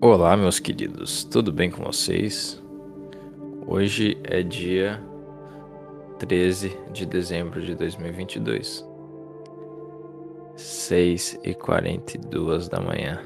Olá, 0.00 0.36
meus 0.36 0.58
queridos, 0.58 1.22
tudo 1.24 1.52
bem 1.52 1.70
com 1.70 1.84
vocês? 1.84 2.62
Hoje 3.66 4.16
é 4.24 4.42
dia 4.42 4.98
13 6.18 6.74
de 6.92 7.04
dezembro 7.04 7.60
de 7.60 7.74
2022, 7.74 8.82
6 10.56 11.40
e 11.44 11.52
42 11.54 12.68
da 12.70 12.80
manhã. 12.80 13.20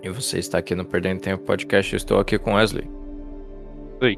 E 0.00 0.10
você 0.10 0.38
está 0.38 0.58
aqui 0.58 0.76
no 0.76 0.84
Perdendo 0.84 1.20
Tempo 1.20 1.44
Podcast. 1.44 1.92
Eu 1.92 1.96
estou 1.96 2.20
aqui 2.20 2.38
com 2.38 2.54
Wesley. 2.54 2.88
Oi. 4.00 4.16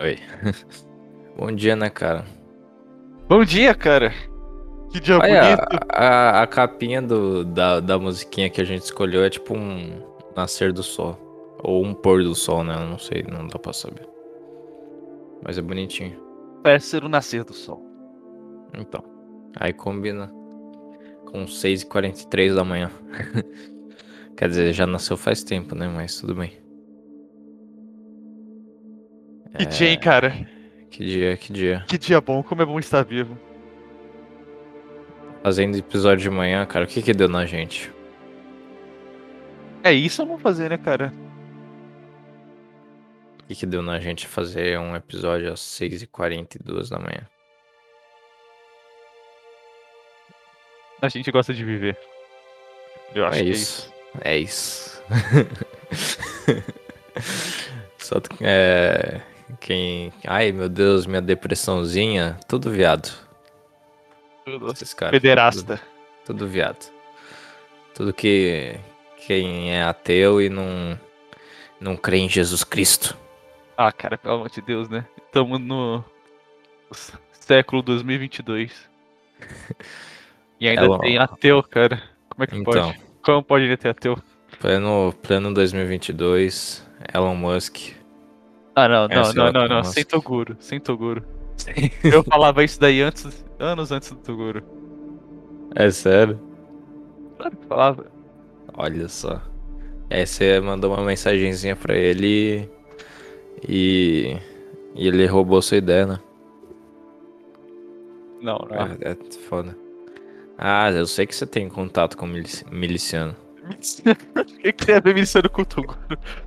Oi. 0.00 0.18
Bom 1.36 1.52
dia, 1.52 1.74
né, 1.74 1.90
cara? 1.90 2.24
Bom 3.28 3.44
dia, 3.44 3.74
cara. 3.74 4.12
Que 4.90 5.00
dia 5.00 5.18
Olha, 5.18 5.56
bonito. 5.56 5.86
a, 5.90 6.04
a, 6.04 6.42
a 6.42 6.46
capinha 6.46 7.02
do, 7.02 7.44
da, 7.44 7.80
da 7.80 7.98
musiquinha 7.98 8.48
que 8.48 8.60
a 8.60 8.64
gente 8.64 8.82
escolheu 8.82 9.22
é 9.22 9.30
tipo 9.30 9.54
um 9.54 10.02
nascer 10.34 10.72
do 10.72 10.82
sol. 10.82 11.18
Ou 11.62 11.84
um 11.84 11.92
pôr 11.92 12.22
do 12.22 12.34
sol, 12.34 12.62
né? 12.64 12.74
Eu 12.74 12.86
não 12.86 12.98
sei, 12.98 13.24
não 13.30 13.46
dá 13.46 13.58
pra 13.58 13.72
saber. 13.72 14.08
Mas 15.42 15.58
é 15.58 15.62
bonitinho. 15.62 16.18
Parece 16.62 16.86
ser 16.86 17.04
o 17.04 17.08
nascer 17.08 17.44
do 17.44 17.52
sol. 17.52 17.84
Então. 18.76 19.02
Aí 19.56 19.72
combina 19.72 20.32
com 21.26 21.44
6h43 21.44 22.54
da 22.54 22.64
manhã. 22.64 22.90
Quer 24.36 24.48
dizer, 24.48 24.72
já 24.72 24.86
nasceu 24.86 25.16
faz 25.16 25.42
tempo, 25.42 25.74
né? 25.74 25.88
Mas 25.88 26.20
tudo 26.20 26.34
bem. 26.34 26.52
Que 29.56 29.66
dia, 29.66 29.88
hein, 29.88 29.98
cara? 29.98 30.46
Que 30.90 31.04
dia, 31.04 31.36
que 31.36 31.52
dia. 31.52 31.84
Que 31.88 31.98
dia 31.98 32.20
bom. 32.20 32.42
Como 32.42 32.62
é 32.62 32.66
bom 32.66 32.78
estar 32.78 33.02
vivo. 33.02 33.36
Fazendo 35.42 35.76
episódio 35.78 36.22
de 36.22 36.30
manhã, 36.30 36.64
cara, 36.66 36.84
o 36.84 36.88
que 36.88 37.00
que 37.02 37.14
deu 37.14 37.28
na 37.28 37.46
gente? 37.46 37.90
É 39.82 39.92
isso 39.92 40.22
eu 40.22 40.26
não 40.26 40.38
fazer, 40.38 40.68
né, 40.70 40.76
cara? 40.76 41.12
O 43.40 43.44
que 43.48 43.54
que 43.54 43.64
deu 43.66 43.80
na 43.80 43.98
gente 43.98 44.26
fazer 44.26 44.78
um 44.78 44.94
episódio 44.94 45.50
às 45.52 45.60
6h42 45.60 46.90
da 46.90 46.98
manhã? 46.98 47.26
A 51.00 51.08
gente 51.08 51.30
gosta 51.30 51.54
de 51.54 51.64
viver. 51.64 51.96
Eu 53.14 53.24
acho 53.24 53.38
É 53.38 53.42
que 53.44 53.50
isso. 53.50 53.92
É 54.22 54.36
isso. 54.36 55.02
Só 57.98 58.20
tu- 58.20 58.36
é, 58.42 59.20
quem. 59.60 60.12
Ai 60.26 60.50
meu 60.52 60.68
Deus, 60.68 61.06
minha 61.06 61.22
depressãozinha. 61.22 62.36
Tudo 62.48 62.70
viado. 62.70 63.08
É 64.48 64.56
isso. 64.56 64.72
Esses 64.72 64.94
caras. 64.94 65.12
Pederasta. 65.12 65.76
Tudo, 66.24 66.38
tudo 66.38 66.48
viado. 66.48 66.90
Tudo 67.94 68.12
que. 68.12 68.74
Quem 69.26 69.72
é 69.74 69.82
ateu 69.82 70.40
e 70.40 70.48
não. 70.48 70.98
Não 71.80 71.96
crê 71.96 72.18
em 72.18 72.28
Jesus 72.28 72.64
Cristo. 72.64 73.16
Ah, 73.76 73.92
cara, 73.92 74.18
pelo 74.18 74.34
amor 74.34 74.50
de 74.50 74.60
Deus, 74.60 74.88
né? 74.88 75.04
Estamos 75.26 75.60
no 75.60 76.02
século 77.32 77.82
2022. 77.82 78.72
E 80.58 80.68
ainda 80.68 80.82
Ela- 80.84 80.98
tem 80.98 81.18
ateu, 81.18 81.62
cara. 81.62 82.02
Como 82.30 82.44
é 82.44 82.46
que 82.46 82.56
Então. 82.56 82.72
pode? 82.92 83.00
Como 83.22 83.42
pode 83.44 83.64
ainda 83.64 83.76
ter 83.76 83.90
ateu? 83.90 84.18
Pleno, 84.58 85.14
pleno 85.22 85.54
2022. 85.54 86.84
Elon 87.14 87.34
Musk. 87.36 87.92
Ah, 88.74 88.88
não, 88.88 89.06
não, 89.08 89.22
é 89.22 89.32
não, 89.34 89.52
não, 89.52 89.52
não. 89.52 89.68
nossa. 89.68 89.92
Sem 89.92 90.04
Toguro, 90.04 90.56
sem 90.58 90.80
Toguro. 90.80 91.24
Eu 92.04 92.22
falava 92.24 92.64
isso 92.64 92.78
daí 92.80 93.00
antes, 93.02 93.44
anos 93.58 93.90
antes 93.92 94.10
do 94.10 94.16
Toguro. 94.16 94.62
É 95.74 95.90
sério? 95.90 96.38
Claro 97.36 97.56
que 97.56 97.66
falava. 97.66 98.06
Olha 98.74 99.08
só. 99.08 99.40
Aí 100.10 100.26
você 100.26 100.60
mandou 100.60 100.94
uma 100.94 101.04
mensagenzinha 101.04 101.76
pra 101.76 101.96
ele 101.96 102.68
e. 103.68 104.36
E 104.94 105.06
ele 105.06 105.26
roubou 105.26 105.62
sua 105.62 105.76
ideia, 105.76 106.06
né? 106.06 106.20
Não, 108.40 108.58
não. 108.70 108.76
É, 108.76 109.12
é 109.12 109.16
foda. 109.48 109.76
Ah, 110.56 110.90
eu 110.90 111.06
sei 111.06 111.26
que 111.26 111.34
você 111.34 111.46
tem 111.46 111.68
contato 111.68 112.16
com 112.16 112.26
milici- 112.26 112.64
miliciano. 112.70 113.36
O 114.36 114.44
que, 114.60 114.72
que 114.72 114.86
tem 114.86 114.94
a 114.96 115.00
ver 115.00 115.14
miliciano 115.14 115.48
com 115.50 115.62
o 115.62 115.66
Toguro? 115.66 115.98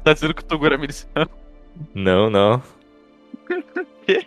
Tá 0.03 0.13
dizendo 0.13 0.34
que 0.34 0.41
o 0.41 0.46
Toguro 0.46 0.74
é 0.74 0.78
miliciano? 0.78 1.30
Não, 1.94 2.30
não. 2.30 2.62
Quê? 4.06 4.25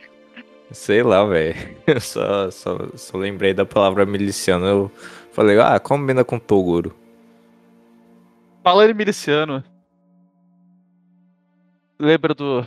Sei 0.74 1.02
lá, 1.02 1.24
velho. 1.24 1.54
Eu 1.86 2.00
só, 2.00 2.50
só, 2.50 2.76
só 2.96 3.16
lembrei 3.16 3.54
da 3.54 3.64
palavra 3.64 4.04
miliciano. 4.04 4.66
Eu 4.66 4.92
falei, 5.32 5.58
ah, 5.60 5.78
combina 5.78 6.24
com 6.24 6.38
Toguro. 6.38 6.94
Falando 8.62 8.90
em 8.90 8.94
miliciano. 8.94 9.62
Lembra 11.98 12.34
do 12.34 12.66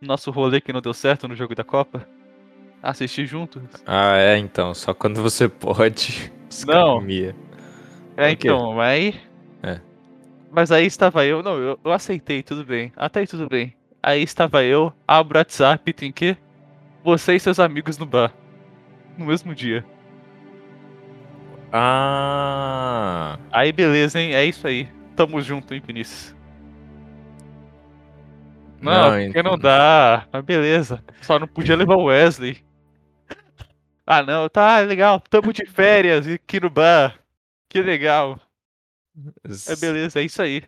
nosso 0.00 0.30
rolê 0.30 0.60
que 0.60 0.72
não 0.72 0.80
deu 0.80 0.92
certo 0.92 1.26
no 1.26 1.34
jogo 1.34 1.54
da 1.54 1.64
Copa? 1.64 2.06
Assistir 2.82 3.26
juntos? 3.26 3.62
Ah, 3.86 4.16
é, 4.16 4.36
então. 4.36 4.74
Só 4.74 4.92
quando 4.92 5.22
você 5.22 5.48
pode. 5.48 6.30
Não. 6.66 6.98
Escamia. 6.98 7.34
É, 8.16 8.30
então, 8.30 8.80
aí. 8.80 9.14
É. 9.62 9.80
Mas 10.50 10.70
aí 10.70 10.86
estava 10.86 11.24
eu. 11.24 11.42
Não, 11.42 11.56
eu, 11.56 11.78
eu 11.84 11.92
aceitei, 11.92 12.42
tudo 12.42 12.64
bem. 12.64 12.92
Até 12.96 13.20
aí 13.20 13.26
tudo 13.26 13.48
bem. 13.48 13.74
Aí 14.02 14.22
estava 14.22 14.62
eu, 14.62 14.92
abro 15.06 15.38
o 15.38 15.40
WhatsApp 15.40 15.92
tem 15.92 16.12
que. 16.12 16.36
Você 17.08 17.36
e 17.36 17.40
seus 17.40 17.58
amigos 17.58 17.96
no 17.96 18.04
bar. 18.04 18.34
No 19.16 19.24
mesmo 19.24 19.54
dia. 19.54 19.82
Ah. 21.72 23.38
Aí 23.50 23.72
beleza, 23.72 24.20
hein? 24.20 24.34
É 24.34 24.44
isso 24.44 24.66
aí. 24.66 24.86
Tamo 25.16 25.40
junto, 25.40 25.72
hein, 25.72 25.80
Vinícius? 25.86 26.36
Não, 28.78 29.10
porque 29.24 29.42
não 29.42 29.54
ent- 29.54 29.62
dá. 29.62 30.28
Mas 30.30 30.44
beleza. 30.44 31.02
Só 31.22 31.38
não 31.38 31.48
podia 31.48 31.76
levar 31.76 31.96
o 31.96 32.04
Wesley. 32.04 32.62
Ah, 34.06 34.22
não. 34.22 34.46
Tá 34.50 34.80
legal. 34.80 35.18
Tamo 35.30 35.50
de 35.52 35.64
férias 35.64 36.26
e 36.26 36.34
aqui 36.34 36.60
no 36.60 36.68
bar. 36.68 37.18
Que 37.70 37.80
legal. 37.80 38.38
É 39.66 39.76
beleza, 39.76 40.20
é 40.20 40.24
isso 40.24 40.42
aí. 40.42 40.62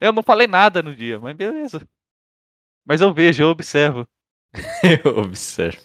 Eu 0.00 0.12
não 0.12 0.22
falei 0.22 0.46
nada 0.46 0.82
no 0.82 0.94
dia, 0.96 1.18
mas 1.20 1.36
beleza. 1.36 1.86
Mas 2.86 3.00
eu 3.02 3.12
vejo, 3.12 3.42
eu 3.42 3.48
observo. 3.48 4.06
Eu 5.04 5.18
observo. 5.18 5.80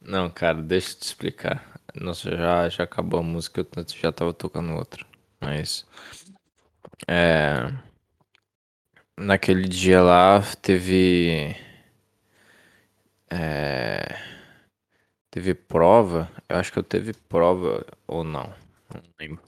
Não, 0.00 0.30
cara, 0.30 0.62
deixa 0.62 0.92
eu 0.92 0.98
te 1.00 1.02
explicar. 1.02 1.80
Nossa, 1.94 2.30
já, 2.36 2.68
já 2.68 2.84
acabou 2.84 3.20
a 3.20 3.22
música, 3.22 3.60
eu 3.76 3.84
já 4.00 4.12
tava 4.12 4.32
tocando 4.32 4.72
outra. 4.74 5.04
Mas. 5.40 5.86
É. 7.08 7.72
Naquele 9.16 9.68
dia 9.68 10.02
lá 10.02 10.42
teve. 10.60 11.54
É. 13.30 14.16
Teve 15.30 15.54
prova. 15.54 16.30
Eu 16.48 16.56
acho 16.56 16.72
que 16.72 16.78
eu 16.78 16.82
teve 16.82 17.12
prova 17.12 17.84
ou 18.06 18.22
não. 18.24 18.52
Não 18.92 19.02
lembro. 19.18 19.42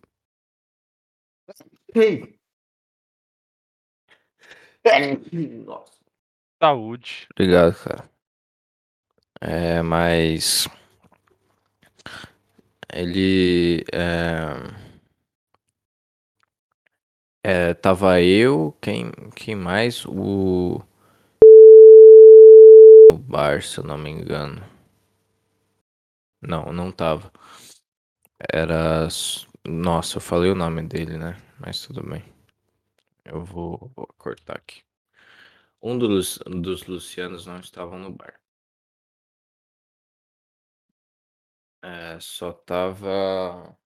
Saúde. 6.62 7.26
Obrigado, 7.32 7.74
cara. 7.74 8.08
É, 9.40 9.82
mas. 9.82 10.68
Ele. 12.92 13.84
É... 13.92 14.52
é, 17.42 17.74
tava 17.74 18.20
eu, 18.20 18.76
quem, 18.80 19.10
quem 19.34 19.56
mais? 19.56 20.06
O. 20.06 20.80
O 23.12 23.18
Bar, 23.18 23.60
se 23.62 23.78
eu 23.78 23.84
não 23.84 23.98
me 23.98 24.10
engano. 24.10 24.62
Não, 26.40 26.72
não 26.72 26.92
tava. 26.92 27.32
Era. 28.52 29.08
Nossa, 29.66 30.18
eu 30.18 30.20
falei 30.20 30.52
o 30.52 30.54
nome 30.54 30.82
dele, 30.84 31.18
né? 31.18 31.36
Mas 31.58 31.80
tudo 31.80 32.04
bem. 32.08 32.22
Eu 33.24 33.44
vou, 33.44 33.90
vou 33.96 34.06
cortar 34.16 34.56
aqui. 34.58 34.82
Um 35.82 35.98
dos, 35.98 36.38
dos 36.46 36.86
Lucianos 36.86 37.44
não 37.44 37.60
estavam 37.60 37.98
no 37.98 38.10
bar. 38.10 38.40
É, 41.82 42.18
só 42.20 42.52
tava. 42.52 43.76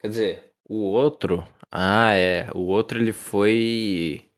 Quer 0.00 0.08
dizer, 0.08 0.54
o 0.68 0.76
outro. 0.92 1.46
Ah, 1.70 2.12
é. 2.14 2.50
O 2.54 2.60
outro 2.66 2.98
ele 3.00 3.12
foi. 3.12 4.30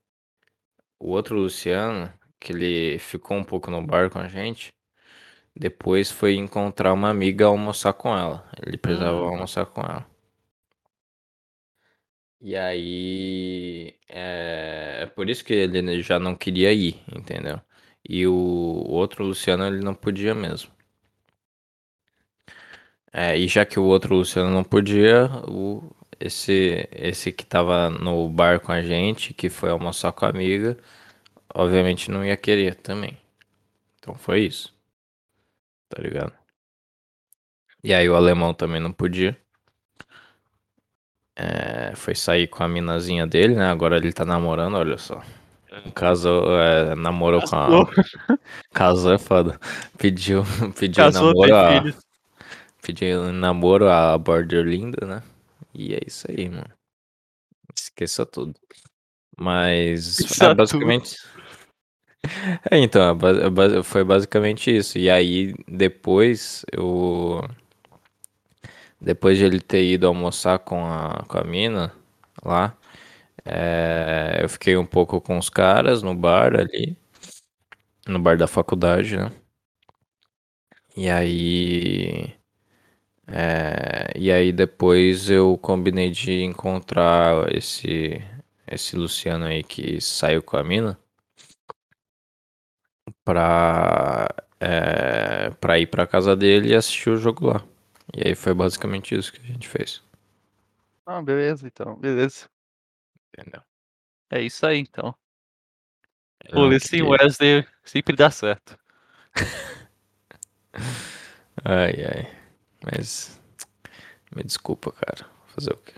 O 0.99 1.11
outro 1.11 1.37
Luciano, 1.39 2.13
que 2.41 2.53
ele 2.53 2.99
ficou 2.99 3.37
um 3.37 3.45
pouco 3.45 3.71
no 3.71 3.81
bar 3.87 4.11
com 4.11 4.19
a 4.19 4.27
gente. 4.27 4.73
Depois 5.57 6.11
foi 6.11 6.37
encontrar 6.37 6.93
uma 6.95 7.11
amiga 7.11 7.47
almoçar 7.47 7.95
com 7.95 8.17
ela. 8.17 8.49
Ele 8.67 8.79
precisava 8.79 9.19
Hum. 9.21 9.29
almoçar 9.29 9.67
com 9.67 9.83
ela. 9.83 10.07
E 12.45 12.57
aí. 12.57 13.95
É, 14.09 15.01
é 15.03 15.07
por 15.07 15.29
isso 15.31 15.45
que 15.45 15.53
ele 15.55 16.03
já 16.03 16.19
não 16.19 16.37
queria 16.37 16.73
ir, 16.73 17.03
entendeu? 17.15 17.61
E 18.09 18.27
o 18.27 18.35
outro 18.35 19.25
Luciano 19.25 19.67
ele 19.67 19.81
não 19.83 19.95
podia 19.95 20.35
mesmo. 20.35 20.71
É, 23.13 23.37
e 23.39 23.47
já 23.49 23.65
que 23.65 23.79
o 23.79 23.85
outro 23.85 24.15
Luciano 24.17 24.51
não 24.51 24.65
podia, 24.65 25.27
o, 25.49 25.95
esse, 26.21 26.89
esse 26.93 27.31
que 27.33 27.45
tava 27.47 27.89
no 27.91 28.29
bar 28.29 28.61
com 28.61 28.73
a 28.73 28.83
gente, 28.83 29.33
que 29.35 29.49
foi 29.49 29.71
almoçar 29.71 30.13
com 30.13 30.25
a 30.27 30.31
amiga, 30.31 30.77
obviamente 31.55 32.11
não 32.11 32.25
ia 32.25 32.37
querer 32.37 32.77
também. 32.77 33.19
Então 34.01 34.15
foi 34.17 34.43
isso. 34.43 34.75
Tá 35.89 36.03
ligado? 36.03 36.35
E 37.85 37.95
aí 37.95 38.09
o 38.09 38.17
alemão 38.17 38.53
também 38.53 38.81
não 38.81 38.93
podia. 38.93 39.41
É, 41.37 41.93
foi 41.97 42.15
sair 42.15 42.47
com 42.47 42.63
a 42.63 42.69
minazinha 42.69 43.27
dele, 43.27 43.55
né? 43.55 43.67
Agora 43.67 43.97
ele 43.97 44.13
tá 44.13 44.25
namorando, 44.25 44.77
olha 44.77 44.99
só. 44.99 45.23
Casou, 45.95 46.59
é, 46.61 46.95
namorou 46.95 47.43
com 47.43 47.57
a. 47.57 47.69
Casou 48.73 49.13
é 49.15 49.19
foda. 49.19 49.59
Pediu, 49.99 50.45
pediu 50.79 51.05
Casou, 51.05 51.35
namoro 51.35 51.57
a. 51.57 51.95
Pediu 52.81 53.33
namoro 53.33 53.89
a 53.89 54.17
Borderlinda, 54.17 55.05
né? 55.07 55.23
E 55.75 55.95
é 55.95 56.01
isso 56.07 56.31
aí, 56.31 56.49
mano. 56.49 56.71
Esqueça 57.77 58.25
tudo. 58.25 58.55
Mas 59.37 60.21
Esqueça 60.21 60.47
é 60.47 60.55
basicamente. 60.55 61.17
É, 62.71 62.79
então, 62.79 63.19
é 63.21 63.79
é 63.81 63.83
foi 63.83 64.03
basicamente 64.03 64.75
isso. 64.75 64.97
E 64.97 65.11
aí, 65.11 65.53
depois, 65.69 66.65
eu. 66.73 67.47
Depois 69.05 69.39
de 69.39 69.45
ele 69.45 69.61
ter 69.61 69.85
ido 69.85 70.07
almoçar 70.07 70.59
com 70.61 70.87
a, 70.87 71.25
com 71.29 71.39
a 71.39 71.45
mina 71.45 71.93
lá, 72.45 72.77
é, 73.45 74.41
eu 74.43 74.49
fiquei 74.49 74.77
um 74.77 74.87
pouco 74.87 75.21
com 75.21 75.39
os 75.39 75.51
caras 75.51 76.03
no 76.03 76.15
bar 76.15 76.55
ali. 76.59 76.97
No 78.09 78.19
bar 78.19 78.39
da 78.39 78.47
faculdade, 78.47 79.15
né? 79.17 79.31
E 80.97 81.09
aí. 81.11 82.35
é, 83.27 84.13
e 84.17 84.31
aí 84.33 84.53
depois 84.53 85.31
eu 85.31 85.59
combinei 85.59 86.11
de 86.11 86.43
encontrar 86.43 87.53
esse, 87.55 88.23
esse 88.67 88.97
Luciano 88.97 89.47
aí 89.47 89.63
que 89.65 90.01
saiu 90.01 90.43
com 90.43 90.57
a 90.57 90.65
mina 90.65 90.99
pra, 93.25 94.27
é, 94.61 95.51
pra 95.61 95.79
ir 95.79 95.87
pra 95.87 96.07
casa 96.07 96.35
dele 96.37 96.71
e 96.71 96.75
assistir 96.75 97.11
o 97.11 97.17
jogo 97.17 97.47
lá. 97.47 97.65
E 98.17 98.29
aí 98.29 98.35
foi 98.35 98.55
basicamente 98.55 99.15
isso 99.15 99.33
que 99.33 99.41
a 99.41 99.45
gente 99.45 99.69
fez. 99.69 100.03
Ah, 101.07 101.21
beleza, 101.21 101.67
então. 101.67 101.97
Beleza. 101.97 102.49
Entendeu? 103.37 103.63
É 104.31 104.41
isso 104.41 104.65
aí, 104.67 104.79
então. 104.79 105.15
Eu 106.47 106.71
sem 106.81 107.01
queria- 107.01 107.09
Wesley 107.09 107.67
sempre 107.85 108.17
dá 108.17 108.31
certo. 108.31 108.79
Ai, 111.65 112.05
ai. 112.05 112.37
Mas. 112.85 113.41
Me 114.35 114.43
desculpa, 114.43 114.93
cara. 114.93 115.27
Fazer 115.55 115.73
o 115.73 115.77
quê? 115.77 115.95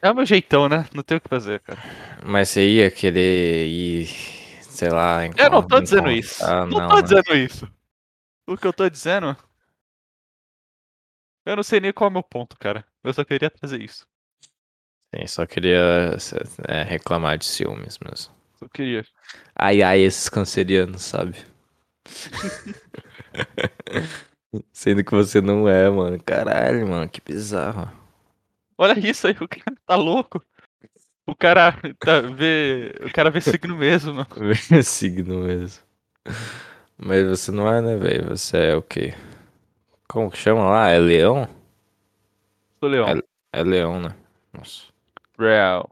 É 0.00 0.10
o 0.10 0.14
meu 0.14 0.24
jeitão, 0.24 0.68
né? 0.68 0.88
Não 0.94 1.02
tem 1.02 1.16
o 1.16 1.20
que 1.20 1.28
fazer, 1.28 1.60
cara. 1.60 1.80
Mas 2.24 2.48
você 2.50 2.66
ia 2.68 2.90
querer 2.90 3.66
ir, 3.66 4.06
sei 4.62 4.90
lá, 4.90 5.26
Eu 5.36 5.50
não 5.50 5.66
tô 5.66 5.80
dizendo 5.80 6.10
isso. 6.10 6.42
Ah, 6.44 6.64
não, 6.64 6.78
não, 6.78 6.88
tô 6.88 6.96
né? 6.96 7.02
dizendo 7.02 7.36
isso. 7.36 7.68
O 8.46 8.56
que 8.56 8.66
eu 8.66 8.72
tô 8.72 8.88
dizendo. 8.88 9.36
Eu 11.48 11.56
não 11.56 11.62
sei 11.62 11.80
nem 11.80 11.94
qual 11.94 12.08
é 12.08 12.10
o 12.10 12.12
meu 12.12 12.22
ponto, 12.22 12.58
cara. 12.58 12.84
Eu 13.02 13.14
só 13.14 13.24
queria 13.24 13.48
trazer 13.48 13.80
isso. 13.80 14.06
Sim, 15.14 15.26
só 15.26 15.46
queria 15.46 16.14
é, 16.68 16.82
reclamar 16.82 17.38
de 17.38 17.46
ciúmes 17.46 17.98
mesmo. 17.98 18.34
Eu 18.60 18.68
queria. 18.68 19.02
Ai, 19.56 19.80
ai, 19.80 20.00
esses 20.00 20.28
cancerianos, 20.28 21.00
sabe? 21.00 21.38
Sendo 24.74 25.02
que 25.02 25.10
você 25.10 25.40
não 25.40 25.66
é, 25.66 25.88
mano. 25.88 26.22
Caralho, 26.22 26.86
mano, 26.86 27.08
que 27.08 27.22
bizarro. 27.22 27.90
Olha 28.76 28.98
isso 28.98 29.26
aí, 29.26 29.36
o 29.40 29.48
cara 29.48 29.74
tá 29.86 29.96
louco. 29.96 30.44
O 31.26 31.34
cara 31.34 31.72
tá, 31.98 32.20
vê. 32.20 32.94
O 33.00 33.10
cara 33.10 33.30
vê 33.30 33.40
signo 33.40 33.74
mesmo, 33.74 34.12
mano. 34.12 34.28
Signo 34.84 35.44
mesmo. 35.44 35.82
Mas 36.98 37.26
você 37.26 37.50
não 37.50 37.72
é, 37.72 37.80
né, 37.80 37.96
velho? 37.96 38.36
Você 38.36 38.58
é 38.58 38.76
o 38.76 38.82
quê? 38.82 39.14
Como 40.08 40.30
que 40.30 40.38
chama 40.38 40.64
lá? 40.70 40.88
É 40.90 40.98
leão? 40.98 41.46
Sou 42.80 42.88
leão. 42.88 43.08
É, 43.08 43.20
é 43.60 43.62
leão, 43.62 44.00
né? 44.00 44.14
Nossa. 44.52 44.84
Real. 45.38 45.88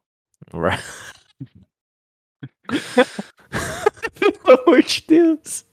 Ra- 0.52 0.78
Pelo 4.18 4.60
amor 4.66 4.82
de 4.82 5.04
Deus. 5.06 5.64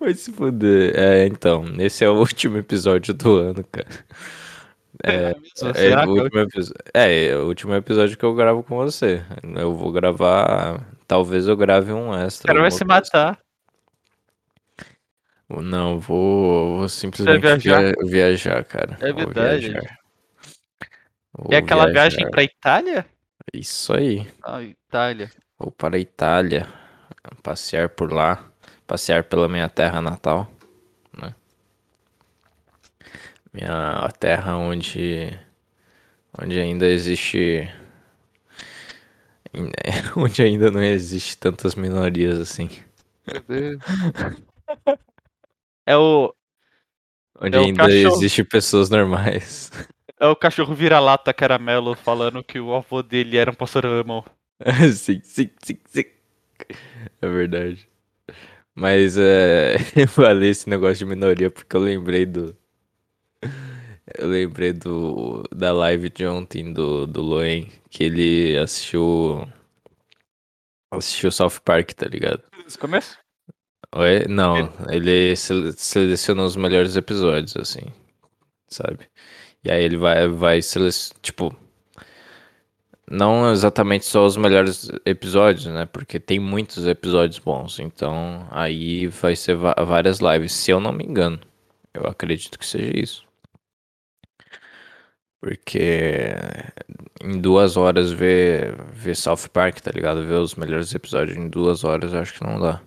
Vai 0.00 0.14
se 0.14 0.32
fuder. 0.32 0.92
É, 0.98 1.26
então, 1.26 1.64
esse 1.78 2.04
é 2.04 2.08
o 2.10 2.14
último 2.18 2.56
episódio 2.58 3.14
do 3.14 3.36
ano, 3.36 3.64
cara. 3.70 3.88
É, 5.02 5.34
mesmo? 5.34 5.68
é, 5.70 5.74
Será, 5.74 6.06
o 6.08 6.12
último 6.22 6.40
episo- 6.40 6.74
é, 6.94 7.26
é 7.26 7.36
o 7.36 7.46
último 7.46 7.74
episódio 7.74 8.16
que 8.16 8.24
eu 8.24 8.34
gravo 8.34 8.62
com 8.62 8.76
você. 8.76 9.22
Eu 9.56 9.74
vou 9.74 9.92
gravar. 9.92 10.80
Talvez 11.06 11.46
eu 11.46 11.56
grave 11.56 11.92
um 11.92 12.10
O 12.10 12.14
extra. 12.18 12.48
cara 12.48 12.60
vai 12.60 12.70
se 12.70 12.78
coisa. 12.84 12.94
matar. 12.94 13.38
Não, 15.48 16.00
vou, 16.00 16.78
vou 16.78 16.88
simplesmente 16.88 17.40
viajar? 17.40 17.82
via- 17.82 17.94
viajar, 18.04 18.64
cara. 18.64 18.98
É 19.00 19.12
verdade. 19.12 19.72
É 21.50 21.56
aquela 21.56 21.84
viajar. 21.84 22.08
viagem 22.10 22.30
pra 22.30 22.42
Itália? 22.42 23.06
Isso 23.52 23.92
aí. 23.92 24.26
Ah, 24.42 24.62
Itália. 24.62 25.30
Vou 25.58 25.70
para 25.70 25.96
a 25.96 26.00
Itália, 26.00 26.68
passear 27.42 27.88
por 27.88 28.12
lá, 28.12 28.44
passear 28.86 29.24
pela 29.24 29.48
minha 29.48 29.68
terra 29.68 30.02
natal, 30.02 30.50
né? 31.16 31.34
Minha 33.52 34.10
terra 34.18 34.56
onde, 34.56 35.38
onde 36.38 36.60
ainda 36.60 36.86
existe, 36.86 37.70
onde 40.16 40.42
ainda 40.42 40.70
não 40.70 40.82
existe 40.82 41.38
tantas 41.38 41.74
minorias 41.74 42.38
assim, 42.40 42.68
Meu 43.26 43.40
Deus. 43.42 43.80
É 45.86 45.96
o, 45.96 46.34
onde 47.40 47.56
É 47.56 47.60
ainda 47.60 47.84
cachorro. 47.84 48.16
existe 48.16 48.44
pessoas 48.44 48.90
normais. 48.90 49.70
é 50.20 50.26
o 50.26 50.36
cachorro 50.36 50.74
vira-lata 50.74 51.32
caramelo 51.32 51.94
falando 51.94 52.42
que 52.44 52.58
o 52.60 52.74
avô 52.74 53.02
dele 53.02 53.36
era 53.36 53.50
um 53.50 53.54
pastor 53.54 53.86
alemão. 53.86 54.24
sim, 54.94 55.20
sim, 55.22 55.50
sim, 55.62 55.78
sim. 55.86 56.04
É 57.20 57.28
verdade. 57.28 57.88
Mas 58.74 59.16
é, 59.18 59.76
eu 59.96 60.08
falei 60.08 60.50
esse 60.50 60.68
negócio 60.68 60.98
de 60.98 61.06
minoria 61.06 61.50
porque 61.50 61.76
eu 61.76 61.80
lembrei 61.80 62.26
do. 62.26 62.56
Eu 64.18 64.28
lembrei 64.28 64.72
do 64.72 65.42
da 65.54 65.72
live 65.72 66.10
de 66.10 66.26
ontem 66.26 66.72
do, 66.72 67.06
do 67.06 67.22
Loen, 67.22 67.70
que 67.90 68.04
ele 68.04 68.56
assistiu. 68.58 69.46
Assistiu 70.90 71.30
South 71.30 71.60
Park, 71.64 71.92
tá 71.92 72.06
ligado? 72.08 72.42
Desde 72.52 72.78
começo? 72.78 73.16
Oi? 73.94 74.26
Não, 74.28 74.72
ele 74.90 75.34
sele- 75.36 75.72
selecionou 75.72 76.46
os 76.46 76.56
melhores 76.56 76.96
episódios, 76.96 77.56
assim, 77.56 77.80
sabe? 78.68 79.08
E 79.64 79.70
aí 79.70 79.82
ele 79.84 79.96
vai, 79.98 80.28
vai 80.28 80.62
selecionar, 80.62 81.20
tipo, 81.22 81.56
não 83.10 83.50
exatamente 83.52 84.04
só 84.04 84.24
os 84.26 84.36
melhores 84.36 84.88
episódios, 85.04 85.66
né? 85.66 85.86
Porque 85.86 86.18
tem 86.20 86.38
muitos 86.40 86.86
episódios 86.86 87.38
bons, 87.38 87.78
então 87.78 88.46
aí 88.50 89.06
vai 89.08 89.36
ser 89.36 89.54
va- 89.56 89.74
várias 89.86 90.18
lives, 90.20 90.52
se 90.52 90.70
eu 90.70 90.80
não 90.80 90.92
me 90.92 91.04
engano. 91.04 91.38
Eu 91.94 92.06
acredito 92.06 92.58
que 92.58 92.66
seja 92.66 92.92
isso. 92.98 93.24
Porque 95.40 96.34
em 97.22 97.40
duas 97.40 97.76
horas 97.76 98.10
ver, 98.10 98.74
ver 98.92 99.14
South 99.16 99.48
Park, 99.52 99.80
tá 99.80 99.90
ligado? 99.92 100.24
Ver 100.26 100.34
os 100.34 100.54
melhores 100.54 100.94
episódios 100.94 101.36
em 101.36 101.48
duas 101.48 101.84
horas, 101.84 102.12
eu 102.12 102.20
acho 102.20 102.34
que 102.34 102.44
não 102.44 102.58
dá. 102.60 102.80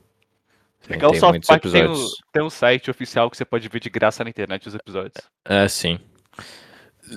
Tem, 0.88 0.96
Legal, 0.96 1.12
tem 1.12 1.22
muitos 1.22 1.48
Park 1.48 1.64
tem 1.64 1.88
um, 1.88 2.08
tem 2.32 2.44
um 2.44 2.50
site 2.50 2.90
oficial 2.90 3.30
que 3.30 3.38
você 3.38 3.46
pode 3.46 3.68
ver 3.68 3.80
de 3.80 3.90
graça 3.90 4.24
na 4.24 4.30
internet 4.30 4.68
os 4.68 4.76
episódios. 4.76 5.18
É, 5.46 5.68
sim. 5.68 6.00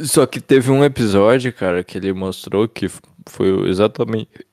Só 0.04 0.26
que 0.26 0.40
teve 0.40 0.70
um 0.70 0.84
episódio, 0.84 1.52
cara, 1.52 1.84
que 1.84 1.98
ele 1.98 2.12
mostrou 2.12 2.66
que 2.66 2.88
foi 3.28 3.68
exatamente. 3.68 4.46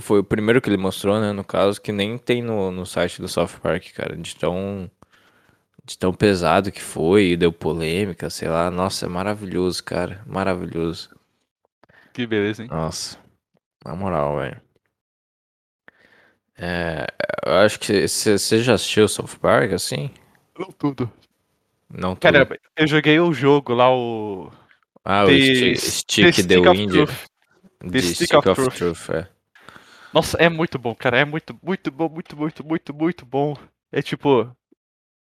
Foi 0.00 0.20
o 0.20 0.24
primeiro 0.24 0.60
que 0.60 0.68
ele 0.68 0.76
mostrou, 0.76 1.20
né? 1.20 1.32
No 1.32 1.44
caso, 1.44 1.80
que 1.80 1.92
nem 1.92 2.18
tem 2.18 2.42
no, 2.42 2.70
no 2.70 2.84
site 2.84 3.20
do 3.20 3.28
South 3.28 3.60
Park, 3.62 3.92
cara. 3.94 4.16
De 4.16 4.36
tão. 4.36 4.90
De 5.84 5.96
tão 5.96 6.12
pesado 6.12 6.72
que 6.72 6.82
foi, 6.82 7.28
e 7.28 7.36
deu 7.36 7.52
polêmica, 7.52 8.28
sei 8.28 8.48
lá. 8.48 8.70
Nossa, 8.70 9.06
é 9.06 9.08
maravilhoso, 9.08 9.82
cara. 9.84 10.20
Maravilhoso. 10.26 11.10
Que 12.12 12.26
beleza, 12.26 12.62
hein? 12.62 12.68
Nossa. 12.68 13.16
Na 13.84 13.94
moral, 13.94 14.36
velho. 14.38 14.60
É. 16.58 17.06
Acho 17.66 17.78
que. 17.78 18.06
Você 18.08 18.62
já 18.62 18.74
assistiu 18.74 19.08
South 19.08 19.36
Park, 19.40 19.72
assim? 19.72 20.10
Não 20.58 20.72
tudo. 20.72 21.10
Não 21.90 22.14
tudo. 22.14 22.20
Cara, 22.20 22.60
eu 22.76 22.86
joguei 22.86 23.20
o 23.20 23.32
jogo 23.32 23.74
lá, 23.74 23.90
o. 23.94 24.50
Ah, 25.04 25.24
o 25.24 25.26
The- 25.26 25.74
Stick, 25.76 26.32
Stick 26.32 26.46
the, 26.48 26.58
of 26.58 26.70
Wind. 26.70 26.90
Truth. 26.90 27.26
The 27.90 28.00
Stick, 28.00 28.34
of, 28.34 28.54
Truth, 28.76 29.10
é. 29.10 29.28
Nossa, 30.12 30.36
é 30.38 30.48
muito 30.48 30.78
bom, 30.78 30.94
cara. 30.94 31.18
É 31.18 31.24
muito, 31.24 31.58
muito 31.62 31.90
bom, 31.90 32.08
muito, 32.08 32.36
muito, 32.36 32.64
muito, 32.64 32.94
muito 32.94 33.26
bom. 33.26 33.56
É 33.92 34.02
tipo. 34.02 34.50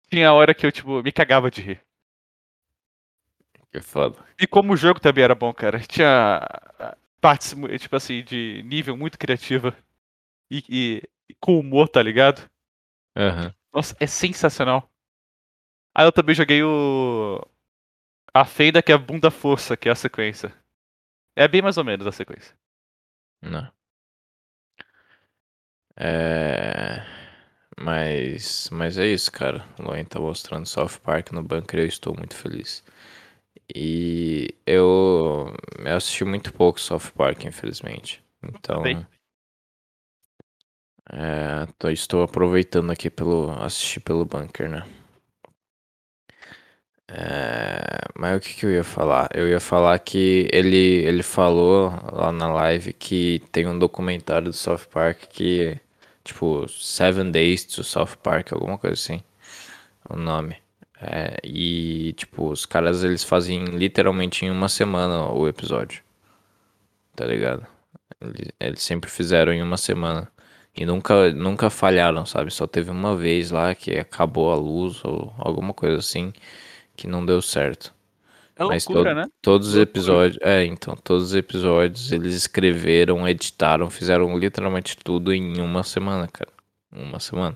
tinha 0.09 0.31
hora 0.31 0.53
que 0.53 0.65
eu, 0.65 0.71
tipo, 0.71 1.01
me 1.01 1.11
cagava 1.11 1.49
de 1.49 1.61
rir. 1.61 1.81
Que 3.71 3.81
foda. 3.81 4.17
E 4.39 4.47
como 4.47 4.73
o 4.73 4.77
jogo 4.77 4.99
também 4.99 5.23
era 5.23 5.35
bom, 5.35 5.53
cara. 5.53 5.79
Tinha 5.79 6.41
partes, 7.19 7.55
tipo 7.79 7.95
assim, 7.95 8.23
de 8.23 8.63
nível 8.63 8.95
muito 8.95 9.17
criativa. 9.17 9.75
E, 10.49 10.63
e- 10.69 11.01
e 11.29 11.35
com 11.39 11.59
humor, 11.59 11.89
tá 11.89 12.01
ligado? 12.01 12.49
Aham. 13.15 13.53
Nossa, 13.73 13.95
é 13.99 14.07
sensacional. 14.07 14.89
Aí 15.93 16.05
eu 16.05 16.11
também 16.11 16.35
joguei 16.35 16.63
o. 16.63 17.41
A 18.33 18.43
Fenda, 18.45 18.83
que 18.83 18.91
é 18.91 18.95
a 18.95 18.97
Bunda 18.97 19.31
Força, 19.31 19.77
que 19.77 19.87
é 19.87 19.91
a 19.91 19.95
sequência. 19.95 20.53
É 21.35 21.47
bem 21.47 21.61
mais 21.61 21.77
ou 21.77 21.83
menos 21.85 22.05
a 22.05 22.11
sequência. 22.11 22.55
Não. 23.41 23.71
É. 25.97 27.01
Mas, 27.77 28.69
mas 28.71 28.97
é 28.97 29.05
isso, 29.07 29.31
cara. 29.31 29.65
O 29.79 29.83
Loen 29.83 30.05
tá 30.05 30.19
mostrando 30.19 30.65
South 30.65 30.99
Park 31.03 31.31
no 31.31 31.43
bunker 31.43 31.79
e 31.79 31.83
eu 31.83 31.87
estou 31.87 32.15
muito 32.15 32.35
feliz. 32.35 32.83
E 33.75 34.53
eu, 34.65 35.53
eu 35.79 35.95
assisti 35.95 36.23
muito 36.23 36.53
pouco 36.53 36.79
South 36.79 37.11
Park, 37.15 37.45
infelizmente. 37.45 38.23
Então, 38.43 38.81
Bem. 38.81 39.07
É, 41.11 41.67
tô- 41.79 41.89
estou 41.89 42.23
aproveitando 42.23 42.91
aqui 42.91 43.09
pelo 43.09 43.51
assistir 43.63 43.99
pelo 44.01 44.25
bunker, 44.25 44.69
né? 44.69 44.83
É, 47.07 47.99
mas 48.17 48.37
o 48.37 48.39
que, 48.39 48.53
que 48.55 48.65
eu 48.65 48.71
ia 48.71 48.83
falar? 48.83 49.29
Eu 49.33 49.47
ia 49.47 49.59
falar 49.59 49.97
que 49.99 50.49
ele, 50.51 50.77
ele 51.05 51.21
falou 51.23 51.89
lá 52.11 52.31
na 52.31 52.51
live 52.51 52.93
que 52.93 53.41
tem 53.51 53.67
um 53.67 53.77
documentário 53.77 54.47
do 54.49 54.53
South 54.53 54.87
Park 54.91 55.19
que, 55.29 55.79
tipo, 56.23 56.67
Seven 56.67 57.31
Days 57.31 57.63
to 57.65 57.83
South 57.83 58.17
Park, 58.23 58.51
alguma 58.53 58.77
coisa 58.77 58.95
assim, 58.95 59.23
o 60.09 60.17
nome. 60.17 60.57
É, 61.01 61.37
e, 61.43 62.13
tipo, 62.13 62.49
os 62.51 62.65
caras 62.65 63.03
eles 63.03 63.23
fazem 63.23 63.65
literalmente 63.65 64.45
em 64.45 64.51
uma 64.51 64.69
semana 64.69 65.27
o 65.31 65.47
episódio, 65.47 66.03
tá 67.15 67.25
ligado? 67.25 67.65
Eles, 68.21 68.49
eles 68.59 68.83
sempre 68.83 69.09
fizeram 69.09 69.53
em 69.53 69.61
uma 69.63 69.77
semana. 69.77 70.31
E 70.75 70.85
nunca, 70.85 71.31
nunca 71.33 71.69
falharam, 71.69 72.25
sabe? 72.25 72.51
Só 72.51 72.67
teve 72.67 72.91
uma 72.91 73.15
vez 73.15 73.51
lá 73.51 73.73
que 73.73 73.97
acabou 73.97 74.51
a 74.51 74.55
luz 74.55 75.03
ou 75.05 75.33
alguma 75.37 75.73
coisa 75.73 75.97
assim 75.97 76.33
que 76.95 77.07
não 77.07 77.25
deu 77.25 77.41
certo. 77.41 77.93
É 78.57 78.63
Mas 78.63 78.85
loucura, 78.85 79.11
to- 79.11 79.15
né? 79.15 79.27
todos 79.41 79.69
os 79.69 79.75
episódios. 79.77 80.37
É, 80.41 80.65
então, 80.65 80.95
todos 80.97 81.25
os 81.25 81.35
episódios 81.35 82.11
eles 82.11 82.35
escreveram, 82.35 83.27
editaram, 83.27 83.89
fizeram 83.89 84.37
literalmente 84.37 84.97
tudo 84.97 85.33
em 85.33 85.59
uma 85.61 85.83
semana, 85.83 86.27
cara. 86.27 86.51
Uma 86.91 87.19
semana. 87.19 87.55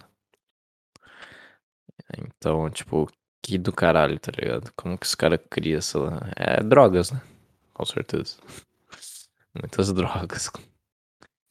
Então, 2.18 2.70
tipo, 2.70 3.08
que 3.42 3.58
do 3.58 3.72
caralho, 3.72 4.20
tá 4.20 4.32
ligado? 4.38 4.72
Como 4.76 4.98
que 4.98 5.06
os 5.06 5.16
caras 5.16 5.40
criam 5.50 5.78
essa. 5.78 5.98
É 6.36 6.62
drogas, 6.64 7.12
né? 7.12 7.22
Com 7.74 7.86
certeza. 7.86 8.38
Muitas 9.54 9.92
drogas. 9.94 10.50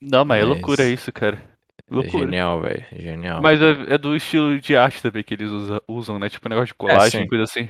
Não, 0.01 0.25
mas 0.25 0.43
é 0.43 0.45
Mas 0.45 0.49
loucura 0.49 0.89
isso, 0.89 1.13
cara. 1.13 1.43
É 1.91 1.95
Loucura. 1.95 2.25
genial, 2.25 2.61
velho. 2.61 2.85
Genial. 2.93 3.43
Mas 3.43 3.61
é, 3.63 3.95
é 3.95 3.99
do 3.99 4.15
estilo 4.15 4.61
de 4.61 4.77
arte 4.77 5.01
também 5.03 5.23
que 5.23 5.35
eles 5.35 5.51
usa- 5.51 5.83
usam, 5.89 6.19
né? 6.19 6.29
Tipo, 6.29 6.49
negócio 6.49 6.69
de 6.69 6.75
colagem, 6.75 7.23
sim. 7.23 7.29
coisa 7.29 7.45
assim. 7.45 7.69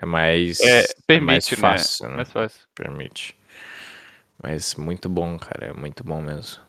É 0.00 0.06
mais. 0.06 0.60
É, 0.60 0.74
mais 0.74 0.94
permite, 1.06 1.56
né? 1.56 1.56
fácil, 1.56 2.08
né? 2.08 2.16
Mais 2.16 2.32
fácil. 2.32 2.60
Permite. 2.74 3.36
Mas 4.42 4.74
muito 4.74 5.08
bom, 5.08 5.38
cara. 5.38 5.66
É 5.68 5.72
muito 5.72 6.02
bom 6.04 6.20
mesmo. 6.22 6.62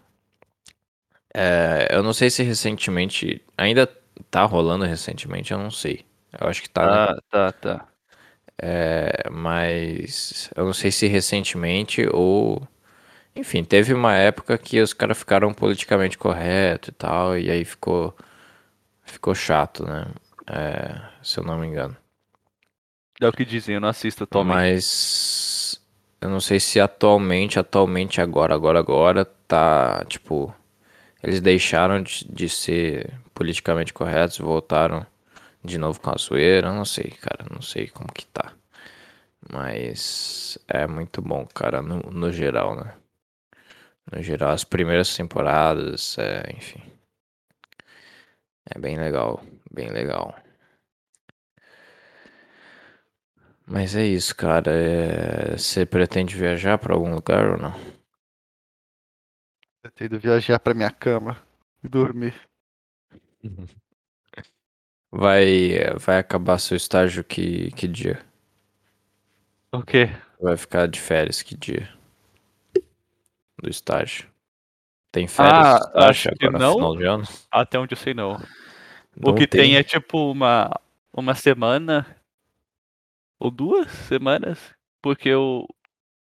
É, 1.34 1.88
eu 1.92 2.04
não 2.04 2.14
sei 2.14 2.30
se 2.30 2.44
recentemente. 2.44 3.42
Ainda 3.58 3.88
tá 4.30 4.44
rolando 4.44 4.86
recentemente, 4.86 5.52
eu 5.52 5.58
não 5.58 5.72
sei. 5.72 6.06
Eu 6.40 6.48
acho 6.48 6.62
que 6.62 6.70
tá, 6.70 6.86
né? 6.86 6.92
Ah, 6.94 7.16
tá, 7.30 7.52
tá. 7.54 7.88
É, 8.62 9.30
mas 9.32 10.50
eu 10.56 10.66
não 10.66 10.74
sei 10.74 10.92
se 10.92 11.08
recentemente 11.08 12.06
ou. 12.12 12.68
Enfim, 13.36 13.64
teve 13.64 13.94
uma 13.94 14.16
época 14.16 14.58
que 14.58 14.82
os 14.82 14.94
caras 14.94 15.18
ficaram 15.18 15.54
politicamente 15.54 16.18
correto 16.18 16.90
e 16.90 16.94
tal, 16.94 17.38
e 17.38 17.50
aí 17.50 17.64
ficou. 17.66 18.16
Ficou 19.04 19.36
chato, 19.36 19.86
né? 19.86 20.08
É, 20.48 21.02
se 21.24 21.40
eu 21.40 21.44
não 21.44 21.58
me 21.58 21.68
engano. 21.68 21.96
É 23.20 23.28
o 23.28 23.32
que 23.32 23.44
dizem, 23.46 23.76
eu 23.76 23.82
não 23.82 23.90
assisto 23.90 24.24
atualmente. 24.24 24.56
Mas 24.56 25.82
eu 26.22 26.30
não 26.30 26.40
sei 26.40 26.60
se 26.60 26.80
atualmente, 26.80 27.60
atualmente 27.60 28.22
agora, 28.22 28.54
agora, 28.56 28.80
agora 28.80 29.26
tá 29.26 30.04
tipo 30.06 30.54
eles 31.24 31.42
deixaram 31.42 32.02
de, 32.02 32.26
de 32.28 32.50
ser 32.50 33.14
politicamente 33.34 33.94
corretos, 33.94 34.40
voltaram 34.40 35.06
de 35.64 35.78
novo 35.78 36.00
com 36.00 36.10
a 36.10 36.18
zoeira, 36.18 36.70
eu 36.70 36.74
não 36.74 36.86
sei, 36.86 37.12
cara, 37.12 37.46
não 37.52 37.62
sei 37.62 37.88
como 37.88 38.12
que 38.12 38.26
tá. 38.26 38.54
Mas 39.52 40.58
é 40.68 40.88
muito 40.88 41.22
bom, 41.22 41.46
cara, 41.54 41.82
no, 41.82 42.00
no 42.12 42.32
geral, 42.32 42.76
né? 42.76 42.94
No 44.12 44.22
geral, 44.22 44.52
as 44.52 44.64
primeiras 44.64 45.16
temporadas, 45.16 46.16
é, 46.20 46.52
enfim. 46.56 46.82
É 48.66 48.80
bem 48.80 48.98
legal, 48.98 49.40
bem 49.72 49.92
legal. 49.92 50.36
Mas 53.66 53.96
é 53.96 54.06
isso, 54.06 54.36
cara. 54.36 54.72
é, 54.72 55.58
Você 55.58 55.86
pretende 55.86 56.36
viajar 56.36 56.78
pra 56.78 56.94
algum 56.94 57.14
lugar 57.14 57.52
ou 57.52 57.58
não? 57.58 57.74
Ido 60.00 60.20
viajar 60.20 60.60
pra 60.60 60.74
minha 60.74 60.90
cama 60.92 61.38
e 61.84 61.88
dormir. 61.88 62.34
Vai, 65.14 65.76
vai 66.00 66.18
acabar 66.20 66.58
seu 66.58 66.76
estágio 66.78 67.24
que, 67.24 67.72
que 67.72 67.88
dia? 67.88 68.24
O 69.74 69.82
quê? 69.84 70.10
Vai 70.42 70.58
ficar 70.58 70.88
de 70.88 71.00
férias 71.00 71.42
que 71.42 71.56
dia? 71.56 71.90
Do 73.62 73.70
estágio. 73.70 74.28
Tem 75.12 75.28
férias 75.28 75.54
Ah, 75.68 75.78
do 75.80 75.86
estágio 75.88 76.10
acho 76.10 76.30
que 76.38 76.50
não. 76.50 76.74
final 76.74 76.98
de 76.98 77.06
ano? 77.06 77.24
Até 77.52 77.78
onde 77.80 77.94
eu 77.94 77.98
sei, 77.98 78.14
não. 78.14 78.34
Não 79.16 79.32
o 79.32 79.36
que 79.36 79.46
tem. 79.46 79.76
é 79.76 79.84
tipo 79.84 80.32
uma, 80.32 80.72
uma 81.14 81.36
semana 81.36 82.06
ou 83.40 83.52
duas 83.52 83.92
semanas, 83.92 84.58
porque 85.02 85.34
o, 85.34 85.68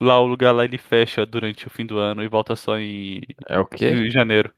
lá 0.00 0.18
o 0.20 0.26
lugar 0.26 0.52
lá 0.52 0.64
ele 0.64 0.78
fecha 0.78 1.26
durante 1.26 1.66
o 1.66 1.70
fim 1.70 1.84
do 1.84 1.98
ano 1.98 2.22
e 2.22 2.28
volta 2.28 2.56
só 2.56 2.78
em, 2.78 3.20
É 3.48 3.58
o 3.58 3.66
quê? 3.66 3.88
em 3.90 4.10
janeiro. 4.10 4.52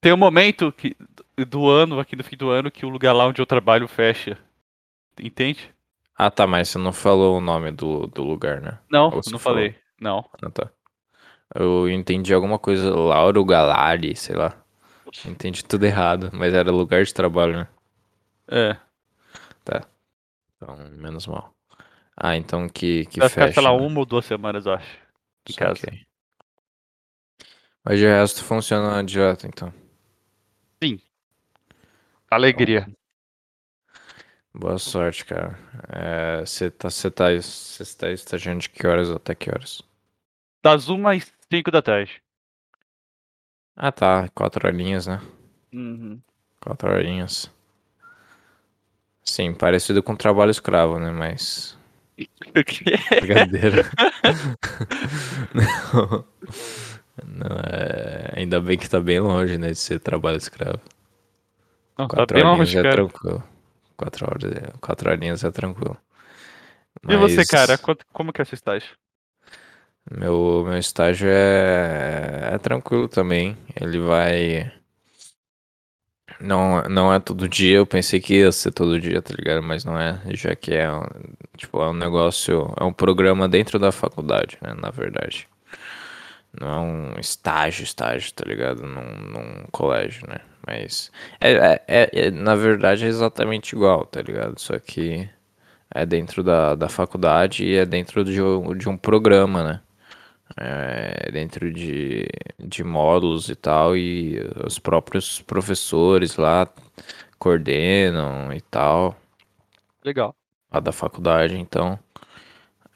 Tem 0.00 0.12
um 0.12 0.16
momento 0.18 0.70
que, 0.72 0.94
do 1.48 1.68
ano, 1.70 1.98
aqui 1.98 2.14
no 2.16 2.24
fim 2.24 2.36
do 2.36 2.50
ano, 2.50 2.70
que 2.70 2.84
o 2.84 2.90
lugar 2.90 3.14
lá 3.14 3.26
onde 3.26 3.40
eu 3.40 3.46
trabalho 3.46 3.88
fecha. 3.88 4.36
Entende? 5.18 5.72
Ah, 6.16 6.30
tá, 6.30 6.46
mas 6.46 6.68
você 6.68 6.78
não 6.78 6.92
falou 6.92 7.38
o 7.38 7.40
nome 7.40 7.70
do, 7.70 8.06
do 8.08 8.22
lugar, 8.22 8.60
né? 8.60 8.78
Não, 8.90 9.10
não 9.10 9.22
falou? 9.38 9.38
falei. 9.40 9.76
Não. 10.04 10.22
Ah, 10.42 10.50
tá. 10.50 10.70
Eu 11.54 11.88
entendi 11.88 12.34
alguma 12.34 12.58
coisa, 12.58 12.94
Lauro 12.94 13.42
Galari, 13.42 14.14
sei 14.14 14.36
lá. 14.36 14.54
Entendi 15.24 15.64
tudo 15.64 15.84
errado, 15.86 16.28
mas 16.30 16.52
era 16.52 16.70
lugar 16.70 17.02
de 17.04 17.14
trabalho, 17.14 17.56
né? 17.56 17.68
É. 18.48 18.76
Então, 20.56 20.76
menos 20.92 21.26
mal. 21.26 21.54
Ah, 22.14 22.36
então 22.36 22.68
que, 22.68 23.06
que 23.06 23.20
Vai 23.20 23.30
ficar, 23.30 23.46
fecha, 23.46 23.54
sei 23.54 23.62
lá, 23.62 23.74
né? 23.74 23.86
uma 23.86 24.00
ou 24.00 24.04
duas 24.04 24.26
semanas, 24.26 24.66
eu 24.66 24.74
acho. 24.74 24.98
Em 25.48 25.54
casa. 25.54 25.80
Saquei. 25.80 26.06
Mas 27.82 27.98
de 27.98 28.06
resto 28.06 28.44
funciona 28.44 29.02
direto, 29.02 29.46
então. 29.46 29.72
Alegria. 32.30 32.86
Boa 34.54 34.78
sorte, 34.78 35.24
cara. 35.24 35.58
É, 35.88 36.40
Você 36.40 36.70
tá, 36.70 36.90
você 36.90 37.10
tá, 37.10 37.30
você 37.34 37.96
tá 37.96 38.10
estagiando 38.10 38.60
de 38.60 38.70
que 38.70 38.86
horas 38.86 39.10
até 39.10 39.34
que 39.34 39.50
horas? 39.50 39.82
Das 40.64 40.88
1 40.88 41.06
às 41.06 41.30
5 41.52 41.70
da 41.70 41.82
tarde. 41.82 42.22
Ah, 43.76 43.92
tá. 43.92 44.28
Quatro 44.34 44.66
horinhas, 44.66 45.06
né? 45.06 45.20
Uhum. 45.70 46.18
Quatro 46.58 46.90
horinhas. 46.90 47.50
Sim, 49.22 49.52
parecido 49.52 50.02
com 50.02 50.16
trabalho 50.16 50.50
escravo, 50.50 50.98
né? 50.98 51.10
Mas. 51.10 51.76
O 52.56 52.62
quê? 52.64 52.94
Brincadeira. 53.20 53.82
não. 55.52 56.24
Não, 57.26 57.56
é... 57.66 58.32
Ainda 58.40 58.60
bem 58.60 58.78
que 58.78 58.88
tá 58.88 59.00
bem 59.00 59.18
longe, 59.20 59.58
né? 59.58 59.68
De 59.70 59.74
ser 59.76 59.98
trabalho 59.98 60.36
escravo. 60.38 60.80
Não, 61.98 62.06
tá 62.08 62.16
Quatro 62.18 62.34
bem 62.36 62.44
horinhas 62.44 62.72
longe, 62.72 62.78
é 62.78 62.82
cara. 62.82 62.94
tranquilo. 62.94 63.44
Quatro 63.96 64.26
horas, 64.26 64.44
é- 64.52 64.72
quatro 64.80 65.10
horinhas 65.10 65.44
é 65.44 65.50
tranquilo. 65.50 65.96
E 67.08 67.16
você, 67.16 67.38
Mas 67.38 67.48
cara? 67.48 67.76
Como 68.12 68.32
que 68.32 68.40
é 68.40 68.44
seu 68.44 68.54
estágio? 68.54 68.96
Meu, 70.10 70.64
meu 70.64 70.78
estágio 70.78 71.28
é, 71.28 72.50
é 72.54 72.58
tranquilo 72.58 73.08
também. 73.08 73.56
Ele 73.80 73.98
vai. 73.98 74.70
Não, 76.40 76.82
não 76.84 77.12
é 77.12 77.18
todo 77.20 77.48
dia. 77.48 77.76
Eu 77.78 77.86
pensei 77.86 78.20
que 78.20 78.34
ia 78.38 78.52
ser 78.52 78.72
todo 78.72 79.00
dia, 79.00 79.20
tá 79.22 79.34
ligado? 79.34 79.62
Mas 79.62 79.84
não 79.84 79.98
é. 79.98 80.20
Já 80.34 80.54
que 80.56 80.72
é 80.74 80.86
tipo, 81.56 81.80
é 81.82 81.90
um 81.90 81.92
negócio. 81.94 82.72
É 82.78 82.84
um 82.84 82.92
programa 82.92 83.48
dentro 83.48 83.78
da 83.78 83.92
faculdade, 83.92 84.58
né? 84.62 84.74
Na 84.74 84.90
verdade. 84.90 85.48
Não 86.58 86.68
é 86.68 86.78
um 87.16 87.20
estágio, 87.20 87.82
estágio, 87.84 88.32
tá 88.32 88.44
ligado? 88.46 88.82
Num, 88.86 89.02
num 89.32 89.64
colégio, 89.72 90.26
né? 90.28 90.38
Mas 90.66 91.10
é, 91.40 91.52
é, 91.52 91.82
é- 91.88 92.10
é- 92.28 92.30
na 92.30 92.54
verdade 92.54 93.04
é 93.04 93.08
exatamente 93.08 93.74
igual, 93.74 94.06
tá 94.06 94.22
ligado? 94.22 94.58
Só 94.60 94.78
que 94.78 95.28
é 95.94 96.06
dentro 96.06 96.42
da, 96.44 96.74
da 96.76 96.88
faculdade 96.90 97.64
e 97.66 97.76
é 97.76 97.86
dentro 97.86 98.24
de, 98.24 98.34
de 98.78 98.88
um 98.90 98.98
programa, 98.98 99.64
né? 99.64 99.82
É 100.56 101.30
dentro 101.32 101.72
de, 101.72 102.28
de 102.58 102.84
módulos 102.84 103.48
e 103.48 103.56
tal, 103.56 103.96
e 103.96 104.38
os 104.64 104.78
próprios 104.78 105.40
professores 105.42 106.36
lá 106.36 106.68
coordenam 107.38 108.52
e 108.52 108.60
tal, 108.60 109.16
Legal. 110.04 110.34
lá 110.72 110.78
da 110.80 110.92
faculdade, 110.92 111.58
então. 111.58 111.98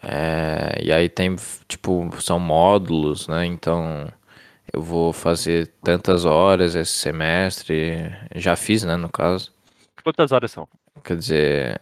É, 0.02 0.80
e 0.82 0.92
aí 0.92 1.08
tem, 1.08 1.34
tipo, 1.66 2.08
são 2.20 2.38
módulos, 2.38 3.26
né? 3.26 3.44
Então 3.44 4.06
eu 4.72 4.80
vou 4.80 5.12
fazer 5.12 5.66
tantas 5.82 6.24
horas 6.24 6.74
esse 6.74 6.92
semestre, 6.92 8.12
já 8.34 8.54
fiz, 8.54 8.84
né, 8.84 8.96
no 8.96 9.08
caso. 9.08 9.52
Quantas 10.04 10.30
horas 10.30 10.52
são? 10.52 10.68
Quer 11.02 11.16
dizer, 11.16 11.80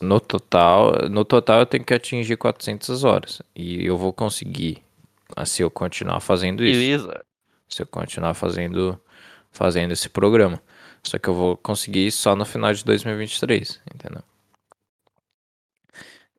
no 0.00 0.20
total, 0.20 1.08
no 1.10 1.24
total 1.24 1.60
eu 1.60 1.66
tenho 1.66 1.84
que 1.84 1.94
atingir 1.94 2.36
400 2.36 3.04
horas. 3.04 3.42
E 3.54 3.84
eu 3.84 3.96
vou 3.96 4.12
conseguir, 4.12 4.82
ah, 5.36 5.46
se 5.46 5.62
eu 5.62 5.70
continuar 5.70 6.20
fazendo 6.20 6.64
isso. 6.64 6.80
Beleza. 6.80 7.24
Se 7.68 7.82
eu 7.82 7.86
continuar 7.86 8.34
fazendo, 8.34 9.00
fazendo 9.50 9.92
esse 9.92 10.08
programa. 10.08 10.60
Só 11.02 11.18
que 11.18 11.28
eu 11.28 11.34
vou 11.34 11.56
conseguir 11.56 12.10
só 12.12 12.36
no 12.36 12.44
final 12.44 12.72
de 12.72 12.84
2023, 12.84 13.80
entendeu? 13.94 14.22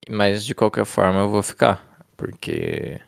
Mas 0.09 0.45
de 0.45 0.53
qualquer 0.53 0.85
forma 0.85 1.21
eu 1.21 1.29
vou 1.29 1.41
ficar, 1.41 2.05
porque 2.17 2.99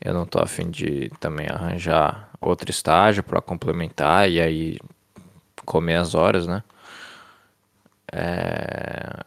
eu 0.00 0.14
não 0.14 0.26
tô 0.26 0.40
afim 0.40 0.70
de 0.70 1.10
também 1.20 1.46
arranjar 1.48 2.30
outro 2.40 2.70
estágio 2.70 3.22
pra 3.22 3.40
complementar 3.40 4.30
e 4.30 4.40
aí 4.40 4.78
comer 5.64 5.96
as 5.96 6.14
horas, 6.14 6.46
né? 6.46 6.62
É, 8.12 9.24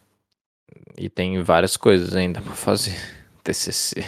E 0.97 1.09
tem 1.09 1.41
várias 1.41 1.75
coisas 1.77 2.15
ainda 2.15 2.41
pra 2.41 2.53
fazer. 2.53 2.95
TCC. 3.43 4.03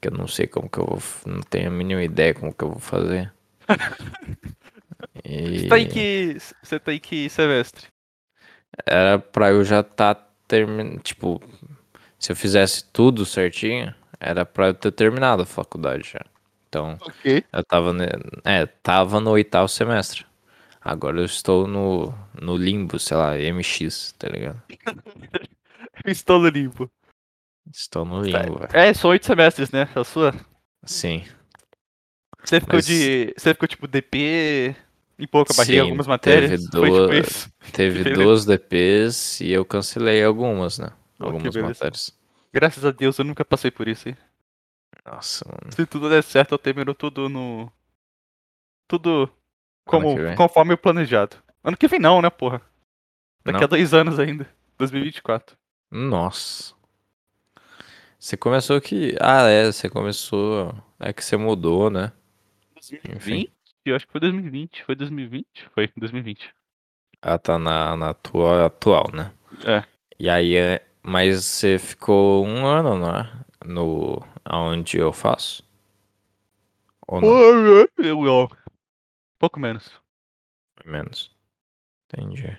Que 0.00 0.08
eu 0.08 0.12
não 0.12 0.26
sei 0.28 0.46
como 0.46 0.68
que 0.68 0.78
eu 0.78 0.84
vou. 0.86 1.02
Não 1.26 1.40
tenho 1.42 1.68
a 1.68 1.70
mínima 1.72 2.02
ideia 2.02 2.34
como 2.34 2.52
que 2.54 2.64
eu 2.64 2.70
vou 2.70 2.80
fazer. 2.80 3.32
E 5.24 5.60
Você 5.60 5.68
tá 5.68 5.78
em 5.78 5.86
que. 5.88 6.36
Você 6.62 6.78
tá 6.80 6.92
em 6.92 6.98
que 6.98 7.28
semestre? 7.28 7.86
era 8.86 9.18
pra 9.18 9.50
eu 9.50 9.64
já 9.64 9.82
tá 9.82 10.14
terminando. 10.46 11.00
Tipo, 11.00 11.40
se 12.18 12.32
eu 12.32 12.36
fizesse 12.36 12.84
tudo 12.84 13.24
certinho, 13.24 13.94
era 14.18 14.44
pra 14.46 14.68
eu 14.68 14.74
ter 14.74 14.90
terminado 14.92 15.42
a 15.42 15.46
faculdade 15.46 16.10
já. 16.12 16.20
Então, 16.68 16.96
Ok. 17.00 17.44
eu 17.52 17.64
tava. 17.64 17.92
ne- 17.92 18.06
É, 18.44 18.66
tava 18.66 19.20
no 19.20 19.30
oitavo 19.30 19.68
semestre. 19.68 20.24
Agora 20.80 21.18
eu 21.20 21.24
estou 21.24 21.66
no, 21.66 22.14
no 22.40 22.56
limbo, 22.56 22.98
sei 22.98 23.16
lá, 23.16 23.36
MX, 23.38 24.14
tá 24.18 24.28
ligado? 24.28 24.60
Estou 26.10 26.38
no 26.40 26.48
limbo. 26.48 26.90
Estou 27.72 28.04
no 28.04 28.22
limbo, 28.22 28.58
velho. 28.58 28.68
É, 28.72 28.92
são 28.94 29.10
oito 29.10 29.26
semestres, 29.26 29.70
né? 29.70 29.88
A 29.94 30.04
sua? 30.04 30.34
Sim. 30.84 31.24
Você 32.44 32.60
ficou 32.60 32.76
Mas- 32.76 32.86
de. 32.86 33.34
Você 33.36 33.52
ficou 33.52 33.68
tipo 33.68 33.86
DP 33.86 34.74
em 35.18 35.26
pouca 35.26 35.52
barriga 35.54 35.82
algumas 35.82 36.06
matérias? 36.06 36.64
teve 36.68 36.70
Foi 36.70 37.22
tipo. 37.22 37.72
Teve 37.72 38.04
duas 38.14 38.44
DPs 38.46 39.40
e 39.40 39.50
eu 39.50 39.64
cancelei 39.64 40.22
algumas, 40.24 40.78
né? 40.78 40.90
Ok, 41.18 41.26
Algumas 41.34 41.56
matérias. 41.56 42.18
Graças 42.52 42.84
a 42.84 42.90
Deus 42.90 43.18
eu 43.18 43.24
nunca 43.24 43.44
passei 43.44 43.70
por 43.70 43.88
isso, 43.88 44.08
hein? 44.08 44.16
Nossa, 45.04 45.44
mano. 45.46 45.72
Se 45.74 45.84
tudo 45.86 46.08
der 46.08 46.22
certo, 46.22 46.52
eu 46.52 46.58
termino 46.58 46.94
tudo 46.94 47.28
no. 47.28 47.70
Tudo 48.86 49.28
como, 49.84 50.14
conforme 50.36 50.74
o 50.74 50.78
planejado. 50.78 51.36
Ano 51.62 51.76
que 51.76 51.88
vem 51.88 51.98
não, 52.00 52.22
né, 52.22 52.30
porra? 52.30 52.62
Daqui 53.44 53.58
Não. 53.58 53.64
a 53.64 53.68
dois 53.68 53.92
anos 53.92 54.18
ainda. 54.18 54.48
2024. 54.78 55.56
Nossa. 55.90 56.74
Você 58.18 58.36
começou 58.36 58.80
que. 58.80 59.16
Ah, 59.20 59.48
é, 59.48 59.66
você 59.66 59.88
começou. 59.88 60.74
É 60.98 61.12
que 61.12 61.24
você 61.24 61.36
mudou, 61.36 61.88
né? 61.88 62.12
2020? 62.74 63.52
Eu 63.84 63.96
acho 63.96 64.06
que 64.06 64.12
foi 64.12 64.20
2020. 64.20 64.84
Foi 64.84 64.94
2020? 64.94 65.46
Foi 65.74 65.90
2020. 65.96 66.54
Ah, 67.22 67.38
tá 67.38 67.58
na, 67.58 67.96
na 67.96 68.14
tua 68.14 68.66
atual, 68.66 69.10
né? 69.12 69.32
É. 69.64 69.84
E 70.18 70.28
aí, 70.28 70.56
é... 70.56 70.84
mas 71.02 71.44
você 71.44 71.78
ficou 71.78 72.44
um 72.44 72.66
ano, 72.66 72.98
não 72.98 73.16
é? 73.16 73.32
No. 73.64 74.22
Aonde 74.44 74.98
eu 74.98 75.12
faço? 75.12 75.62
Ou 77.06 77.20
não? 77.20 77.28
Pouco 79.38 79.60
menos. 79.60 79.92
Menos. 80.84 81.30
Entendi. 82.12 82.58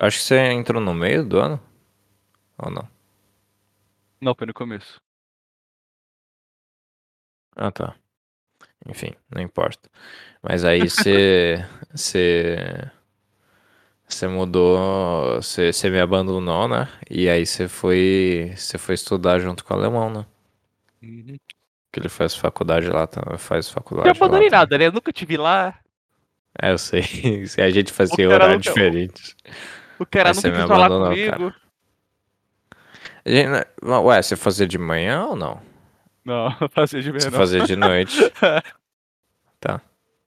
Acho 0.00 0.18
que 0.18 0.24
você 0.24 0.38
entrou 0.52 0.80
no 0.80 0.94
meio 0.94 1.24
do 1.24 1.38
ano? 1.38 1.69
Ou 2.62 2.70
não? 2.70 2.88
Não, 4.20 4.34
foi 4.34 4.46
no 4.46 4.54
começo. 4.54 5.00
Ah, 7.56 7.70
tá. 7.70 7.94
Enfim, 8.88 9.12
não 9.34 9.42
importa. 9.42 9.90
Mas 10.42 10.64
aí 10.64 10.88
você. 10.88 11.64
Você. 11.92 12.56
Você 14.08 14.26
mudou. 14.28 15.36
Você, 15.42 15.72
você 15.72 15.90
me 15.90 16.00
abandonou, 16.00 16.68
né? 16.68 16.88
E 17.10 17.28
aí 17.28 17.44
você 17.46 17.68
foi. 17.68 18.52
Você 18.56 18.78
foi 18.78 18.94
estudar 18.94 19.38
junto 19.40 19.64
com 19.64 19.74
o 19.74 19.76
alemão, 19.76 20.08
né? 20.10 20.26
Uhum. 21.02 21.36
Que 21.92 21.98
ele 22.00 22.08
faz 22.08 22.34
faculdade 22.36 22.88
lá, 22.88 23.06
tá? 23.06 23.36
faz 23.38 23.68
faculdade 23.68 24.08
Eu 24.08 24.12
abandonei 24.14 24.48
lá. 24.48 24.58
nada, 24.58 24.78
né? 24.78 24.86
Eu 24.86 24.92
nunca 24.92 25.12
te 25.12 25.24
vi 25.26 25.36
lá. 25.36 25.78
É, 26.60 26.70
eu 26.72 26.78
sei. 26.78 27.02
Se 27.46 27.60
a 27.60 27.70
gente 27.70 27.92
fazia 27.92 28.26
O 28.28 28.30
cara 28.30 28.44
horário 28.44 28.54
nunca- 28.56 28.68
diferente. 28.70 29.36
O 29.98 30.06
cara 30.06 30.30
Aí 30.30 30.34
nunca 30.36 30.50
quis 30.50 30.66
falar 30.68 30.88
comigo. 30.88 31.46
A 31.48 31.69
gente- 33.26 33.66
Ué, 33.82 34.22
você 34.22 34.36
fazia 34.36 34.66
de 34.66 34.78
manhã 34.78 35.26
ou 35.26 35.36
não? 35.36 35.60
Não, 36.24 36.50
fazia 36.70 37.00
de 37.02 37.10
Você 37.10 37.26
menos. 37.30 37.36
fazia 37.36 37.64
de 37.64 37.76
noite. 37.76 38.16
Tá. 39.60 39.78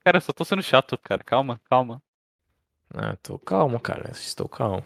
Cara, 0.04 0.18
eu 0.18 0.20
só 0.20 0.32
tô 0.32 0.44
sendo 0.44 0.62
chato, 0.62 0.96
cara. 0.98 1.24
Calma, 1.24 1.60
calma. 1.68 2.00
Ah, 2.94 3.16
tô 3.20 3.36
calmo, 3.36 3.80
cara. 3.80 4.10
Estou 4.12 4.48
calmo. 4.48 4.84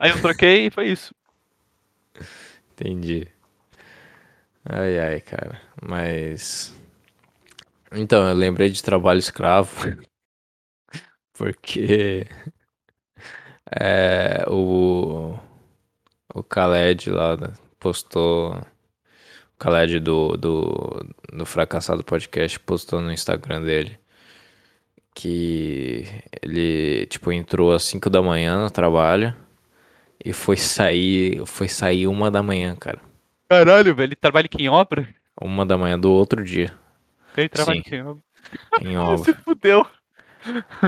Aí 0.00 0.10
eu 0.10 0.20
troquei 0.22 0.66
e 0.66 0.70
foi 0.70 0.88
isso. 0.88 1.14
Entendi. 2.72 3.28
Ai, 4.64 4.98
ai, 4.98 5.20
cara. 5.20 5.60
Mas. 5.82 6.74
Então, 7.92 8.26
eu 8.26 8.34
lembrei 8.34 8.70
de 8.70 8.82
trabalho 8.82 9.18
escravo. 9.18 9.94
Porque. 11.34 12.26
É. 13.78 14.44
O. 14.48 15.38
O 16.34 16.42
Khaled 16.42 17.10
lá 17.10 17.36
né, 17.36 17.48
postou. 17.78 18.54
O 18.54 19.64
Khaled 19.64 20.00
do, 20.00 20.36
do, 20.36 21.06
do 21.32 21.46
Fracassado 21.46 22.02
Podcast 22.02 22.58
postou 22.60 23.00
no 23.00 23.12
Instagram 23.12 23.62
dele. 23.62 23.98
Que 25.14 26.06
ele, 26.40 27.06
tipo, 27.06 27.30
entrou 27.30 27.72
às 27.72 27.82
5 27.84 28.08
da 28.08 28.22
manhã 28.22 28.62
no 28.62 28.70
trabalho. 28.70 29.34
E 30.24 30.32
foi 30.32 30.56
sair. 30.56 31.44
Foi 31.46 31.68
sair 31.68 32.06
uma 32.06 32.30
da 32.30 32.42
manhã, 32.42 32.74
cara. 32.76 32.98
Caralho, 33.48 33.94
velho. 33.94 34.08
Ele 34.08 34.16
trabalha 34.16 34.46
aqui 34.46 34.62
em 34.62 34.68
obra? 34.68 35.06
Uma 35.38 35.66
da 35.66 35.76
manhã 35.76 35.98
do 35.98 36.10
outro 36.10 36.42
dia. 36.42 36.72
Ele 37.36 37.48
trabalha 37.48 37.80
aqui 37.80 37.96
em 37.96 38.02
obra. 38.02 38.22
Em 38.80 38.96
obra. 38.96 39.18
se 39.24 39.34
fudeu. 39.34 39.86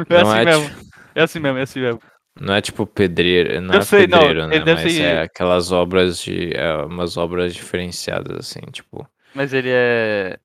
É 0.09 0.23
Não 0.23 0.31
assim 0.31 0.39
é, 0.41 0.45
mesmo. 0.45 0.69
tipo- 0.71 0.85
É 1.15 1.23
assim 1.23 1.41
mesmo, 1.41 1.59
é 1.59 1.63
assim 1.63 1.81
mesmo. 1.81 2.01
Não 2.41 2.55
é 2.55 2.61
tipo 2.61 2.85
pedreiro, 2.87 3.61
não 3.61 3.75
Eu 3.75 3.81
é 3.81 3.85
sei, 3.85 4.07
não, 4.07 4.19
pedreiro, 4.19 4.49
né? 4.49 4.57
ele 4.57 4.65
deve 4.65 4.83
Mas 4.83 4.93
ser- 4.93 5.03
é 5.03 5.21
aquelas 5.23 5.71
obras 5.71 6.19
de. 6.19 6.53
É 6.57 6.75
umas 6.85 7.17
obras 7.17 7.55
diferenciadas, 7.55 8.37
assim, 8.39 8.61
tipo. 8.73 9.09
Mas 9.35 9.53
ele 9.53 9.71
é. 9.71 10.39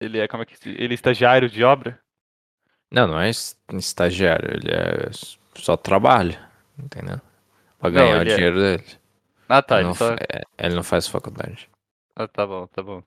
Ele 0.00 0.18
é 0.18 0.26
como 0.28 0.42
é 0.42 0.46
que. 0.46 0.56
Ele 0.68 0.92
é 0.92 0.94
estagiário 0.94 1.48
de 1.50 1.62
obra? 1.62 2.00
Não, 2.90 3.06
não 3.08 3.20
é 3.20 3.28
es- 3.28 3.58
estagiário, 3.74 4.50
ele 4.54 4.70
é 4.70 5.10
só 5.54 5.76
trabalha, 5.76 6.48
entendeu? 6.78 7.20
Pra 7.78 7.90
Não, 7.90 7.96
ganhar 7.96 8.18
o 8.18 8.20
ele 8.22 8.32
é- 8.32 8.34
dinheiro 8.36 8.60
dele. 8.60 8.84
Ah, 9.48 9.60
tá. 9.62 9.76
ele, 9.78 9.88
não 9.88 9.94
só... 9.94 10.08
fa- 10.16 10.18
é, 10.32 10.42
ele 10.66 10.74
não 10.74 10.82
faz 10.82 11.06
faculdade. 11.06 11.68
Ah, 12.16 12.26
tá 12.28 12.46
bom, 12.46 12.66
tá 12.68 12.82
bom. 12.82 13.02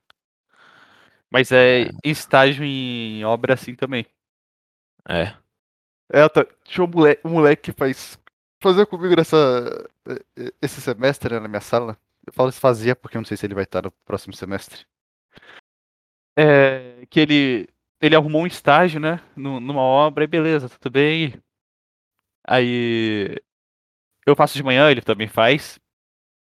Mas 1.30 1.50
é 1.52 1.90
estágio 2.04 2.64
em 2.64 3.24
obra 3.24 3.54
assim 3.54 3.74
também. 3.74 4.06
É. 5.08 5.34
É, 6.10 6.28
tá. 6.28 6.46
Tinha 6.64 6.84
um 6.84 6.88
moleque, 6.88 7.20
um 7.26 7.30
moleque 7.30 7.72
que 7.72 7.78
faz. 7.78 8.18
Fazia 8.60 8.86
comigo 8.86 9.14
nessa. 9.16 9.36
Esse 10.60 10.80
semestre 10.80 11.34
né, 11.34 11.40
na 11.40 11.48
minha 11.48 11.60
sala. 11.60 11.98
Eu 12.26 12.32
falo 12.32 12.52
se 12.52 12.60
fazia 12.60 12.94
porque 12.96 13.16
eu 13.16 13.20
não 13.20 13.26
sei 13.26 13.36
se 13.36 13.46
ele 13.46 13.54
vai 13.54 13.64
estar 13.64 13.82
no 13.82 13.90
próximo 14.04 14.34
semestre. 14.34 14.84
É. 16.36 17.06
Que 17.10 17.20
ele. 17.20 17.68
Ele 18.00 18.14
arrumou 18.14 18.42
um 18.42 18.46
estágio, 18.46 19.00
né? 19.00 19.20
nu- 19.36 19.58
Numa 19.60 19.80
obra, 19.82 20.22
e 20.24 20.26
beleza, 20.26 20.68
tudo 20.68 20.90
bem. 20.92 21.34
Aí. 22.46 23.36
Eu 24.26 24.36
faço 24.36 24.56
de 24.56 24.62
manhã, 24.64 24.90
ele 24.90 25.02
também 25.02 25.28
faz. 25.28 25.80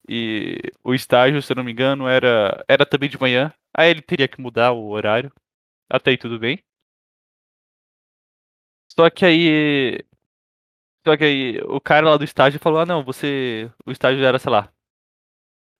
E 0.09 0.57
o 0.83 0.93
estágio, 0.95 1.41
se 1.41 1.51
eu 1.53 1.57
não 1.57 1.63
me 1.65 1.71
engano, 1.73 2.07
era, 2.07 2.63
era 2.69 2.85
também 2.85 3.09
de 3.09 3.19
manhã. 3.19 3.53
Aí 3.75 3.89
ele 3.91 4.01
teria 4.01 4.27
que 4.27 4.41
mudar 4.41 4.73
o 4.73 4.89
horário. 4.89 5.31
Até 5.89 6.11
aí 6.11 6.17
tudo 6.19 6.39
bem. 6.39 6.63
Só 8.89 9.09
que 9.09 9.25
aí. 9.25 10.06
Só 11.07 11.15
que 11.15 11.23
aí 11.23 11.57
o 11.59 11.79
cara 11.79 12.09
lá 12.09 12.17
do 12.17 12.25
estágio 12.25 12.59
falou: 12.59 12.81
ah, 12.81 12.85
não, 12.85 13.01
você. 13.01 13.71
O 13.85 13.91
estágio 13.93 14.25
era, 14.25 14.37
sei 14.37 14.51
lá, 14.51 14.69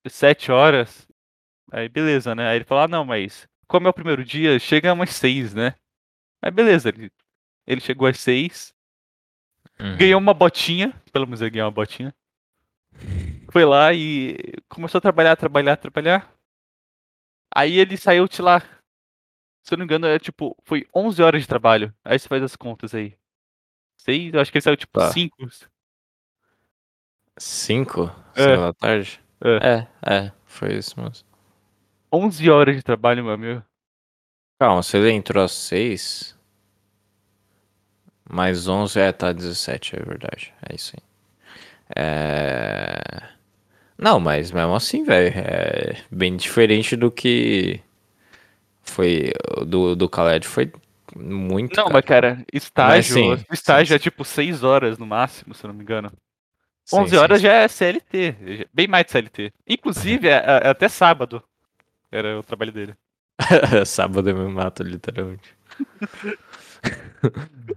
sete 0.08 0.50
horas. 0.50 1.06
Aí 1.70 1.86
beleza, 1.86 2.34
né? 2.34 2.48
Aí 2.48 2.56
ele 2.56 2.64
falou: 2.64 2.84
ah, 2.84 2.88
não, 2.88 3.04
mas 3.04 3.46
como 3.66 3.86
é 3.86 3.90
o 3.90 3.92
primeiro 3.92 4.24
dia, 4.24 4.58
chega 4.58 4.94
umas 4.94 5.10
seis, 5.10 5.52
né? 5.52 5.74
Aí 6.40 6.50
beleza, 6.50 6.88
ele, 6.88 7.12
ele 7.66 7.78
chegou 7.78 8.08
às 8.08 8.18
seis. 8.18 8.72
Uhum. 9.78 9.98
Ganhou 9.98 10.18
uma 10.18 10.32
botinha, 10.32 10.98
pelo 11.12 11.26
menos 11.26 11.42
ele 11.42 11.50
ganhou 11.50 11.66
uma 11.66 11.74
botinha. 11.74 12.14
Foi 13.52 13.66
lá 13.66 13.92
e 13.92 14.34
começou 14.66 14.96
a 14.96 15.02
trabalhar, 15.02 15.36
trabalhar, 15.36 15.76
trabalhar. 15.76 16.34
Aí 17.54 17.78
ele 17.78 17.98
saiu 17.98 18.26
de 18.26 18.40
lá. 18.40 18.60
Se 19.62 19.74
eu 19.74 19.76
não 19.76 19.84
me 19.84 19.84
engano, 19.84 20.06
é 20.06 20.18
tipo, 20.18 20.56
foi 20.64 20.86
11 20.94 21.22
horas 21.22 21.42
de 21.42 21.48
trabalho. 21.48 21.94
Aí 22.02 22.18
você 22.18 22.26
faz 22.26 22.42
as 22.42 22.56
contas 22.56 22.94
aí. 22.94 23.14
Sei, 23.98 24.30
eu 24.32 24.40
acho 24.40 24.50
que 24.50 24.58
ele 24.58 24.62
saiu 24.62 24.76
tipo 24.76 24.98
Tá. 24.98 25.12
5. 25.12 25.36
Cinco? 27.38 28.10
É. 28.34 28.42
Cinco 28.44 28.60
da 28.60 28.72
tarde? 28.72 29.20
É. 29.44 29.86
É, 30.06 30.14
é, 30.16 30.32
foi 30.46 30.74
isso 30.76 30.98
mesmo. 31.00 31.26
11 32.12 32.50
horas 32.50 32.76
de 32.76 32.82
trabalho, 32.82 33.22
meu 33.22 33.34
amigo. 33.34 33.62
Calma, 34.58 34.82
se 34.82 34.96
ele 34.96 35.12
entrou 35.12 35.44
às 35.44 35.52
seis. 35.52 36.36
Mais 38.28 38.66
11, 38.68 38.98
é, 39.00 39.12
tá 39.12 39.32
17, 39.32 39.96
é 39.96 40.02
verdade. 40.02 40.52
É 40.68 40.74
isso 40.74 40.94
aí. 40.96 41.02
É... 41.96 43.28
Não, 43.96 44.20
mas 44.20 44.52
mesmo 44.52 44.74
assim, 44.74 45.02
velho, 45.04 45.32
é 45.38 46.02
bem 46.10 46.36
diferente 46.36 46.94
do 46.96 47.10
que 47.10 47.80
foi 48.82 49.32
do, 49.66 49.96
do 49.96 50.06
Khaled, 50.08 50.46
foi 50.46 50.70
muito, 51.16 51.76
Não, 51.76 51.84
cara. 51.84 51.92
mas 51.94 52.04
cara, 52.04 52.44
estágio, 52.52 53.14
sim, 53.14 53.44
estágio 53.52 53.88
sim, 53.88 53.94
é 53.94 53.98
tipo 53.98 54.24
6 54.24 54.62
horas 54.62 54.98
no 54.98 55.06
máximo, 55.06 55.54
se 55.54 55.64
eu 55.64 55.68
não 55.68 55.74
me 55.74 55.82
engano. 55.82 56.12
Sim, 56.84 57.00
11 57.00 57.10
sim, 57.10 57.16
horas 57.16 57.40
já 57.40 57.52
é 57.52 57.68
CLT, 57.68 58.68
bem 58.72 58.88
mais 58.88 59.04
de 59.06 59.12
CLT. 59.12 59.52
Inclusive, 59.66 60.28
é, 60.28 60.42
é 60.64 60.68
até 60.68 60.88
sábado 60.88 61.42
era 62.10 62.38
o 62.38 62.42
trabalho 62.42 62.72
dele. 62.72 62.94
Sábado 63.86 64.28
eu 64.28 64.36
me 64.36 64.48
mato, 64.52 64.82
literalmente. 64.82 65.54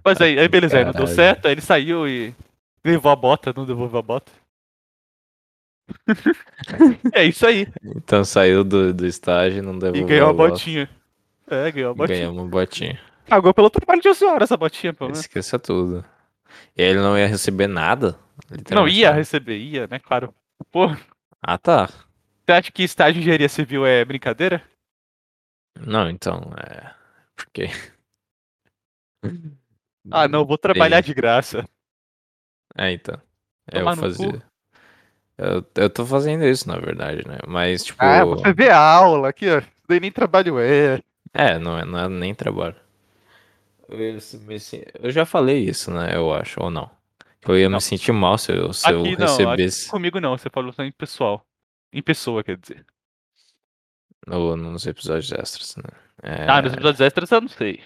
Mas 0.04 0.20
aí, 0.20 0.38
aí 0.38 0.48
beleza, 0.48 0.78
aí 0.78 0.84
não 0.84 0.92
deu 0.92 1.06
certo, 1.06 1.46
aí 1.46 1.52
ele 1.52 1.60
saiu 1.60 2.08
e 2.08 2.34
levou 2.84 3.12
a 3.12 3.16
bota, 3.16 3.52
não 3.54 3.66
devolveu 3.66 3.98
a 3.98 4.02
bota. 4.02 4.32
é 7.12 7.24
isso 7.24 7.46
aí. 7.46 7.66
Então 7.84 8.24
saiu 8.24 8.64
do, 8.64 8.92
do 8.94 9.06
estágio, 9.06 9.62
não 9.62 9.74
E 9.74 9.78
devolveu 9.78 10.06
ganhou 10.06 10.30
a 10.30 10.32
botinha. 10.32 10.88
É, 11.46 11.70
ganhou 11.70 11.90
a 11.90 11.94
botinha. 11.94 12.18
Ganhamos 12.18 12.42
uma 12.42 12.48
botinha. 12.48 13.00
Pagou 13.32 13.54
pelo 13.54 13.70
trabalho 13.70 14.02
de 14.02 14.10
11 14.10 14.24
horas 14.26 14.52
a 14.52 14.58
botinha, 14.58 14.92
pelo 14.92 15.08
menos. 15.08 15.20
Esqueça 15.20 15.58
tudo. 15.58 16.04
E 16.76 16.82
ele 16.82 16.98
não 16.98 17.16
ia 17.16 17.26
receber 17.26 17.66
nada? 17.66 18.18
Não, 18.70 18.86
ia 18.86 19.10
receber, 19.10 19.56
ia, 19.56 19.86
né? 19.86 19.98
Claro. 19.98 20.34
Pô, 20.70 20.88
Ah, 21.40 21.56
tá. 21.56 21.86
você 21.86 22.52
acha 22.52 22.70
que 22.70 22.82
estágio 22.82 23.14
de 23.14 23.20
engenharia 23.20 23.48
civil 23.48 23.86
é 23.86 24.04
brincadeira? 24.04 24.62
Não, 25.80 26.10
então, 26.10 26.52
é. 26.58 26.94
Porque. 27.34 27.68
Ah, 30.10 30.26
não, 30.26 30.44
vou 30.44 30.58
trabalhar 30.58 31.00
Bem, 31.00 31.04
de 31.04 31.14
graça. 31.14 31.64
É, 32.76 32.90
então. 32.90 33.14
É, 33.68 33.78
Tomar 33.78 33.92
eu 33.92 33.96
fazia. 33.96 34.42
Eu, 35.38 35.64
eu 35.76 35.88
tô 35.88 36.04
fazendo 36.04 36.44
isso, 36.44 36.68
na 36.68 36.76
verdade, 36.76 37.26
né? 37.26 37.38
Mas, 37.46 37.84
tipo. 37.84 38.02
Ah, 38.02 38.24
você 38.24 38.52
vê 38.52 38.68
a 38.68 38.76
aula 38.80 39.28
aqui, 39.28 39.48
ó. 39.48 39.58
Isso 39.60 39.68
daí 39.88 40.00
nem 40.00 40.10
trabalho 40.10 40.58
é. 40.58 41.00
É, 41.32 41.56
não 41.56 41.78
é, 41.78 41.84
não 41.84 41.98
é 42.00 42.08
nem 42.08 42.34
trabalho. 42.34 42.81
Eu, 43.88 44.18
eu 45.02 45.10
já 45.10 45.24
falei 45.26 45.58
isso, 45.64 45.90
né? 45.90 46.14
Eu 46.16 46.32
acho, 46.32 46.62
ou 46.62 46.70
não. 46.70 46.90
Eu 47.46 47.58
ia 47.58 47.68
Não. 47.68 47.78
me 47.78 47.80
sentir 47.80 48.12
mal 48.12 48.38
se 48.38 48.52
eu, 48.52 48.72
se 48.72 48.88
eu 48.90 49.00
Aqui 49.00 49.16
não, 49.16 49.26
recebesse 49.26 49.90
comigo 49.90 50.20
não, 50.20 50.38
você 50.38 50.48
falou 50.48 50.72
só 50.72 50.82
em 50.84 50.92
pessoal. 50.92 51.44
Em 51.92 52.00
pessoa, 52.02 52.42
quer 52.44 52.56
dizer. 52.56 52.86
no, 54.26 54.56
nos 54.56 54.86
episódios 54.86 55.32
extras, 55.32 55.76
né? 55.76 55.84
É... 56.22 56.46
Ah, 56.48 56.62
nos 56.62 56.72
episódios 56.72 57.00
extras 57.00 57.30
eu 57.32 57.40
não 57.40 57.48
sei. 57.48 57.82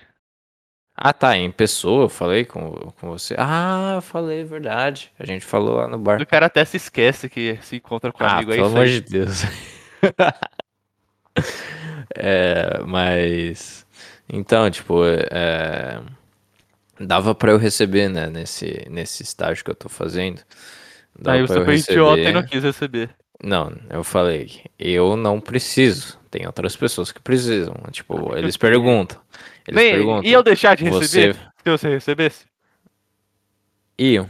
Ah, 0.95 1.13
tá, 1.13 1.37
em 1.37 1.51
pessoa 1.51 2.05
eu 2.05 2.09
falei 2.09 2.45
com, 2.45 2.71
com 2.73 3.09
você. 3.09 3.35
Ah, 3.39 3.95
eu 3.97 4.03
falei, 4.03 4.45
verdade. 4.45 5.13
A 5.19 5.27
gente 5.27 5.45
falou 5.45 5.77
lá 5.77 5.89
no 5.89 5.99
bar. 5.99 6.21
O 6.23 6.27
cara 6.27 6.47
até 6.47 6.65
se 6.65 6.77
esquece 6.79 7.29
que 7.29 7.59
se 7.63 7.77
encontra 7.77 8.13
com 8.13 8.23
o 8.25 8.27
Ah, 8.27 8.37
amigo, 8.37 8.53
é 8.53 8.57
pelo 8.57 8.69
amor 8.69 8.83
aí. 8.83 9.01
de 9.01 9.01
Deus. 9.03 9.43
É, 12.15 12.81
mas. 12.87 13.86
Então, 14.29 14.69
tipo, 14.71 15.03
é, 15.05 16.01
dava 17.01 17.35
pra 17.35 17.53
eu 17.53 17.59
receber, 17.59 18.09
né, 18.09 18.27
nesse, 18.29 18.87
nesse 18.91 19.23
estágio 19.23 19.65
que 19.65 19.71
eu 19.71 19.75
tô 19.75 19.89
fazendo. 19.89 20.43
Dava 21.19 21.37
Aí 21.37 21.43
você 21.43 21.65
foi 21.65 21.77
idiota 21.77 22.29
e 22.29 22.33
não 22.33 22.43
receber. 22.43 22.51
quis 22.51 22.63
receber. 22.63 23.11
Não, 23.43 23.73
eu 23.91 24.03
falei, 24.03 24.65
eu 24.79 25.17
não 25.17 25.41
preciso. 25.41 26.19
Tem 26.31 26.47
outras 26.47 26.75
pessoas 26.77 27.13
que 27.13 27.21
precisam. 27.21 27.75
Tipo, 27.91 28.35
eles 28.37 28.57
perguntam. 28.57 29.21
Eles 29.67 29.83
Nem, 29.83 29.93
perguntam. 29.95 30.25
e 30.25 30.33
eu 30.33 30.43
deixar 30.43 30.75
de 30.77 30.85
Você 30.85 31.33
receber 31.33 31.35
se 31.63 31.71
você 31.71 31.89
recebesse? 31.89 32.47
iam. 33.99 34.29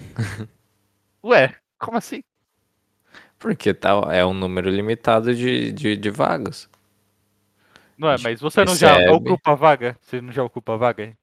Ué, 1.25 1.55
como 1.79 1.99
assim? 1.99 2.23
Porque 3.39 3.75
tá, 3.75 3.91
é 4.13 4.25
um 4.25 4.33
número 4.35 4.71
limitado 4.71 5.35
de, 5.35 5.71
de, 5.73 5.97
de 5.97 6.11
vagas. 6.11 6.69
Não 7.99 8.11
é, 8.11 8.19
mas 8.19 8.41
você 8.41 8.65
não 8.65 8.77
já 8.77 8.95
ocupa 9.13 9.55
vaga? 9.55 9.97
Você 10.03 10.21
não 10.21 10.33
já 10.33 10.45
ocupa 10.45 10.77
vaga? 10.77 11.17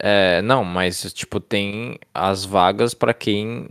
É, 0.00 0.42
não, 0.42 0.64
mas 0.64 1.12
tipo, 1.12 1.38
tem 1.38 1.98
as 2.12 2.44
vagas 2.44 2.94
pra 2.94 3.14
quem 3.14 3.66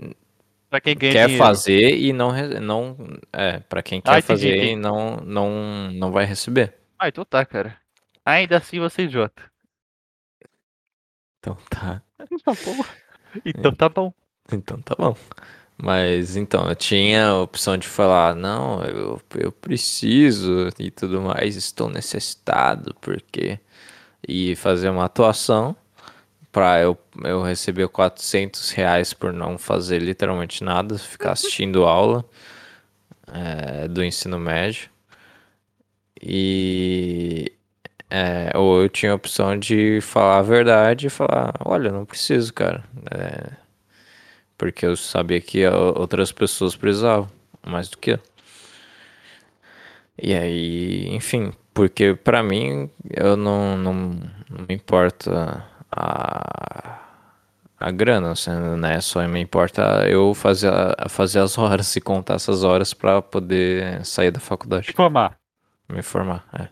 quem 0.82 0.98
quer 0.98 1.28
dinheiro. 1.28 1.38
fazer 1.38 1.98
e 1.98 2.12
não, 2.14 2.32
não 2.62 2.98
é, 3.32 3.60
para 3.60 3.84
quem 3.84 4.02
quer 4.02 4.18
Ah, 4.18 4.22
fazer 4.22 4.58
e 4.64 4.76
não, 4.76 5.18
não, 5.18 5.92
não 5.92 6.12
vai 6.12 6.26
receber. 6.26 6.74
Ah, 6.98 7.08
então 7.08 7.26
tá, 7.26 7.46
cara. 7.46 7.78
Ainda 8.26 8.58
assim 8.58 8.80
você 8.80 9.02
é 9.04 9.06
idiota. 9.06 9.52
Então 11.40 11.58
tá, 11.70 12.02
Tá 12.44 12.54
bom. 12.66 12.78
Então 13.46 13.74
tá 13.74 13.90
bom. 13.90 14.14
então 14.52 14.82
tá 14.82 14.96
bom. 14.98 15.16
Mas 15.78 16.36
então, 16.36 16.68
eu 16.70 16.76
tinha 16.76 17.28
a 17.28 17.42
opção 17.42 17.78
de 17.78 17.88
falar, 17.88 18.36
não, 18.36 18.84
eu, 18.84 19.22
eu 19.36 19.52
preciso 19.52 20.70
e 20.80 20.92
tudo 20.92 21.22
mais, 21.22 21.56
estou 21.56 21.90
necessitado, 21.90 22.96
porque. 23.02 23.60
E 24.28 24.56
fazer 24.56 24.90
uma 24.90 25.06
atuação 25.06 25.76
pra 26.52 26.80
eu, 26.82 26.98
eu 27.24 27.42
receber 27.44 27.88
400 27.90 28.72
reais 28.72 29.14
por 29.14 29.34
não 29.34 29.58
fazer 29.58 30.00
literalmente 30.02 30.64
nada, 30.64 30.98
ficar 31.00 31.34
assistindo 31.34 31.84
aula 31.86 32.26
é, 33.32 33.88
do 33.88 34.04
ensino 34.04 34.40
médio. 34.40 34.90
E. 36.22 37.52
é, 38.10 38.52
ou 38.58 38.82
eu 38.84 38.90
tinha 38.90 39.12
a 39.12 39.16
opção 39.16 39.58
de 39.58 40.00
falar 40.02 40.40
a 40.40 40.42
verdade 40.44 41.08
e 41.08 41.10
falar, 41.10 41.54
olha, 41.66 41.92
não 41.92 42.06
preciso, 42.06 42.54
cara. 42.54 42.84
É, 43.12 43.63
porque 44.64 44.86
eu 44.86 44.96
sabia 44.96 45.42
que 45.42 45.68
outras 45.68 46.32
pessoas 46.32 46.74
precisavam, 46.74 47.30
mais 47.68 47.90
do 47.90 47.98
que 47.98 48.12
eu. 48.12 48.20
E 50.18 50.34
aí, 50.34 51.08
enfim, 51.14 51.52
porque 51.74 52.16
pra 52.16 52.42
mim 52.42 52.90
eu 53.10 53.36
não, 53.36 53.76
não, 53.78 53.94
não 53.94 54.66
me 54.70 54.74
importa 54.74 55.66
a, 55.92 56.98
a 57.78 57.92
grana, 57.92 58.32
assim, 58.32 58.52
né? 58.80 59.02
Só 59.02 59.28
me 59.28 59.42
importa 59.42 60.08
eu 60.08 60.34
fazer, 60.34 60.70
a- 60.72 61.10
fazer 61.10 61.40
as 61.40 61.58
horas 61.58 61.94
e 61.98 62.00
contar 62.00 62.36
essas 62.36 62.64
horas 62.64 62.94
pra 62.94 63.22
poder 63.22 64.06
sair 64.06 64.32
da 64.32 64.40
faculdade, 64.40 64.88
Se 64.88 64.94
formar. 64.94 65.38
me 65.90 66.02
formar. 66.02 66.46
É, 66.58 66.70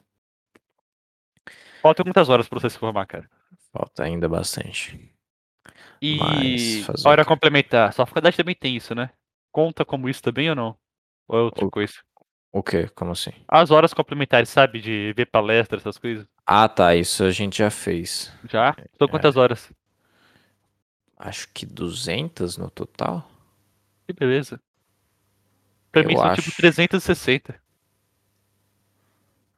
Falta 1.81 2.05
muitas 2.05 2.29
horas 2.29 2.47
pra 2.47 2.57
você 2.57 2.69
se 2.69 2.77
formar, 2.77 3.05
cara. 3.05 3.29
falta 3.73 4.03
ainda 4.05 4.29
bastante. 4.29 5.10
E 6.01 6.83
hora 7.05 7.23
complementar. 7.23 7.93
Sua 7.93 8.05
faculdade 8.05 8.35
também 8.37 8.55
tem 8.55 8.75
isso, 8.75 8.95
né? 8.95 9.11
Conta 9.51 9.85
como 9.85 10.09
isso 10.09 10.21
também 10.21 10.49
ou 10.49 10.55
não? 10.55 10.77
Ou 11.27 11.39
é 11.39 11.41
outra 11.43 11.65
O- 11.65 11.71
coisa? 11.71 11.93
O 12.51 12.61
quê? 12.63 12.87
Como 12.95 13.11
assim? 13.11 13.31
As 13.47 13.71
horas 13.71 13.93
complementares, 13.93 14.49
sabe? 14.49 14.81
De 14.81 15.13
ver 15.13 15.25
palestra, 15.27 15.77
essas 15.77 15.97
coisas. 15.97 16.27
Ah, 16.45 16.67
tá, 16.67 16.95
isso 16.95 17.23
a 17.23 17.31
gente 17.31 17.57
já 17.59 17.69
fez. 17.69 18.31
Já? 18.49 18.75
São 18.97 19.07
quantas 19.07 19.35
horas? 19.37 19.71
Acho 21.17 21.47
que 21.53 21.65
200 21.65 22.57
no 22.57 22.69
total? 22.69 23.29
Que 24.07 24.13
beleza. 24.13 24.59
Pra 25.91 26.03
mim 26.03 26.13
Eu 26.13 26.19
são 26.19 26.27
acho. 26.29 26.41
tipo 26.41 26.57
360. 26.57 27.61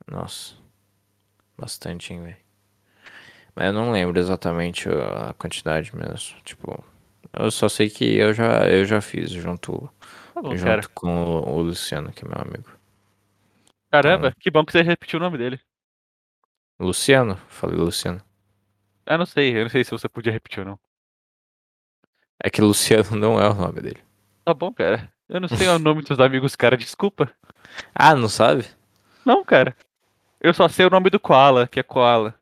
Nossa. 0.08 0.56
Bastante, 1.58 2.14
hein, 2.14 2.22
velho. 2.24 2.43
Mas 3.56 3.68
eu 3.68 3.74
não 3.74 3.92
lembro 3.92 4.20
exatamente 4.20 4.90
a 4.90 5.34
quantidade 5.34 5.96
mesmo. 5.96 6.40
Tipo, 6.44 6.84
eu 7.34 7.52
só 7.52 7.70
sei 7.70 7.90
que 7.90 8.16
eu 8.16 8.34
já, 8.34 8.68
eu 8.68 8.86
já 8.86 9.00
fiz 9.02 9.30
junto, 9.30 9.90
Tá 10.34 10.42
bom, 10.42 10.56
junto 10.56 10.64
cara. 10.66 10.88
com 10.94 11.24
o, 11.24 11.58
o 11.58 11.62
Luciano, 11.62 12.12
que 12.12 12.26
é 12.26 12.28
meu 12.28 12.40
amigo. 12.42 12.70
Caramba, 13.92 14.34
que 14.40 14.50
bom 14.50 14.66
que 14.66 14.72
você 14.72 14.82
repetiu 14.82 15.20
o 15.20 15.22
nome 15.22 15.38
dele. 15.38 15.60
Luciano? 16.80 17.38
Falei 17.48 17.78
Luciano. 17.78 18.22
Eu 19.06 19.18
não 19.18 19.26
sei, 19.26 19.56
eu 19.56 19.64
não 19.64 19.70
sei 19.70 19.84
se 19.84 19.92
você 19.92 20.10
podia 20.10 20.32
repetir 20.34 20.60
ou 20.60 20.66
não. 20.66 20.80
É 22.44 22.50
que 22.50 22.62
Luciano 22.62 23.16
não 23.16 23.40
é 23.40 23.48
o 23.48 23.54
nome 23.54 23.82
dele. 23.82 24.02
Tá 24.44 24.54
bom, 24.54 24.74
cara. 24.74 25.12
Eu 25.30 25.40
não 25.40 25.48
sei 25.48 25.68
o 25.68 25.80
nome 25.80 26.02
dos 26.02 26.20
amigos, 26.20 26.56
cara, 26.56 26.76
desculpa. 26.76 27.32
Ah, 27.94 28.16
não 28.16 28.28
sabe? 28.28 28.66
Não, 29.26 29.44
cara. 29.46 29.76
Eu 30.42 30.54
só 30.54 30.68
sei 30.68 30.86
o 30.86 30.90
nome 30.90 31.10
do 31.10 31.20
Koala, 31.20 31.68
que 31.68 31.80
é 31.80 31.84
Koala. 31.84 32.36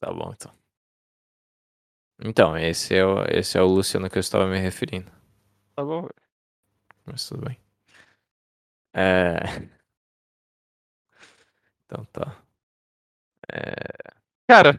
Tá 0.00 0.12
bom, 0.12 0.32
então. 0.32 0.52
Então, 2.20 2.56
esse 2.56 2.96
é 2.96 3.04
o, 3.04 3.24
esse 3.30 3.56
é 3.56 3.62
o 3.62 3.66
Luciano 3.66 4.10
que 4.10 4.18
eu 4.18 4.20
estava 4.20 4.46
me 4.46 4.58
referindo. 4.58 5.10
Tá 5.74 5.84
bom, 5.84 6.02
velho. 6.02 6.14
Mas 7.06 7.28
tudo 7.28 7.46
bem. 7.46 7.58
É. 8.94 9.38
Então 11.90 12.04
tá. 12.12 12.36
É... 13.50 14.12
Cara, 14.46 14.78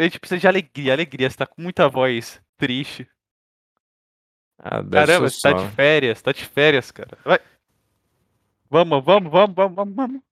a 0.00 0.02
gente 0.02 0.18
precisa 0.18 0.40
de 0.40 0.48
alegria, 0.48 0.94
alegria. 0.94 1.28
Você 1.28 1.36
tá 1.36 1.46
com 1.46 1.60
muita 1.60 1.86
voz 1.86 2.40
triste. 2.56 3.06
Ah, 4.58 4.82
Caramba, 4.82 5.28
você 5.28 5.40
tá 5.42 5.52
de 5.52 5.68
férias, 5.74 6.22
tá 6.22 6.32
de 6.32 6.46
férias, 6.46 6.90
cara. 6.90 7.18
Vai. 7.22 7.38
Vamos, 8.70 9.04
vamos, 9.04 9.30
vamos, 9.30 9.54
vamos, 9.54 9.76
vamos, 9.76 9.94
vamos. 9.94 10.22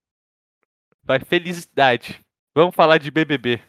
Vai, 1.03 1.21
felicidade. 1.21 2.25
Vamos 2.55 2.75
falar 2.75 2.97
de 2.97 3.11
BBB. 3.11 3.61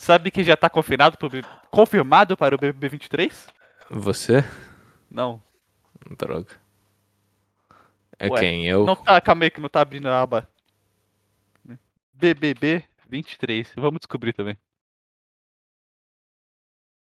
Sabe 0.00 0.30
que 0.30 0.42
já 0.42 0.56
tá 0.56 0.70
confirmado, 0.70 1.18
pro 1.18 1.28
confirmado 1.70 2.34
para 2.34 2.54
o 2.54 2.58
BBB 2.58 2.88
23? 2.88 3.46
Você? 3.90 4.42
Não. 5.10 5.42
Droga. 6.16 6.58
É 8.18 8.26
Ué, 8.30 8.40
quem? 8.40 8.66
Eu? 8.66 8.86
Não 8.86 8.96
tá, 8.96 9.20
calma 9.20 9.44
aí 9.44 9.50
que 9.50 9.60
não 9.60 9.68
tá 9.68 9.82
abrindo 9.82 10.08
a 10.08 10.22
aba. 10.22 10.48
BBB 12.14 12.82
23. 13.10 13.74
Vamos 13.76 14.00
descobrir 14.00 14.32
também. 14.32 14.56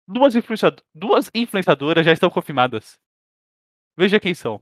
Duas, 0.07 0.35
influenciado- 0.35 0.81
duas 0.91 1.29
influenciadoras 1.35 2.03
já 2.03 2.11
estão 2.13 2.31
confirmadas. 2.31 2.99
Veja 3.95 4.19
quem 4.19 4.33
são. 4.33 4.59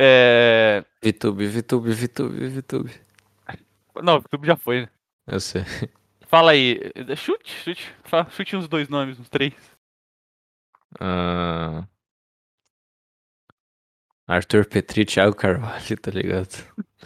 É... 0.00 0.82
VTube, 1.04 1.46
VTube, 1.46 1.92
VTube, 1.92 2.48
VTube. 2.48 2.90
Não, 4.02 4.14
o 4.14 4.20
YouTube 4.22 4.46
já 4.46 4.56
foi, 4.56 4.80
né? 4.80 4.88
Eu 5.26 5.40
sei. 5.40 5.60
Fala 6.34 6.50
aí. 6.50 6.80
Chute, 7.16 7.52
chute. 7.62 7.94
Fala- 8.02 8.28
Chute 8.28 8.56
uns 8.56 8.66
dois 8.66 8.88
nomes, 8.88 9.20
uns 9.20 9.28
três. 9.28 9.54
Ah, 10.98 11.86
Arthur 14.26 14.66
Petri 14.66 15.02
e 15.02 15.04
Thiago 15.04 15.36
Carvalho, 15.36 15.96
tá 15.96 16.10
ligado? 16.10 16.48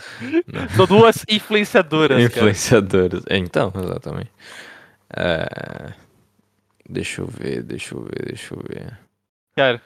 São 0.74 0.86
duas 0.86 1.26
influenciadoras, 1.28 2.16
cara. 2.16 2.24
Influenciadores. 2.24 3.22
Então, 3.28 3.70
exatamente. 3.76 4.32
É, 5.14 5.92
Deixa 6.88 7.20
eu 7.20 7.26
ver, 7.26 7.62
deixa 7.62 7.94
eu 7.94 8.00
ver, 8.04 8.24
deixa 8.28 8.54
eu 8.54 8.62
ver. 8.66 8.98
Cara, 9.54 9.82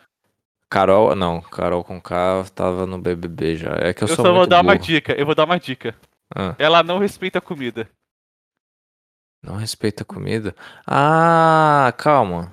Carol, 0.70 1.16
não, 1.16 1.40
Carol 1.40 1.82
com 1.82 2.00
K 2.00 2.44
tava 2.54 2.86
no 2.86 2.96
BBB 2.96 3.56
já. 3.56 3.72
É 3.72 3.92
que 3.92 4.04
eu, 4.04 4.08
eu, 4.08 4.14
só 4.14 4.22
vou 4.32 4.46
dar 4.46 4.60
uma 4.60 4.74
burro. 4.76 4.86
dica. 4.86 5.12
Eu 5.14 5.26
vou 5.26 5.34
dar 5.34 5.46
uma 5.46 5.58
dica. 5.58 5.96
Ah, 6.32 6.54
Ela 6.60 6.84
não 6.84 6.98
respeita 6.98 7.38
a 7.38 7.42
comida. 7.42 7.90
Não 9.42 9.56
respeita 9.56 10.02
a 10.02 10.06
comida? 10.06 10.54
Ah, 10.86 11.92
calma. 11.98 12.52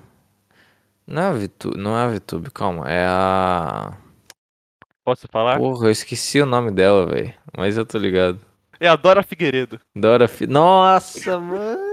Não 1.06 1.22
é 1.22 1.26
a 1.26 1.32
VTube, 1.32 1.76
não 1.78 1.96
é 1.96 2.02
a 2.02 2.08
VTube, 2.08 2.50
calma. 2.50 2.90
É 2.90 3.06
a. 3.06 3.96
Posso 5.04 5.26
falar? 5.28 5.58
Porra, 5.58 5.86
eu 5.86 5.90
esqueci 5.90 6.40
o 6.40 6.46
nome 6.46 6.70
dela, 6.70 7.06
velho. 7.06 7.34
Mas 7.56 7.76
eu 7.76 7.86
tô 7.86 7.98
ligado. 7.98 8.40
É 8.78 8.88
a 8.88 8.96
Dora 8.96 9.22
Figueiredo. 9.22 9.80
Dora 9.94 10.26
Fi... 10.26 10.46
Nossa, 10.46 11.38
mano. 11.38 11.90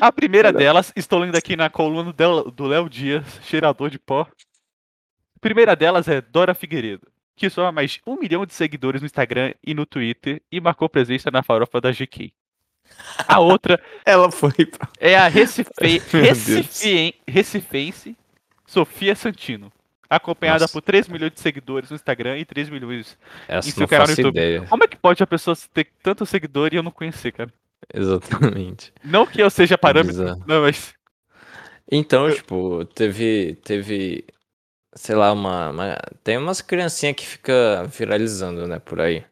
A 0.00 0.12
primeira 0.12 0.52
delas, 0.52 0.92
estou 0.94 1.18
lendo 1.18 1.36
aqui 1.36 1.56
na 1.56 1.68
coluna 1.68 2.12
do 2.12 2.66
Léo 2.66 2.88
Dias, 2.88 3.24
cheirador 3.42 3.90
de 3.90 3.98
pó. 3.98 4.28
A 5.36 5.40
primeira 5.40 5.74
delas 5.74 6.06
é 6.08 6.20
Dora 6.20 6.54
Figueiredo, 6.54 7.08
que 7.36 7.50
soma 7.50 7.72
mais 7.72 7.92
de 7.92 8.02
um 8.06 8.16
milhão 8.16 8.46
de 8.46 8.54
seguidores 8.54 9.00
no 9.00 9.06
Instagram 9.06 9.54
e 9.62 9.74
no 9.74 9.84
Twitter 9.84 10.42
e 10.50 10.60
marcou 10.60 10.88
presença 10.88 11.30
na 11.30 11.42
farofa 11.42 11.80
da 11.80 11.90
GK. 11.90 12.32
A 13.28 13.38
outra 13.40 13.80
Ela 14.04 14.30
foi 14.30 14.52
pra... 14.66 14.88
é 14.98 15.16
a 15.16 15.28
Recife... 15.28 15.70
Recifien- 16.12 17.14
Recifense 17.26 18.16
Sofia 18.66 19.14
Santino, 19.14 19.70
acompanhada 20.10 20.60
Nossa. 20.64 20.72
por 20.72 20.82
3 20.82 21.06
milhões 21.08 21.32
de 21.32 21.40
seguidores 21.40 21.90
no 21.90 21.96
Instagram 21.96 22.38
e 22.38 22.44
3 22.44 22.68
milhões. 22.70 23.16
Essa 23.46 23.68
Isso 23.68 23.78
não 23.78 23.84
eu 23.84 23.88
quero 23.88 24.04
no 24.04 24.10
YouTube. 24.10 24.28
ideia. 24.36 24.62
Como 24.62 24.82
é 24.84 24.88
que 24.88 24.96
pode 24.96 25.22
a 25.22 25.26
pessoa 25.26 25.56
ter 25.72 25.88
tanto 26.02 26.26
seguidor 26.26 26.70
e 26.72 26.76
eu 26.76 26.82
não 26.82 26.90
conhecer, 26.90 27.30
cara? 27.32 27.52
Exatamente. 27.92 28.92
Não 29.04 29.26
que 29.26 29.40
eu 29.42 29.48
seja 29.50 29.76
parâmetro, 29.78 30.22
Bizarro. 30.22 30.42
não, 30.46 30.62
mas 30.62 30.94
Então, 31.92 32.32
tipo, 32.34 32.84
teve, 32.86 33.56
teve, 33.62 34.24
sei 34.94 35.14
lá, 35.14 35.30
uma, 35.32 35.70
uma- 35.70 35.98
tem 36.24 36.36
umas 36.38 36.60
criancinhas 36.60 37.14
que 37.16 37.26
fica 37.26 37.84
viralizando, 37.84 38.66
né, 38.66 38.78
por 38.78 39.00
aí. 39.00 39.24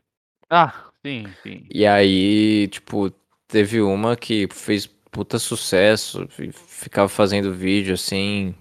ah, 0.50 0.72
sim, 1.04 1.26
sim. 1.42 1.66
E 1.70 1.86
aí, 1.86 2.68
tipo, 2.68 3.10
teve 3.52 3.80
uma 3.82 4.16
que 4.16 4.48
fez 4.50 4.86
puta 5.10 5.38
sucesso, 5.38 6.26
ficava 6.52 7.08
fazendo 7.08 7.52
vídeo 7.54 7.94
assim, 7.94 8.54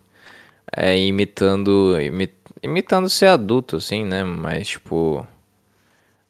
é, 0.75 0.97
imitando, 0.99 1.99
imi- 2.01 2.33
imitando 2.63 3.09
ser 3.09 3.27
adulto, 3.27 3.77
assim, 3.77 4.05
né, 4.05 4.23
mas 4.23 4.69
tipo, 4.69 5.25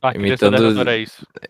A 0.02 0.14
criança 0.14 0.50
deve 0.50 0.58
Imitando- 0.68 0.84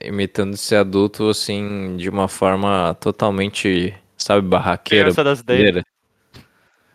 imitando 0.01 0.57
ser 0.57 0.75
adulto, 0.77 1.29
assim, 1.29 1.95
de 1.97 2.09
uma 2.09 2.27
forma 2.27 2.93
totalmente, 2.95 3.93
sabe, 4.17 4.47
barraqueira, 4.47 5.03
Criança 5.05 5.23
das 5.23 5.41
brasileira. 5.41 5.83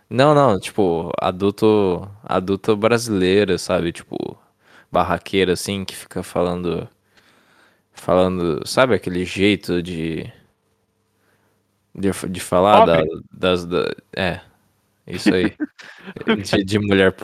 Não, 0.09 0.35
não, 0.35 0.59
tipo, 0.61 1.11
adulto, 1.21 2.09
adulto 2.23 2.77
brasileira, 2.77 3.59
sabe? 3.59 3.93
Tipo, 3.93 4.17
barraqueira 4.91 5.53
assim, 5.55 5.85
que 5.85 5.97
fica 5.97 6.23
falando, 6.23 6.89
falando, 7.97 8.67
sabe 8.67 8.95
aquele 8.95 9.25
jeito 9.25 9.83
de, 9.83 10.33
de, 11.95 12.11
de 12.31 12.41
falar 12.41 12.81
da- 12.81 13.03
das, 13.33 13.65
da, 13.65 13.91
é, 14.17 14.41
isso 15.07 15.33
aí, 15.35 15.55
de, 16.37 16.65
de 16.65 16.79
mulher, 16.79 17.15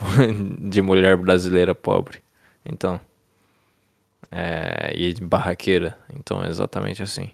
de 0.59 0.81
mulher 0.81 1.17
brasileira 1.17 1.75
pobre, 1.75 2.23
então, 2.65 2.99
é, 4.31 4.93
e 4.95 5.13
de 5.13 5.23
barraqueira, 5.23 5.97
então, 6.13 6.43
é 6.43 6.49
exatamente 6.49 7.03
assim. 7.03 7.31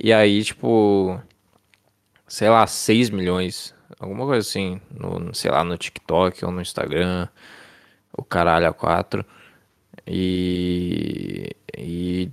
E 0.00 0.12
aí, 0.12 0.44
tipo, 0.44 1.20
sei 2.26 2.48
lá, 2.48 2.66
6 2.66 3.10
milhões, 3.10 3.74
alguma 3.98 4.24
coisa 4.26 4.46
assim, 4.48 4.80
no, 4.90 5.34
sei 5.34 5.50
lá, 5.50 5.62
no 5.64 5.76
TikTok 5.76 6.44
ou 6.44 6.50
no 6.50 6.60
Instagram, 6.60 7.28
o 8.16 8.24
caralho 8.24 8.68
a 8.68 8.74
4. 8.74 9.24
E, 10.06 11.50
e 11.76 12.30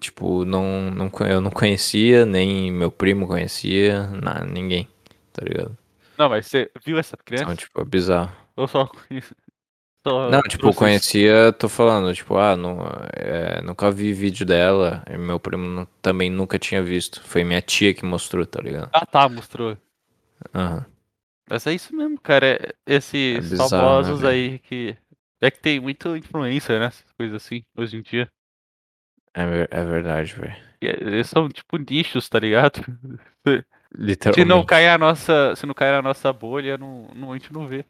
tipo, 0.00 0.44
não, 0.44 0.90
não, 0.90 1.10
eu 1.28 1.40
não 1.40 1.50
conhecia, 1.50 2.26
nem 2.26 2.70
meu 2.72 2.90
primo 2.90 3.26
conhecia, 3.26 4.06
na, 4.08 4.44
ninguém, 4.44 4.88
tá 5.32 5.44
ligado? 5.44 5.76
Não, 6.18 6.28
mas 6.28 6.46
você 6.46 6.70
viu 6.84 6.98
essa 6.98 7.16
criança? 7.16 7.44
Então, 7.44 7.56
tipo, 7.56 7.80
é 7.80 7.84
bizarro. 7.84 8.32
Eu 8.56 8.66
só 8.68 8.86
conheço. 8.86 9.34
Só 10.06 10.30
Não, 10.30 10.42
tipo, 10.42 10.74
conhecia, 10.74 11.52
tô 11.52 11.68
falando, 11.68 12.12
tipo, 12.12 12.36
ah, 12.36 12.56
não, 12.56 12.80
é, 13.14 13.62
nunca 13.62 13.90
vi 13.90 14.12
vídeo 14.12 14.44
dela, 14.44 15.04
e 15.08 15.16
meu 15.16 15.38
primo 15.38 15.64
nu- 15.64 15.86
também 16.02 16.28
nunca 16.28 16.58
tinha 16.58 16.82
visto. 16.82 17.22
Foi 17.24 17.44
minha 17.44 17.62
tia 17.62 17.94
que 17.94 18.04
mostrou, 18.04 18.44
tá 18.44 18.60
ligado? 18.60 18.90
Ah, 18.92 19.06
tá, 19.06 19.28
mostrou. 19.28 19.76
Aham. 20.54 20.84
Mas 21.48 21.66
é 21.66 21.72
isso 21.74 21.94
mesmo, 21.94 22.20
cara. 22.20 22.46
é- 22.46 22.74
Esses 22.86 23.36
É 23.36 23.40
bizarro, 23.40 23.60
né, 23.60 23.68
famosos 23.68 24.20
velho? 24.20 24.30
aí 24.32 24.58
que. 24.58 24.96
É 25.42 25.50
que 25.50 25.58
tem 25.60 25.80
muita 25.80 26.16
influência, 26.16 26.78
né? 26.78 26.86
Essas 26.86 27.10
coisas 27.12 27.42
assim, 27.44 27.64
hoje 27.76 27.96
em 27.96 28.02
dia. 28.02 28.30
É, 29.34 29.44
ver- 29.46 29.68
é 29.72 29.84
verdade, 29.84 30.32
velho. 30.34 30.56
E 30.80 30.86
é- 30.86 31.00
Eles 31.00 31.28
são 31.28 31.48
tipo 31.48 31.76
nichos, 31.78 32.28
tá 32.28 32.38
ligado? 32.38 32.80
Se 33.44 33.64
Literalmente. 33.94 34.48
não 34.48 34.64
cair 34.64 34.88
a 34.88 34.96
nossa. 34.96 35.54
Se 35.56 35.66
não 35.66 35.74
cair 35.74 35.94
a 35.94 36.00
nossa 36.02 36.32
bolha, 36.32 36.78
não, 36.78 37.08
não, 37.14 37.32
a 37.32 37.36
gente 37.38 37.52
não 37.52 37.66
vê. 37.68 37.84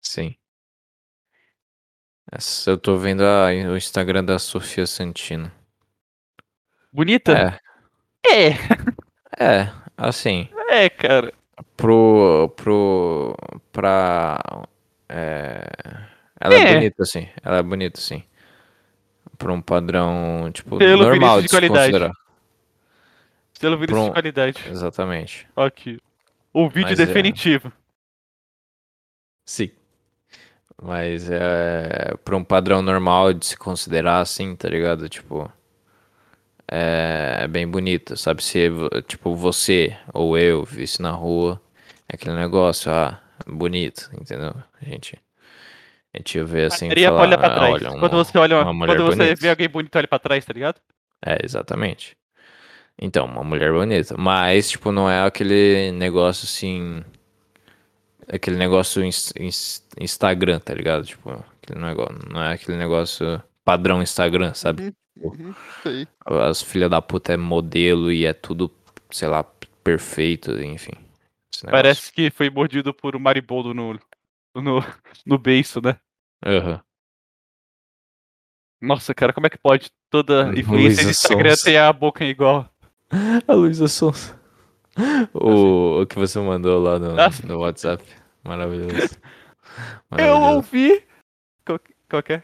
Sim. 0.00 0.36
Essa, 2.30 2.70
eu 2.70 2.78
tô 2.78 2.96
vendo 2.96 3.22
a- 3.24 3.48
o 3.72 3.76
Instagram 3.76 4.24
da 4.24 4.38
Sofia 4.38 4.86
Santino. 4.86 5.50
Bonita? 6.92 7.32
É, 7.32 8.46
É, 9.38 9.62
é, 9.62 9.72
assim, 9.96 10.48
é, 10.68 10.88
cara. 10.88 11.32
pro, 11.76 12.48
pro, 12.56 13.34
pra, 13.72 14.38
é, 15.08 15.66
ela 16.40 16.54
é. 16.54 16.58
É. 16.60 16.74
bonita, 16.74 17.02
assim, 17.02 17.28
ela 17.42 17.58
é 17.58 17.62
bonita, 17.62 18.00
sim. 18.00 18.22
Pra 19.38 19.52
um 19.52 19.60
padrão, 19.60 20.50
tipo, 20.52 20.78
Pelo 20.78 21.04
normal 21.04 21.38
de 21.38 21.42
de 21.44 21.48
se 21.48 21.54
qualidade. 21.54 21.92
considerar. 21.92 22.12
Selo 23.54 23.76
vídeo 23.78 23.86
de 23.88 23.92
Pronto. 24.00 24.12
qualidade. 24.12 24.64
Exatamente. 24.68 25.46
Aqui. 25.56 25.98
O 26.52 26.68
vídeo 26.68 26.90
Mas 26.90 27.00
é. 27.00 27.06
definitivo. 27.06 27.72
Sim. 29.46 29.70
Mas 30.82 31.30
é 31.30 32.14
pra 32.24 32.36
um 32.36 32.44
padrão 32.44 32.82
normal 32.82 33.32
de 33.32 33.46
se 33.46 33.56
considerar 33.56 34.20
assim, 34.20 34.54
tá 34.56 34.68
ligado? 34.68 35.08
Tipo, 35.08 35.50
é, 36.70 37.38
é 37.42 37.48
bem 37.48 37.66
bonito, 37.68 38.16
sabe? 38.16 38.42
Se, 38.42 38.68
tipo, 39.06 39.34
você 39.34 39.96
ou 40.12 40.36
eu 40.38 40.64
visse 40.64 41.00
na 41.02 41.10
rua, 41.12 41.60
é 42.08 42.14
aquele 42.16 42.34
negócio, 42.36 42.90
ah, 42.92 43.20
bonito, 43.46 44.10
entendeu? 44.20 44.54
A 44.80 44.84
gente, 44.84 45.18
a 46.12 46.18
gente 46.18 46.42
vê 46.44 46.64
assim 46.64 46.88
Seria 46.88 47.10
pra 47.12 47.22
olhar 47.22 47.38
falar, 47.38 47.38
pra 47.38 47.48
ah, 47.48 47.58
trás. 47.58 47.72
olha, 47.74 47.98
quando 47.98 48.14
uma, 48.14 48.24
você 48.24 48.38
olha, 48.38 48.62
uma 48.62 48.72
mulher 48.72 48.96
quando 48.96 49.04
você 49.06 49.16
bonita. 49.16 49.40
vê 49.40 49.50
alguém 49.50 49.68
bonito, 49.68 49.96
olha 49.96 50.08
pra 50.08 50.18
trás, 50.18 50.44
tá 50.44 50.52
ligado? 50.52 50.80
É, 51.24 51.38
exatamente. 51.44 52.16
Então, 53.00 53.26
uma 53.26 53.42
mulher 53.42 53.72
bonita. 53.72 54.14
Mas, 54.16 54.70
tipo, 54.70 54.92
não 54.92 55.10
é 55.10 55.24
aquele 55.24 55.90
negócio 55.92 56.44
assim. 56.44 57.02
Aquele 58.28 58.56
negócio 58.56 59.04
ins- 59.04 59.32
ins- 59.38 59.84
Instagram, 60.00 60.58
tá 60.58 60.72
ligado? 60.72 61.04
Tipo, 61.04 61.44
aquele 61.62 61.80
negócio, 61.80 62.18
não 62.32 62.42
é 62.42 62.54
aquele 62.54 62.78
negócio 62.78 63.42
padrão 63.64 64.02
Instagram, 64.02 64.54
sabe? 64.54 64.94
Uhum, 65.16 65.54
sei. 65.82 66.06
As 66.24 66.62
filhas 66.62 66.90
da 66.90 67.02
puta 67.02 67.32
é 67.34 67.36
modelo 67.36 68.10
e 68.10 68.24
é 68.24 68.32
tudo, 68.32 68.70
sei 69.10 69.28
lá, 69.28 69.44
perfeito, 69.82 70.52
enfim. 70.62 70.92
Parece 71.62 72.12
que 72.12 72.30
foi 72.30 72.50
mordido 72.50 72.92
por 72.92 73.16
um 73.16 73.18
maribondo 73.18 73.74
no, 73.74 73.98
no, 74.54 74.84
no 75.26 75.38
beiço, 75.38 75.80
né? 75.82 75.96
Aham. 76.44 76.82
Nossa, 78.80 79.14
cara, 79.14 79.32
como 79.32 79.46
é 79.46 79.50
que 79.50 79.58
pode 79.58 79.90
toda 80.10 80.52
influência 80.58 81.04
de 81.04 81.10
Instagram 81.10 81.54
ter 81.56 81.78
a 81.78 81.92
boca 81.92 82.24
igual? 82.24 82.68
A 83.48 83.52
Luísa 83.52 83.88
Sonza. 83.88 84.38
O, 85.32 86.02
o 86.02 86.06
que 86.06 86.16
você 86.16 86.38
mandou 86.38 86.82
lá 86.82 86.98
no, 86.98 87.14
no 87.46 87.58
WhatsApp. 87.60 88.04
Maravilhoso. 88.44 88.92
Eu 90.12 90.38
Maravilhoso. 90.38 90.56
ouvi. 90.56 91.04
Qual, 91.64 91.80
qual 92.08 92.22
que 92.22 92.32
é? 92.34 92.42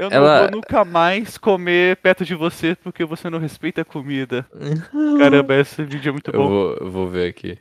Eu 0.00 0.08
não 0.08 0.16
Ela- 0.16 0.40
vou 0.42 0.50
nunca 0.52 0.82
mais 0.82 1.36
comer 1.36 1.96
perto 1.98 2.24
de 2.24 2.34
você 2.34 2.74
porque 2.74 3.04
você 3.04 3.28
não 3.28 3.38
respeita 3.38 3.82
a 3.82 3.84
comida. 3.84 4.48
Caramba, 5.18 5.54
esse 5.56 5.82
vídeo 5.84 6.08
é 6.08 6.12
muito 6.12 6.30
Eu 6.30 6.40
bom. 6.40 6.48
vou, 6.48 6.74
eu 6.80 6.90
vou 6.90 7.06
ver 7.06 7.28
aqui. 7.28 7.58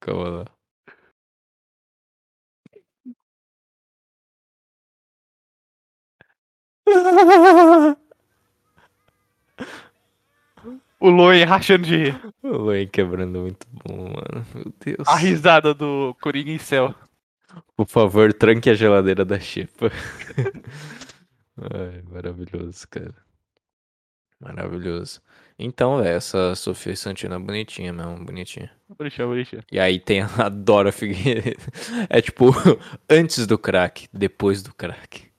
Calma 0.00 0.28
lá. 0.28 0.44
O 11.00 11.10
Loen 11.10 11.44
rachando 11.44 11.84
de 11.84 11.96
rir. 11.96 12.20
O 12.42 12.48
Luan 12.56 12.86
quebrando 12.86 13.40
muito 13.40 13.66
bom, 13.70 14.04
mano. 14.04 14.46
Meu 14.54 14.72
Deus. 14.84 15.06
A 15.06 15.16
risada 15.16 15.74
do 15.74 16.16
Coringa 16.20 16.50
em 16.50 16.58
céu. 16.58 16.94
Por 17.76 17.86
favor, 17.86 18.32
tranque 18.32 18.70
a 18.70 18.74
geladeira 18.74 19.24
da 19.24 19.38
Chipa. 19.38 19.90
Ai, 21.58 22.02
maravilhoso, 22.02 22.86
cara. 22.88 23.14
Maravilhoso. 24.40 25.20
Então, 25.58 26.02
é, 26.02 26.14
essa 26.14 26.54
Sofia 26.54 26.96
Santina 26.96 27.36
é 27.36 27.38
bonitinha 27.38 27.92
mesmo, 27.92 28.24
bonitinha. 28.24 28.70
Vou 28.88 28.96
deixar. 28.98 29.24
E 29.70 29.78
aí 29.78 29.98
tem 30.00 30.22
a 30.22 30.48
Dora 30.50 30.90
Figueiredo. 30.92 31.62
É 32.10 32.20
tipo, 32.20 32.46
antes 33.08 33.46
do 33.46 33.56
crack, 33.56 34.08
depois 34.12 34.62
do 34.62 34.74
crack. 34.74 35.30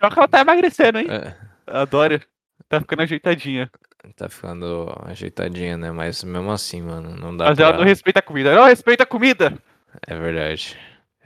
Só 0.00 0.10
que 0.10 0.18
ela 0.18 0.28
tá 0.28 0.40
emagrecendo, 0.40 0.98
hein? 0.98 1.06
É, 1.10 1.34
A 1.66 1.84
Dória 1.84 2.20
tá 2.68 2.80
ficando 2.80 3.02
ajeitadinha. 3.02 3.70
tá 4.14 4.28
ficando 4.28 4.94
ajeitadinha, 5.06 5.76
né? 5.76 5.90
Mas 5.90 6.22
mesmo 6.22 6.50
assim, 6.52 6.82
mano, 6.82 7.16
não 7.16 7.36
dá 7.36 7.46
Mas 7.46 7.56
pra... 7.56 7.66
ela 7.68 7.78
não 7.78 7.84
respeita 7.84 8.20
a 8.20 8.22
comida. 8.22 8.54
Não 8.54 8.66
respeita 8.66 9.02
a 9.02 9.06
comida! 9.06 9.58
É 10.06 10.16
verdade. 10.16 10.76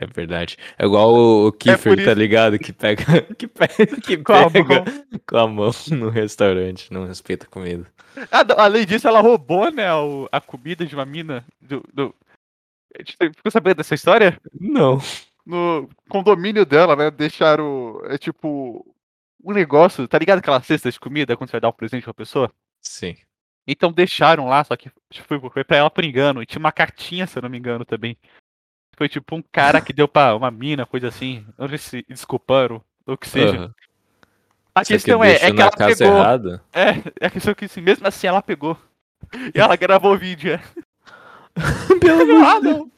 É 0.03 0.07
verdade. 0.07 0.57
É 0.79 0.85
igual 0.85 1.15
o, 1.15 1.47
o 1.49 1.53
Kiefer, 1.53 1.97
por 1.97 2.05
tá 2.05 2.13
ligado? 2.15 2.59
Que 2.59 2.73
pega, 2.73 3.05
que 3.39 3.47
pega, 3.47 3.87
que 4.01 4.17
Com 4.19 4.33
a 4.33 4.51
pega 4.51 4.75
mão. 4.75 4.85
com 5.29 5.37
a 5.37 5.47
mão 5.49 5.71
no 5.91 6.09
restaurante, 6.09 6.93
não 6.93 7.07
respeita 7.07 7.47
a 7.47 7.49
comida. 7.49 7.87
Ah, 8.31 8.43
não, 8.45 8.59
além 8.59 8.85
disso, 8.85 9.07
ela 9.07 9.21
roubou, 9.21 9.71
né, 9.71 9.93
o- 9.95 10.29
a 10.33 10.41
comida 10.41 10.85
de 10.85 10.95
uma 10.95 11.05
mina. 11.07 11.45
Do, 11.61 11.83
do... 11.95 12.15
A 12.95 12.99
gente 12.99 13.17
Ficou 13.37 13.51
sabendo 13.53 13.77
dessa 13.77 13.95
história? 13.95 14.39
Não. 14.61 14.99
No 15.47 15.89
condomínio 16.09 16.67
dela, 16.67 16.95
né? 16.97 17.11
Deixaram. 17.11 18.01
É 18.07 18.19
tipo. 18.19 18.85
Um 19.45 19.53
negócio. 19.53 20.07
Tá 20.07 20.19
ligado 20.19 20.39
aquela 20.39 20.61
cesta 20.63 20.91
de 20.91 21.01
comida 21.01 21.37
quando 21.37 21.49
você 21.49 21.53
vai 21.53 21.61
dar 21.61 21.69
um 21.69 21.73
presente 21.73 22.05
pra 22.05 22.15
pessoa? 22.15 22.53
Sim. 22.81 23.17
Então 23.67 23.93
deixaram 23.93 24.47
lá, 24.47 24.63
só 24.63 24.77
que 24.77 24.91
foi, 25.27 25.41
foi 25.51 25.65
pra 25.65 25.77
ela 25.79 25.91
por 25.91 26.05
engano. 26.05 26.43
E 26.43 26.47
tinha 26.47 26.61
uma 26.61 26.71
cartinha, 26.71 27.27
se 27.27 27.39
eu 27.39 27.43
não 27.43 27.49
me 27.49 27.59
engano, 27.59 27.85
também. 27.85 28.17
Foi 29.03 29.09
tipo 29.09 29.35
um 29.35 29.43
cara 29.43 29.81
que 29.81 29.93
deu 29.93 30.07
pra 30.07 30.37
uma 30.37 30.49
mina, 30.49 30.87
coisa 30.87 31.09
assim. 31.09 31.45
Não 31.59 31.69
sei 31.69 31.79
se 31.79 32.07
desculparam, 32.09 32.81
ou 33.05 33.15
o 33.15 33.19
que 33.19 33.29
seja. 33.29 33.57
Aham. 33.57 33.75
A 34.73 34.85
que 34.85 34.93
questão 34.93 35.25
é, 35.25 35.33
é 35.33 35.39
que 35.41 35.53
na 35.55 35.63
ela 35.63 35.73
casa 35.73 35.97
pegou. 35.97 36.19
errada. 36.19 36.63
É, 36.73 37.27
a 37.27 37.29
questão 37.29 37.51
é 37.51 37.55
que 37.57 37.81
mesmo 37.81 38.07
assim 38.07 38.29
ela 38.29 38.41
pegou. 38.41 38.79
E 39.53 39.59
ela 39.59 39.75
gravou 39.75 40.15
o 40.15 40.17
vídeo. 40.17 40.53
É. 40.53 40.61
Pelo 41.99 42.47
ah, 42.47 42.61
não. 42.61 42.93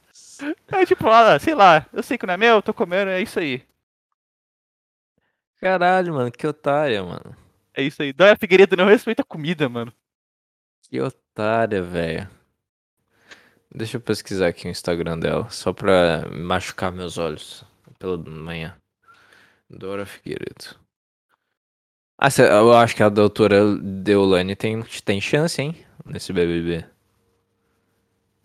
É 0.73 0.85
tipo, 0.85 1.09
ah, 1.09 1.39
sei 1.39 1.55
lá, 1.55 1.87
eu 1.91 2.03
sei 2.03 2.19
que 2.19 2.27
não 2.27 2.35
é 2.35 2.37
meu, 2.37 2.57
eu 2.57 2.63
tô 2.63 2.75
comendo, 2.75 3.11
é 3.11 3.23
isso 3.23 3.41
aí. 3.41 3.65
Caralho, 5.59 6.13
mano, 6.13 6.31
que 6.31 6.47
otária, 6.47 7.03
mano. 7.03 7.35
É 7.73 7.83
isso 7.83 8.03
aí. 8.03 8.13
Dóia 8.13 8.37
Figueiredo 8.37 8.77
não 8.77 8.85
respeita 8.85 9.23
a 9.23 9.25
comida, 9.25 9.71
mano. 9.71 9.91
Que 10.83 11.01
otária, 11.01 11.83
velho. 11.83 12.29
Deixa 13.75 13.97
eu 13.97 14.01
pesquisar 14.01 14.47
aqui 14.47 14.69
o 14.69 14.71
Instagram 14.71 15.19
dela, 15.19 15.51
só 15.51 15.73
pra 15.73 16.29
machucar 16.31 16.93
meus 16.93 17.19
olhos 17.19 17.65
pela 17.99 18.17
manhã. 18.17 18.77
Dora 19.69 20.07
Figueiredo. 20.07 20.79
Ah, 22.17 22.29
eu 22.39 22.73
acho 22.73 22.95
que 22.95 23.03
a 23.03 23.09
doutora 23.09 23.77
Deolane 23.77 24.55
tem, 24.55 24.81
tem 25.05 25.21
chance, 25.21 25.61
hein? 25.61 25.85
Nesse 26.07 26.33
BBB. 26.33 26.87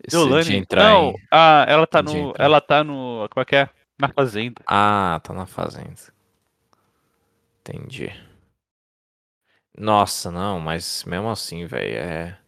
Esse 0.04 0.16
de 0.16 0.24
Deolane? 0.24 0.56
entrar 0.56 0.82
Não, 0.82 1.10
em- 1.10 1.14
ah, 1.30 1.64
ela 1.68 1.86
tá 1.86 2.02
no. 2.02 2.34
Ela 2.36 2.60
tá 2.60 2.82
no. 2.82 3.28
Como 3.30 3.42
é 3.42 3.44
que 3.44 3.54
é? 3.56 3.70
Na 3.98 4.08
fazenda. 4.08 4.60
Ah, 4.66 5.20
tá 5.22 5.32
na 5.32 5.46
fazenda. 5.46 5.94
Entendi. 7.60 8.10
Nossa, 9.78 10.30
não, 10.32 10.58
mas 10.58 11.04
mesmo 11.04 11.28
assim, 11.30 11.64
velho, 11.66 11.96
é, 11.96 12.38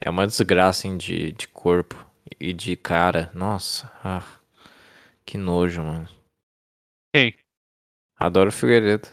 é 0.00 0.10
uma 0.10 0.26
desgraça, 0.26 0.86
hein, 0.86 0.98
de, 0.98 1.32
de 1.32 1.48
corpo 1.48 2.07
e 2.40 2.52
de 2.52 2.76
cara. 2.76 3.30
Nossa, 3.34 3.90
ah, 4.04 4.22
que 5.24 5.36
nojo, 5.38 5.82
mano. 5.82 6.08
Quem? 7.14 7.34
Adoro 8.18 8.50
Figueiredo. 8.50 9.08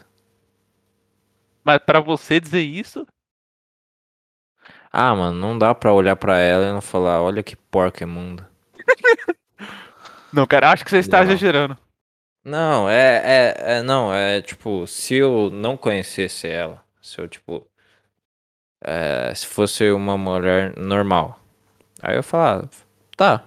Mas 1.64 1.78
pra 1.78 2.00
você 2.00 2.38
dizer 2.40 2.62
isso, 2.62 3.06
Ah, 4.92 5.14
mano, 5.14 5.38
não 5.38 5.58
dá 5.58 5.74
pra 5.74 5.92
olhar 5.92 6.16
pra 6.16 6.38
ela 6.38 6.64
e 6.66 6.72
não 6.72 6.80
falar, 6.80 7.20
olha 7.20 7.42
que 7.42 7.54
porca 7.56 8.04
imunda. 8.04 8.48
Não, 10.32 10.46
cara, 10.46 10.70
acho 10.72 10.84
que 10.84 10.90
você 10.90 10.98
está 10.98 11.18
Não. 11.18 11.24
exagerando. 11.24 11.78
Não, 12.44 12.88
é, 12.88 13.16
é, 13.24 13.54
é, 13.78 13.82
não, 13.82 14.14
é 14.14 14.40
tipo, 14.40 14.86
se 14.86 15.14
eu 15.16 15.50
não 15.50 15.76
conhecesse 15.76 16.46
ela, 16.46 16.80
se 17.02 17.18
eu, 17.18 17.26
tipo, 17.28 17.66
é, 18.82 19.34
se 19.34 19.46
fosse 19.46 19.90
uma 19.90 20.16
mulher 20.16 20.76
normal, 20.76 21.40
aí 22.00 22.16
eu 22.16 22.22
falar, 22.22 22.68
tá, 23.16 23.44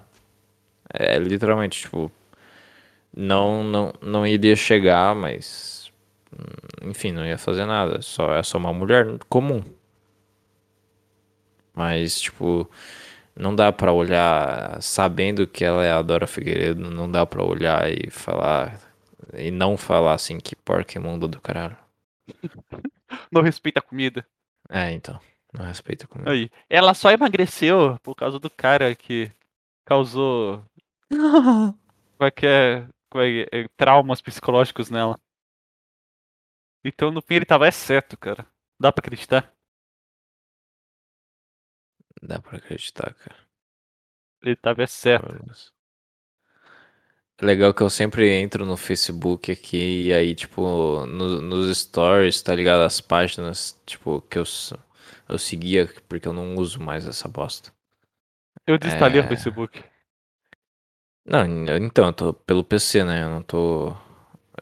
é 0.93 1.17
literalmente, 1.19 1.82
tipo, 1.82 2.12
não, 3.15 3.63
não, 3.63 3.93
não 4.01 4.27
iria 4.27 4.55
chegar, 4.55 5.15
mas, 5.15 5.91
hum, 6.34 6.89
enfim, 6.89 7.12
não 7.12 7.25
ia 7.25 7.38
fazer 7.38 7.65
nada, 7.65 8.01
só, 8.01 8.34
é 8.36 8.43
só 8.43 8.58
uma 8.58 8.73
mulher 8.73 9.17
comum. 9.29 9.63
Mas, 11.73 12.19
tipo, 12.19 12.69
não 13.36 13.55
dá 13.55 13.71
pra 13.71 13.93
olhar, 13.93 14.82
sabendo 14.82 15.47
que 15.47 15.63
ela 15.63 15.84
é 15.86 15.91
a 15.91 16.01
Dora 16.01 16.27
Figueiredo, 16.27 16.89
não 16.91 17.10
dá 17.10 17.25
pra 17.25 17.43
olhar 17.43 17.89
e 17.91 18.10
falar, 18.10 18.79
e 19.34 19.51
não 19.51 19.77
falar 19.77 20.13
assim, 20.13 20.39
que 20.39 20.55
porca 20.55 20.97
imunda 20.99 21.27
do 21.27 21.39
caralho. 21.41 21.77
Não 23.31 23.41
respeita 23.41 23.79
a 23.79 23.83
comida. 23.83 24.25
É, 24.69 24.91
então, 24.91 25.19
não 25.54 25.65
respeita 25.65 26.08
comigo. 26.08 26.29
Aí. 26.29 26.50
Ela 26.69 26.93
só 26.93 27.12
emagreceu 27.12 27.98
por 28.04 28.15
causa 28.15 28.39
do 28.39 28.50
cara 28.50 28.96
que 28.96 29.31
causou. 29.90 30.63
Como 32.17 32.27
é 32.27 32.31
que 32.31 32.46
é? 32.46 32.87
Como 33.10 33.23
é, 33.23 33.42
é? 33.52 33.67
traumas 33.77 34.21
psicológicos 34.21 34.90
nela. 34.90 35.19
Então 36.83 37.10
no 37.10 37.21
fim 37.21 37.35
ele 37.35 37.46
tava 37.46 37.67
é 37.67 37.71
certo, 37.71 38.17
cara. 38.17 38.46
Dá 38.77 38.92
pra 38.92 39.00
acreditar? 39.02 39.54
Dá 42.21 42.40
pra 42.42 42.58
acreditar, 42.58 43.13
cara. 43.13 43.50
Ele 44.44 44.56
tava 44.58 44.83
é 44.83 44.87
certo. 44.87 45.33
É 47.42 47.46
legal 47.46 47.73
que 47.73 47.81
eu 47.81 47.90
sempre 47.90 48.29
entro 48.29 48.65
no 48.65 48.77
Facebook 48.77 49.52
aqui 49.52 50.04
e 50.08 50.13
aí, 50.13 50.35
tipo, 50.35 51.06
no- 51.08 51.42
nos 51.42 51.77
stories, 51.77 52.42
tá 52.42 52.54
ligado? 52.54 52.81
As 52.83 53.02
páginas, 53.02 53.75
tipo, 53.85 54.21
que 54.21 54.37
eu, 54.37 54.44
eu 55.27 55.37
seguia, 55.40 55.90
porque 56.08 56.27
eu 56.27 56.33
não 56.33 56.56
uso 56.56 56.79
mais 56.79 57.08
essa 57.08 57.27
bosta. 57.27 57.71
Eu 58.65 58.77
desinstalei 58.77 59.21
É. 59.21 59.23
o 59.25 59.27
Facebook. 59.27 59.83
Não, 61.25 61.45
então, 61.77 62.08
eu 62.08 62.13
tô 62.13 62.33
pelo 62.33 62.63
PC, 62.63 63.04
né? 63.04 63.23
Eu 63.23 63.29
não 63.29 63.41
tô. 63.43 63.89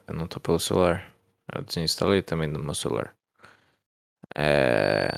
Eu 0.07 0.13
não 0.13 0.27
tô 0.27 0.39
pelo 0.39 0.59
celular. 0.59 1.11
Eu 1.53 1.61
desinstalei 1.61 2.21
também 2.21 2.51
do 2.51 2.59
meu 2.59 2.73
celular. 2.73 3.13
É. 4.35 5.09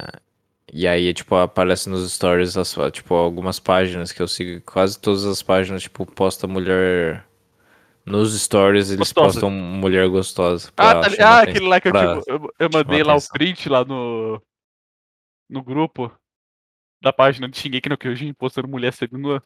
E 0.72 0.88
aí, 0.88 1.11
tipo, 1.13 1.36
aparece 1.36 1.89
nos 1.89 2.11
stories, 2.11 2.55
as, 2.55 2.76
tipo, 2.91 3.15
algumas 3.15 3.59
páginas 3.59 4.11
que 4.11 4.22
eu 4.22 4.28
sigo. 4.28 4.61
Quase 4.61 4.99
todas 4.99 5.26
as 5.26 5.41
páginas, 5.41 5.82
tipo, 5.84 6.05
posta 6.05 6.47
mulher. 6.47 7.26
Nos 8.05 8.39
stories 8.39 8.88
eles 8.89 8.99
Gostosa. 8.99 9.34
postam 9.34 9.51
mulher 9.51 10.07
gostosa. 10.09 10.72
Ah, 10.78 11.01
tá, 11.01 11.09
ah 11.24 11.41
aquele 11.41 11.67
lá 11.67 11.80
que 11.80 11.89
eu, 11.89 11.91
te- 11.91 12.30
eu, 12.30 12.53
eu 12.59 12.70
mandei 12.74 13.03
lá 13.03 13.13
atenção. 13.13 13.30
o 13.30 13.34
print 13.34 13.70
lá 13.70 13.84
no. 13.86 14.41
No 15.49 15.63
grupo 15.63 16.11
da 17.02 17.14
página 17.14 17.47
de 17.47 17.58
Shingeki 17.58 17.89
no 17.89 17.97
Kyojin 17.97 18.34
postando 18.34 18.68
mulher 18.68 18.93
sendo 18.93 19.41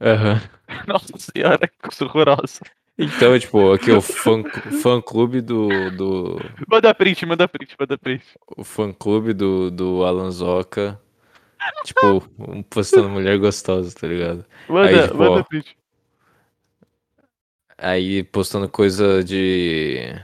Aham. 0.00 0.40
Nossa 0.86 1.16
senhora, 1.18 1.68
que 1.68 1.78
coisa 1.78 2.04
horrorosa. 2.04 2.60
Então, 2.98 3.38
tipo, 3.38 3.72
aqui 3.72 3.90
o 3.90 4.00
fã, 4.00 4.42
fã 4.82 5.00
clube 5.00 5.40
do, 5.40 5.90
do. 5.92 6.40
Manda 6.68 6.94
print, 6.94 7.24
manda 7.24 7.48
print, 7.48 7.74
manda 7.78 7.96
print. 7.96 8.24
O 8.56 8.64
fã 8.64 8.92
clube 8.92 9.32
do, 9.32 9.70
do 9.70 10.04
Alan 10.04 10.30
Zoca. 10.30 11.00
Tipo, 11.84 12.28
um 12.38 12.62
postando 12.62 13.08
mulher 13.08 13.38
gostosa, 13.38 13.94
tá 13.94 14.06
ligado? 14.06 14.44
Manda, 14.68 14.88
Aí, 14.88 15.02
tipo, 15.04 15.16
manda 15.16 15.40
ó. 15.40 15.44
print. 15.44 15.76
Aí 17.78 18.22
postando 18.24 18.68
coisa 18.68 19.24
de. 19.24 20.14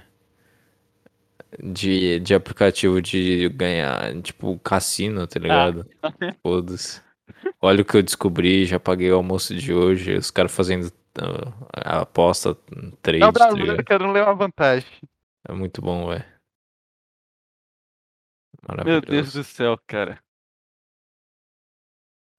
De, 1.61 2.21
de 2.21 2.35
aplicativo 2.35 3.03
de 3.03 3.49
ganhar, 3.49 4.21
tipo, 4.23 4.59
cassino, 4.61 5.27
tá 5.27 5.41
ligado? 5.41 5.89
Ah. 6.03 6.13
Foda-se. 6.43 7.03
Olha 7.61 7.83
o 7.83 7.85
que 7.85 7.97
eu 7.97 8.03
descobri, 8.03 8.65
já 8.65 8.79
paguei 8.79 9.11
o 9.11 9.17
almoço 9.17 9.55
de 9.55 9.75
hoje. 9.75 10.15
Os 10.15 10.31
caras 10.31 10.55
fazendo 10.55 10.93
a 11.75 12.03
aposta 12.03 12.55
trade, 13.03 13.23
É 13.23 13.27
o 13.27 13.33
tá 13.33 13.41
brasileiro 13.41 13.73
ligado? 13.73 13.87
querendo 13.87 14.13
levar 14.13 14.33
vantagem. 14.35 14.89
É 15.49 15.53
muito 15.53 15.83
bom, 15.83 16.09
velho. 16.09 16.25
Meu. 18.85 19.01
Deus 19.01 19.33
do 19.33 19.43
céu, 19.43 19.79
cara. 19.87 20.23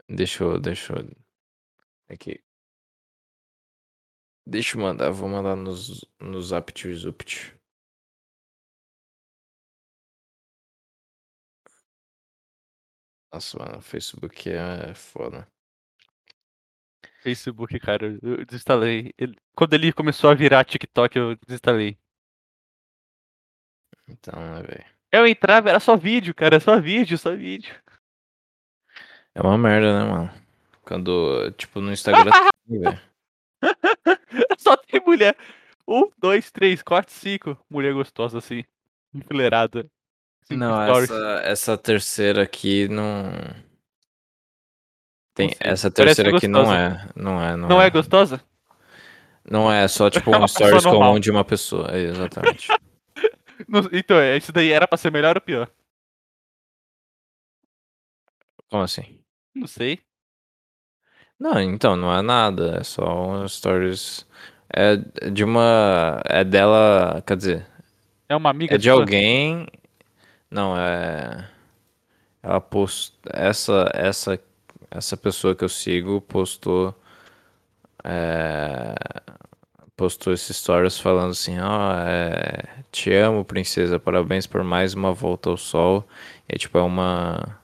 Deixa 0.08 0.44
eu, 0.44 0.60
deixa 0.60 0.94
eu. 0.94 1.12
Aqui. 2.10 2.42
Deixa 4.46 4.78
eu 4.78 4.82
mandar, 4.82 5.12
vou 5.12 5.30
mandar 5.30 5.56
nos, 5.56 6.06
no 6.20 6.42
Zapt 6.42 6.88
Nossa, 13.32 13.58
mano, 13.60 13.78
o 13.78 13.82
Facebook 13.82 14.50
é 14.50 14.94
foda. 14.94 15.48
Facebook, 17.22 17.78
cara, 17.80 18.18
eu 18.22 18.46
desinstalei. 18.46 19.14
Ele- 19.18 19.36
Quando 19.56 19.74
ele 19.74 19.92
começou 19.94 20.30
a 20.30 20.34
virar 20.34 20.64
TikTok, 20.66 21.18
eu 21.18 21.36
desinstalei. 21.46 21.98
Então, 24.08 24.34
né, 24.40 24.62
velho. 24.64 24.86
Eu 25.12 25.28
entrava, 25.28 25.70
era 25.70 25.80
só 25.80 25.96
vídeo, 25.98 26.34
cara, 26.34 26.60
só 26.60 26.80
vídeo, 26.80 27.18
só 27.18 27.36
vídeo. 27.36 27.76
É 29.36 29.42
uma 29.42 29.58
merda, 29.58 30.00
né, 30.06 30.10
mano? 30.12 30.32
Quando, 30.82 31.52
tipo, 31.52 31.80
no 31.82 31.92
Instagram, 31.92 32.32
tem, 32.68 32.80
velho. 32.80 33.10
Só 34.58 34.78
tem 34.78 35.02
mulher. 35.06 35.36
Um, 35.88 36.10
dois, 36.18 36.50
três, 36.52 36.82
quatro, 36.82 37.12
cinco. 37.14 37.58
Mulher 37.70 37.94
gostosa, 37.94 38.38
assim. 38.38 38.64
Enfileirada. 39.14 39.90
Não, 40.52 40.82
essa, 40.82 41.42
essa 41.44 41.78
terceira 41.78 42.44
aqui 42.44 42.88
não. 42.88 43.32
Tem, 45.36 45.56
essa 45.60 45.92
terceira 45.92 46.36
aqui 46.36 46.48
não 46.48 46.74
é. 46.74 47.08
Não 47.16 47.42
é, 47.42 47.56
não, 47.56 47.70
Não 47.70 47.82
é. 47.82 47.88
é 47.88 47.90
gostosa? 47.90 48.42
Não 49.50 49.72
é 49.72 49.88
só, 49.88 50.10
tipo, 50.12 50.34
É 50.34 50.40
um 50.40 50.48
stories 50.48 50.84
comum 50.84 51.20
de 51.20 51.32
uma 51.32 51.46
pessoa. 51.46 51.90
É, 51.92 52.00
exatamente. 52.02 52.68
Então, 53.92 54.18
é, 54.18 54.38
isso 54.38 54.54
daí 54.54 54.72
era 54.72 54.88
pra 54.88 54.98
ser 54.98 55.12
melhor 55.12 55.36
ou 55.36 55.42
pior? 55.42 55.70
Como 58.70 58.84
assim? 58.84 59.20
Não 59.54 59.68
sei. 59.68 60.00
Não, 61.38 61.60
então, 61.60 61.96
não 61.98 62.14
é 62.18 62.22
nada. 62.22 62.78
É 62.80 62.84
só 62.86 63.04
um 63.28 63.46
stories. 63.50 64.26
É 64.74 64.96
de 65.30 65.44
uma. 65.44 66.22
É 66.26 66.44
dela. 66.46 67.22
Quer 67.28 67.36
dizer, 67.36 67.68
É 68.30 68.36
uma 68.36 68.50
amiga 68.50 68.76
é 68.76 68.78
de 68.78 68.90
sua? 68.90 68.94
alguém. 68.94 69.68
Não, 70.52 70.78
é. 70.78 71.48
Ela 72.42 72.62
postou. 72.62 73.20
Essa, 73.34 73.90
essa, 73.94 74.40
essa 74.92 75.18
pessoa 75.18 75.56
que 75.56 75.64
eu 75.64 75.70
sigo 75.70 76.22
postou. 76.22 76.96
É, 78.04 78.96
postou 79.96 80.34
esses 80.34 80.56
stories 80.58 81.00
falando 81.00 81.32
assim: 81.32 81.60
Ó, 81.60 81.94
é, 82.08 82.84
te 82.92 83.14
amo, 83.14 83.44
princesa, 83.46 84.00
parabéns 84.00 84.48
por 84.48 84.64
mais 84.64 84.94
uma 84.94 85.14
volta 85.14 85.50
ao 85.50 85.58
sol. 85.58 86.08
E 86.48 86.58
tipo, 86.58 86.78
é 86.78 86.82
uma. 86.82 87.60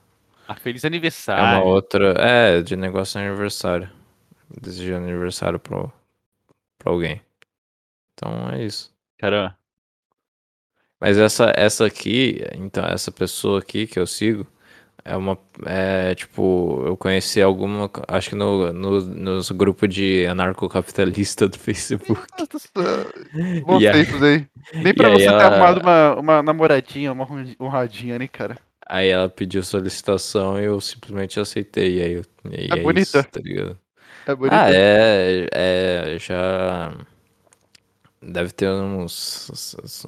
Ah, 0.48 0.56
feliz 0.56 0.84
É 0.84 0.88
uma 0.88 0.90
aniversário. 0.92 1.66
outra. 1.66 2.14
É, 2.20 2.62
de 2.62 2.76
negócio 2.76 3.20
de 3.20 3.26
aniversário. 3.28 3.90
Desejando 4.62 5.06
aniversário 5.08 5.60
pro, 5.60 5.92
pra 6.78 6.92
alguém. 6.92 7.22
Então 8.14 8.50
é 8.52 8.64
isso. 8.64 8.94
Caramba. 9.18 9.58
Mas 11.06 11.20
essa, 11.20 11.54
essa 11.56 11.86
aqui, 11.86 12.42
então, 12.56 12.84
essa 12.84 13.12
pessoa 13.12 13.60
aqui 13.60 13.86
que 13.86 14.00
eu 14.00 14.08
sigo, 14.08 14.48
é 15.04 15.16
uma. 15.16 15.38
É 15.68 16.16
tipo, 16.16 16.82
eu 16.84 16.98
conheci 16.98 17.40
alguma. 17.40 17.92
Acho 18.08 18.30
que 18.30 18.36
no, 18.36 18.74
no, 18.74 19.02
nos 19.02 19.52
grupos 19.52 19.88
de 19.94 20.26
anarcocapitalista 20.26 21.48
do 21.48 21.60
Facebook. 21.60 22.20
Bons 23.64 23.82
E 23.84 23.88
aí- 23.88 24.08
aí. 24.24 24.48
Nem 24.82 24.96
pra 24.96 25.10
você 25.10 25.26
ter 25.26 25.32
ela- 25.32 25.46
arrumado 25.46 25.80
uma, 25.82 26.16
uma 26.16 26.42
namoradinha, 26.42 27.12
uma 27.12 27.28
honradinha, 27.62 28.18
né, 28.18 28.28
cara? 28.28 28.58
Aí 28.88 29.10
ela 29.10 29.30
pediu 29.30 29.62
solicitação 29.64 30.60
e 30.60 30.66
eu 30.66 30.82
simplesmente 30.82 31.40
aceitei. 31.40 32.00
E 32.00 32.02
aí, 32.02 32.22
e 32.52 32.74
É 32.74 32.80
é 32.80 32.82
bonita. 32.82 33.20
isso, 33.20 33.24
tá 33.30 33.40
ligado? 33.44 33.78
É 34.26 34.34
bonito. 34.36 34.54
Ah, 34.56 34.72
é, 34.74 35.48
é. 35.54 36.18
Já. 36.20 36.94
Deve 38.24 38.52
ter 38.54 38.70
uns, 38.72 39.52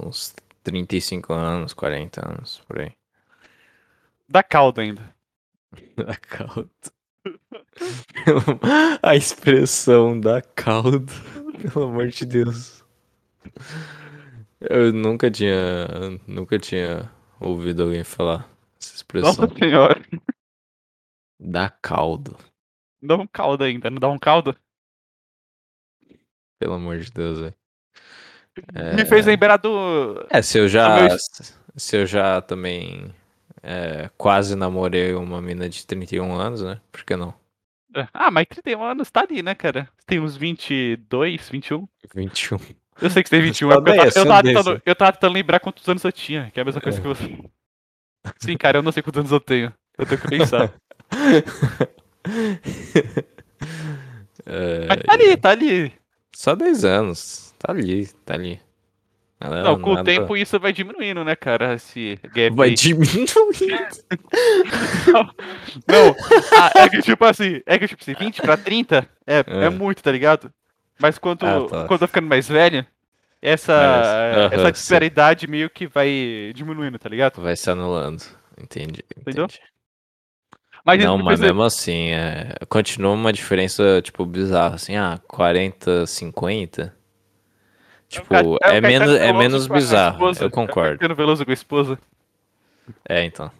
uns 0.01 0.33
35 0.67 1.33
anos, 1.33 1.73
40 1.73 2.29
anos, 2.29 2.61
por 2.67 2.81
aí. 2.81 2.91
Dá 4.27 4.43
caldo 4.43 4.81
ainda. 4.81 5.15
Da 5.95 6.15
caldo. 6.15 6.69
A 9.01 9.15
expressão 9.15 10.19
da 10.19 10.41
caldo. 10.41 11.13
Pelo 11.73 11.85
amor 11.85 12.09
de 12.09 12.25
Deus. 12.25 12.83
Eu 14.59 14.91
nunca 14.91 15.31
tinha. 15.31 15.87
Nunca 16.27 16.59
tinha 16.59 17.09
ouvido 17.39 17.83
alguém 17.83 18.03
falar 18.03 18.49
essa 18.79 18.95
expressão. 18.95 19.33
Nossa 19.33 19.55
senhora. 19.55 20.01
Da 21.39 21.69
caldo. 21.69 22.37
Dá 23.01 23.15
um 23.15 23.27
caldo 23.27 23.63
ainda, 23.63 23.89
não 23.89 23.99
dá 23.99 24.09
um 24.09 24.19
caldo? 24.19 24.55
Pelo 26.59 26.73
amor 26.73 26.99
de 26.99 27.11
Deus, 27.11 27.39
velho. 27.39 27.55
Me 28.95 29.05
fez 29.05 29.25
lembrar 29.25 29.57
do. 29.57 30.25
É, 30.29 30.41
se 30.41 30.57
eu 30.57 30.67
já. 30.67 31.01
meu 31.01 31.17
Se 31.75 31.97
eu 31.97 32.05
já 32.05 32.41
também. 32.41 33.13
é, 33.61 34.09
quase 34.17 34.55
namorei 34.55 35.13
uma 35.13 35.41
mina 35.41 35.69
de 35.69 35.85
31 35.85 36.33
anos, 36.33 36.61
né? 36.61 36.79
Por 36.91 37.03
que 37.03 37.15
não? 37.15 37.33
Ah, 38.13 38.29
mas 38.29 38.45
31 38.47 38.83
anos 38.83 39.09
tá 39.09 39.21
ali, 39.21 39.41
né, 39.41 39.55
cara? 39.55 39.89
Tem 40.05 40.19
uns 40.19 40.37
22, 40.37 41.49
21? 41.49 41.87
21. 42.13 42.59
Eu 43.01 43.09
sei 43.09 43.23
que 43.23 43.29
você 43.29 43.35
tem 43.35 43.45
21, 43.45 43.71
Só 43.71 43.77
é 43.77 43.77
eu, 43.77 44.05
eu, 44.05 44.25
tava 44.25 44.43
tentando, 44.43 44.81
eu 44.85 44.95
tava 44.95 45.11
tentando 45.13 45.33
lembrar 45.33 45.59
quantos 45.59 45.87
anos 45.87 46.03
eu 46.03 46.11
tinha, 46.11 46.51
que 46.51 46.59
é 46.59 46.61
a 46.61 46.65
mesma 46.65 46.81
coisa 46.81 46.99
que 46.99 47.07
você. 47.07 47.37
Sim, 48.39 48.57
cara, 48.57 48.79
eu 48.79 48.83
não 48.83 48.91
sei 48.91 49.03
quantos 49.03 49.19
anos 49.19 49.31
eu 49.31 49.39
tenho. 49.39 49.73
Eu 49.97 50.05
tenho 50.05 50.21
que 50.21 50.27
pensar. 50.27 50.73
É, 54.49 54.85
Mas 54.87 55.03
tá 55.03 55.13
ali, 55.13 55.37
tá 55.37 55.49
ali. 55.49 55.93
Só 56.33 56.55
10 56.55 56.85
anos. 56.85 57.46
Tá 57.59 57.71
ali, 57.71 58.07
tá 58.25 58.33
ali. 58.35 58.59
Ela 59.39 59.61
Não, 59.61 59.79
com 59.79 59.91
o 59.91 59.95
nada- 59.95 60.05
tempo 60.11 60.35
isso 60.35 60.59
vai 60.59 60.73
diminuindo, 60.73 61.23
né, 61.23 61.35
cara? 61.35 61.75
Esse 61.75 62.19
gap 62.33 62.55
Vai 62.55 62.69
aí. 62.69 62.75
diminuindo. 62.75 63.31
Não, 65.87 66.15
ah, 66.59 66.71
é 66.75 66.89
que 66.89 67.01
tipo 67.01 67.23
assim, 67.25 67.61
é 67.65 67.77
que 67.77 67.87
tipo 67.87 68.01
assim, 68.01 68.13
20 68.13 68.41
pra 68.41 68.57
30 68.57 69.07
é, 69.25 69.39
é. 69.39 69.43
É. 69.65 69.69
muito, 69.69 70.01
tá 70.01 70.11
ligado? 70.11 70.51
Mas 70.99 71.17
quando, 71.19 71.45
Ah, 71.45 71.61
tá. 71.61 71.67
quando 71.85 71.91
eu 71.91 71.99
tô 71.99 72.07
ficando 72.07 72.27
mais 72.27 72.47
velho, 72.47 72.85
essa. 73.41 73.73
Aham, 73.73 74.49
essa 74.51 74.65
sim. 74.65 74.71
disparidade 74.71 75.47
meio 75.47 75.69
que 75.69 75.85
vai 75.87 76.51
diminuindo, 76.55 76.97
tá 76.97 77.07
ligado? 77.07 77.41
Vai 77.41 77.55
se 77.55 77.69
anulando. 77.69 78.23
Entendi. 78.59 79.03
Entendeu? 79.15 79.45
entendi. 79.45 79.61
Mas 80.83 81.03
Não, 81.03 81.17
mas 81.17 81.39
mesmo 81.39 81.61
assim, 81.63 82.11
é, 82.11 82.53
continua 82.69 83.11
uma 83.11 83.33
diferença, 83.33 84.01
tipo, 84.01 84.25
bizarra, 84.25 84.75
assim, 84.75 84.95
ah, 84.95 85.19
40, 85.27 86.07
50. 86.07 86.95
Tipo, 88.07 88.27
Ca- 88.29 88.41
o 88.43 88.57
é, 88.61 88.79
menos, 88.79 89.09
é 89.15 89.33
menos 89.33 89.67
bizarro, 89.67 90.27
eu 90.39 90.47
É 90.47 90.49
concordo. 90.49 90.99
Caetano 90.99 91.15
Veloso 91.15 91.43
com 91.43 91.51
a 91.51 91.53
esposa. 91.53 91.99
É, 93.07 93.23
então. 93.23 93.51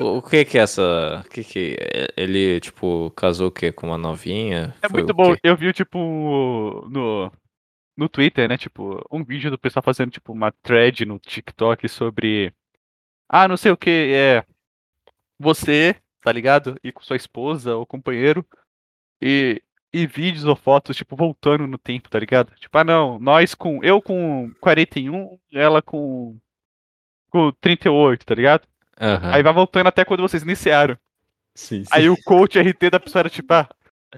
O, 0.00 0.18
o 0.18 0.22
que 0.22 0.44
que 0.44 0.58
é 0.58 0.62
essa. 0.62 1.22
O 1.24 1.28
que 1.30 1.44
que. 1.44 1.76
Ele, 2.16 2.60
tipo, 2.60 3.10
casou 3.16 3.48
o 3.48 3.50
quê? 3.50 3.70
Com 3.72 3.86
uma 3.86 3.96
novinha? 3.96 4.74
É 4.82 4.88
Foi 4.88 5.00
muito 5.00 5.14
bom. 5.14 5.34
Eu 5.42 5.56
vi, 5.56 5.72
tipo, 5.72 6.86
no, 6.90 7.32
no 7.96 8.08
Twitter, 8.08 8.48
né? 8.48 8.58
Tipo, 8.58 9.02
um 9.10 9.24
vídeo 9.24 9.50
do 9.50 9.58
pessoal 9.58 9.82
fazendo, 9.82 10.10
tipo, 10.10 10.32
uma 10.32 10.52
thread 10.62 11.06
no 11.06 11.18
TikTok 11.18 11.88
sobre. 11.88 12.52
Ah, 13.28 13.46
não 13.48 13.56
sei 13.56 13.70
o 13.70 13.76
que, 13.76 14.12
é. 14.12 14.44
Você, 15.38 15.94
tá 16.22 16.32
ligado? 16.32 16.76
E 16.82 16.90
com 16.90 17.02
sua 17.02 17.16
esposa 17.16 17.76
ou 17.76 17.86
companheiro. 17.86 18.44
E, 19.22 19.62
e 19.96 20.06
vídeos 20.06 20.44
ou 20.44 20.54
fotos, 20.54 20.96
tipo, 20.96 21.16
voltando 21.16 21.66
no 21.66 21.78
tempo, 21.78 22.10
tá 22.10 22.18
ligado? 22.18 22.52
Tipo, 22.56 22.76
ah, 22.76 22.84
não, 22.84 23.18
nós 23.18 23.54
com. 23.54 23.82
Eu 23.82 24.02
com 24.02 24.52
41, 24.60 25.38
ela 25.52 25.80
com. 25.80 26.36
Com 27.30 27.50
38, 27.52 28.24
tá 28.24 28.34
ligado? 28.34 28.62
Aham. 29.00 29.32
Aí 29.32 29.42
vai 29.42 29.52
voltando 29.52 29.86
até 29.86 30.04
quando 30.04 30.20
vocês 30.20 30.42
iniciaram. 30.42 30.96
Sim, 31.54 31.84
sim. 31.84 31.90
Aí 31.90 32.10
o 32.10 32.16
coach 32.24 32.58
RT 32.58 32.90
da 32.90 33.00
pessoa 33.00 33.20
era 33.20 33.30
tipo, 33.30 33.52
ah, 33.54 33.68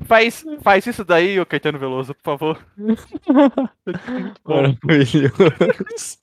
faz, 0.02 0.44
faz 0.62 0.86
isso 0.86 1.04
daí, 1.04 1.38
ô 1.38 1.46
Caetano 1.46 1.78
Veloso, 1.78 2.14
por 2.14 2.22
favor. 2.22 2.66
Maravilhoso. 4.44 6.18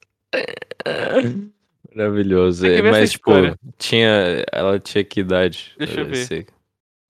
Maravilhoso. 1.95 2.67
Essa 2.67 2.83
Mas, 2.83 3.11
tipo, 3.11 3.31
história. 3.31 3.59
tinha. 3.77 4.45
Ela 4.51 4.79
tinha 4.79 5.03
que 5.03 5.21
idade? 5.21 5.73
Deixa 5.77 6.01
eu 6.01 6.05
ver. 6.05 6.47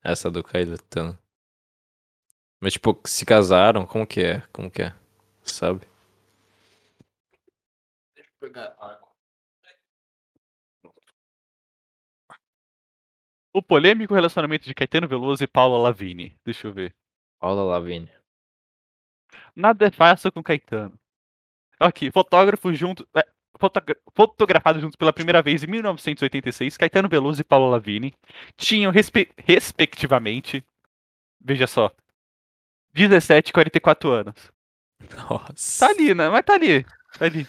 Essa 0.04 0.30
do 0.30 0.44
Caetano. 0.44 1.18
Mas, 2.66 2.74
tipo, 2.74 3.00
se 3.06 3.24
casaram? 3.24 3.86
Como 3.86 4.08
que 4.08 4.22
é? 4.22 4.42
Como 4.52 4.72
que 4.72 4.82
é? 4.82 4.96
Sabe? 5.44 5.86
Deixa 8.16 8.28
eu 8.32 8.40
pegar 8.40 8.76
água. 8.80 9.08
O 13.54 13.62
polêmico 13.62 14.16
relacionamento 14.16 14.66
de 14.66 14.74
Caetano 14.74 15.08
Veloso 15.08 15.44
e 15.44 15.48
Paula 15.48 15.78
Lavigne. 15.78 16.36
Deixa 16.44 16.66
eu 16.68 16.74
ver. 16.74 16.92
Paula 17.40 17.64
Lavigne. 17.64 18.10
Nada 19.56 19.86
é 19.86 19.92
fácil 19.92 20.32
com 20.32 20.42
Caetano. 20.42 21.00
Aqui, 21.80 22.10
fotógrafos 22.10 22.76
juntos. 22.80 23.06
É, 23.16 23.28
fotogra- 23.60 24.00
fotografados 24.16 24.82
juntos 24.82 24.96
pela 24.96 25.14
primeira 25.14 25.44
vez 25.44 25.64
em 25.64 25.68
1986, 25.68 26.78
Caetano 26.78 27.08
Veloso 27.08 27.42
e 27.42 27.44
Paula 27.44 27.70
Lavigne 27.70 28.16
tinham, 28.58 28.92
respe- 28.92 29.32
respectivamente, 29.38 30.66
veja 31.40 31.68
só, 31.68 31.92
17 32.96 33.50
e 33.50 33.54
44 33.54 34.10
anos. 34.12 34.34
Nossa. 35.30 35.86
Tá 35.86 35.92
ali, 35.92 36.14
né? 36.16 36.30
Mas 36.30 36.44
tá 36.46 36.54
ali. 36.56 36.84
Tá 37.20 37.26
ali. 37.26 37.48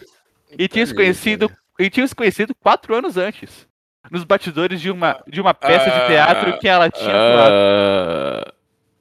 E 0.51 0.67
tinha 0.67 0.85
se 0.85 0.93
conhecido, 0.93 1.49
cara. 1.49 1.61
e 1.79 1.89
tinha 1.89 2.07
se 2.07 2.15
conhecido 2.15 2.53
quatro 2.55 2.93
anos 2.95 3.17
antes. 3.17 3.67
Nos 4.11 4.23
batidores 4.23 4.79
de 4.79 4.89
uma, 4.91 5.21
de 5.27 5.41
uma 5.41 5.53
peça 5.53 5.89
de 5.89 6.07
teatro 6.07 6.57
que 6.59 6.67
ela 6.67 6.89
tinha 6.89 7.09
atuado. 7.09 7.53
Ah, 7.53 8.53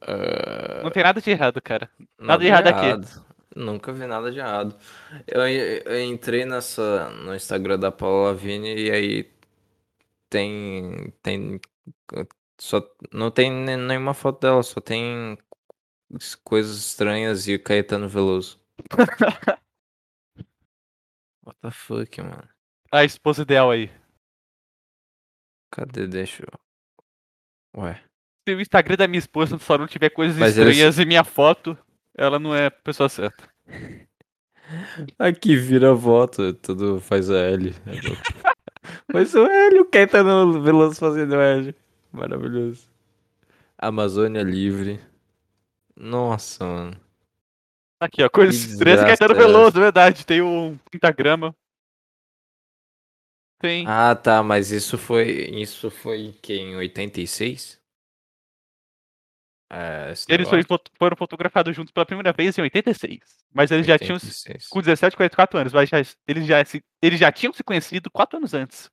ah, 0.03 0.80
Não 0.82 0.90
tem 0.90 1.03
nada 1.03 1.20
de 1.20 1.30
errado, 1.30 1.61
cara. 1.62 1.88
nada 2.18 2.40
de 2.42 2.47
errado 2.49 2.66
aqui. 2.68 3.07
Nunca 3.55 3.92
vi 3.92 4.07
nada 4.07 4.30
de 4.32 4.38
errado. 4.38 4.74
Eu, 5.26 5.47
eu 5.49 6.01
entrei 6.05 6.44
nessa 6.44 7.09
no 7.11 7.34
Instagram 7.34 7.78
da 7.78 7.90
Paula 7.92 8.28
Lavigne 8.32 8.74
e 8.74 8.90
aí 8.90 9.30
tem 10.28 11.12
tem 11.22 11.61
só 12.59 12.82
não 13.12 13.30
tem 13.30 13.51
nem- 13.51 13.76
nenhuma 13.76 14.12
foto 14.14 14.40
dela, 14.40 14.62
só 14.62 14.80
tem 14.80 15.38
coisas 16.44 16.76
estranhas 16.76 17.46
e 17.48 17.59
Caetano 17.59 18.09
Veloso. 18.09 18.61
What 21.44 21.59
the 21.62 21.70
fuck, 21.70 22.20
mano? 22.22 22.48
A 22.92 23.04
esposa 23.04 23.42
ideal 23.42 23.70
aí. 23.70 23.90
Cadê? 25.70 26.07
Deixa 26.07 26.44
eu. 26.44 27.82
Ué. 27.82 28.02
Se 28.48 28.54
o 28.54 28.61
Instagram 28.61 28.96
da 28.96 29.09
minha 29.09 29.18
esposa 29.18 29.59
só 29.59 29.76
não 29.76 29.86
tiver 29.86 30.11
coisas 30.11 30.36
Mas 30.38 30.57
eles- 30.57 30.70
estranhas 30.76 30.98
e 30.98 31.04
minha 31.04 31.24
foto, 31.24 31.76
ela 32.16 32.38
não 32.38 32.54
é 32.54 32.66
a 32.66 32.70
pessoa 32.70 33.09
certa. 33.09 33.48
Aqui 35.18 35.57
vira 35.57 35.94
voto, 35.94 36.52
tudo 36.54 37.00
faz 37.00 37.30
a 37.30 37.36
L. 37.38 37.74
É 37.86 37.92
louco. 37.92 38.22
Faz 39.12 39.34
o 39.34 39.44
L, 39.46 39.80
o 39.80 39.84
Caetano 39.84 40.61
Veloso 40.62 40.96
fazendo 40.96 41.34
L. 41.36 41.74
Maravilhoso. 42.12 42.88
Amazônia 43.78 44.42
livre. 44.42 45.00
Nossa, 45.97 46.64
mano. 46.64 47.01
Aqui, 47.99 48.22
ó, 48.22 48.28
coisas 48.28 48.55
Que 48.64 48.72
estranhas 48.72 49.01
desgraça 49.01 49.18
Caetano 49.18 49.40
é? 49.40 49.47
Veloso, 49.47 49.80
verdade. 49.80 50.26
Tem 50.26 50.42
um 50.42 50.76
pentagrama. 50.90 51.57
Tem. 53.59 53.86
Ah, 53.88 54.14
tá, 54.14 54.42
mas 54.42 54.70
isso 54.70 54.99
foi. 54.99 55.28
Isso 55.51 55.90
foi 55.90 56.32
que 56.42 56.53
em 56.55 56.76
86? 56.76 57.80
É, 59.72 60.12
Eles 60.28 60.49
foi- 60.49 60.62
foram 60.97 61.16
fotografados 61.16 61.74
juntos 61.74 61.90
pela 61.90 62.07
primeira 62.07 62.32
vez 62.32 62.57
em 62.57 62.62
86. 62.62 63.44
Mas 63.53 63.70
eles 63.70 63.86
já 63.86 63.99
tinham. 63.99 64.14
86. 64.16 64.68
Com 64.68 64.80
17, 64.80 65.16
44 65.16 65.59
anos. 65.59 65.72
Mas 65.72 65.88
já, 65.88 65.99
eles, 66.28 66.47
já, 66.47 66.64
se- 66.64 66.84
eles 67.03 67.18
já 67.18 67.32
tinham 67.32 67.53
se 67.53 67.64
conhecido 67.64 68.11
4 68.11 68.36
anos 68.36 68.53
antes. 68.55 68.90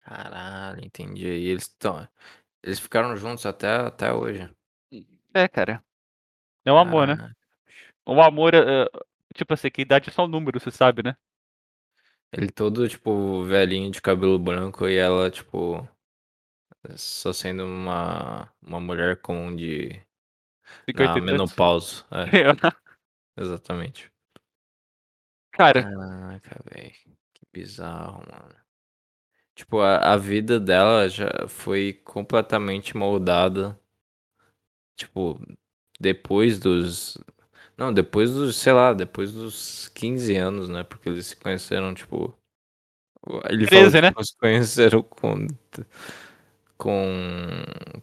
Caralho, 0.00 0.84
entendi. 0.84 1.26
E 1.26 1.48
eles 1.48 1.64
estão. 1.64 2.08
Eles 2.62 2.80
ficaram 2.80 3.16
juntos 3.16 3.44
até, 3.46 3.68
até 3.76 4.12
hoje. 4.12 4.50
É, 5.34 5.48
cara. 5.48 5.82
É 6.64 6.72
um 6.72 6.78
amor, 6.78 7.06
né? 7.06 7.32
Um 8.06 8.20
amor. 8.20 8.54
é, 8.54 8.86
tipo 9.34 9.54
assim, 9.54 9.70
que 9.70 9.82
idade 9.82 10.10
é 10.10 10.12
só 10.12 10.24
um 10.24 10.28
número, 10.28 10.58
você 10.58 10.70
sabe, 10.70 11.02
né? 11.02 11.16
Ele 12.32 12.50
todo, 12.50 12.88
tipo, 12.88 13.42
velhinho 13.44 13.90
de 13.90 14.00
cabelo 14.00 14.38
branco 14.38 14.86
e 14.88 14.96
ela, 14.96 15.30
tipo, 15.30 15.88
só 16.96 17.32
sendo 17.32 17.64
uma, 17.64 18.52
uma 18.62 18.80
mulher 18.80 19.20
comum 19.20 19.54
de. 19.54 20.00
50 20.88 21.04
Na 21.04 21.10
e 21.10 21.14
tantos. 21.14 21.24
menopausa. 21.24 22.04
É, 22.10 22.22
exatamente. 23.40 24.10
Cara, 25.50 25.82
Caraca, 25.82 26.62
velho. 26.70 26.92
Que 27.34 27.46
bizarro, 27.52 28.24
mano. 28.30 28.54
Tipo, 29.54 29.80
a, 29.80 30.12
a 30.12 30.16
vida 30.16 30.58
dela 30.58 31.08
já 31.08 31.48
foi 31.48 31.92
completamente 32.04 32.96
moldada. 32.96 33.78
Tipo, 34.96 35.40
depois 35.98 36.58
dos. 36.58 37.18
Não, 37.76 37.92
depois 37.92 38.32
dos, 38.32 38.56
sei 38.56 38.72
lá, 38.72 38.92
depois 38.92 39.32
dos 39.32 39.88
15 39.88 40.36
anos, 40.36 40.68
né? 40.68 40.82
Porque 40.82 41.08
eles 41.08 41.26
se 41.26 41.36
conheceram, 41.36 41.94
tipo. 41.94 42.36
Ele 43.48 43.66
13, 43.66 43.90
falou 43.90 44.02
né? 44.02 44.22
se 44.22 44.36
conheceram 44.36 45.02
com. 45.02 45.46
Com. 46.76 47.06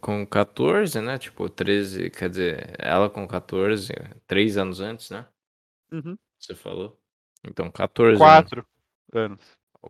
Com 0.00 0.26
14, 0.26 1.00
né? 1.00 1.18
Tipo, 1.18 1.48
13. 1.48 2.10
Quer 2.10 2.30
dizer, 2.30 2.76
ela 2.78 3.10
com 3.10 3.26
14, 3.26 3.92
3 4.26 4.56
anos 4.56 4.80
antes, 4.80 5.10
né? 5.10 5.26
uhum, 5.92 6.16
Você 6.38 6.54
falou? 6.54 6.98
Então, 7.44 7.70
14 7.70 8.10
anos. 8.10 8.18
4 8.18 8.66
anos. 9.12 9.40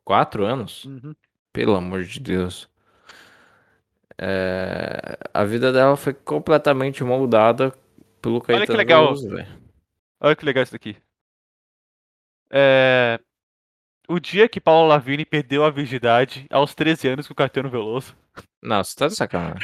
4 0.04 0.44
anos? 0.44 0.84
Uhum. 0.84 1.14
Pelo 1.52 1.74
amor 1.74 2.04
de 2.04 2.20
Deus. 2.20 2.68
É, 4.20 5.16
a 5.32 5.44
vida 5.44 5.72
dela 5.72 5.96
foi 5.96 6.12
completamente 6.12 7.04
moldada 7.04 7.72
pelo 8.20 8.40
que 8.40 8.48
Caetano 8.48 8.76
legal. 8.78 9.04
Veloso. 9.14 9.28
Olha 10.20 10.34
que 10.36 10.44
legal 10.44 10.62
isso 10.64 10.72
daqui. 10.72 10.96
É... 12.50 13.20
O 14.08 14.18
dia 14.18 14.48
que 14.48 14.60
Paula 14.60 14.88
Lavigne 14.88 15.24
perdeu 15.24 15.64
a 15.64 15.70
virgindade 15.70 16.46
aos 16.50 16.74
13 16.74 17.08
anos 17.08 17.26
com 17.26 17.32
o 17.34 17.36
Caetano 17.36 17.68
Veloso. 17.70 18.16
Não, 18.62 18.82
você 18.82 18.96
tá 18.96 19.06
de 19.06 19.14
sacanagem. 19.14 19.60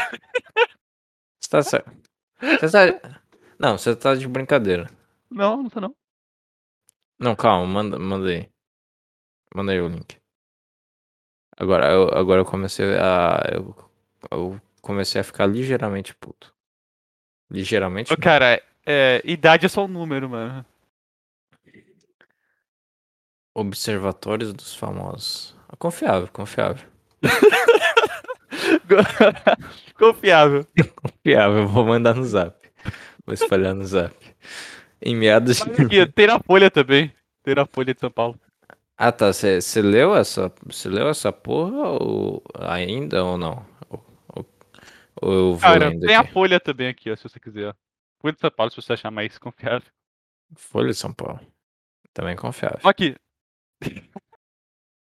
Você 1.41 1.49
tá 1.49 1.61
de 1.61 1.69
sac- 1.69 1.87
Você 2.61 2.71
tá... 2.71 3.21
Não, 3.59 3.79
você 3.79 3.97
tá 3.97 4.15
de 4.15 4.29
brincadeira. 4.29 4.91
Não, 5.31 5.63
não 5.63 5.71
tá 5.71 5.81
não. 5.81 5.97
Não, 7.19 7.35
calma, 7.35 7.67
manda, 7.67 7.99
manda 7.99 8.29
aí. 8.29 8.49
Manda 9.55 9.73
aí 9.73 9.81
o 9.81 9.89
link. 9.89 10.19
Agora 11.57 11.91
eu, 11.91 12.09
agora 12.09 12.41
eu 12.41 12.45
comecei 12.45 12.99
a. 12.99 13.41
Eu, 13.53 13.75
eu 14.31 14.61
comecei 14.81 15.21
a 15.21 15.25
ficar 15.25 15.47
ligeiramente 15.47 16.15
puto. 16.15 16.55
Ligeiramente? 17.51 18.13
Ô, 18.13 18.17
cara, 18.17 18.63
é, 18.87 19.21
idade 19.25 19.67
é 19.67 19.69
só 19.69 19.85
um 19.85 19.89
número, 19.89 20.29
mano. 20.29 20.65
Observatórios 23.55 24.53
dos 24.53 24.75
famosos. 24.75 25.55
Confiável, 25.79 26.29
confiável. 26.33 26.87
Confiável. 29.99 30.67
Confiável, 30.97 31.69
vou 31.69 31.85
mandar 31.85 32.15
no 32.15 32.25
zap. 32.25 32.57
Vou 33.25 33.35
espalhar 33.35 33.75
no 33.75 33.85
zap. 33.85 34.15
Em 35.01 35.17
meados 35.17 35.59
de. 35.59 36.07
Tem 36.07 36.27
na 36.27 36.41
Folha 36.41 36.71
também. 36.71 37.13
Tem 37.43 37.55
na 37.55 37.67
Folha 37.67 37.95
de 37.95 38.01
São 38.01 38.11
Paulo. 38.11 38.39
Ah 38.97 39.13
tá, 39.13 39.33
você 39.33 39.83
leu 39.83 40.15
essa. 40.15 40.53
Você 40.67 40.89
leu 40.89 41.09
essa 41.09 41.33
porra 41.33 41.91
ou 41.91 42.43
ainda 42.59 43.25
ou 43.25 43.37
não? 43.37 43.65
Eu 45.25 45.55
vou 45.55 45.61
Cara, 45.61 45.91
tem 45.99 46.15
a 46.15 46.21
aqui? 46.21 46.33
Folha 46.33 46.61
também 46.61 46.89
aqui, 46.89 47.11
ó, 47.11 47.17
se 47.17 47.23
você 47.23 47.41
quiser. 47.41 47.75
Folha 48.21 48.35
de 48.35 48.41
São 48.41 48.51
Paulo, 48.51 48.71
se 48.71 48.77
você 48.77 48.93
achar 48.93 49.11
mais 49.11 49.39
confiável. 49.39 49.89
Folha 50.57 50.89
de 50.89 50.95
São 50.95 51.13
Paulo. 51.13 51.41
Também 52.13 52.37
confiável. 52.37 52.81
Aqui. 52.89 53.17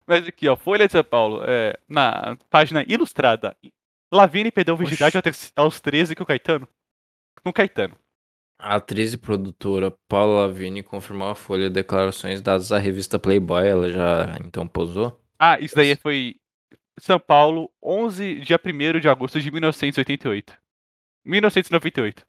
Mas 0.07 0.27
aqui, 0.27 0.49
ó, 0.49 0.57
Folha 0.57 0.87
de 0.87 0.93
São 0.93 1.05
Paulo, 1.05 1.43
é, 1.45 1.79
na 1.89 2.37
página 2.49 2.85
ilustrada. 2.87 3.57
Lavigne 4.13 4.53
perdeu 4.53 4.77
virgindade 4.77 5.19
aos 5.57 5.81
13 5.81 6.15
com 6.15 6.23
o 6.23 6.27
Caetano. 6.27 6.69
Com 7.43 7.51
o 7.51 7.53
Caetano. 7.53 7.99
A 8.59 8.77
atriz 8.77 9.13
e 9.13 9.19
produtora 9.19 9.91
Paula 10.09 10.47
Lavigne 10.47 10.83
confirmou 10.83 11.29
a 11.29 11.35
Folha 11.35 11.69
declarações 11.69 12.41
dadas 12.41 12.73
à 12.73 12.79
revista 12.79 13.19
Playboy. 13.19 13.67
Ela 13.67 13.93
já 13.93 14.39
então 14.45 14.67
posou? 14.67 15.21
Ah, 15.39 15.61
isso 15.61 15.75
daí 15.75 15.95
foi 15.97 16.37
São 16.99 17.21
Paulo, 17.21 17.71
11, 17.83 18.41
dia 18.41 18.59
1 18.59 19.01
de 19.01 19.09
agosto 19.09 19.41
de 19.41 19.51
1988. 19.51 20.59
1998. 21.25 22.27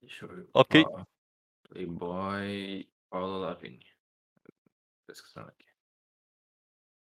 Deixa 0.00 0.24
eu 0.24 0.28
ver. 0.28 0.48
Ok. 0.54 0.84
Playboy 1.68 2.88
Paula 3.10 3.48
Lavigne. 3.48 3.86
Pesquisando 5.06 5.48
aqui. 5.48 5.66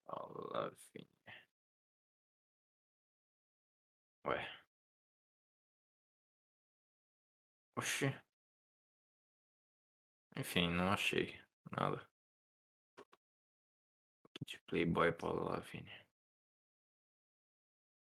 Paula 0.06 0.50
Lavigne. 0.54 1.10
Ué. 4.26 4.50
Oxi. 7.76 8.16
Enfim, 10.38 10.70
não 10.70 10.92
achei 10.92 11.40
nada. 11.72 12.13
De 14.46 14.60
Playboy 14.68 15.12
Paula 15.14 15.52
Lavigne. 15.52 15.92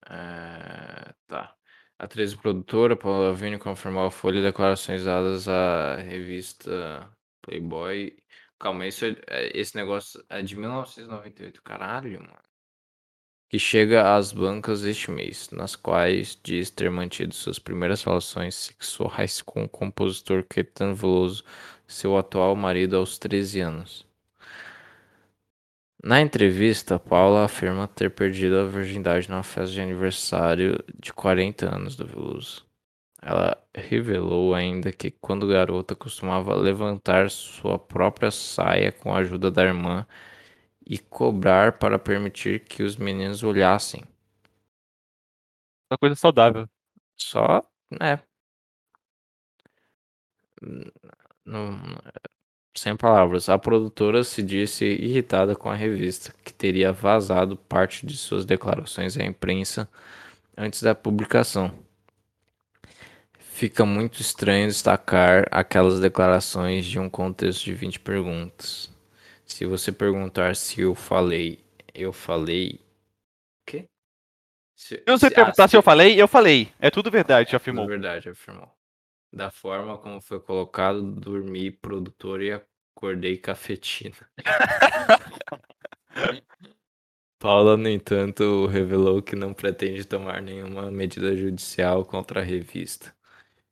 É, 0.09 1.13
tá. 1.27 1.55
A 1.99 2.05
atriz 2.05 2.31
e 2.33 2.37
produtora 2.37 2.95
Paula 2.95 3.29
Lavigne 3.29 3.57
confirmou 3.57 4.05
a 4.05 4.11
Folha 4.11 4.41
declarações 4.41 5.03
dadas 5.03 5.47
à 5.47 5.95
revista 5.97 7.11
Playboy. 7.41 8.17
Calma, 8.59 8.85
esse, 8.85 9.17
esse 9.53 9.75
negócio 9.75 10.23
é 10.29 10.41
de 10.41 10.55
1998. 10.55 11.61
Caralho, 11.63 12.21
mano 12.21 12.47
que 13.49 13.57
chega 13.57 14.15
às 14.15 14.33
bancas 14.33 14.83
este 14.83 15.09
mês, 15.09 15.49
nas 15.51 15.75
quais 15.75 16.37
diz 16.43 16.69
ter 16.69 16.91
mantido 16.91 17.33
suas 17.33 17.57
primeiras 17.57 18.03
relações 18.03 18.55
sexuais 18.55 19.41
com 19.41 19.63
o 19.63 19.69
compositor 19.69 20.43
Caetano 20.43 20.95
Veloso, 20.95 21.43
seu 21.87 22.17
atual 22.17 22.55
marido 22.55 22.97
aos 22.97 23.17
13 23.17 23.61
anos. 23.61 24.06
Na 26.03 26.21
entrevista, 26.21 26.99
Paula 26.99 27.45
afirma 27.45 27.87
ter 27.87 28.11
perdido 28.11 28.57
a 28.59 28.65
virgindade 28.65 29.29
na 29.29 29.41
festa 29.43 29.71
de 29.73 29.81
aniversário 29.81 30.83
de 30.99 31.11
40 31.11 31.73
anos 31.73 31.95
do 31.95 32.05
Veloso. 32.05 32.65
Ela 33.21 33.57
revelou 33.75 34.55
ainda 34.55 34.91
que 34.91 35.11
quando 35.11 35.47
garota 35.47 35.95
costumava 35.95 36.55
levantar 36.55 37.29
sua 37.31 37.79
própria 37.79 38.31
saia 38.31 38.91
com 38.91 39.13
a 39.13 39.19
ajuda 39.19 39.51
da 39.51 39.63
irmã 39.63 40.07
e 40.85 40.99
cobrar 40.99 41.79
para 41.79 41.99
permitir 41.99 42.65
que 42.65 42.83
os 42.83 42.97
meninos 42.97 43.43
olhassem. 43.43 44.03
Uma 45.91 45.97
coisa 45.97 46.15
saudável. 46.15 46.67
Só, 47.17 47.61
né? 47.91 48.21
Não, 51.45 51.79
sem 52.79 52.95
palavras, 52.95 53.49
a 53.49 53.57
produtora 53.57 54.23
se 54.23 54.43
disse 54.43 54.85
irritada 54.85 55.55
com 55.55 55.69
a 55.69 55.75
revista, 55.75 56.33
que 56.43 56.53
teria 56.53 56.91
vazado 56.91 57.55
parte 57.55 58.05
de 58.05 58.15
suas 58.15 58.45
declarações 58.45 59.17
à 59.17 59.23
imprensa 59.23 59.89
antes 60.55 60.81
da 60.81 60.93
publicação. 60.93 61.71
Fica 63.39 63.85
muito 63.85 64.21
estranho 64.21 64.67
destacar 64.67 65.47
aquelas 65.49 65.99
declarações 65.99 66.85
de 66.85 66.99
um 66.99 67.09
contexto 67.09 67.65
de 67.65 67.73
20 67.73 67.99
perguntas. 68.01 68.89
Se 69.43 69.65
você 69.65 69.91
perguntar 69.91 70.55
se 70.55 70.81
eu 70.81 70.93
falei, 70.93 71.59
eu 71.95 72.13
falei. 72.13 72.79
O 73.61 73.65
quê? 73.65 73.85
Se, 74.75 74.97
se 74.97 75.03
você 75.07 75.31
perguntar 75.31 75.63
ah, 75.63 75.67
se, 75.67 75.71
se 75.71 75.77
eu 75.77 75.81
falei, 75.81 76.21
eu 76.21 76.27
falei. 76.27 76.71
É 76.79 76.91
tudo 76.91 77.09
verdade, 77.09 77.55
afirmou. 77.55 77.85
É 77.85 77.87
verdade, 77.87 78.29
afirmou. 78.29 78.76
Da 79.31 79.51
forma 79.51 79.97
como 79.97 80.21
foi 80.21 80.39
colocado, 80.39 81.01
dormi 81.01 81.71
produtor 81.71 82.41
e 82.41 82.51
acordei 82.51 83.37
cafetina. 83.37 84.15
Paula, 87.39 87.77
no 87.77 87.87
entanto, 87.87 88.65
revelou 88.65 89.21
que 89.21 89.35
não 89.35 89.53
pretende 89.53 90.03
tomar 90.05 90.41
nenhuma 90.41 90.89
medida 90.89 91.37
judicial 91.37 92.03
contra 92.03 92.41
a 92.41 92.43
revista 92.43 93.15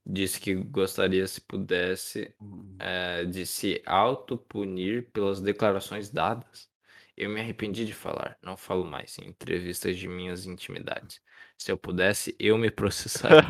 disse 0.05 0.39
que 0.39 0.53
gostaria, 0.53 1.27
se 1.27 1.41
pudesse, 1.41 2.33
é, 2.79 3.25
de 3.25 3.45
se 3.45 3.81
autopunir 3.85 5.09
pelas 5.11 5.41
declarações 5.41 6.09
dadas. 6.09 6.69
Eu 7.17 7.29
me 7.29 7.39
arrependi 7.39 7.85
de 7.85 7.93
falar, 7.93 8.37
não 8.43 8.57
falo 8.57 8.85
mais 8.85 9.17
em 9.17 9.29
entrevistas 9.29 9.97
de 9.97 10.07
minhas 10.07 10.45
intimidades. 10.45 11.21
Se 11.57 11.71
eu 11.71 11.77
pudesse, 11.77 12.35
eu 12.39 12.57
me 12.57 12.69
processaria. 12.69 13.41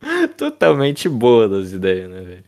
Totalmente 0.36 1.08
boa 1.08 1.48
das 1.48 1.72
ideias, 1.72 2.08
né, 2.10 2.20
velho? 2.22 2.44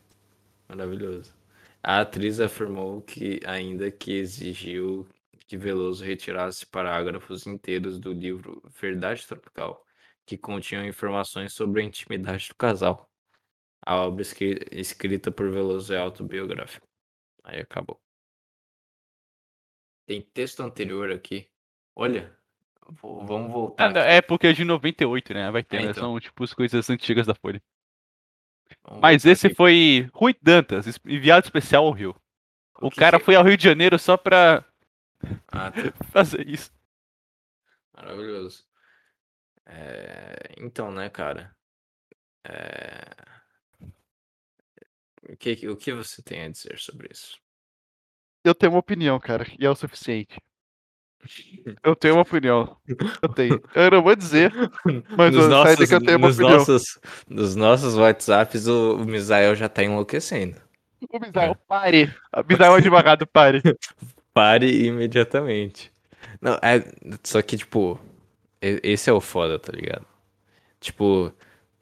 Maravilhoso. 0.68 1.34
A 1.82 2.00
atriz 2.00 2.40
afirmou 2.40 3.02
que, 3.02 3.40
ainda 3.44 3.90
que 3.90 4.12
exigiu 4.12 5.06
que 5.46 5.56
Veloso 5.56 6.04
retirasse 6.04 6.64
parágrafos 6.64 7.46
inteiros 7.46 7.98
do 7.98 8.12
livro 8.12 8.62
Verdade 8.80 9.26
Tropical, 9.26 9.84
que 10.24 10.38
continham 10.38 10.86
informações 10.86 11.52
sobre 11.52 11.82
a 11.82 11.84
intimidade 11.84 12.48
do 12.48 12.54
casal. 12.54 13.10
A 13.84 13.96
obra 13.96 14.24
escrita 14.70 15.30
por 15.30 15.50
Veloso 15.50 15.92
é 15.92 15.98
autobiográfica. 15.98 16.86
Aí 17.44 17.60
acabou. 17.60 18.00
Tem 20.06 20.22
texto 20.22 20.60
anterior 20.60 21.10
aqui. 21.10 21.48
Olha, 21.94 22.34
vamos 22.90 23.52
voltar. 23.52 23.96
Ah, 23.96 24.00
é 24.00 24.20
porque 24.20 24.48
é 24.48 24.52
de 24.52 24.64
98, 24.64 25.34
né? 25.34 25.50
Vai 25.50 25.62
ter, 25.62 25.78
é, 25.78 25.84
né? 25.84 25.90
então. 25.90 26.02
São 26.02 26.20
tipo 26.20 26.44
as 26.44 26.52
coisas 26.52 26.88
antigas 26.90 27.26
da 27.26 27.34
Folha. 27.34 27.62
Vamos 28.84 29.00
Mas 29.00 29.24
esse 29.24 29.48
aqui. 29.48 29.56
foi 29.56 30.08
Rui 30.12 30.34
Dantas, 30.40 30.86
enviado 31.04 31.46
especial 31.46 31.86
ao 31.86 31.92
Rio. 31.92 32.16
O, 32.80 32.88
o 32.88 32.90
cara 32.90 33.18
que... 33.18 33.24
foi 33.24 33.36
ao 33.36 33.44
Rio 33.44 33.56
de 33.56 33.64
Janeiro 33.64 33.98
só 33.98 34.16
pra 34.16 34.64
ah, 35.48 35.70
tá. 35.70 36.04
fazer 36.10 36.48
isso. 36.48 36.72
Maravilhoso. 37.94 38.64
É, 39.66 40.54
então, 40.58 40.90
né, 40.90 41.08
cara? 41.08 41.54
É... 42.44 43.02
O, 45.30 45.36
que, 45.36 45.68
o 45.68 45.76
que 45.76 45.92
você 45.92 46.20
tem 46.22 46.42
a 46.42 46.48
dizer 46.48 46.78
sobre 46.78 47.08
isso? 47.12 47.38
Eu 48.44 48.54
tenho 48.54 48.72
uma 48.72 48.80
opinião, 48.80 49.20
cara, 49.20 49.46
e 49.56 49.64
é 49.64 49.70
o 49.70 49.76
suficiente. 49.76 50.40
Eu 51.82 51.94
tenho 51.94 52.14
uma 52.14 52.22
opinião. 52.22 52.76
Eu 53.22 53.28
tenho. 53.28 53.62
Eu 53.74 53.90
não 53.90 54.02
vou 54.02 54.16
dizer, 54.16 54.52
mas 55.16 55.34
nos 55.34 55.48
nossos, 55.48 55.88
que 55.88 55.94
eu 55.94 56.00
tenho 56.00 56.18
uma 56.18 56.28
nos 56.28 56.38
opinião. 56.38 56.58
Nossos, 56.58 56.98
nos 57.28 57.54
nossos 57.54 57.94
WhatsApps, 57.94 58.66
o, 58.66 58.96
o 58.96 59.04
Misael 59.04 59.54
já 59.54 59.68
tá 59.68 59.84
enlouquecendo. 59.84 60.56
O 61.10 61.18
Misael, 61.18 61.52
é. 61.52 61.56
pare. 61.68 62.14
O 62.36 62.44
Misael 62.48 62.74
advogado, 62.74 63.26
pare. 63.26 63.62
pare 64.34 64.86
imediatamente. 64.86 65.92
Não, 66.40 66.54
é. 66.62 66.84
Só 67.22 67.40
que, 67.40 67.56
tipo, 67.56 67.98
esse 68.60 69.08
é 69.08 69.12
o 69.12 69.20
foda, 69.20 69.58
tá 69.58 69.72
ligado? 69.72 70.06
Tipo, 70.80 71.32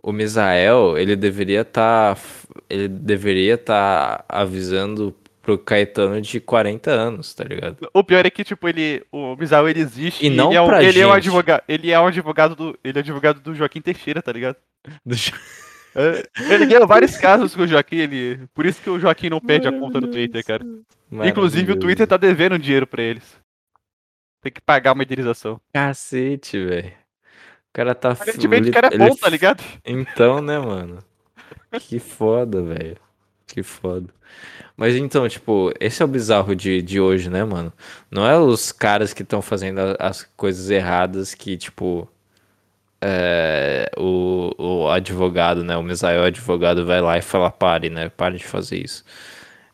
o 0.02 0.12
Misael, 0.12 0.98
ele 0.98 1.16
deveria 1.16 1.62
estar. 1.62 2.14
Tá, 2.14 2.20
ele 2.68 2.88
deveria 2.88 3.54
estar 3.54 4.18
tá 4.18 4.24
avisando 4.28 5.14
pro 5.50 5.58
Caetano 5.58 6.20
de 6.20 6.38
40 6.40 6.90
anos, 6.90 7.34
tá 7.34 7.42
ligado? 7.42 7.88
O 7.92 8.04
pior 8.04 8.24
é 8.24 8.30
que, 8.30 8.44
tipo, 8.44 8.68
ele. 8.68 9.04
O 9.10 9.34
Misael 9.36 9.68
ele 9.68 9.80
existe. 9.80 10.24
E 10.24 10.30
não 10.30 10.48
ele, 10.48 10.56
é, 10.56 10.62
um, 10.62 10.80
ele 10.80 11.00
é 11.00 11.06
um 11.06 11.12
advogado. 11.12 11.62
Ele 11.66 11.90
é 11.90 12.00
um 12.00 12.06
advogado 12.06 12.54
do. 12.54 12.78
Ele 12.84 12.98
é 12.98 13.00
advogado 13.00 13.40
do 13.40 13.54
Joaquim 13.54 13.80
Teixeira, 13.80 14.22
tá 14.22 14.32
ligado? 14.32 14.56
Do... 15.04 15.16
É, 15.92 16.22
ele 16.54 16.66
ganhou 16.66 16.86
vários 16.86 17.16
casos 17.18 17.52
com 17.52 17.62
o 17.62 17.66
Joaquim, 17.66 17.96
ele. 17.96 18.46
Por 18.54 18.64
isso 18.64 18.80
que 18.80 18.88
o 18.88 19.00
Joaquim 19.00 19.28
não 19.28 19.40
perde 19.40 19.66
a 19.66 19.72
conta 19.72 20.00
no 20.00 20.06
Twitter, 20.06 20.44
cara. 20.44 20.64
Inclusive 21.10 21.72
o 21.72 21.76
Twitter 21.76 22.06
tá 22.06 22.16
devendo 22.16 22.56
dinheiro 22.56 22.86
pra 22.86 23.02
eles. 23.02 23.24
Tem 24.40 24.52
que 24.52 24.60
pagar 24.60 24.92
uma 24.92 25.02
indenização. 25.02 25.60
Cacete, 25.74 26.64
velho. 26.64 26.90
O 26.90 27.72
cara 27.72 27.92
tá. 27.92 28.12
Aparentemente 28.12 28.70
o 28.70 28.72
cara 28.72 28.94
é 28.94 28.98
bom, 28.98 29.16
tá 29.16 29.28
ligado? 29.28 29.64
Então, 29.84 30.40
né, 30.40 30.60
mano? 30.60 31.00
Que 31.80 31.98
foda, 31.98 32.62
velho. 32.62 32.96
Que 33.48 33.64
foda. 33.64 34.14
Mas 34.80 34.96
então, 34.96 35.28
tipo, 35.28 35.70
esse 35.78 36.00
é 36.00 36.04
o 36.06 36.08
bizarro 36.08 36.56
de, 36.56 36.80
de 36.80 36.98
hoje, 36.98 37.28
né, 37.28 37.44
mano? 37.44 37.70
Não 38.10 38.26
é 38.26 38.38
os 38.38 38.72
caras 38.72 39.12
que 39.12 39.22
estão 39.22 39.42
fazendo 39.42 39.78
as 39.98 40.26
coisas 40.34 40.70
erradas 40.70 41.34
que, 41.34 41.58
tipo. 41.58 42.08
É, 43.02 43.90
o, 43.98 44.50
o 44.58 44.88
advogado, 44.88 45.62
né? 45.62 45.76
O 45.76 45.82
Misael 45.82 46.22
advogado 46.22 46.86
vai 46.86 47.02
lá 47.02 47.18
e 47.18 47.22
fala: 47.22 47.50
pare, 47.50 47.90
né? 47.90 48.08
Pare 48.08 48.38
de 48.38 48.44
fazer 48.46 48.78
isso. 48.78 49.04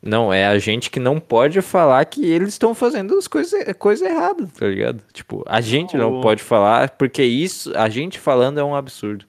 Não, 0.02 0.32
é 0.32 0.44
a 0.44 0.59
gente 0.59 0.90
que 0.90 0.98
não 0.98 1.20
pode 1.20 1.62
falar 1.62 2.04
que 2.07 2.26
eles 2.26 2.48
estão 2.50 2.74
fazendo 2.74 3.16
as 3.16 3.28
coisas 3.28 3.62
coisa 3.78 4.09
erradas, 4.09 4.50
tá 4.52 4.66
ligado? 4.66 5.00
Tipo, 5.12 5.44
a 5.46 5.61
gente 5.61 5.96
não 5.96 6.20
pode 6.20 6.42
falar, 6.42 6.90
porque 6.90 7.22
isso, 7.22 7.72
a 7.76 7.88
gente 7.88 8.18
falando 8.18 8.59
é 8.59 8.64
um 8.64 8.74
absurdo. 8.74 9.24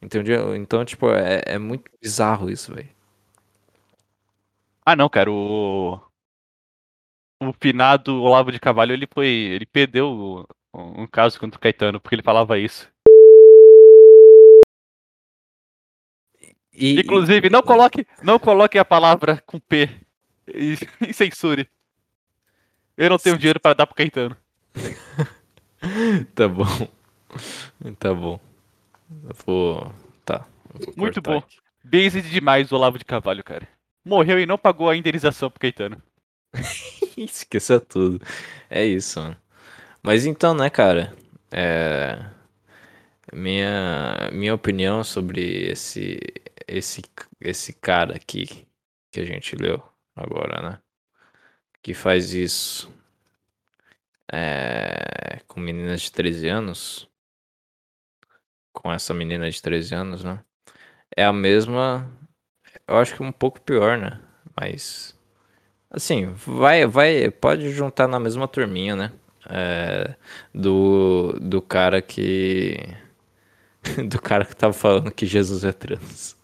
Entendeu? 0.00 0.54
Então, 0.54 0.84
tipo, 0.84 1.10
é, 1.10 1.42
é 1.44 1.58
muito 1.58 1.90
bizarro 2.00 2.48
isso, 2.50 2.72
velho. 2.72 2.88
Ah, 4.84 4.96
não, 4.96 5.08
cara, 5.08 5.30
o. 5.30 6.00
o 7.40 7.52
finado 7.60 8.20
Olavo 8.22 8.50
de 8.50 8.58
Carvalho, 8.58 8.92
ele 8.92 9.06
foi. 9.12 9.28
Ele 9.28 9.66
perdeu 9.66 10.46
um, 10.74 11.06
caso 11.06 11.38
contra 11.38 11.56
o 11.56 11.60
Caetano, 11.60 12.00
porque 12.00 12.16
ele 12.16 12.22
falava 12.22 12.58
isso. 12.58 12.90
E, 16.72 17.00
Inclusive, 17.00 17.50
não 17.50 17.62
coloque, 17.62 18.06
não 18.22 18.38
coloque 18.38 18.78
a 18.78 18.84
palavra 18.84 19.42
com 19.46 19.60
P 19.60 19.90
e, 20.48 20.76
e 21.06 21.12
censure. 21.12 21.68
Eu 22.96 23.10
não 23.10 23.18
tenho 23.18 23.38
dinheiro 23.38 23.60
para 23.60 23.74
dar 23.74 23.86
pro 23.86 23.94
Caetano. 23.94 24.36
Tá 26.36 26.46
bom. 26.46 26.64
Tá 27.98 28.14
bom. 28.14 28.38
Eu 29.10 29.36
vou. 29.44 29.92
Tá. 30.24 30.46
eu 30.74 30.86
vou 30.86 30.94
Muito 30.96 31.20
bom. 31.20 31.38
aqui. 31.38 31.56
Based 31.82 32.22
demais 32.30 32.70
o 32.70 32.76
Olavo 32.76 32.98
de 32.98 33.04
Carvalho, 33.04 33.42
cara. 33.42 33.68
Morreu 34.04 34.40
e 34.40 34.46
não 34.46 34.58
pagou 34.58 34.90
a 34.90 34.96
indenização 34.96 35.50
pro 35.50 35.60
Caetano. 35.60 36.02
Esqueça 37.16 37.80
tudo. 37.80 38.24
É 38.68 38.84
isso, 38.84 39.20
mano. 39.20 39.36
Mas 40.02 40.26
então, 40.26 40.54
né, 40.54 40.68
cara? 40.68 41.14
É... 41.50 42.18
Minha, 43.32 44.30
minha 44.32 44.54
opinião 44.54 45.02
sobre 45.02 45.70
esse, 45.70 46.18
esse, 46.66 47.02
esse 47.40 47.72
cara 47.72 48.16
aqui 48.16 48.66
que 49.10 49.20
a 49.20 49.24
gente 49.24 49.56
leu 49.56 49.82
agora, 50.16 50.60
né? 50.62 50.78
Que 51.82 51.94
faz 51.94 52.34
isso 52.34 52.92
é, 54.32 55.40
com 55.46 55.60
meninas 55.60 56.02
de 56.02 56.12
13 56.12 56.48
anos. 56.48 57.08
Com 58.72 58.90
essa 58.90 59.12
menina 59.12 59.50
de 59.50 59.60
13 59.60 59.94
anos, 59.94 60.24
né? 60.24 60.42
É 61.16 61.24
a 61.24 61.32
mesma. 61.32 62.10
Eu 62.88 62.96
acho 62.98 63.14
que 63.14 63.22
um 63.22 63.32
pouco 63.32 63.60
pior, 63.60 63.96
né? 63.98 64.18
Mas. 64.58 65.14
Assim, 65.90 66.32
vai, 66.46 66.86
vai, 66.86 67.30
pode 67.30 67.70
juntar 67.70 68.08
na 68.08 68.18
mesma 68.18 68.48
turminha, 68.48 68.96
né? 68.96 69.12
É, 69.48 70.14
do, 70.54 71.36
do 71.40 71.60
cara 71.60 72.00
que. 72.00 72.78
Do 74.08 74.20
cara 74.22 74.44
que 74.44 74.54
tava 74.54 74.72
falando 74.72 75.10
que 75.10 75.26
Jesus 75.26 75.64
é 75.64 75.72
trans. 75.72 76.36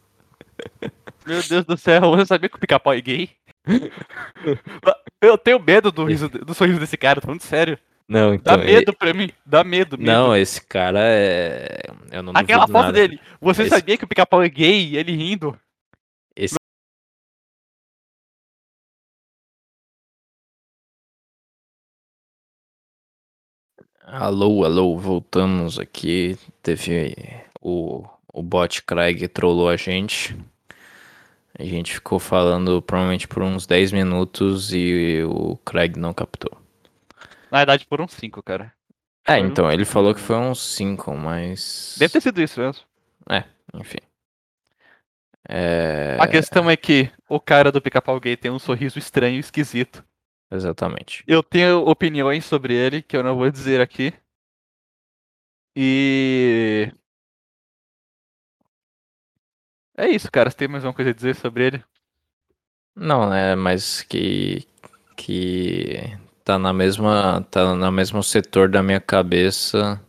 Meu 1.24 1.40
Deus 1.40 1.64
do 1.64 1.76
céu, 1.76 2.00
você 2.10 2.26
sabia 2.26 2.48
que 2.48 2.56
o 2.56 2.58
pica-pau 2.58 2.92
é 2.92 3.00
gay? 3.00 3.30
Eu 5.22 5.38
tenho 5.38 5.60
medo 5.60 5.90
do, 5.92 6.04
riso, 6.04 6.28
do 6.28 6.52
sorriso 6.54 6.80
desse 6.80 6.96
cara, 6.96 7.20
tô 7.20 7.26
falando 7.26 7.40
sério. 7.42 7.78
Não, 8.08 8.30
Dá 8.30 8.34
então. 8.54 8.58
medo 8.58 8.92
pra 8.92 9.12
mim, 9.14 9.30
dá 9.44 9.62
medo, 9.62 9.94
ele- 9.96 10.02
medo. 10.04 10.12
não, 10.12 10.36
esse 10.36 10.60
cara 10.64 10.98
é. 11.02 11.78
Eu 12.10 12.22
não 12.22 12.32
Aquela 12.34 12.66
foto 12.66 12.72
nada. 12.86 12.92
dele, 12.92 13.20
você 13.40 13.62
Esse- 13.62 13.70
sabia 13.70 13.96
que 13.98 14.04
o 14.04 14.08
pica-pau 14.08 14.42
é 14.42 14.48
gay 14.48 14.88
e 14.88 14.96
ele 14.96 15.14
rindo? 15.14 15.56
Alô, 24.10 24.64
alô, 24.64 24.96
voltamos 24.96 25.78
aqui. 25.78 26.38
Teve 26.62 27.14
o, 27.60 28.06
o 28.32 28.42
bot 28.42 28.82
Craig 28.82 29.28
trollou 29.28 29.68
a 29.68 29.76
gente. 29.76 30.34
A 31.58 31.62
gente 31.62 31.92
ficou 31.92 32.18
falando 32.18 32.80
provavelmente 32.80 33.28
por 33.28 33.42
uns 33.42 33.66
10 33.66 33.92
minutos 33.92 34.72
e 34.72 35.22
o 35.24 35.58
Craig 35.58 35.98
não 35.98 36.14
captou. 36.14 36.56
Na 37.50 37.58
verdade, 37.58 37.86
foram 37.86 38.08
cinco, 38.08 38.42
cara. 38.42 38.72
É, 39.26 39.38
então, 39.38 39.70
ele 39.70 39.84
falou 39.84 40.14
que 40.14 40.20
foi 40.20 40.36
uns 40.36 40.58
5, 40.74 41.14
mas. 41.14 41.96
Deve 41.98 42.12
ter 42.14 42.22
sido 42.22 42.40
isso 42.40 42.58
mesmo. 42.58 42.82
Enfim. 43.74 43.98
É. 45.46 46.16
A 46.18 46.26
questão 46.26 46.70
é 46.70 46.76
que 46.78 47.10
o 47.28 47.38
cara 47.38 47.70
do 47.70 47.80
pica-pau 47.80 48.18
gay 48.18 48.38
tem 48.38 48.50
um 48.50 48.58
sorriso 48.58 48.98
estranho 48.98 49.36
e 49.36 49.40
esquisito. 49.40 50.02
Exatamente. 50.50 51.22
Eu 51.26 51.42
tenho 51.42 51.86
opiniões 51.86 52.44
sobre 52.44 52.74
ele 52.74 53.02
que 53.02 53.16
eu 53.16 53.22
não 53.22 53.36
vou 53.36 53.50
dizer 53.50 53.80
aqui. 53.80 54.12
E. 55.76 56.90
É 59.96 60.08
isso, 60.08 60.30
cara. 60.30 60.50
Você 60.50 60.56
tem 60.56 60.68
mais 60.68 60.84
alguma 60.84 60.94
coisa 60.96 61.10
a 61.10 61.14
dizer 61.14 61.36
sobre 61.36 61.66
ele? 61.66 61.84
Não, 62.96 63.28
né? 63.28 63.54
Mas 63.54 64.02
que. 64.02 64.66
Que. 65.16 66.16
Tá 66.44 66.58
na 66.58 66.72
mesma. 66.72 67.46
Tá 67.50 67.74
no 67.74 67.92
mesmo 67.92 68.22
setor 68.22 68.68
da 68.68 68.82
minha 68.82 69.00
cabeça 69.00 70.00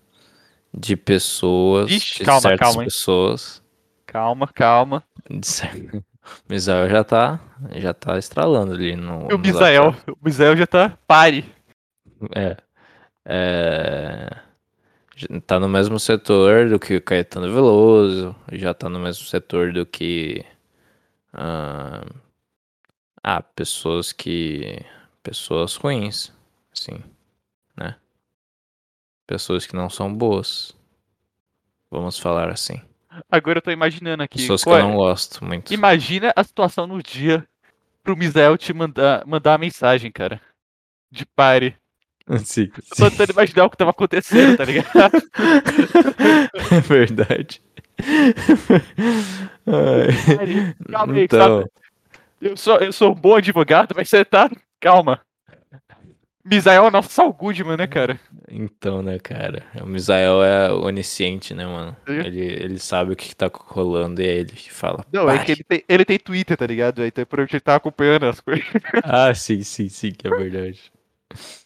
de 0.74 0.96
pessoas. 0.96 1.92
Ixi, 1.92 2.20
de 2.20 2.24
calma, 2.26 2.42
certas 2.42 2.60
calma, 2.60 2.84
pessoas. 2.84 3.64
Calma, 4.06 4.48
calma. 4.48 5.04
de 5.30 5.46
cer- 5.46 5.96
O 5.96 6.09
Misael 6.48 6.90
já 6.90 7.04
tá. 7.04 7.40
Já 7.76 7.94
tá 7.94 8.18
estralando 8.18 8.74
ali 8.74 8.96
no. 8.96 9.28
O 9.28 9.38
Misael, 9.38 9.96
o 10.08 10.18
Misael 10.24 10.56
já 10.56 10.68
tá 10.68 10.98
pare. 11.08 11.46
É. 12.36 12.58
É. 13.26 14.38
Tá 15.46 15.60
no 15.60 15.68
mesmo 15.68 16.00
setor 16.00 16.70
do 16.70 16.80
que 16.80 16.96
o 16.96 17.02
Caetano 17.02 17.54
Veloso, 17.54 18.34
já 18.54 18.74
tá 18.74 18.88
no 18.88 19.00
mesmo 19.00 19.26
setor 19.26 19.74
do 19.74 19.86
que. 19.86 20.46
Ah, 21.34 22.06
ah, 23.24 23.42
pessoas 23.42 24.12
que. 24.12 24.80
Pessoas 25.22 25.76
ruins, 25.76 26.32
sim, 26.74 27.04
né? 27.76 27.96
Pessoas 29.28 29.68
que 29.68 29.76
não 29.76 29.90
são 29.90 30.14
boas. 30.14 30.74
Vamos 31.92 32.18
falar 32.18 32.50
assim. 32.50 32.82
Agora 33.32 33.58
eu 33.58 33.62
tô 33.62 33.72
imaginando 33.72 34.24
aqui. 34.24 34.40
Pessoas 34.40 34.64
que 34.64 34.70
eu 34.70 34.80
não 34.80 34.96
gosto 34.96 35.44
muito. 35.44 35.74
Imagina 35.74 36.32
a 36.36 36.44
situação 36.44 36.86
no 36.86 37.02
dia 37.02 37.48
pro 38.04 38.16
Misael 38.16 38.58
te 38.58 38.74
mandar, 38.74 39.26
mandar 39.26 39.52
uma 39.52 39.58
mensagem, 39.60 40.12
cara. 40.12 40.42
De 41.12 41.26
pare. 41.26 41.76
Sim, 42.46 42.70
Eu 42.76 42.84
tô 42.98 43.10
tentando 43.10 43.32
imaginar 43.32 43.66
o 43.66 43.70
que 43.70 43.78
tava 43.78 43.92
acontecendo, 43.92 44.58
tá 44.58 44.66
ligado? 44.66 44.90
É 46.72 46.82
verdade. 46.82 47.62
Ai. 49.66 50.76
Calma 50.90 51.14
aí, 51.14 51.24
Então, 51.24 51.60
sabe? 51.62 51.72
Eu 52.42 52.58
sou, 52.58 52.78
eu 52.78 52.94
sou 52.94 53.12
um 53.12 53.16
bom 53.16 53.36
advogado, 53.36 53.94
mas 53.96 54.10
você 54.10 54.24
tá. 54.24 54.50
Calma. 54.80 55.20
Misael 56.46 56.86
é 56.88 56.90
nosso 56.92 57.10
Saul 57.12 57.34
Goodman, 57.34 57.78
né, 57.78 57.86
cara? 57.88 58.20
então, 58.50 59.02
né, 59.04 59.20
cara? 59.20 59.64
O 59.82 59.86
Misael 59.86 60.42
é 60.44 60.72
onisciente, 60.72 61.54
né, 61.54 61.66
mano? 61.66 61.96
Sim. 62.08 62.16
Ele, 62.20 62.40
ele 62.42 62.80
sabe 62.80 63.14
o 63.14 63.16
que 63.16 63.28
que 63.30 63.36
tá 63.36 63.50
rolando 63.54 64.22
e 64.22 64.26
é 64.28 64.36
ele 64.38 64.52
que 64.54 64.72
fala. 64.72 65.06
Não, 65.12 65.30
é 65.30 65.36
"Pare". 65.36 65.46
que 65.46 65.52
ele 65.52 65.64
tem, 65.64 65.84
ele 65.88 66.06
tem 66.06 66.18
Twitter, 66.18 66.58
tá 66.58 66.66
ligado? 66.66 67.04
Então 67.06 67.26
provavelmente 67.26 67.56
ele 67.56 67.62
tá 67.62 67.76
acompanhando 67.76 68.26
as 68.26 68.40
coisas. 68.40 68.66
Ah, 69.04 69.34
sim, 69.36 69.62
sim, 69.64 69.90
sim, 69.90 70.12
que 70.12 70.28
é 70.28 70.32
verdade. 70.32 70.92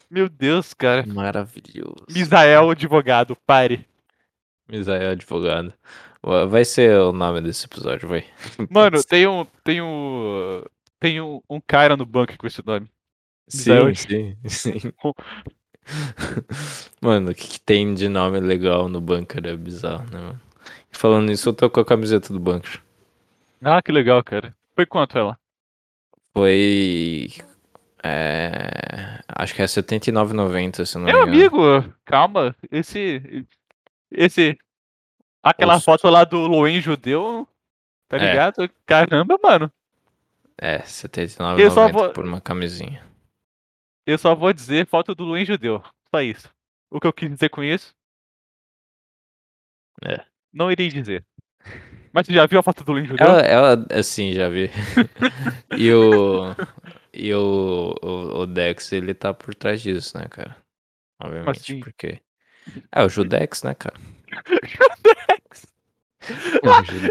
Meu 0.10 0.28
Deus, 0.28 0.74
cara. 0.74 1.06
Maravilhoso. 1.06 2.06
Misael, 2.10 2.70
advogado, 2.70 3.38
pare. 3.46 3.86
Misael 4.68 5.12
advogado. 5.12 5.74
Va- 6.22 6.46
Vai 6.46 6.66
ser 6.66 6.98
o 7.00 7.12
nome 7.14 7.42
desse 7.42 7.66
episódio, 7.66 8.10
vai. 8.10 8.26
Mano, 8.70 9.02
tem 9.08 9.28
um. 9.28 9.46
Tem 9.64 9.82
um. 9.82 10.64
Tem 11.00 11.22
um, 11.22 11.42
um 11.50 11.60
cara 11.66 11.96
no 11.98 12.06
banco 12.06 12.38
com 12.38 12.48
esse 12.48 12.66
nome. 12.66 12.88
Sim, 13.48 13.86
Misael- 13.86 13.96
sim, 13.96 14.38
sim. 14.48 14.94
Mano, 17.02 17.32
o 17.32 17.36
que, 17.36 17.48
que 17.48 17.60
tem 17.62 17.94
de 17.94 18.08
nome 18.08 18.40
legal 18.40 18.88
no 18.88 19.02
bunker 19.02 19.46
é 19.46 19.56
bizarro, 19.56 20.06
né, 20.12 20.20
mano? 20.20 20.42
Falando 20.92 21.28
nisso, 21.28 21.50
eu 21.50 21.54
tô 21.54 21.70
com 21.70 21.80
a 21.80 21.86
camiseta 21.86 22.32
do 22.32 22.40
bunker. 22.40 22.82
Ah, 23.62 23.82
que 23.82 23.92
legal, 23.92 24.24
cara. 24.24 24.56
Foi 24.76 24.86
quanto 24.86 25.18
ela? 25.18 25.38
Foi. 26.34 27.30
É, 28.04 29.20
acho 29.30 29.54
que 29.56 29.62
é 29.62 29.66
R$79,90, 29.66 30.86
se 30.86 30.98
não 30.98 31.06
Meu 31.06 31.26
me 31.28 31.38
engano. 31.38 31.38
amigo, 31.72 31.94
calma. 32.06 32.56
Esse. 32.72 33.46
Esse. 34.12 34.58
Aquela 35.42 35.80
foto 35.80 36.10
lá 36.10 36.24
do 36.24 36.38
Loen 36.48 36.80
judeu. 36.82 37.48
Tá 38.08 38.18
É. 38.18 38.30
ligado? 38.32 38.70
Caramba, 38.86 39.38
mano. 39.44 39.72
É, 40.62 40.78
Eu 40.78 40.86
só 40.86 41.08
R$79,90 41.08 41.92
vou- 41.92 42.10
por 42.12 42.26
uma 42.26 42.40
camisinha. 42.42 43.04
Eu 44.06 44.18
só 44.18 44.36
vou 44.36 44.52
dizer 44.52 44.86
foto 44.86 45.16
do 45.16 45.24
Luiz 45.24 45.48
Judeu. 45.48 45.82
Só 46.14 46.22
isso. 46.22 46.50
O 46.92 47.00
que 47.00 47.08
eu 47.08 47.14
quis 47.14 47.30
dizer 47.30 47.50
com 47.50 47.64
isso? 47.64 47.96
É. 50.04 50.26
Não 50.52 50.72
irei 50.72 50.90
dizer. 50.90 51.26
Mas 52.12 52.28
você 52.28 52.34
já 52.34 52.46
viu 52.46 52.60
a 52.60 52.64
foto 52.64 52.84
do 52.84 52.92
Luiz 52.92 53.08
Judeu? 53.08 53.26
Ela, 53.26 53.40
ela, 53.42 53.86
assim, 53.92 54.34
já 54.34 54.50
vi. 54.50 54.70
e 55.78 55.92
o. 55.92 56.56
E 57.14 57.34
o, 57.34 57.96
o, 58.02 58.42
o 58.42 58.46
Dex, 58.46 58.92
ele 58.92 59.14
tá 59.14 59.34
por 59.34 59.56
trás 59.56 59.82
disso, 59.82 60.18
né, 60.18 60.28
cara? 60.30 60.58
Obviamente, 61.22 61.60
assim? 61.60 61.80
porque. 61.80 62.20
É, 62.92 63.04
o 63.04 63.10
Judex, 63.10 63.64
né, 63.64 63.74
cara? 63.74 63.96
O 64.54 64.68
Judex. 64.68 65.68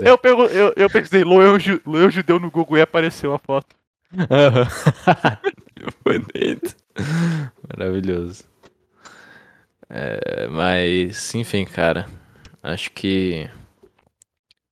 Eu, 0.04 0.18
eu, 0.50 0.72
eu 0.76 0.90
pensei, 0.90 1.24
Luiz 1.24 2.14
Judeu 2.14 2.38
no 2.38 2.50
Google 2.50 2.78
e 2.78 2.82
apareceu 2.82 3.32
a 3.32 3.38
foto. 3.38 3.76
Aham. 4.30 4.68
Bonito. 6.04 6.74
Maravilhoso. 7.68 8.44
É, 9.88 10.46
mas, 10.48 11.34
enfim, 11.34 11.64
cara. 11.64 12.06
Acho 12.62 12.90
que 12.92 13.48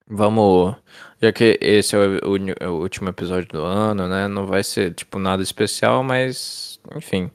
Vamos. 0.07 0.75
Já 1.23 1.33
que 1.33 1.59
esse 1.61 1.95
é 1.95 1.99
o, 1.99 2.31
uni- 2.33 2.55
é 2.59 2.69
o 2.69 2.81
último 2.81 3.09
episódio 3.09 3.49
do 3.49 3.63
ano, 3.63 4.09
né? 4.09 4.27
Não 4.27 4.47
vai 4.47 4.65
ser, 4.65 4.93
tipo, 4.95 5.19
nada 5.19 5.43
especial, 5.43 6.03
mas. 6.03 6.81
Enfim. 6.97 7.31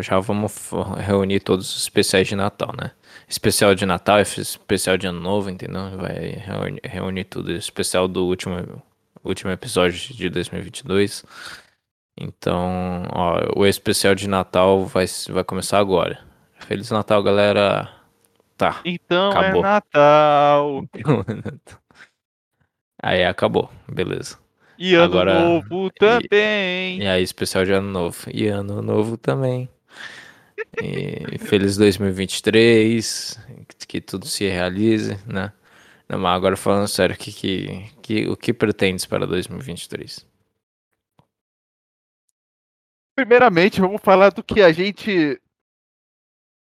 Já 0.00 0.20
vamos 0.20 0.70
reunir 0.98 1.40
todos 1.40 1.74
os 1.74 1.82
especiais 1.82 2.28
de 2.28 2.36
Natal, 2.36 2.74
né? 2.78 2.90
Especial 3.26 3.74
de 3.74 3.86
Natal, 3.86 4.20
especial 4.20 4.98
de 4.98 5.06
Ano 5.06 5.18
Novo, 5.20 5.48
entendeu? 5.48 5.96
Vai 5.96 6.30
reunir, 6.44 6.80
reunir 6.84 7.24
tudo. 7.24 7.50
Especial 7.52 8.06
do 8.06 8.26
último, 8.26 8.82
último 9.24 9.50
episódio 9.50 10.14
de 10.14 10.28
2022. 10.28 11.24
Então, 12.20 13.04
ó, 13.12 13.60
o 13.60 13.66
especial 13.66 14.14
de 14.14 14.28
Natal 14.28 14.84
vai, 14.86 15.06
vai 15.30 15.44
começar 15.44 15.78
agora. 15.78 16.18
Feliz 16.60 16.90
Natal, 16.90 17.22
galera. 17.22 17.88
Tá. 18.56 18.80
Então 18.84 19.30
Acabou. 19.30 19.60
é 19.60 19.62
Natal. 19.62 20.84
Aí 23.00 23.24
acabou, 23.24 23.70
beleza. 23.88 24.36
E 24.76 24.94
ano 24.94 25.04
Agora- 25.04 25.40
novo 25.40 25.90
também. 25.90 27.00
E 27.00 27.06
aí, 27.06 27.22
especial 27.22 27.64
de 27.64 27.72
ano 27.72 27.88
novo. 27.90 28.16
E 28.32 28.46
ano 28.48 28.80
novo 28.82 29.16
também. 29.16 29.68
E 30.82 31.38
feliz 31.38 31.76
2023. 31.76 33.38
Que, 33.78 33.86
que 33.86 34.00
tudo 34.00 34.26
se 34.26 34.48
realize, 34.48 35.16
né? 35.26 35.52
Não, 36.08 36.18
mas 36.18 36.34
agora 36.36 36.56
falando 36.56 36.88
sério, 36.88 37.16
que, 37.16 37.32
que, 37.32 37.86
que, 38.02 38.28
o 38.28 38.36
que 38.36 38.52
pretendes 38.52 39.04
para 39.04 39.26
2023? 39.26 40.24
Primeiramente, 43.18 43.80
vamos 43.80 44.00
falar 44.00 44.30
do 44.30 44.44
que 44.44 44.62
a 44.62 44.70
gente 44.70 45.42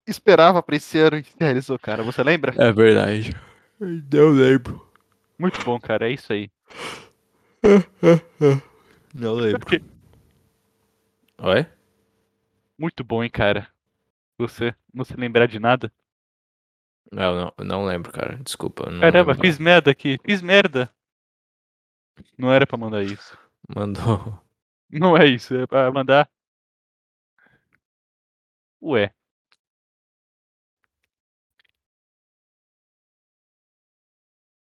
esperava 0.07 0.61
pra 0.61 0.75
esse 0.75 0.99
ano 0.99 1.17
e 1.17 1.23
se 1.23 1.33
realizou, 1.39 1.79
cara. 1.79 2.03
Você 2.03 2.21
lembra? 2.21 2.53
É 2.63 2.71
verdade. 2.71 3.35
Não 3.79 4.29
lembro. 4.29 4.87
Muito 5.35 5.59
bom, 5.65 5.79
cara. 5.79 6.07
É 6.07 6.13
isso 6.13 6.31
aí. 6.31 6.51
Não 9.15 9.33
lembro. 9.33 9.65
Oi? 11.39 11.65
Muito 12.77 13.03
bom, 13.03 13.23
hein, 13.23 13.31
cara. 13.31 13.67
Você 14.37 14.75
não 14.93 15.03
se 15.03 15.15
lembrar 15.15 15.47
de 15.47 15.57
nada. 15.57 15.91
Não, 17.11 17.35
não, 17.35 17.65
não 17.65 17.85
lembro, 17.85 18.11
cara. 18.11 18.37
Desculpa. 18.37 18.91
Não 18.91 18.99
Caramba, 18.99 19.31
lembro. 19.31 19.47
fiz 19.47 19.57
merda 19.57 19.89
aqui. 19.89 20.19
Fiz 20.23 20.39
merda. 20.39 20.87
Não 22.37 22.53
era 22.53 22.67
pra 22.67 22.77
mandar 22.77 23.01
isso. 23.01 23.35
Mandou. 23.75 24.39
Não 24.91 25.17
é 25.17 25.25
isso. 25.25 25.55
É 25.55 25.65
pra 25.65 25.91
mandar. 25.91 26.29
Ué. 28.83 29.13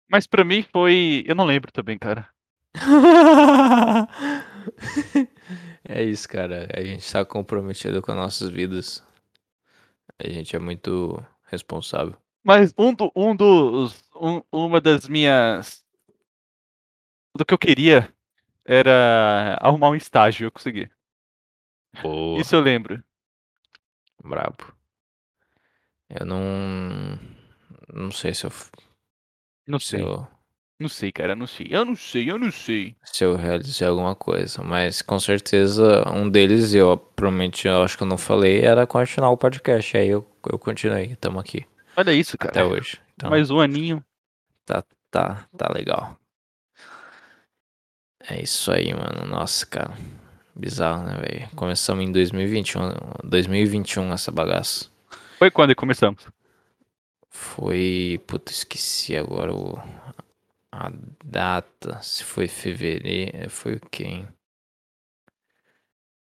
Mas 0.10 0.26
pra 0.26 0.43
mim 0.43 0.64
foi. 0.64 1.24
Eu 1.28 1.36
não 1.36 1.45
lembro 1.45 1.72
também, 1.72 1.97
cara. 1.97 2.30
É 5.89 6.03
isso, 6.03 6.28
cara. 6.28 6.68
A 6.76 6.84
gente 6.84 7.10
tá 7.10 7.24
comprometido 7.24 8.01
com 8.01 8.12
as 8.12 8.18
nossas 8.18 8.49
vidas. 8.49 9.01
A 10.20 10.28
gente 10.30 10.53
é 10.53 10.60
muito 10.60 11.24
responsável. 11.45 12.18
Mas 12.43 12.74
um, 12.78 12.93
do, 12.93 13.10
um 13.16 13.34
dos. 13.34 14.03
um- 14.16 14.41
uma 14.51 14.82
das 14.82 15.08
minhas. 15.08 15.82
Do 17.38 17.45
que 17.45 17.53
eu 17.53 17.58
queria 17.58 18.14
era 18.66 19.58
arrumar 19.62 19.91
um 19.91 19.95
estágio. 19.95 20.47
Eu 20.47 20.51
consegui. 20.51 20.89
Boa. 22.01 22.41
Isso 22.41 22.53
eu 22.53 22.60
lembro. 22.60 23.01
Brabo. 24.28 24.73
Eu 26.09 26.25
não. 26.25 27.19
Não 27.93 28.11
sei 28.11 28.34
se 28.34 28.45
eu, 28.45 28.51
Não 29.67 29.80
se 29.80 29.88
sei. 29.88 30.01
eu, 30.03 30.28
Não 30.80 30.88
sei, 30.89 31.11
cara. 31.11 31.36
Não 31.36 31.47
sei. 31.47 31.67
Eu 31.69 31.84
não 31.86 31.95
sei, 31.95 32.30
eu 32.32 32.38
não 32.38 32.51
sei. 32.51 32.95
se 33.03 33.23
eu 33.23 33.36
realizei 33.36 33.88
alguma 33.88 34.15
coisa. 34.15 34.61
Mas 34.63 35.01
com 35.01 35.19
certeza 35.19 36.07
um 36.11 36.30
deles, 36.30 36.73
eu 36.73 36.97
provavelmente 36.97 37.67
eu 37.67 37.82
acho 37.84 37.97
que 37.97 38.03
eu 38.03 38.07
não 38.07 38.17
falei, 38.17 38.61
era 38.61 38.86
continuar 38.88 39.30
o 39.32 39.38
podcast. 39.38 39.97
Aí 39.97 40.09
eu, 40.09 40.25
eu 40.51 40.59
continuei. 40.59 41.15
Tamo 41.15 41.39
aqui 41.39 41.65
Olha 41.95 42.11
isso, 42.13 42.38
cara. 42.38 42.51
até 42.51 42.63
hoje. 42.63 42.99
Então 43.15 43.30
Mais 43.30 43.49
um 43.49 43.59
aninho. 43.59 44.03
tá, 44.65 44.84
tá, 45.09 45.47
tá 45.57 45.71
legal. 45.73 46.17
É 48.30 48.41
isso 48.41 48.71
aí, 48.71 48.93
mano. 48.93 49.25
Nossa, 49.25 49.65
cara. 49.65 49.93
Bizarro, 50.58 51.03
né, 51.03 51.18
velho? 51.18 51.49
Começamos 51.55 52.03
em 52.03 52.12
2021, 52.12 52.82
2021 53.24 54.12
essa 54.12 54.32
bagaça. 54.32 54.89
Foi 55.38 55.51
quando 55.51 55.76
começamos? 55.76 56.28
Foi. 57.30 58.20
Puta, 58.26 58.51
esqueci 58.51 59.16
agora 59.16 59.53
o... 59.53 59.78
a 60.72 60.91
data. 61.24 62.01
Se 62.01 62.24
foi 62.24 62.47
fevereiro. 62.47 63.47
Foi 63.51 63.76
o 63.76 63.80
quê, 63.91 64.03
hein? 64.05 64.28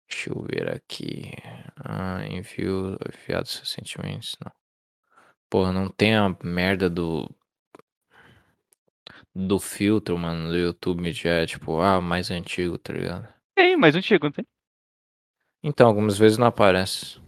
Deixa 0.08 0.30
eu 0.30 0.42
ver 0.42 0.68
aqui. 0.74 1.32
Ah, 1.76 2.26
envio. 2.26 2.98
Enviado 3.06 3.46
seus 3.46 3.70
sentimentos. 3.70 4.36
Não. 4.44 4.50
Porra, 5.48 5.72
não 5.72 5.88
tem 5.88 6.16
a 6.16 6.36
merda 6.42 6.90
do. 6.90 7.30
Do 9.32 9.60
filtro, 9.60 10.18
mano, 10.18 10.48
do 10.50 10.56
YouTube 10.56 11.12
já 11.12 11.30
é 11.30 11.46
tipo, 11.46 11.80
ah, 11.80 12.00
mais 12.00 12.30
antigo, 12.30 12.78
tá 12.78 12.92
ligado? 12.92 13.34
Tem, 13.54 13.76
mas 13.76 13.94
antigo, 13.94 14.24
não 14.26 14.32
tem? 14.32 14.46
Então, 15.62 15.86
algumas 15.86 16.18
vezes 16.18 16.36
não 16.38 16.46
aparece. 16.46 17.18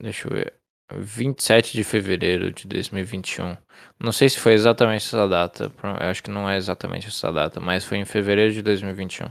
Deixa 0.00 0.28
eu 0.28 0.32
ver. 0.32 0.54
27 0.94 1.72
de 1.72 1.84
fevereiro 1.84 2.52
de 2.52 2.66
2021. 2.68 3.56
Não 3.98 4.12
sei 4.12 4.28
se 4.28 4.38
foi 4.38 4.52
exatamente 4.52 5.06
essa 5.06 5.26
data. 5.26 5.72
Eu 5.82 6.08
acho 6.10 6.22
que 6.22 6.30
não 6.30 6.48
é 6.50 6.56
exatamente 6.58 7.06
essa 7.08 7.32
data, 7.32 7.60
mas 7.60 7.84
foi 7.84 7.96
em 7.98 8.04
fevereiro 8.04 8.52
de 8.52 8.60
2021. 8.60 9.30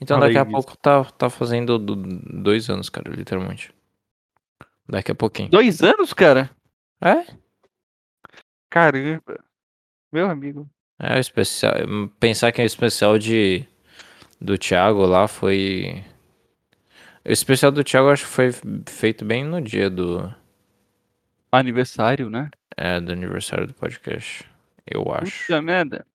Então 0.00 0.16
Olha 0.16 0.28
daqui 0.28 0.38
a 0.38 0.42
isso. 0.42 0.50
pouco 0.52 0.76
tá, 0.78 1.04
tá 1.04 1.28
fazendo 1.28 1.78
do- 1.78 1.96
dois 1.96 2.70
anos, 2.70 2.88
cara, 2.88 3.10
literalmente. 3.10 3.74
Daqui 4.88 5.12
a 5.12 5.14
pouquinho. 5.14 5.50
Dois 5.50 5.82
anos, 5.82 6.14
cara? 6.14 6.50
É? 7.02 7.26
Caramba. 8.70 9.44
Meu 10.10 10.30
amigo. 10.30 10.68
É 10.98 11.16
o 11.16 11.20
especial. 11.20 11.74
Pensar 12.18 12.52
que 12.52 12.60
é 12.60 12.64
o 12.64 12.66
especial 12.66 13.18
de. 13.18 13.66
Do 14.42 14.58
Thiago 14.58 15.04
lá 15.06 15.28
foi. 15.28 16.04
O 17.24 17.30
especial 17.30 17.70
do 17.70 17.84
Thiago 17.84 18.10
acho 18.10 18.24
que 18.24 18.30
foi 18.30 18.50
feito 18.88 19.24
bem 19.24 19.44
no 19.44 19.60
dia 19.60 19.88
do. 19.88 20.34
Aniversário, 21.50 22.28
né? 22.30 22.50
É, 22.76 23.00
do 23.00 23.12
aniversário 23.12 23.66
do 23.66 23.74
podcast. 23.74 24.44
Eu 24.86 25.04
acho. 25.12 25.42
Puta 25.46 25.62
merda. 25.62 26.06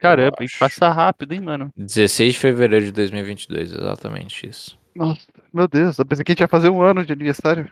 Caramba, 0.00 0.36
tem 0.36 0.46
que 0.46 0.52
acho. 0.54 0.58
passar 0.58 0.90
rápido, 0.92 1.32
hein, 1.32 1.40
mano? 1.40 1.70
16 1.76 2.32
de 2.34 2.38
fevereiro 2.40 2.86
de 2.86 2.92
2022, 2.92 3.72
exatamente 3.72 4.48
isso. 4.48 4.78
Nossa, 4.94 5.26
meu 5.52 5.68
Deus, 5.68 5.98
eu 5.98 6.06
pensei 6.06 6.24
que 6.24 6.32
a 6.32 6.34
gente 6.34 6.40
ia 6.40 6.48
fazer 6.48 6.70
um 6.70 6.80
ano 6.80 7.04
de 7.04 7.12
aniversário. 7.12 7.70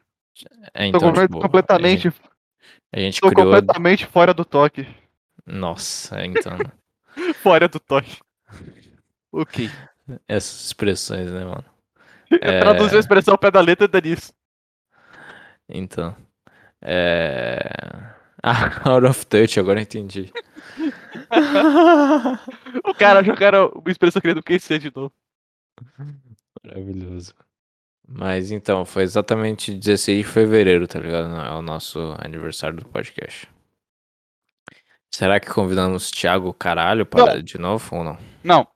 É, 0.74 0.82
Tô 0.82 0.84
então, 0.88 1.00
complet- 1.00 1.28
tipo, 1.28 1.40
completamente, 1.40 2.08
A 2.08 2.10
gente, 2.10 2.20
a 2.92 3.00
gente 3.00 3.20
tô 3.20 3.28
criou. 3.30 3.44
completamente 3.46 4.06
fora 4.06 4.34
do 4.34 4.44
toque. 4.44 4.86
Nossa, 5.46 6.24
então. 6.24 6.56
Fora 7.42 7.68
do 7.68 7.80
toque. 7.80 8.18
Ok. 9.32 9.70
essas 10.26 10.66
expressões, 10.66 11.30
né, 11.30 11.44
mano? 11.44 11.64
Eu 12.30 12.60
traduzi 12.60 12.96
a 12.96 13.00
expressão 13.00 13.34
ao 13.34 13.38
pé 13.38 13.50
da 13.50 13.60
letra 13.60 13.88
da 13.88 14.00
nisso. 14.00 14.32
Então. 15.68 16.16
É. 16.82 17.60
Ah, 18.42 18.80
out 18.88 19.06
of 19.06 19.26
touch, 19.26 19.58
agora 19.60 19.80
eu 19.80 19.82
entendi. 19.82 20.32
O 22.84 22.94
cara 22.94 23.22
jogaram 23.22 23.68
uma 23.74 23.90
expressão 23.90 24.20
querendo 24.20 24.42
QC 24.42 24.78
de 24.78 24.92
novo. 24.94 25.12
Maravilhoso. 26.64 27.34
Mas 28.06 28.50
então, 28.50 28.84
foi 28.84 29.04
exatamente 29.04 29.72
16 29.72 30.18
de 30.18 30.24
fevereiro, 30.24 30.88
tá 30.88 30.98
ligado? 30.98 31.34
É 31.36 31.52
o 31.52 31.62
nosso 31.62 32.16
aniversário 32.18 32.78
do 32.78 32.88
podcast. 32.88 33.48
Será 35.12 35.38
que 35.38 35.48
convidamos 35.50 36.10
Thiago 36.10 36.52
Caralho 36.52 37.06
para 37.06 37.42
de 37.42 37.58
novo 37.58 37.96
ou 37.96 38.04
não? 38.04 38.18
Não, 38.42 38.66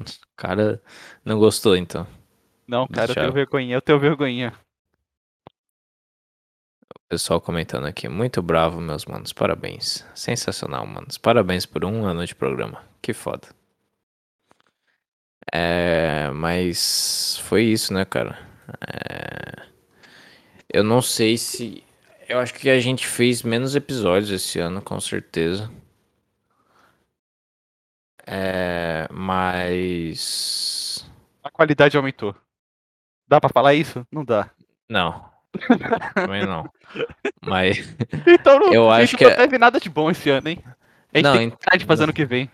O 0.00 0.36
cara 0.36 0.82
não 1.24 1.38
gostou, 1.38 1.76
então. 1.76 2.06
não, 2.66 2.86
cara, 2.88 3.12
eu 3.12 3.14
tenho 3.14 3.32
vergonha, 3.32 3.76
eu 3.76 3.80
tenho 3.82 3.98
vergonha. 4.00 4.52
O 6.94 7.08
pessoal 7.08 7.40
comentando 7.40 7.86
aqui. 7.86 8.08
Muito 8.08 8.42
bravo, 8.42 8.80
meus 8.80 9.04
manos. 9.06 9.32
Parabéns. 9.32 10.04
Sensacional, 10.14 10.86
manos. 10.86 11.16
Parabéns 11.18 11.64
por 11.66 11.84
um 11.84 12.04
ano 12.04 12.26
de 12.26 12.34
programa. 12.34 12.82
Que 13.00 13.12
foda. 13.12 13.48
É, 15.52 16.30
mas 16.30 17.38
foi 17.44 17.64
isso, 17.64 17.92
né, 17.92 18.04
cara? 18.04 18.38
É, 18.88 19.66
eu 20.72 20.82
não 20.82 21.00
sei 21.02 21.36
se. 21.36 21.84
Eu 22.28 22.38
acho 22.38 22.54
que 22.54 22.70
a 22.70 22.80
gente 22.80 23.06
fez 23.06 23.42
menos 23.42 23.76
episódios 23.76 24.30
esse 24.30 24.58
ano, 24.58 24.80
com 24.82 24.98
certeza. 24.98 25.70
É, 28.26 29.06
mas. 29.10 31.08
A 31.42 31.50
qualidade 31.50 31.96
aumentou. 31.96 32.34
Dá 33.28 33.40
pra 33.40 33.50
falar 33.50 33.74
isso? 33.74 34.06
Não 34.10 34.24
dá. 34.24 34.50
Não. 34.88 35.24
Também 36.14 36.46
não. 36.46 36.68
Mas. 37.40 37.94
Então 38.26 38.58
não, 38.58 38.72
Eu 38.72 38.90
acho 38.90 39.16
que 39.16 39.24
não 39.24 39.30
é- 39.30 39.36
teve 39.36 39.58
nada 39.58 39.78
de 39.78 39.88
bom 39.88 40.10
esse 40.10 40.28
ano, 40.30 40.48
hein? 40.48 40.62
A 41.12 41.18
gente 41.18 41.24
Não, 41.24 41.32
tem 41.36 41.46
ent- 41.48 41.86
fazer 41.86 42.04
ano 42.04 42.12
que 42.12 42.24
vem. 42.24 42.50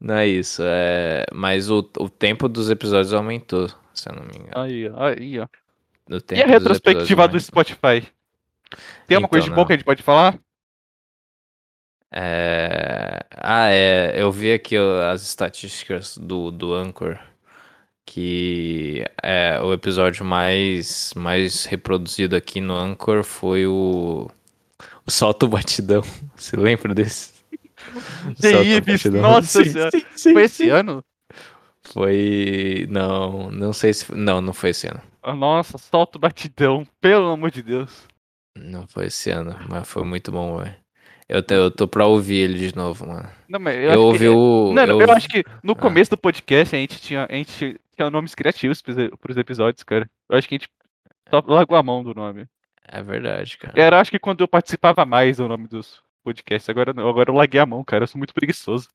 Não 0.00 0.14
é 0.16 0.26
isso. 0.26 0.62
É... 0.64 1.24
Mas 1.32 1.70
o, 1.70 1.78
o 1.98 2.08
tempo 2.08 2.48
dos 2.48 2.70
episódios 2.70 3.12
aumentou, 3.12 3.68
se 3.94 4.08
eu 4.08 4.14
não 4.14 4.22
me 4.22 4.32
engano. 4.36 4.52
Aí, 4.54 4.90
aí, 4.96 5.38
ó. 5.40 5.46
E 6.32 6.42
a 6.42 6.46
retrospectiva 6.46 7.28
do 7.28 7.38
Spotify? 7.38 8.02
Tem 9.06 9.16
alguma 9.16 9.26
Então, 9.26 9.28
coisa 9.28 9.44
de 9.44 9.50
bom 9.50 9.56
não. 9.58 9.66
que 9.66 9.72
a 9.72 9.76
gente 9.76 9.84
pode 9.84 10.02
falar? 10.02 10.36
É... 12.12 13.20
Ah, 13.36 13.68
é. 13.68 14.12
Eu 14.20 14.30
vi 14.32 14.52
aqui 14.52 14.76
as 14.76 15.22
estatísticas 15.22 16.16
do, 16.18 16.50
do 16.50 16.74
Anchor. 16.74 17.18
Que 18.06 19.04
é, 19.22 19.60
o 19.60 19.72
episódio 19.72 20.24
mais, 20.24 21.12
mais 21.14 21.64
reproduzido 21.64 22.34
aqui 22.34 22.60
no 22.60 22.74
Anchor 22.74 23.22
foi 23.22 23.66
o. 23.66 24.28
O 25.06 25.10
Solto 25.10 25.46
Batidão. 25.46 26.02
Você 26.34 26.56
lembra 26.56 26.92
desse? 26.94 27.32
Solta 28.40 28.78
o 28.78 28.80
Batidão. 28.80 29.22
nossa 29.22 29.64
Sim, 29.64 29.70
sim, 29.90 30.06
sim, 30.16 30.32
Foi 30.32 30.42
esse 30.42 30.64
sim. 30.64 30.70
ano? 30.70 31.04
Foi. 31.92 32.86
Não, 32.90 33.50
não 33.50 33.72
sei 33.72 33.92
se. 33.94 34.12
Não, 34.14 34.40
não 34.40 34.52
foi 34.52 34.70
esse 34.70 34.88
ano. 34.88 35.00
Ah, 35.22 35.34
Nossa, 35.34 35.76
solta 35.78 36.16
o 36.18 36.20
batidão, 36.20 36.86
pelo 37.00 37.30
amor 37.30 37.50
de 37.50 37.62
Deus. 37.62 38.08
Não 38.56 38.86
foi 38.86 39.06
esse 39.06 39.30
ano, 39.30 39.56
mas 39.68 39.88
foi 39.88 40.04
muito 40.04 40.32
bom, 40.32 40.58
velho. 40.58 40.74
Eu, 41.32 41.42
te- 41.42 41.54
eu 41.54 41.70
tô 41.70 41.86
pra 41.86 42.06
ouvir 42.06 42.38
ele 42.38 42.58
de 42.58 42.74
novo, 42.74 43.06
mano. 43.06 43.30
Não, 43.48 43.60
mas 43.60 43.76
eu, 43.76 43.92
Eu, 43.92 44.02
ouvi 44.02 44.18
que... 44.20 44.28
o. 44.28 44.72
Não, 44.74 44.84
não, 44.86 45.00
eu- 45.00 45.06
eu 45.06 45.12
acho 45.12 45.28
que 45.28 45.44
no 45.62 45.72
Ah. 45.74 45.76
começo 45.76 46.10
do 46.10 46.18
podcast 46.18 46.74
a 46.74 46.78
gente 46.78 47.00
tinha, 47.00 47.26
a 47.30 47.34
gente 47.34 47.80
tinha 47.94 48.10
nomes 48.10 48.34
criativos 48.34 48.82
pros, 48.82 49.36
episódios, 49.36 49.84
cara. 49.84 50.10
Eu 50.28 50.36
acho 50.36 50.48
que 50.48 50.54
a 50.56 50.58
gente 50.58 50.68
só 51.28 51.40
largou 51.46 51.76
a 51.78 51.82
mão 51.82 52.02
do 52.02 52.12
nome. 52.14 52.46
É 52.84 53.00
verdade, 53.00 53.56
cara. 53.58 53.80
Era, 53.80 54.00
acho 54.00 54.10
que 54.10 54.18
quando 54.18 54.40
eu 54.40 54.48
participava 54.48 55.06
mais 55.06 55.38
o 55.38 55.46
nome 55.46 55.68
dos 55.68 56.02
podcasts. 56.24 56.68
Agora 56.68 56.92
não, 56.92 57.08
agora 57.08 57.30
eu 57.30 57.34
larguei 57.36 57.60
a 57.60 57.66
mão, 57.66 57.84
cara. 57.84 58.02
Eu 58.02 58.08
sou 58.08 58.18
muito 58.18 58.34
preguiçoso. 58.34 58.88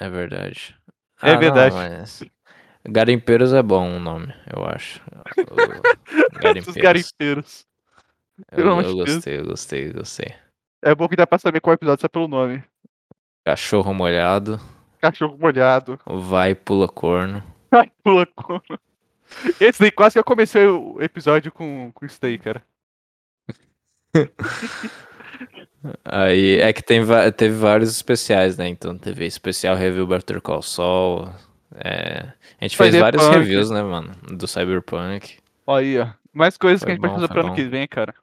É 0.00 0.08
verdade. 0.08 0.74
É 1.22 1.30
Ah, 1.30 1.32
não, 1.34 1.40
verdade. 1.40 1.74
mas 1.74 2.22
Garimpeiros 2.86 3.52
é 3.52 3.62
bom 3.62 3.96
o 3.96 4.00
nome, 4.00 4.32
eu 4.54 4.64
acho. 4.64 5.00
O- 5.38 6.70
Os 6.70 6.74
Garimpeiros. 6.76 7.66
Pelo 8.54 8.70
Eu, 8.70 8.80
eu 8.80 8.82
Deus. 8.82 8.94
gostei, 9.14 9.38
eu 9.38 9.44
gostei, 9.46 9.92
gostei. 9.92 10.34
É 10.82 10.94
bom 10.94 11.08
que 11.08 11.16
dá 11.16 11.26
pra 11.26 11.38
saber 11.38 11.60
qual 11.60 11.74
episódio 11.74 12.02
só 12.02 12.08
pelo 12.08 12.28
nome. 12.28 12.62
Cachorro 13.46 13.92
molhado, 13.94 14.60
Cachorro 15.00 15.36
molhado. 15.38 15.98
vai 16.06 16.50
e 16.52 16.54
pula 16.54 16.88
corno. 16.88 17.42
Ai, 17.70 17.90
pula 18.02 18.26
corno. 18.26 18.78
Esse 19.60 19.80
daí 19.80 19.90
quase 19.90 20.14
que 20.14 20.18
eu 20.18 20.24
comecei 20.24 20.66
o 20.66 21.00
episódio 21.02 21.50
com, 21.52 21.90
com 21.92 22.06
isso 22.06 22.18
daí, 22.20 22.38
cara. 22.38 22.62
Aí 26.04 26.60
é 26.60 26.72
que 26.72 26.82
tem, 26.82 27.02
teve 27.36 27.54
vários 27.54 27.90
especiais, 27.90 28.56
né? 28.56 28.68
Então 28.68 28.96
teve 28.96 29.26
especial 29.26 29.76
review 29.76 30.06
Better 30.06 30.40
Call 30.40 30.62
Saul. 30.62 31.28
é, 31.76 32.32
A 32.60 32.64
gente 32.64 32.76
fez 32.76 32.94
vários 32.94 33.26
reviews, 33.28 33.70
né, 33.70 33.82
mano? 33.82 34.14
Do 34.32 34.46
Cyberpunk. 34.46 35.38
Aí, 35.66 35.98
ó. 35.98 36.08
Mais 36.32 36.56
coisas 36.56 36.80
que 36.80 36.86
Foi 36.86 36.92
a 36.92 36.94
gente 36.94 37.00
pode 37.02 37.12
bom, 37.14 37.20
fazer 37.20 37.26
foi 37.32 37.34
pro 37.42 37.46
ano 37.48 37.54
que 37.56 37.64
vem, 37.64 37.86
cara. 37.86 38.14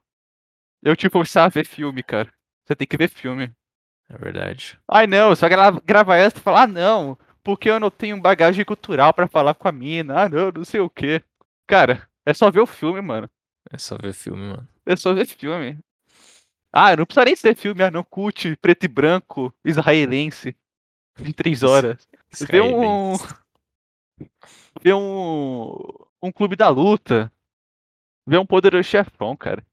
Eu 0.82 0.96
te 0.96 1.08
forçar 1.08 1.46
a 1.46 1.48
ver 1.48 1.64
filme, 1.64 2.02
cara. 2.02 2.32
Você 2.64 2.74
tem 2.74 2.86
que 2.86 2.96
ver 2.96 3.08
filme. 3.08 3.52
É 4.08 4.18
verdade. 4.18 4.78
Ai, 4.88 5.06
não, 5.06 5.34
só 5.34 5.48
gra 5.48 5.70
gravar 5.70 6.16
essa 6.16 6.36
e 6.36 6.40
falar, 6.40 6.62
ah, 6.62 6.66
não, 6.66 7.18
porque 7.42 7.70
eu 7.70 7.80
não 7.80 7.90
tenho 7.90 8.20
bagagem 8.20 8.64
cultural 8.64 9.14
pra 9.14 9.28
falar 9.28 9.54
com 9.54 9.68
a 9.68 9.72
mina. 9.72 10.24
Ah, 10.24 10.28
não, 10.28 10.50
não 10.50 10.64
sei 10.64 10.80
o 10.80 10.90
quê. 10.90 11.22
Cara, 11.66 12.06
é 12.26 12.34
só 12.34 12.50
ver 12.50 12.60
o 12.60 12.66
filme, 12.66 13.00
mano. 13.00 13.30
É 13.70 13.78
só 13.78 13.96
ver 13.96 14.12
filme, 14.12 14.42
mano. 14.42 14.68
É 14.84 14.96
só 14.96 15.14
ver 15.14 15.26
filme. 15.26 15.78
Ah, 16.72 16.96
não 16.96 17.06
precisa 17.06 17.24
nem 17.24 17.36
ser 17.36 17.54
filme, 17.54 17.82
ah, 17.82 17.90
não 17.90 18.02
curte 18.02 18.56
preto 18.56 18.84
e 18.84 18.88
branco 18.88 19.54
israelense 19.64 20.56
em 21.18 21.32
três 21.32 21.62
horas. 21.62 22.08
Vê 22.50 22.60
um. 22.60 23.14
Vê 24.80 24.92
um. 24.92 25.76
Um 26.22 26.32
clube 26.32 26.56
da 26.56 26.68
luta. 26.68 27.32
Vê 28.26 28.38
um 28.38 28.46
poderoso 28.46 28.88
chefão, 28.88 29.36
cara. 29.36 29.64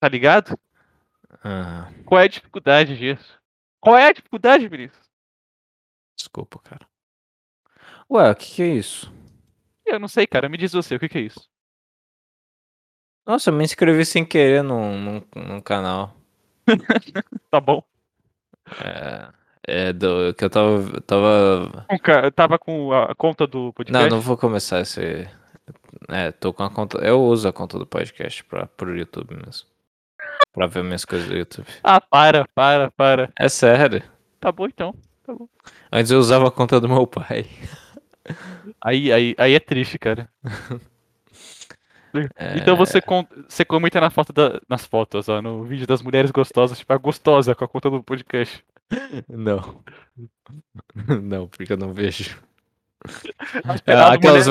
Tá 0.00 0.08
ligado? 0.08 0.58
Ah, 1.44 1.90
Qual 2.06 2.18
é 2.20 2.24
a 2.24 2.28
dificuldade 2.28 2.96
disso? 2.96 3.38
Qual 3.80 3.96
é 3.96 4.08
a 4.08 4.12
dificuldade, 4.12 4.66
Vinícius? 4.68 5.10
desculpa, 6.16 6.58
cara. 6.58 6.86
Ué, 8.10 8.30
o 8.30 8.34
que, 8.34 8.54
que 8.54 8.62
é 8.62 8.68
isso? 8.68 9.10
Eu 9.86 9.98
não 9.98 10.08
sei, 10.08 10.26
cara. 10.26 10.48
Me 10.48 10.58
diz 10.58 10.72
você, 10.72 10.94
o 10.94 11.00
que, 11.00 11.08
que 11.08 11.18
é 11.18 11.22
isso? 11.22 11.48
Nossa, 13.26 13.50
eu 13.50 13.54
me 13.54 13.64
inscrevi 13.64 14.04
sem 14.04 14.24
querer 14.24 14.62
num, 14.62 14.98
num, 14.98 15.22
num 15.34 15.60
canal. 15.60 16.14
Tá 17.50 17.58
bom. 17.60 17.82
É, 18.84 19.32
é 19.88 19.92
do 19.92 20.32
que 20.34 20.44
eu 20.44 20.50
tava. 20.50 21.00
tava... 21.00 21.86
Eu 22.22 22.30
tava 22.30 22.58
com 22.58 22.92
a 22.92 23.14
conta 23.14 23.46
do 23.46 23.72
podcast. 23.72 24.08
Não, 24.08 24.16
não 24.16 24.20
vou 24.20 24.36
começar 24.36 24.80
esse. 24.80 25.28
É, 26.08 26.30
tô 26.30 26.52
com 26.52 26.62
a 26.62 26.70
conta. 26.70 26.98
Eu 26.98 27.20
uso 27.22 27.48
a 27.48 27.52
conta 27.52 27.78
do 27.78 27.86
podcast 27.86 28.44
pra, 28.44 28.66
pro 28.66 28.96
YouTube 28.96 29.34
mesmo. 29.34 29.69
Pra 30.52 30.66
ver 30.66 30.82
minhas 30.82 31.04
coisas 31.04 31.28
do 31.28 31.36
YouTube. 31.36 31.66
Ah, 31.82 32.00
para, 32.00 32.46
para, 32.54 32.90
para. 32.90 33.30
É 33.38 33.48
sério. 33.48 34.02
Tá 34.40 34.50
bom 34.50 34.66
então. 34.66 34.94
Antes 35.92 36.10
eu 36.10 36.18
usava 36.18 36.48
a 36.48 36.50
conta 36.50 36.80
do 36.80 36.88
meu 36.88 37.06
pai. 37.06 37.46
Aí, 38.82 39.12
aí, 39.12 39.34
aí 39.38 39.54
é 39.54 39.60
triste, 39.60 39.98
cara. 39.98 40.28
É, 42.36 42.58
Então 42.58 42.76
você, 42.76 43.00
con- 43.00 43.26
você 43.48 43.64
comenta 43.64 44.00
na 44.00 44.10
foto 44.10 44.32
da- 44.32 44.60
nas 44.68 44.84
fotos, 44.84 45.28
ó, 45.28 45.40
no 45.40 45.62
vídeo 45.64 45.86
das 45.86 46.02
mulheres 46.02 46.32
gostosas, 46.32 46.76
tipo, 46.78 46.92
a 46.92 46.96
gostosa 46.98 47.54
com 47.54 47.64
a 47.64 47.68
conta 47.68 47.88
do 47.88 48.02
podcast. 48.02 48.64
Não. 49.28 49.80
Não, 51.22 51.46
porque 51.46 51.72
eu 51.72 51.76
não 51.76 51.92
vejo. 51.94 52.36
É, 53.86 53.92
aquelas, 53.94 54.46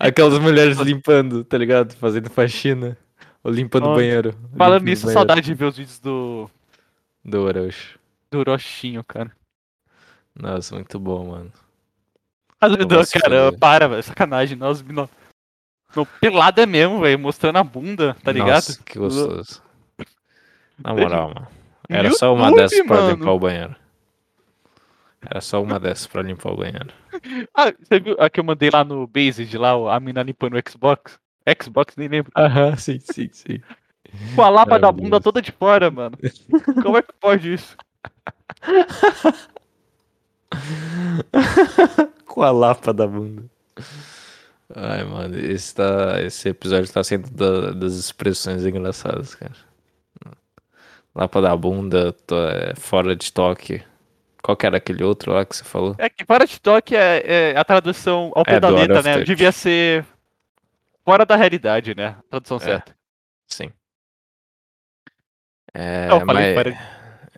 aquelas 0.00 0.38
mulheres 0.38 0.78
limpando, 0.78 1.44
tá 1.44 1.58
ligado? 1.58 1.94
Fazendo 1.96 2.30
faxina. 2.30 2.96
Limpando 3.50 3.88
o 3.88 3.94
banheiro. 3.94 4.34
Falando 4.56 4.84
nisso, 4.84 5.04
banheiro 5.06 5.18
saudade 5.20 5.40
de 5.42 5.54
ver 5.54 5.66
os 5.66 5.76
vídeos 5.76 5.98
do, 5.98 6.50
Do 7.24 7.42
Orochi. 7.42 7.98
do 8.30 8.42
Rochinho, 8.42 9.04
cara. 9.04 9.30
Nossa, 10.34 10.74
muito 10.74 10.98
bom, 10.98 11.30
mano. 11.30 11.52
Pô, 12.60 12.68
não, 12.68 13.04
cara, 13.04 13.52
para, 13.58 13.88
velho, 13.88 14.02
sacanagem. 14.02 14.56
Nós, 14.56 14.82
no, 14.82 15.08
no, 15.94 16.06
pelada 16.20 16.66
mesmo, 16.66 17.00
velho, 17.00 17.18
mostrando 17.18 17.56
a 17.56 17.64
bunda, 17.64 18.16
tá 18.22 18.32
ligado? 18.32 18.54
Nossa, 18.54 18.82
que 18.82 18.98
gostoso. 18.98 19.62
Na 20.78 20.92
moral, 20.92 21.28
mano. 21.28 21.48
No 21.88 21.96
Era 21.96 22.10
só 22.12 22.34
uma 22.34 22.46
YouTube, 22.48 22.60
dessas 22.62 22.86
pra 22.86 22.96
mano. 22.96 23.10
limpar 23.16 23.32
o 23.32 23.38
banheiro. 23.38 23.76
Era 25.28 25.40
só 25.40 25.62
uma 25.62 25.80
dessas 25.80 26.06
pra 26.06 26.22
limpar 26.22 26.52
o 26.52 26.56
banheiro. 26.56 26.92
Ah, 27.54 27.72
você 27.72 27.98
viu 27.98 28.14
a 28.20 28.28
que 28.28 28.38
eu 28.38 28.44
mandei 28.44 28.68
lá 28.70 28.84
no 28.84 29.06
Based, 29.06 29.56
lá, 29.56 29.74
ó, 29.74 29.88
a 29.88 29.98
mina 29.98 30.22
limpando 30.22 30.54
o 30.54 30.70
Xbox? 30.70 31.18
Xbox, 31.62 31.94
nem 31.96 32.08
lembro. 32.08 32.32
Aham, 32.36 32.76
sim, 32.76 32.98
sim, 33.00 33.28
sim. 33.32 33.60
Com 34.34 34.42
a 34.42 34.48
lapa 34.48 34.78
da 34.78 34.90
bunda 34.90 35.20
toda 35.20 35.42
de 35.42 35.52
fora, 35.52 35.90
mano. 35.90 36.16
Como 36.82 36.96
é 36.96 37.02
que 37.02 37.12
pode 37.20 37.52
isso? 37.54 37.76
Com 42.26 42.42
a 42.42 42.50
lapa 42.50 42.92
da 42.92 43.06
bunda. 43.06 43.44
Ai, 44.74 45.04
mano, 45.04 45.38
esse, 45.38 45.74
tá, 45.74 46.20
esse 46.22 46.48
episódio 46.48 46.92
tá 46.92 47.02
sendo 47.04 47.30
da- 47.30 47.70
das 47.72 47.94
expressões 47.94 48.64
engraçadas, 48.64 49.34
cara. 49.34 49.54
Lapa 51.14 51.40
da 51.40 51.56
bunda, 51.56 52.12
tô- 52.12 52.36
é, 52.48 52.74
fora 52.76 53.16
de 53.16 53.32
toque. 53.32 53.82
Qual 54.42 54.56
que 54.56 54.66
era 54.66 54.76
aquele 54.76 55.02
outro 55.02 55.32
lá 55.32 55.44
que 55.44 55.56
você 55.56 55.64
falou? 55.64 55.94
É 55.98 56.08
que 56.10 56.24
fora 56.24 56.46
de 56.46 56.60
toque 56.60 56.94
é, 56.94 57.52
é 57.52 57.56
a 57.58 57.64
tradução 57.64 58.30
ao 58.34 58.44
pé 58.44 58.56
É, 58.56 58.60
da 58.60 58.68
letra, 58.68 59.02
né? 59.02 59.24
Devia 59.24 59.50
ser 59.50 60.04
fora 61.06 61.24
da 61.24 61.36
realidade, 61.36 61.94
né? 61.94 62.18
Tradução 62.28 62.58
É. 62.58 62.60
certa. 62.60 62.94
Sim. 63.46 63.72
É, 65.72 66.08
Não, 66.08 66.20
falei 66.26 66.54
mas, 66.54 66.76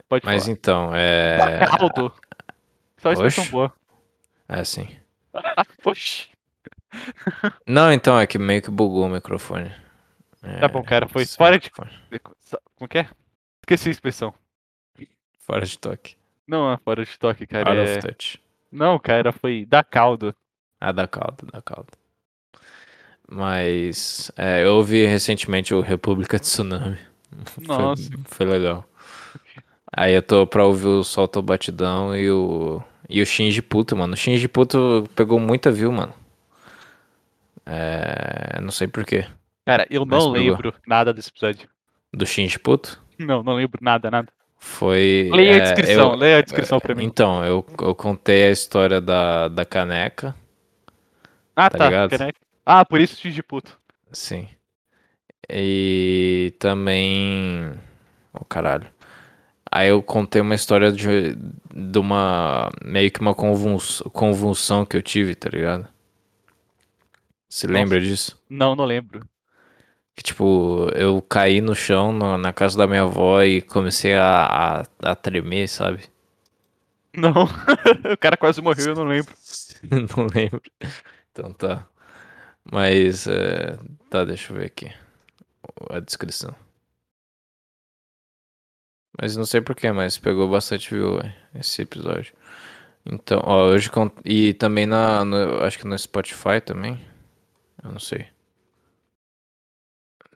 Pode 0.08 0.24
mas 0.24 0.42
falar. 0.44 0.52
então, 0.56 0.94
é. 0.94 1.58
Caldo. 1.66 2.14
Só 2.98 3.12
expressão 3.12 3.42
Oxe. 3.44 3.52
boa. 3.52 3.72
É 4.48 4.60
assim. 4.60 4.96
Oxi. 5.84 6.28
Não, 7.66 7.92
então, 7.92 8.18
é 8.18 8.26
que 8.26 8.38
meio 8.38 8.62
que 8.62 8.70
bugou 8.70 9.04
o 9.06 9.10
microfone. 9.10 9.70
É, 10.42 10.60
Tá 10.60 10.68
bom, 10.68 10.82
cara, 10.82 11.06
foi 11.06 11.22
esse 11.22 11.36
fora 11.36 11.58
de-. 11.58 11.70
Como 11.70 12.88
que 12.88 12.98
é? 12.98 13.08
Esqueci 13.62 13.88
a 13.88 13.92
expressão. 13.92 14.32
Fora 15.40 15.66
de 15.66 15.78
toque. 15.78 16.16
Não 16.46 16.72
é 16.72 16.78
fora 16.78 17.04
de 17.04 17.18
toque, 17.18 17.46
cara. 17.46 17.70
Out 17.70 17.80
É... 17.90 17.98
of 17.98 18.06
touch. 18.08 18.42
Não, 18.72 18.98
cara, 18.98 19.32
foi 19.32 19.66
da 19.66 19.84
caldo. 19.84 20.34
Ah, 20.80 20.92
da 20.92 21.06
calda, 21.06 21.44
da 21.52 21.60
calda. 21.60 21.90
Mas 23.30 24.30
é, 24.36 24.64
eu 24.64 24.74
ouvi 24.76 25.04
recentemente 25.04 25.74
o 25.74 25.80
República 25.80 26.38
Tsunami. 26.38 26.98
Foi- 27.44 27.66
Nossa. 27.66 28.10
Foi, 28.24 28.46
legal. 28.46 28.84
Aí 29.92 30.14
eu 30.14 30.22
tô 30.22 30.46
pra 30.46 30.64
ouvir 30.64 30.86
o 30.86 31.04
Solta 31.04 31.38
o 31.38 31.42
Batidão 31.42 32.16
e 32.16 32.30
o. 32.30 32.82
E 33.08 33.22
o 33.22 33.26
Shinji 33.26 33.62
Puto, 33.62 33.96
mano. 33.96 34.12
O 34.14 34.16
Shinji 34.16 34.48
Puto 34.48 35.08
pegou 35.14 35.38
muita 35.40 35.70
view, 35.70 35.90
mano. 35.90 36.12
É, 37.64 38.60
não 38.60 38.70
sei 38.70 38.86
porquê. 38.88 39.26
Cara, 39.64 39.86
eu 39.90 40.04
não 40.04 40.32
pegou. 40.32 40.48
lembro 40.50 40.74
nada 40.86 41.12
desse 41.12 41.28
episódio. 41.30 41.68
Do 42.12 42.24
Shinji 42.26 42.58
Puto? 42.58 43.00
Não, 43.18 43.42
não 43.42 43.54
lembro 43.54 43.78
nada, 43.82 44.10
nada. 44.10 44.28
Foi. 44.58 45.30
Leia 45.32 45.52
a 45.52 45.56
é, 45.56 45.60
descrição, 45.60 46.12
eu- 46.12 46.16
leia 46.16 46.38
a 46.38 46.42
descrição 46.42 46.80
pra 46.80 46.94
mim. 46.94 47.04
Então, 47.04 47.44
eu, 47.44 47.64
eu 47.80 47.94
contei 47.94 48.44
a 48.44 48.50
história 48.50 49.00
da, 49.00 49.48
da 49.48 49.64
caneca. 49.64 50.34
Ah, 51.54 51.68
tá 51.70 51.78
tá. 51.78 52.08
caneca. 52.08 52.38
Ah, 52.68 52.84
por 52.84 53.00
isso 53.00 53.16
X 53.16 53.34
de 53.34 53.42
puto. 53.42 53.80
Sim. 54.12 54.48
E 55.50 56.54
também. 56.58 57.72
Oh, 58.34 58.44
caralho. 58.44 58.86
Aí 59.70 59.88
eu 59.90 60.02
contei 60.02 60.42
uma 60.42 60.54
história 60.54 60.92
de, 60.92 61.34
de 61.74 61.98
uma. 61.98 62.70
meio 62.84 63.10
que 63.12 63.20
uma 63.20 63.34
convuls, 63.34 64.02
convulsão 64.12 64.86
que 64.86 64.96
eu 64.96 65.02
tive, 65.02 65.34
tá 65.34 65.50
ligado? 65.50 65.88
Você 67.48 67.66
lembra 67.66 68.00
disso? 68.00 68.38
Não, 68.48 68.74
não 68.74 68.84
lembro. 68.84 69.28
Que 70.16 70.22
tipo, 70.22 70.88
eu 70.94 71.22
caí 71.22 71.60
no 71.60 71.74
chão 71.74 72.12
no- 72.12 72.36
na 72.38 72.52
casa 72.52 72.76
da 72.76 72.86
minha 72.86 73.02
avó 73.02 73.42
e 73.42 73.62
comecei 73.62 74.14
a, 74.14 74.82
a, 75.02 75.10
a 75.12 75.14
tremer, 75.16 75.68
sabe? 75.68 76.04
Não. 77.14 77.32
o 78.12 78.16
cara 78.18 78.36
quase 78.36 78.60
morreu, 78.60 78.88
eu 78.88 78.94
não 78.94 79.04
lembro. 79.04 79.34
Não 79.90 80.26
lembro. 80.34 80.60
Então 81.32 81.52
tá. 81.52 81.86
Mas. 82.72 83.26
é, 83.26 83.76
Tá, 84.10 84.24
deixa 84.24 84.52
eu 84.52 84.56
ver 84.58 84.66
aqui. 84.66 84.86
A 85.90 86.00
descrição. 86.00 86.54
Mas 89.20 89.36
não 89.36 89.44
sei 89.44 89.60
porquê, 89.60 89.90
mas 89.92 90.18
pegou 90.18 90.48
bastante 90.48 90.94
view 90.94 91.18
esse 91.54 91.82
episódio. 91.82 92.34
Então, 93.04 93.40
ó, 93.44 93.66
hoje. 93.66 93.90
E 94.24 94.54
também 94.54 94.86
na. 94.86 95.24
no- 95.24 95.62
acho 95.64 95.78
que 95.78 95.86
no 95.86 95.98
Spotify 95.98 96.60
também. 96.64 97.04
Eu 97.82 97.92
não 97.92 97.98
sei. 98.00 98.28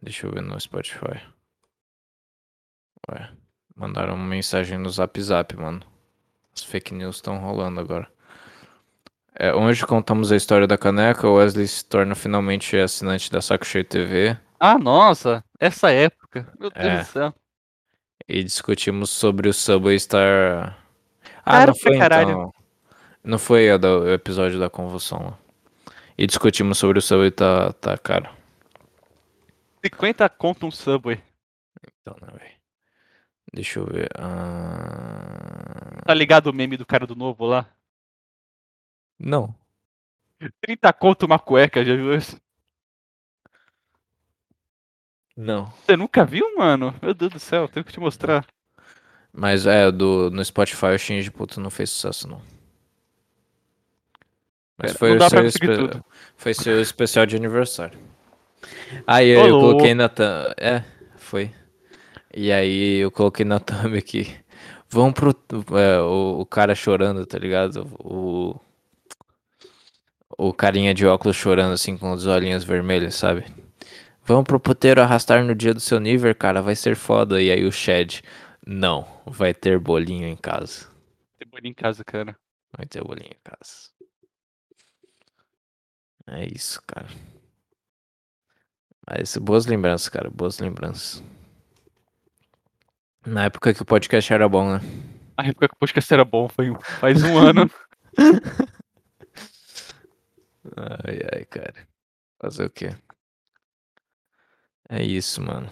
Deixa 0.02 0.26
eu 0.26 0.32
ver 0.32 0.42
no 0.42 0.58
Spotify. 0.60 1.20
Ué. 3.10 3.32
Mandaram 3.76 4.14
uma 4.14 4.26
mensagem 4.26 4.78
no 4.78 4.90
Zap 4.90 5.20
Zap, 5.20 5.56
mano. 5.56 5.80
As 6.54 6.62
fake 6.64 6.92
news 6.94 7.16
estão 7.16 7.38
rolando 7.38 7.80
agora. 7.80 8.10
É, 9.34 9.52
hoje 9.54 9.86
contamos 9.86 10.30
a 10.30 10.36
história 10.36 10.66
da 10.66 10.76
caneca. 10.76 11.26
O 11.28 11.34
Wesley 11.34 11.66
se 11.66 11.84
torna 11.84 12.14
finalmente 12.14 12.76
assinante 12.76 13.30
da 13.30 13.40
Saco 13.40 13.64
Cheio 13.64 13.84
TV. 13.84 14.36
Ah, 14.60 14.78
nossa. 14.78 15.42
Essa 15.58 15.90
época. 15.90 16.46
Meu 16.58 16.70
Deus 16.70 16.84
É. 16.84 16.98
do 16.98 17.04
céu. 17.06 17.34
E 18.28 18.44
discutimos 18.44 19.10
sobre 19.10 19.48
o 19.48 19.52
Subway 19.54 19.96
estar. 19.96 20.78
Ah, 21.44 21.66
não 21.66 21.74
foi 21.74 21.98
caralho. 21.98 22.30
então. 22.30 22.54
Não 23.24 23.38
foi 23.38 23.70
a 23.70 23.76
do- 23.76 24.02
o 24.02 24.10
episódio 24.12 24.58
da 24.58 24.68
convulsão 24.70 25.18
lá. 25.24 25.38
E 26.16 26.26
discutimos 26.26 26.78
sobre 26.78 26.98
o 26.98 27.02
Subway 27.02 27.30
tá, 27.30 27.72
tá 27.72 27.96
caro. 27.98 28.28
50 29.84 30.28
conto 30.28 30.66
um 30.66 30.70
Subway. 30.70 31.20
Então, 32.00 32.16
né, 32.20 32.28
velho? 32.38 32.52
Deixa 33.52 33.80
eu 33.80 33.86
ver. 33.86 34.08
ah, 34.18 36.02
Tá 36.04 36.14
ligado 36.14 36.46
o 36.48 36.52
meme 36.52 36.76
do 36.76 36.86
cara 36.86 37.06
do 37.06 37.16
novo 37.16 37.44
lá? 37.44 37.66
Não. 39.22 39.54
30 40.60 40.92
conto 40.92 41.24
uma 41.24 41.38
cueca, 41.38 41.84
já 41.84 41.94
viu 41.94 42.12
isso? 42.14 42.36
Não. 45.36 45.66
Você 45.86 45.96
nunca 45.96 46.24
viu, 46.24 46.56
mano? 46.56 46.94
Meu 47.00 47.14
Deus 47.14 47.32
do 47.32 47.38
céu, 47.38 47.68
tenho 47.68 47.84
que 47.84 47.92
te 47.92 48.00
mostrar. 48.00 48.44
Mas 49.32 49.64
é, 49.66 49.90
do, 49.90 50.30
no 50.30 50.44
Spotify 50.44 50.86
o 50.86 50.98
Shinji 50.98 51.30
Puto 51.30 51.60
não 51.60 51.70
fez 51.70 51.90
sucesso, 51.90 52.28
não. 52.28 52.42
Mas 54.76 54.92
Pera, 54.92 54.98
foi, 54.98 55.14
não 55.16 55.26
o 55.26 55.30
seu 55.30 55.46
espe- 55.46 56.02
foi 56.36 56.54
seu 56.54 56.80
especial 56.82 57.24
de 57.24 57.36
aniversário. 57.36 57.98
Aí 59.06 59.28
eu 59.28 59.46
louco. 59.46 59.68
coloquei 59.68 59.94
na 59.94 60.08
thumb. 60.08 60.54
É, 60.58 60.84
foi. 61.16 61.54
E 62.34 62.52
aí 62.52 62.98
eu 62.98 63.10
coloquei 63.10 63.44
na 63.44 63.58
thumb 63.60 63.96
aqui. 63.96 64.36
Vamos 64.90 65.14
pro. 65.14 65.30
é, 65.78 66.00
o, 66.00 66.40
o 66.40 66.46
cara 66.46 66.74
chorando, 66.74 67.24
tá 67.24 67.38
ligado? 67.38 67.86
O. 68.00 68.60
O 70.38 70.52
carinha 70.52 70.94
de 70.94 71.06
óculos 71.06 71.36
chorando 71.36 71.72
assim 71.72 71.96
com 71.96 72.12
os 72.12 72.26
olhinhos 72.26 72.64
vermelhos, 72.64 73.14
sabe? 73.14 73.44
Vamos 74.24 74.44
pro 74.44 74.60
puteiro 74.60 75.02
arrastar 75.02 75.44
no 75.44 75.54
dia 75.54 75.74
do 75.74 75.80
seu 75.80 75.98
nível, 75.98 76.34
cara, 76.34 76.62
vai 76.62 76.76
ser 76.76 76.96
foda. 76.96 77.42
E 77.42 77.50
aí 77.50 77.64
o 77.64 77.72
Shed, 77.72 78.22
não, 78.64 79.06
vai 79.26 79.52
ter 79.52 79.78
bolinho 79.78 80.26
em 80.26 80.36
casa. 80.36 80.86
Tem 81.38 81.48
bolinho 81.48 81.72
em 81.72 81.74
casa, 81.74 82.04
cara. 82.04 82.36
Vai 82.76 82.86
ter 82.86 83.02
bolinho 83.02 83.30
em 83.30 83.40
casa. 83.42 83.90
É 86.28 86.46
isso, 86.46 86.80
cara. 86.86 87.08
Mas 89.08 89.36
boas 89.36 89.66
lembranças, 89.66 90.08
cara, 90.08 90.30
boas 90.30 90.58
lembranças. 90.60 91.22
Na 93.26 93.44
época 93.44 93.74
que 93.74 93.82
o 93.82 93.84
podcast 93.84 94.32
era 94.32 94.48
bom, 94.48 94.74
né? 94.74 94.80
A 95.36 95.46
época 95.46 95.68
que 95.68 95.74
o 95.74 95.78
podcast 95.78 96.12
era 96.14 96.24
bom, 96.24 96.48
foi 96.48 96.72
faz 97.00 97.22
um 97.22 97.38
ano. 97.38 97.70
Ai, 100.76 101.18
ai, 101.34 101.44
cara. 101.44 101.86
Fazer 102.40 102.64
o 102.66 102.70
quê? 102.70 102.96
É 104.88 105.02
isso, 105.02 105.40
mano. 105.40 105.70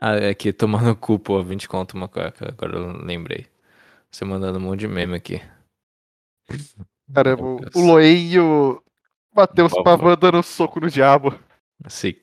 Ah, 0.00 0.14
é 0.14 0.30
aqui, 0.30 0.52
tomando 0.52 0.94
cu, 0.94 1.18
pô, 1.18 1.42
20 1.42 1.68
conto 1.68 1.94
uma 1.96 2.08
cueca. 2.08 2.48
Agora 2.48 2.76
eu 2.76 2.92
lembrei. 3.04 3.46
Você 4.10 4.24
mandando 4.24 4.58
um 4.58 4.62
monte 4.62 4.80
de 4.80 4.88
meme 4.88 5.16
aqui. 5.16 5.40
Cara, 7.12 7.36
Meu 7.36 7.56
o, 7.56 7.60
Deus. 7.60 7.74
o 7.74 7.80
Loen 7.86 8.30
e 8.32 8.38
o 8.38 8.82
Matheus 9.34 9.72
Pavan 9.82 10.16
dando 10.16 10.42
soco 10.42 10.80
no 10.80 10.90
diabo. 10.90 11.38
Sim. 11.88 12.14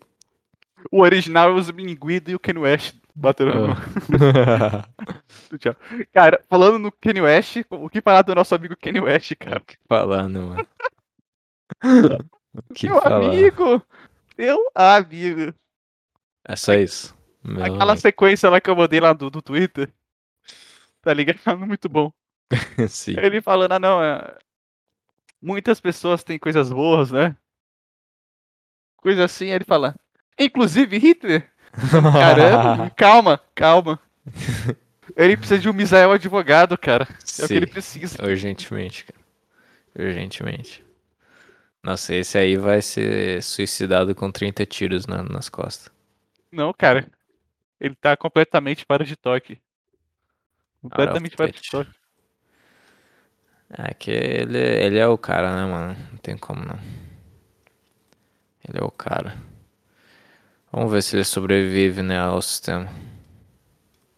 O 0.92 1.02
original 1.02 1.50
é 1.58 1.62
o 1.62 1.74
Minguido 1.74 2.32
e 2.32 2.36
o 2.36 2.40
Ken 2.40 2.58
West 2.58 2.96
batendo 3.14 3.54
no, 3.54 3.74
Ah. 3.74 4.88
diabo. 5.60 5.78
Cara, 6.14 6.42
falando 6.50 6.80
no 6.80 6.92
Ken 6.92 7.20
West, 7.22 7.58
o 7.70 7.90
que 7.90 8.02
falar 8.02 8.22
do 8.22 8.36
nosso 8.36 8.56
amigo 8.56 8.76
Ken 8.78 9.00
West, 9.02 9.34
cara? 9.36 9.62
Falando, 9.88 10.42
mano. 10.42 10.68
Que 12.74 12.88
Meu 12.88 13.00
amigo! 13.06 13.86
Meu 14.38 14.72
amigo! 14.74 15.54
É 16.48 16.56
só 16.56 16.74
isso. 16.74 17.16
Meu 17.44 17.64
Aquela 17.64 17.92
amigo. 17.92 18.02
sequência 18.02 18.50
lá 18.50 18.62
que 18.62 18.70
eu 18.70 18.76
mandei 18.76 19.00
lá 19.00 19.14
do, 19.14 19.30
do 19.30 19.42
Twitter. 19.42 19.92
Tá 21.02 21.14
ligado? 21.14 21.58
Muito 21.58 21.90
bom. 21.90 22.12
Sim. 22.90 23.16
Ele 23.18 23.42
falando, 23.42 23.74
ah 23.74 23.80
não, 23.80 24.04
é... 24.04 24.38
muitas 25.42 25.82
pessoas 25.82 26.24
têm 26.24 26.40
coisas 26.40 26.72
boas, 26.72 27.12
né? 27.12 27.36
Coisa 28.98 29.26
assim, 29.26 29.48
ele 29.48 29.64
fala. 29.64 29.96
Inclusive 30.40 30.98
Hitler? 30.98 31.52
Caramba, 32.14 32.90
calma, 32.92 33.42
calma. 33.54 34.00
Ele 35.16 35.38
precisa 35.38 35.60
de 35.60 35.70
um 35.70 35.74
Misael 35.74 36.12
advogado, 36.12 36.78
cara. 36.78 37.08
É 37.40 37.46
o 37.46 37.48
que 37.48 37.54
ele 37.54 37.68
Sim. 37.68 37.72
precisa. 37.72 38.26
Urgentemente, 38.26 39.06
cara. 39.06 39.20
Urgentemente. 39.98 40.85
Nossa, 41.86 42.16
esse 42.16 42.36
aí 42.36 42.58
vai 42.58 42.82
ser 42.82 43.44
suicidado 43.44 44.16
com 44.16 44.32
30 44.32 44.66
tiros 44.66 45.06
na- 45.06 45.22
nas 45.22 45.50
costas. 45.50 45.94
Não, 46.52 46.74
cara. 46.74 47.08
Ele 47.80 47.94
tá 47.94 48.18
completamente 48.18 48.84
fora 48.88 49.06
de 49.06 49.16
toque. 49.16 49.62
Completamente 50.82 51.36
fora 51.36 51.52
de 51.52 51.62
toque. 51.70 51.92
É 53.70 53.94
que 53.94 54.10
ele, 54.10 54.58
ele 54.58 54.98
é 54.98 55.08
o 55.08 55.16
cara, 55.16 55.56
né, 55.56 55.72
mano? 55.72 55.96
Não 56.12 56.18
tem 56.18 56.36
como 56.36 56.66
não. 56.66 56.80
Ele 58.68 58.80
é 58.80 58.84
o 58.84 58.90
cara. 58.90 59.38
Vamos 60.72 60.92
ver 60.92 61.04
se 61.04 61.16
ele 61.16 61.24
sobrevive, 61.24 62.02
né, 62.02 62.18
ao 62.18 62.42
sistema. 62.42 62.90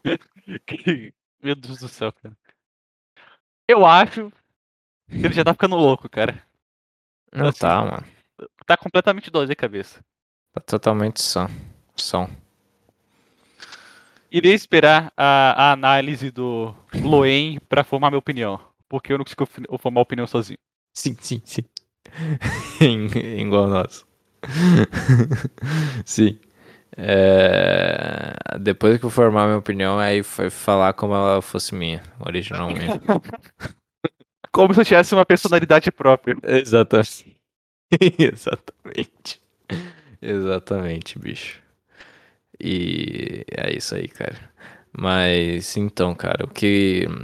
Meu 1.43 1.53
Deus 1.53 1.79
do 1.79 1.89
céu, 1.89 2.13
cara. 2.13 2.33
Eu 3.67 3.85
acho 3.85 4.31
que 5.09 5.17
ele 5.17 5.33
já 5.33 5.43
tá 5.43 5.51
ficando 5.53 5.75
louco, 5.75 6.07
cara. 6.09 6.46
Não 7.33 7.47
Assim. 7.47 7.59
tá, 7.59 7.81
mano. 7.83 8.03
Tá 8.65 8.77
completamente 8.77 9.29
doido 9.31 9.49
de 9.49 9.55
cabeça. 9.55 9.99
Tá 10.53 10.61
totalmente 10.61 11.21
são. 11.21 11.49
São. 11.95 12.29
Irei 14.31 14.53
esperar 14.53 15.11
a, 15.15 15.69
a 15.69 15.71
análise 15.71 16.29
do 16.31 16.75
Loen 17.01 17.59
pra 17.69 17.83
formar 17.83 18.09
minha 18.09 18.19
opinião. 18.19 18.59
Porque 18.89 19.11
eu 19.13 19.17
não 19.17 19.25
consigo 19.25 19.77
formar 19.77 20.01
opinião 20.01 20.27
sozinho. 20.27 20.57
Sim, 20.93 21.15
sim, 21.21 21.41
sim. 21.45 21.63
Igual 23.39 23.67
nós. 23.67 24.05
sim. 26.05 26.39
É, 26.95 28.33
Depois 28.59 28.97
que 28.99 29.05
eu 29.05 29.09
formar 29.09 29.45
minha 29.45 29.57
opinião, 29.57 29.99
aí 29.99 30.23
foi 30.23 30.49
falar 30.49 30.93
como 30.93 31.13
ela 31.13 31.41
fosse 31.41 31.75
minha, 31.75 32.01
originalmente. 32.19 32.99
Como 34.51 34.73
se 34.73 34.81
eu 34.81 34.85
tivesse 34.85 35.13
uma 35.13 35.25
personalidade 35.25 35.91
própria. 35.91 36.35
Exatamente. 36.43 37.35
Exatamente. 38.19 39.41
Exatamente, 40.21 41.19
bicho. 41.19 41.59
E 42.59 43.45
é 43.51 43.75
isso 43.75 43.95
aí, 43.95 44.07
cara. 44.07 44.37
Mas 44.99 45.77
então, 45.77 46.15
cara, 46.15 46.45
o 46.45 46.47
que. 46.47 47.07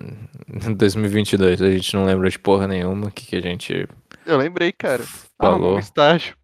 Em 0.68 0.74
2022 0.76 1.62
a 1.62 1.72
gente 1.72 1.95
não 1.95 2.06
lembra 2.06 2.30
de 2.30 2.38
porra 2.38 2.68
nenhuma. 2.68 3.08
O 3.08 3.12
que, 3.12 3.26
que 3.26 3.36
a 3.36 3.41
gente 3.41 3.88
Eu 4.26 4.38
lembrei, 4.38 4.72
cara. 4.72 5.04
Arrumar 5.40 5.58
um 5.58 5.60
Falou. 5.62 5.80
estágio. 5.80 6.36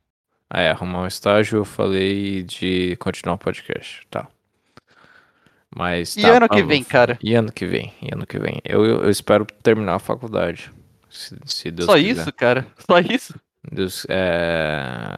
Ah, 0.49 0.61
é, 0.61 0.71
arrumar 0.71 1.01
um 1.03 1.07
estágio, 1.07 1.57
eu 1.57 1.65
falei 1.65 2.41
de 2.41 2.95
continuar 2.97 3.35
o 3.35 3.37
podcast, 3.37 4.01
tá. 4.09 4.27
Mas 5.75 6.17
E 6.17 6.21
tá, 6.21 6.37
ano 6.37 6.49
que 6.49 6.63
vem, 6.63 6.83
cara? 6.83 7.17
E 7.21 7.35
ano 7.35 7.51
que 7.51 7.65
vem, 7.65 7.93
e 8.01 8.13
ano 8.13 8.25
que 8.25 8.39
vem. 8.39 8.59
Eu, 8.63 8.85
eu, 8.85 9.03
eu 9.03 9.09
espero 9.09 9.45
terminar 9.61 9.95
a 9.95 9.99
faculdade. 9.99 10.71
Se, 11.09 11.37
se 11.45 11.71
Deus 11.71 11.85
Só 11.85 11.95
quiser. 11.95 12.09
isso, 12.09 12.33
cara? 12.33 12.67
Só 12.79 12.99
isso? 12.99 13.39
Deus, 13.71 14.05
é... 14.09 15.17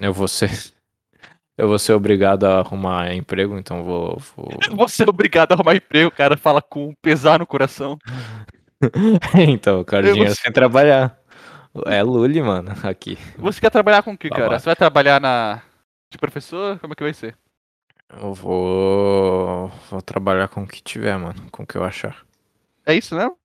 Eu 0.00 0.12
vou 0.12 0.28
ser. 0.28 0.50
Eu 1.56 1.68
vou 1.68 1.78
ser 1.78 1.92
obrigado 1.92 2.44
a 2.44 2.60
arrumar 2.60 3.14
emprego, 3.14 3.58
então 3.58 3.84
vou. 3.84 4.18
vou... 4.34 4.48
Você 4.74 5.04
é 5.04 5.08
obrigado 5.08 5.52
a 5.52 5.54
arrumar 5.54 5.76
emprego, 5.76 6.10
cara. 6.10 6.36
Fala 6.36 6.62
com 6.62 6.94
pesar 7.02 7.38
no 7.38 7.46
coração. 7.46 7.98
então, 9.38 9.84
dinheiro 9.84 10.24
vou- 10.24 10.34
sem 10.34 10.50
trabalhar. 10.50 11.16
É 11.86 12.02
Lully, 12.02 12.42
mano, 12.42 12.72
aqui. 12.82 13.18
Você 13.38 13.60
quer 13.60 13.70
trabalhar 13.70 14.02
com 14.02 14.12
o 14.12 14.18
que, 14.18 14.28
cara? 14.28 14.42
Babaca. 14.42 14.60
Você 14.60 14.66
vai 14.66 14.76
trabalhar 14.76 15.20
na. 15.20 15.62
de 16.10 16.18
professor? 16.18 16.78
Como 16.78 16.94
é 16.94 16.96
que 16.96 17.02
vai 17.02 17.14
ser? 17.14 17.36
Eu 18.20 18.34
vou. 18.34 19.68
Vou 19.90 20.02
trabalhar 20.02 20.48
com 20.48 20.62
o 20.62 20.68
que 20.68 20.82
tiver, 20.82 21.16
mano. 21.16 21.50
Com 21.50 21.62
o 21.62 21.66
que 21.66 21.76
eu 21.76 21.84
achar. 21.84 22.24
É 22.84 22.94
isso 22.94 23.14
mesmo? 23.14 23.36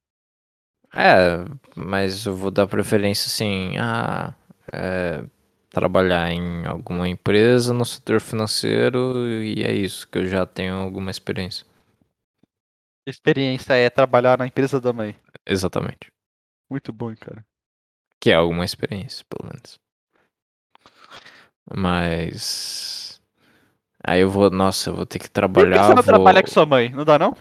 É, 0.94 1.45
mas 1.76 2.26
eu 2.26 2.35
vou 2.35 2.49
dar 2.49 2.68
preferência 2.68 3.27
assim 3.27 3.77
a 3.77 4.34
é, 4.72 5.23
trabalhar 5.69 6.31
em 6.31 6.65
alguma 6.65 7.07
empresa 7.07 7.73
no 7.73 7.85
setor 7.85 8.19
financeiro 8.19 9.27
e 9.44 9.64
é 9.64 9.72
isso, 9.72 10.07
que 10.07 10.18
eu 10.18 10.27
já 10.27 10.45
tenho 10.45 10.76
alguma 10.76 11.11
experiência. 11.11 11.65
Experiência 13.06 13.73
é 13.73 13.89
trabalhar 13.89 14.38
na 14.38 14.48
empresa 14.48 14.81
da 14.81 14.91
mãe. 14.91 15.15
Exatamente. 15.45 16.11
Muito 16.69 16.91
bom, 16.91 17.15
cara. 17.15 17.45
Que 18.19 18.31
é 18.31 18.34
alguma 18.34 18.65
experiência, 18.65 19.26
pelo 19.30 19.49
menos. 19.49 19.80
Mas. 21.73 23.06
Aí 24.07 24.21
eu 24.21 24.29
vou. 24.29 24.49
Nossa, 24.49 24.89
eu 24.89 24.95
vou 24.95 25.05
ter 25.05 25.19
que 25.19 25.25
Por 25.25 25.29
que 25.29 25.34
trabalhar. 25.34 25.84
você 25.84 25.89
não 25.89 25.95
vou... 25.95 26.03
trabalha 26.03 26.41
com 26.41 26.47
sua 26.47 26.65
mãe? 26.65 26.89
Não 26.89 27.03
dá, 27.03 27.19
não? 27.19 27.35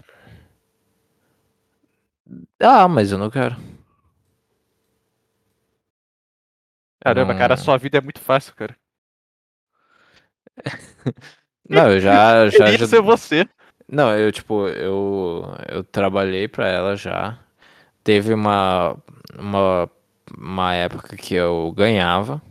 Ah, 2.59 2.87
mas 2.89 3.09
eu 3.11 3.17
não 3.17 3.29
quero. 3.29 3.55
Caramba, 6.99 7.31
Não- 7.31 7.39
cara, 7.39 7.53
a 7.53 7.57
sua 7.57 7.77
vida 7.77 7.99
é 7.99 8.01
muito 8.01 8.19
fácil, 8.19 8.53
cara. 8.53 8.75
Não, 11.69 11.91
eu 11.91 11.99
já. 12.01 12.47
já, 12.51 12.57
Queria 12.65 12.77
já... 12.79 12.87
ser 12.87 13.01
você. 13.01 13.47
Não, 13.87 14.13
eu, 14.17 14.29
tipo, 14.31 14.67
eu, 14.67 15.43
eu 15.69 15.83
trabalhei 15.85 16.47
pra 16.49 16.67
ela 16.67 16.97
já. 16.97 17.39
Teve 18.03 18.33
uma, 18.33 18.97
uma, 19.37 19.89
uma 20.37 20.73
época 20.73 21.15
que 21.15 21.33
eu 21.35 21.71
ganhava, 21.75 22.41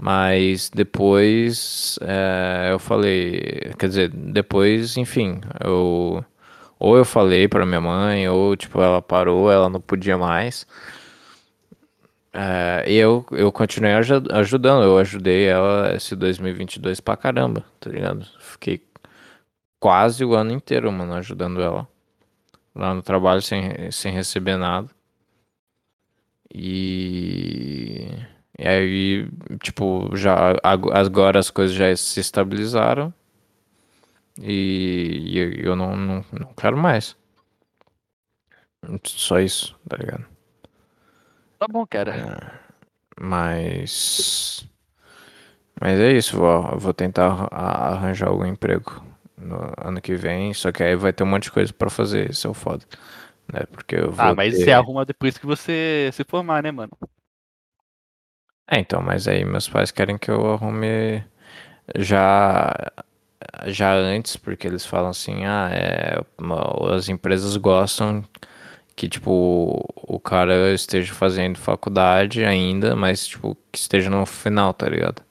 mas 0.00 0.70
depois 0.70 1.98
é, 2.02 2.70
eu 2.72 2.78
falei, 2.78 3.72
quer 3.78 3.88
dizer, 3.88 4.08
depois, 4.10 4.96
enfim, 4.96 5.40
eu 5.64 6.24
ou 6.78 6.96
eu 6.96 7.04
falei 7.04 7.46
pra 7.48 7.66
minha 7.66 7.80
mãe, 7.80 8.28
ou 8.28 8.56
tipo, 8.56 8.80
ela 8.80 9.02
parou, 9.02 9.50
ela 9.52 9.68
não 9.68 9.80
podia 9.80 10.16
mais. 10.18 10.66
É, 12.32 12.84
e 12.88 12.94
eu, 12.96 13.26
eu 13.32 13.50
continuei 13.50 13.92
aju- 13.94 14.22
ajudando, 14.30 14.84
eu 14.84 14.98
ajudei 14.98 15.46
ela 15.46 15.94
esse 15.96 16.14
2022 16.14 17.00
pra 17.00 17.16
caramba, 17.16 17.64
tá 17.80 17.90
ligado? 17.90 18.24
Fiquei 18.38 18.80
quase 19.80 20.24
o 20.24 20.34
ano 20.34 20.52
inteiro, 20.52 20.90
mano, 20.92 21.14
ajudando 21.14 21.60
ela. 21.62 21.88
Lá 22.74 22.94
no 22.94 23.02
trabalho 23.02 23.42
sem, 23.42 23.90
sem 23.92 24.12
receber 24.12 24.56
nada. 24.56 24.88
E, 26.52 28.08
e 28.60 28.68
aí, 28.68 29.28
tipo, 29.62 30.14
já 30.16 30.52
ag- 30.62 30.90
agora 30.92 31.38
as 31.40 31.50
coisas 31.50 31.74
já 31.76 31.94
se 31.96 32.20
estabilizaram. 32.20 33.12
E, 34.42 35.36
eu- 35.58 35.76
não, 35.76 35.96
não, 35.96 36.24
não 36.32 36.52
quero 36.54 36.76
mais. 36.76 37.16
Só 39.04 39.38
isso, 39.40 39.76
tá 39.88 39.96
ligado? 39.96 40.24
Tá 41.58 41.66
bom, 41.68 41.86
cara. 41.86 42.18
Mas. 43.20 44.66
Mas 45.80 45.98
é 45.98 46.12
isso, 46.12 46.36
vou, 46.36 46.68
eu 46.72 46.78
vou 46.78 46.92
tentar 46.92 47.48
arranjar 47.50 48.28
algum 48.28 48.44
emprego 48.44 49.02
no 49.36 49.56
ano 49.78 50.00
que 50.00 50.14
vem. 50.14 50.52
Só 50.54 50.70
que 50.72 50.82
aí 50.82 50.94
vai 50.96 51.12
ter 51.12 51.22
um 51.24 51.26
monte 51.26 51.44
de 51.44 51.52
coisa 51.52 51.72
pra 51.72 51.88
fazer, 51.90 52.30
isso 52.30 52.46
é 52.46 52.50
o 52.50 52.54
foda. 52.54 52.84
Né? 53.52 53.62
Porque 53.72 53.96
eu 53.96 54.12
vou. 54.12 54.16
Ah, 54.16 54.34
mas 54.34 54.56
ter- 54.56 54.64
você 54.64 54.70
arruma 54.72 55.04
depois 55.04 55.38
que 55.38 55.46
você 55.46 56.10
se 56.12 56.24
formar, 56.24 56.62
né, 56.62 56.70
mano? 56.70 56.92
É, 58.70 58.78
então, 58.78 59.02
mas 59.02 59.26
aí 59.26 59.44
meus 59.44 59.68
pais 59.68 59.90
querem 59.90 60.16
que 60.18 60.30
eu 60.30 60.52
arrume 60.52 61.24
já 61.98 62.74
já 63.66 63.94
antes, 63.94 64.36
porque 64.36 64.66
eles 64.66 64.86
falam 64.86 65.10
assim, 65.10 65.44
ah, 65.46 65.70
é, 65.72 66.20
uma- 66.38 66.94
as 66.96 67.08
empresas 67.08 67.56
gostam 67.56 68.24
que, 68.96 69.08
tipo, 69.08 69.84
o 69.96 70.20
cara 70.20 70.72
esteja 70.74 71.14
fazendo 71.14 71.58
faculdade 71.58 72.44
ainda, 72.44 72.96
mas, 72.96 73.26
tipo, 73.28 73.56
que 73.72 73.78
esteja 73.78 74.10
no 74.10 74.26
final, 74.26 74.74
tá 74.74 74.88
ligado? 74.88 75.22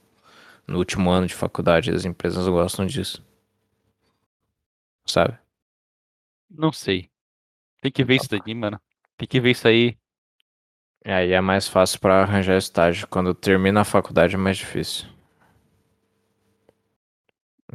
No 0.68 0.80
último 0.80 1.10
ano 1.12 1.28
de 1.28 1.36
faculdade, 1.36 1.92
as 1.92 2.06
empresas 2.06 2.48
gostam 2.48 2.86
disso. 2.88 3.24
Sabe? 5.06 5.40
Não 6.50 6.72
sei. 6.72 7.10
Tem 7.82 7.92
que 7.92 8.04
ver 8.06 8.16
isso 8.18 8.30
daí, 8.30 8.56
mano. 8.56 8.82
Tem 9.18 9.28
que 9.28 9.40
ver 9.42 9.52
isso 9.52 9.68
aí. 9.68 9.98
E 11.06 11.12
aí 11.12 11.32
é 11.32 11.42
mais 11.42 11.68
fácil 11.68 12.00
pra 12.00 12.22
arranjar 12.22 12.58
estágio. 12.58 13.08
Quando 13.08 13.34
termina 13.34 13.82
a 13.82 13.86
faculdade 13.86 14.36
é 14.36 14.38
mais 14.38 14.58
difícil. 14.58 15.08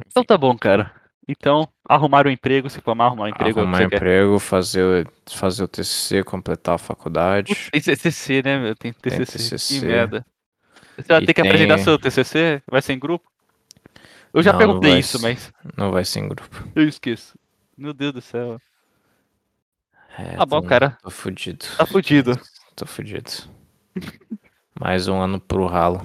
Então 0.07 0.23
tá 0.23 0.37
bom, 0.37 0.57
cara. 0.57 0.91
Então, 1.27 1.67
arrumar 1.87 2.27
um 2.27 2.29
emprego, 2.29 2.69
se 2.69 2.79
formar, 2.81 3.05
arrumar 3.07 3.23
um 3.25 3.27
emprego. 3.29 3.59
é 3.59 3.63
o 3.63 3.65
Arrumar 3.65 3.77
quer. 3.89 3.95
emprego, 3.95 4.39
fazer, 4.39 4.83
o- 5.07 5.31
fazer 5.33 5.63
o 5.63 5.67
TCC, 5.67 6.23
completar 6.23 6.75
a 6.75 6.77
faculdade. 6.77 7.55
Tem 7.71 7.81
TCC, 7.81 8.43
né, 8.43 8.59
meu? 8.59 8.75
Tem 8.75 8.93
TCC. 8.93 9.25
TCC. 9.39 9.79
Que 9.79 9.85
merda. 9.87 10.25
Você 10.95 11.07
vai 11.07 11.23
E 11.23 11.25
ter 11.25 11.33
que 11.33 11.41
apresentar 11.41 11.75
tem- 11.75 11.83
seu 11.83 11.97
TCC? 11.97 12.61
Vai 12.69 12.81
ser 12.81 12.93
em 12.93 12.99
grupo? 12.99 13.27
Eu 14.33 14.43
já 14.43 14.51
Não, 14.51 14.59
não 14.59 14.65
perguntei 14.67 14.91
vai 14.91 14.99
isso, 14.99 15.17
ser. 15.17 15.23
mas 15.23 15.53
Não 15.75 15.91
vai 15.91 16.05
ser 16.05 16.19
em 16.19 16.27
grupo. 16.27 16.63
eu 16.75 16.87
esqueço. 16.87 17.37
Meu 17.75 17.93
Deus 17.93 18.13
do 18.13 18.21
céu. 18.21 18.61
É, 20.17 20.35
Tá 20.37 20.45
bom, 20.45 20.61
cara. 20.61 20.97
Tô 21.01 21.09
fudido. 21.09 21.65
Tá 21.75 21.85
fudido. 21.87 22.39
Tô 22.75 22.85
fudido. 22.85 23.31
Mais 24.79 25.07
um 25.07 25.21
ano 25.21 25.39
pro 25.39 25.65
ralo. 25.65 26.01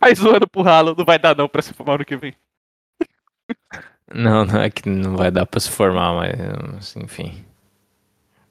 Mais 0.00 0.22
um 0.22 0.30
ano 0.30 0.48
pro 0.48 0.62
ralo. 0.62 0.94
Não 0.96 1.04
vai 1.04 1.18
dar 1.18 1.36
não 1.36 1.48
pra 1.48 1.62
se 1.62 1.74
formar 1.74 1.94
ano 1.94 2.04
que 2.04 2.16
vem. 2.16 2.34
Não, 4.14 4.42
não 4.46 4.62
é 4.62 4.70
que 4.70 4.88
não 4.88 5.18
vai 5.18 5.30
dar 5.30 5.44
pra 5.44 5.60
se 5.60 5.70
formar, 5.70 6.14
mas 6.14 6.96
enfim. 6.96 7.44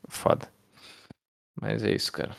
Foda. 0.08 0.48
Mas 1.60 1.84
é 1.84 1.92
isso, 1.92 2.12
cara. 2.12 2.36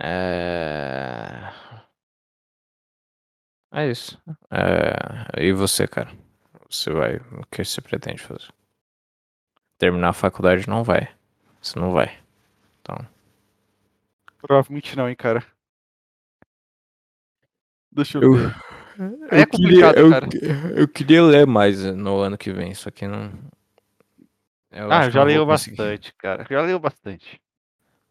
É. 0.00 1.52
É 3.72 3.88
isso. 3.88 4.20
É... 4.50 5.40
E 5.40 5.52
você, 5.52 5.86
cara? 5.86 6.10
Você 6.68 6.90
vai. 6.90 7.16
O 7.18 7.46
que 7.50 7.64
você 7.64 7.80
pretende 7.80 8.20
fazer? 8.20 8.48
Terminar 9.78 10.10
a 10.10 10.12
faculdade 10.12 10.68
não 10.68 10.82
vai. 10.82 11.14
Você 11.60 11.78
não 11.78 11.92
vai. 11.92 12.21
Então. 12.82 12.98
Provavelmente 14.38 14.96
não, 14.96 15.08
hein, 15.08 15.14
cara. 15.16 15.44
Deixa 17.90 18.18
eu, 18.18 18.22
Eu- 18.22 18.34
ver. 18.34 18.56
É 19.30 19.46
complicado, 19.46 19.98
eu, 19.98 20.10
cara. 20.10 20.28
eu 20.76 20.86
queria 20.88 21.22
ler 21.22 21.46
mais 21.46 21.82
no 21.82 22.18
ano 22.18 22.36
que 22.36 22.52
vem, 22.52 22.74
só 22.74 22.90
que 22.90 23.06
não. 23.06 23.32
Eu 24.70 24.90
Ah, 24.92 25.06
eu 25.06 25.10
já 25.10 25.22
leio 25.24 25.46
bastante, 25.46 26.12
cara. 26.14 26.46
Já 26.48 26.60
leio 26.60 26.78
bastante. 26.78 27.40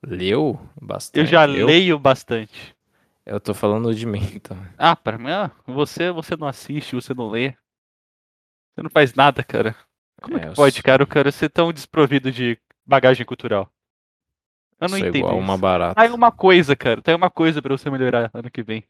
Leu 0.03 0.59
bastante? 0.81 1.19
Eu 1.19 1.25
já 1.25 1.47
Eu- 1.47 1.65
leio 1.67 1.99
bastante. 1.99 2.75
Eu 3.25 3.39
tô 3.39 3.53
falando 3.53 3.93
de 3.93 4.05
mim, 4.05 4.21
então. 4.33 4.57
Ah, 4.77 4.95
pra 4.95 5.17
mim, 5.17 5.29
ah, 5.29 5.51
você, 5.67 6.11
você 6.11 6.35
não 6.35 6.47
assiste, 6.47 6.95
você 6.95 7.13
não 7.13 7.29
lê. 7.29 7.51
Você 8.73 8.81
não 8.81 8.89
faz 8.89 9.13
nada, 9.13 9.43
cara. 9.43 9.75
Como 10.21 10.37
é, 10.37 10.39
É, 10.39 10.43
que 10.43 10.47
eu 10.49 10.53
pode, 10.53 10.75
sou- 10.75 10.83
cara, 10.83 11.03
o 11.03 11.07
cara 11.07 11.31
ser 11.31 11.49
tão 11.49 11.71
desprovido 11.71 12.31
de 12.31 12.57
bagagem 12.85 13.25
cultural? 13.25 13.71
Eu 14.81 14.89
não 14.89 14.97
Sou 14.97 14.97
entendo 14.97 15.17
igual 15.17 15.33
isso. 15.33 15.41
uma 15.43 15.57
barata. 15.57 15.93
Tá 15.95 16.01
aí 16.01 16.09
uma 16.09 16.31
coisa, 16.31 16.75
cara. 16.75 17.01
Tá 17.03 17.11
aí 17.11 17.15
uma 17.15 17.29
coisa 17.29 17.61
pra 17.61 17.77
você 17.77 17.87
melhorar 17.91 18.31
ano 18.33 18.49
que 18.49 18.63
vem. 18.63 18.83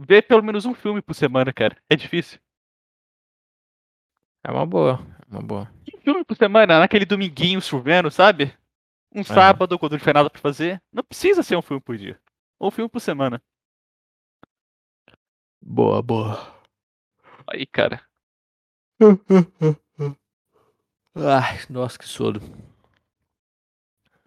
Ver 0.00 0.22
pelo 0.22 0.42
menos 0.42 0.66
um 0.66 0.74
filme 0.74 1.00
por 1.00 1.14
semana, 1.14 1.52
cara. 1.52 1.76
É 1.88 1.94
difícil. 1.94 2.40
É 4.42 4.50
uma 4.50 4.66
boa, 4.66 4.98
uma 5.28 5.40
boa. 5.40 5.70
Um 5.94 6.00
filme 6.00 6.24
por 6.24 6.36
semana, 6.36 6.80
naquele 6.80 7.06
dominguinho 7.06 7.62
chovendo, 7.62 8.10
sabe? 8.10 8.52
Um 9.14 9.22
sábado, 9.22 9.78
quando 9.78 9.92
não 9.92 9.98
tiver 10.00 10.12
nada 10.14 10.28
pra 10.28 10.40
fazer. 10.40 10.82
Não 10.92 11.04
precisa 11.04 11.44
ser 11.44 11.56
um 11.56 11.62
filme 11.62 11.80
por 11.80 11.96
dia. 11.96 12.20
Um 12.60 12.70
filme 12.70 12.88
por 12.90 12.98
semana. 12.98 13.40
Boa, 15.62 16.02
boa. 16.02 16.52
Aí, 17.46 17.64
cara. 17.64 18.02
Ai, 21.14 21.60
nossa, 21.70 21.96
que 21.96 22.08
sono. 22.08 22.40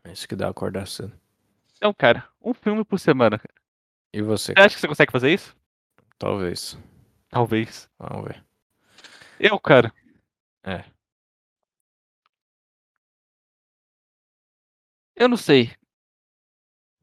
É 0.07 0.11
isso 0.13 0.27
que 0.27 0.35
dá 0.35 0.47
acordar 0.49 0.87
cedo. 0.87 1.13
Então, 1.75 1.93
cara, 1.93 2.27
um 2.41 2.53
filme 2.53 2.83
por 2.83 2.99
semana. 2.99 3.37
cara. 3.37 3.53
E 4.13 4.21
você? 4.21 4.53
Você 4.53 4.59
acha 4.59 4.75
que 4.75 4.81
você 4.81 4.87
consegue 4.87 5.11
fazer 5.11 5.33
isso? 5.33 5.55
Talvez. 6.17 6.77
Talvez. 7.29 7.89
Vamos 7.99 8.25
ver. 8.25 8.43
Eu, 9.39 9.59
cara. 9.59 9.93
É. 10.63 10.83
Eu 15.15 15.27
não 15.27 15.37
sei. 15.37 15.75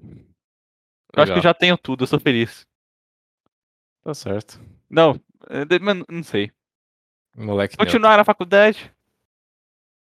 Eu 0.00 1.22
acho 1.22 1.32
que 1.32 1.38
eu 1.38 1.42
já 1.42 1.54
tenho 1.54 1.76
tudo, 1.78 2.02
eu 2.04 2.06
sou 2.08 2.18
feliz. 2.18 2.66
Tá 4.02 4.14
certo. 4.14 4.60
Não, 4.90 5.14
de- 5.68 5.78
mas 5.80 6.02
não 6.08 6.22
sei. 6.22 6.52
Moleque 7.36 7.74
neutro. 7.76 7.86
Continuar 7.86 8.16
na 8.16 8.24
faculdade. 8.24 8.92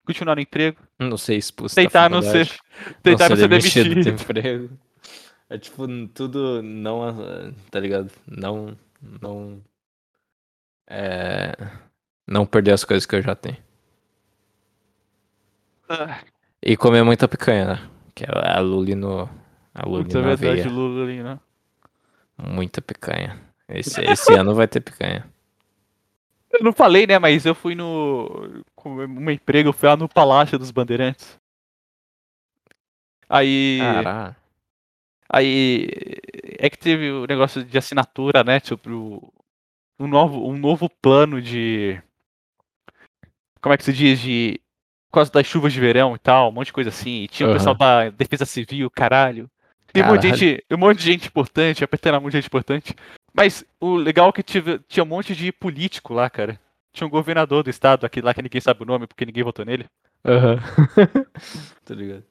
Continuar 0.06 0.36
no 0.36 0.42
emprego. 0.42 0.78
Não 1.00 1.18
ser 1.18 1.36
expulso 1.36 1.76
Tentar 1.76 2.08
da 2.08 2.16
não 2.16 2.22
ser. 2.22 2.50
Tentar 3.02 3.30
não 3.30 3.36
ser 3.38 3.48
demitido 3.48 3.90
demitido. 3.90 4.16
do 4.16 4.22
emprego. 4.22 4.80
É 5.50 5.58
tipo, 5.58 5.86
tudo 6.14 6.62
não, 6.64 7.04
ah, 7.04 7.52
tá 7.70 7.80
ligado? 7.80 8.12
Não, 8.28 8.76
não, 9.22 9.62
é, 10.88 11.54
não 12.28 12.46
perder 12.46 12.72
as 12.72 12.84
coisas 12.84 13.06
que 13.06 13.16
eu 13.16 13.22
já 13.22 13.36
tenho. 13.36 13.58
Ah, 15.90 16.20
E 16.62 16.76
comer 16.76 17.04
muita 17.04 17.28
picanha, 17.28 17.66
né? 17.66 17.90
Que 18.16 18.24
é 18.26 18.28
a 18.32 18.60
Luli 18.60 18.96
no, 18.96 19.30
a 19.74 19.88
Luli 19.88 20.06
Puta, 20.06 20.20
é 20.20 20.22
na 20.22 20.36
verdade, 20.36 20.62
veia. 20.64 20.70
Lula 20.70 21.04
ali, 21.04 21.22
né? 21.24 21.40
Muita 22.38 22.82
picanha. 22.82 23.40
Esse, 23.70 24.02
esse 24.02 24.34
ano 24.34 24.54
vai 24.56 24.68
ter 24.68 24.82
picanha. 24.82 25.26
Eu 26.56 26.64
não 26.64 26.74
falei, 26.74 27.06
né? 27.06 27.20
Mas 27.20 27.46
eu 27.46 27.54
fui 27.56 27.76
no. 27.76 28.64
Com 28.76 28.96
um 28.96 29.30
emprego, 29.30 29.70
eu 29.70 29.74
fui 29.74 29.90
lá 29.90 29.98
no 29.98 30.08
Palácio 30.08 30.58
dos 30.58 30.72
Bandeirantes. 30.72 31.38
Aí. 33.30 33.80
Caralho. 33.80 34.36
Aí. 35.30 35.88
É 36.58 36.70
que 36.70 36.78
teve 36.78 37.12
o 37.12 37.26
negócio 37.26 37.64
de 37.64 37.78
assinatura, 37.78 38.44
né? 38.44 38.60
Sobre 38.60 38.94
o. 38.94 39.32
Um 40.00 40.08
novo, 40.08 40.48
um 40.48 40.58
novo 40.58 40.90
plano 41.02 41.42
de. 41.42 42.02
Como 43.62 43.74
é 43.74 43.78
que 43.78 43.84
se 43.84 43.94
diz? 43.94 44.20
De. 44.20 44.60
Por 45.10 45.20
causa 45.20 45.32
das 45.32 45.48
chuvas 45.48 45.72
de 45.72 45.80
verão 45.80 46.14
e 46.16 46.20
tal, 46.20 46.50
um 46.50 46.52
monte 46.52 46.68
de 46.68 46.74
coisa 46.74 46.90
assim. 46.90 47.24
E 47.24 47.28
tinha 47.28 47.48
o 47.48 47.50
Aham. 47.50 47.58
pessoal 47.58 47.76
da 47.76 48.10
Defesa 48.10 48.46
Civil, 48.46 48.92
caralho. 48.92 49.50
Tem 49.94 50.04
um 50.04 50.08
monte 50.08 50.22
de 50.24 50.36
gente, 50.36 50.66
um 50.70 50.78
monte 50.78 50.98
de 50.98 51.06
gente 51.06 51.28
importante, 51.30 51.82
apertando 51.82 52.16
a 52.16 52.20
mão 52.20 52.30
de 52.30 52.38
gente 52.38 52.48
importante. 52.48 52.94
Mas 53.36 53.66
o 53.80 53.96
legal 53.96 54.30
é 54.30 54.32
que 54.32 54.42
tive, 54.44 54.80
tinha 54.88 55.04
um 55.04 55.08
monte 55.08 55.36
de 55.36 55.52
político 55.52 56.14
lá, 56.14 56.30
cara. 56.30 56.60
Tinha 56.94 57.06
um 57.06 57.10
governador 57.10 57.64
do 57.64 57.70
estado, 57.70 58.06
aquele 58.06 58.26
lá 58.26 58.34
que 58.34 58.42
ninguém 58.42 58.62
sabe 58.62 58.84
o 58.84 58.86
nome 58.86 59.06
porque 59.08 59.26
ninguém 59.26 59.44
votou 59.44 59.66
nele. 59.66 59.86
Aham. 60.24 60.58
Tô 61.84 61.94
ligado. 61.94 62.24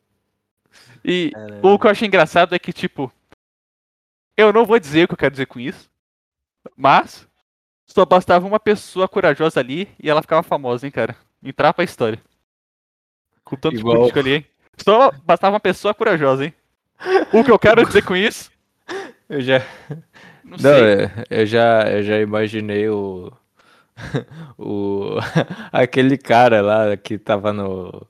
E 1.04 1.30
o 1.62 1.78
que 1.78 1.86
eu 1.86 1.90
achei 1.90 2.08
engraçado 2.08 2.54
é 2.54 2.58
que, 2.58 2.72
tipo, 2.72 3.12
eu 4.36 4.52
não 4.52 4.64
vou 4.64 4.78
dizer 4.78 5.04
o 5.04 5.08
que 5.08 5.14
eu 5.14 5.18
quero 5.18 5.32
dizer 5.32 5.46
com 5.46 5.60
isso, 5.60 5.90
mas 6.74 7.28
só 7.86 8.06
bastava 8.06 8.46
uma 8.46 8.58
pessoa 8.58 9.06
corajosa 9.06 9.60
ali 9.60 9.88
e 10.02 10.08
ela 10.08 10.22
ficava 10.22 10.42
famosa, 10.42 10.86
hein, 10.86 10.90
cara. 10.90 11.14
Entrar 11.42 11.74
pra 11.74 11.84
história. 11.84 12.18
Com 13.44 13.56
tanto 13.56 13.76
Igual- 13.76 13.96
político 13.96 14.18
ali, 14.18 14.32
hein. 14.36 14.46
Só 14.78 15.12
bastava 15.22 15.52
uma 15.54 15.60
pessoa 15.60 15.92
corajosa, 15.94 16.46
hein. 16.46 16.54
O 17.32 17.44
que 17.44 17.50
eu 17.50 17.58
quero 17.58 17.84
dizer 17.86 18.02
com 18.02 18.16
isso, 18.16 18.50
Eu 19.28 19.40
já. 19.42 19.60
Não, 20.44 20.58
Não, 20.58 20.70
é, 20.70 21.24
eu 21.30 21.46
já, 21.46 21.90
eu 21.90 22.02
já 22.02 22.18
imaginei 22.20 22.88
o. 22.88 23.32
o 24.58 25.16
aquele 25.72 26.18
cara 26.18 26.60
lá 26.60 26.96
que 26.96 27.18
tava 27.18 27.52
no. 27.52 28.06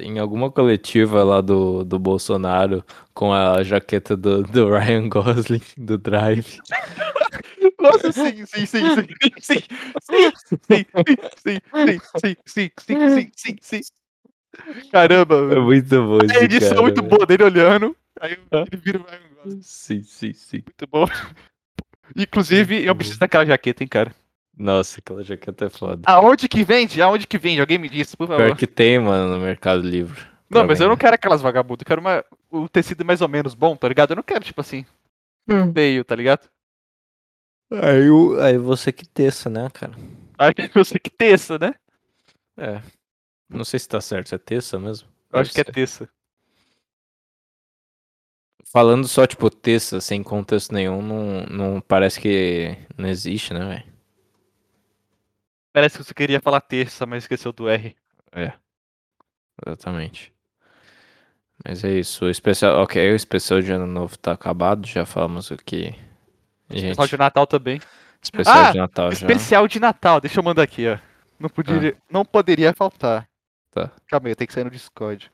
em 0.00 0.18
alguma 0.18 0.50
coletiva 0.50 1.22
lá 1.22 1.40
do, 1.40 1.84
do 1.84 1.98
Bolsonaro 1.98 2.84
com 3.14 3.32
a 3.32 3.62
jaqueta 3.62 4.16
do, 4.16 4.42
do 4.42 4.70
Ryan 4.70 5.08
Gosling 5.08 5.62
do 5.76 5.98
Drive. 5.98 6.58
Nossa, 7.80 8.12
sim, 8.12 8.44
sim, 8.46 8.66
sim, 8.66 8.90
sim, 8.90 9.04
sim, 9.40 9.40
sim, 9.40 9.62
sim, 10.00 10.86
sim, 11.36 11.60
sim, 11.76 11.96
sim, 12.16 12.36
sim, 12.46 12.70
sim, 12.78 13.08
sim, 13.08 13.30
sim, 13.36 13.56
sim. 13.60 13.80
Caramba, 14.90 15.36
É 15.54 15.60
muito 15.60 15.88
bom 15.88 16.18
A 16.20 16.44
edição 16.44 16.82
muito 16.82 17.02
boa 17.02 17.26
dele 17.26 17.44
olhando. 17.44 17.96
Aí 18.20 18.32
ele 18.32 18.82
vira 18.82 18.98
o 18.98 19.02
Ryan. 19.02 19.27
Sim, 19.62 20.02
sim, 20.02 20.32
sim. 20.32 20.62
Muito 20.66 20.86
bom. 20.86 21.04
Inclusive, 22.16 22.84
eu 22.84 22.94
preciso 22.94 23.18
daquela 23.18 23.44
jaqueta, 23.46 23.82
hein, 23.82 23.88
cara. 23.88 24.14
Nossa, 24.56 24.98
aquela 24.98 25.22
jaqueta 25.22 25.66
é 25.66 25.70
foda. 25.70 26.02
Aonde 26.06 26.48
que 26.48 26.64
vende? 26.64 27.00
Aonde 27.00 27.26
que 27.26 27.38
vende? 27.38 27.60
Alguém 27.60 27.78
me 27.78 27.88
disse, 27.88 28.16
por 28.16 28.26
favor. 28.26 28.44
Pior 28.46 28.56
que 28.56 28.66
tem, 28.66 28.98
mano, 28.98 29.36
no 29.36 29.40
Mercado 29.44 29.82
Livre. 29.82 30.20
Não, 30.50 30.64
mas 30.64 30.80
eu 30.80 30.88
não 30.88 30.96
quero 30.96 31.14
aquelas 31.14 31.42
vagabundas. 31.42 31.82
Eu 31.82 31.86
quero 31.86 32.00
uma... 32.00 32.24
o 32.50 32.68
tecido 32.68 33.04
mais 33.04 33.20
ou 33.20 33.28
menos 33.28 33.54
bom, 33.54 33.76
tá 33.76 33.86
ligado? 33.86 34.12
Eu 34.12 34.16
não 34.16 34.22
quero, 34.22 34.42
tipo 34.44 34.60
assim, 34.60 34.84
feio, 35.74 36.04
tá 36.04 36.16
ligado? 36.16 36.48
Aí, 37.70 38.08
o- 38.10 38.40
aí 38.40 38.56
você 38.56 38.90
que 38.90 39.06
teça, 39.06 39.50
né, 39.50 39.68
cara? 39.70 39.92
Aí 40.38 40.54
você 40.74 40.98
que 40.98 41.10
teça, 41.10 41.58
né? 41.58 41.74
É. 42.56 42.80
Não 43.48 43.64
sei 43.64 43.78
se 43.78 43.88
tá 43.88 44.00
certo, 44.00 44.34
é 44.34 44.38
terça 44.38 44.78
mesmo? 44.78 45.08
Eu 45.30 45.40
acho 45.40 45.52
que 45.52 45.60
é 45.60 45.86
ser. 45.86 46.10
Falando 48.72 49.08
só, 49.08 49.26
tipo, 49.26 49.48
terça, 49.50 50.00
sem 50.00 50.22
contexto 50.22 50.72
nenhum, 50.74 51.00
não, 51.00 51.46
não 51.46 51.80
parece 51.80 52.20
que 52.20 52.76
não 52.96 53.08
existe, 53.08 53.54
né, 53.54 53.60
velho? 53.60 53.84
Parece 55.72 55.96
que 55.96 56.04
você 56.04 56.12
queria 56.14 56.40
falar 56.40 56.60
terça, 56.60 57.06
mas 57.06 57.24
esqueceu 57.24 57.52
do 57.52 57.68
R. 57.68 57.96
É. 58.32 58.52
Exatamente. 59.66 60.32
Mas 61.64 61.82
é 61.82 61.92
isso. 61.92 62.26
O 62.26 62.30
especial. 62.30 62.82
Ok, 62.82 63.10
o 63.12 63.16
especial 63.16 63.60
de 63.60 63.72
ano 63.72 63.86
novo 63.86 64.16
tá 64.18 64.32
acabado. 64.32 64.86
Já 64.86 65.04
falamos 65.06 65.50
o 65.50 65.56
que. 65.56 65.94
Gente, 66.70 66.90
Especial 66.90 67.06
de 67.06 67.16
Natal 67.16 67.46
também. 67.46 67.80
especial 68.22 68.56
Ah, 68.58 68.72
de 68.72 68.78
Natal 68.78 69.10
já. 69.12 69.26
Especial 69.26 69.66
de 69.66 69.80
Natal, 69.80 70.20
deixa 70.20 70.38
eu 70.38 70.44
mandar 70.44 70.62
aqui, 70.62 70.86
ó. 70.86 70.98
Não, 71.40 71.48
poderia, 71.48 71.96
não 72.10 72.24
poderia 72.24 72.74
faltar. 72.74 73.26
Tá. 73.70 73.90
Calma 74.08 74.28
aí, 74.28 74.32
eu 74.32 74.36
tenho 74.36 74.48
que 74.48 74.54
sair 74.54 74.64
no 74.64 74.70
Discord. 74.70 75.30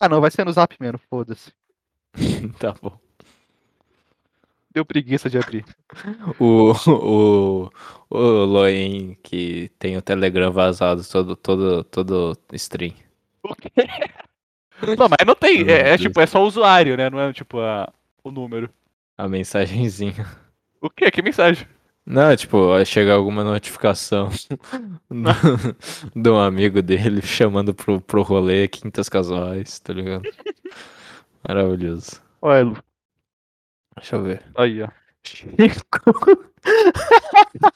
Ah 0.00 0.08
não, 0.08 0.20
vai 0.20 0.30
ser 0.30 0.46
no 0.46 0.52
Zap 0.52 0.74
mesmo, 0.80 0.98
foda-se. 1.10 1.52
tá 2.58 2.74
bom. 2.80 2.98
Deu 4.72 4.84
preguiça 4.84 5.28
de 5.28 5.36
abrir. 5.36 5.64
O, 6.38 6.72
o, 6.88 7.70
o 8.08 8.18
Loen 8.18 9.16
que 9.22 9.70
tem 9.78 9.96
o 9.96 10.02
Telegram 10.02 10.50
vazado 10.50 11.02
todo, 11.06 11.36
todo, 11.36 11.84
todo 11.84 12.38
stream. 12.54 12.94
Não, 14.98 15.08
mas 15.10 15.26
não 15.26 15.34
tem. 15.34 15.68
É, 15.70 15.90
é 15.90 15.98
tipo, 15.98 16.18
é 16.22 16.26
só 16.26 16.42
o 16.42 16.46
usuário, 16.46 16.96
né? 16.96 17.10
Não 17.10 17.20
é 17.20 17.32
tipo 17.34 17.60
a, 17.60 17.92
o 18.24 18.30
número. 18.30 18.70
A 19.18 19.28
mensagenzinha. 19.28 20.26
O 20.80 20.88
quê? 20.88 21.10
Que 21.10 21.20
mensagem? 21.20 21.68
Não, 22.10 22.34
tipo, 22.36 22.70
vai 22.70 22.84
chegar 22.84 23.14
alguma 23.14 23.44
notificação 23.44 24.30
do- 25.08 25.76
de 26.20 26.28
um 26.28 26.38
amigo 26.40 26.82
dele 26.82 27.22
chamando 27.22 27.72
pro, 27.72 28.00
pro 28.00 28.22
rolê 28.22 28.66
Quintas 28.66 29.08
Casuais, 29.08 29.78
tá 29.78 29.92
ligado? 29.92 30.22
Maravilhoso. 31.46 32.20
Olha, 32.42 32.64
Lu. 32.64 32.76
Deixa 33.96 34.16
eu 34.16 34.22
ver. 34.24 34.42
Aí, 34.56 34.82
ó. 34.82 34.88
Chegou. 35.24 36.50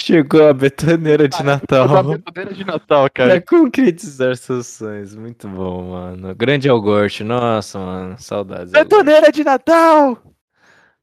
Chegou 0.00 0.48
a 0.48 0.54
betoneira 0.54 1.28
de 1.28 1.42
Natal. 1.42 1.96
A 1.96 2.02
betoneira 2.02 2.54
de 2.54 2.64
Natal, 2.64 3.10
Pra 3.10 3.10
cara. 3.10 3.40
concretizar 3.42 4.36
seus 4.36 4.66
sonhos. 4.68 5.14
Muito 5.14 5.48
bom, 5.48 5.90
mano. 5.90 6.34
Grande 6.34 6.68
Algorte. 6.68 7.24
Nossa, 7.24 7.78
mano. 7.78 8.16
Saudades. 8.18 8.72
Betoneira 8.72 9.30
de 9.32 9.42
Natal! 9.44 10.22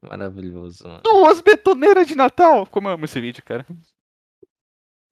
Maravilhoso, 0.08 0.86
mano. 0.86 1.00
Duas 1.02 1.40
betoneiras 1.40 2.06
de 2.06 2.14
Natal! 2.14 2.66
Como 2.66 2.88
eu 2.88 2.92
amo 2.94 3.04
esse 3.04 3.20
vídeo, 3.20 3.42
cara. 3.44 3.66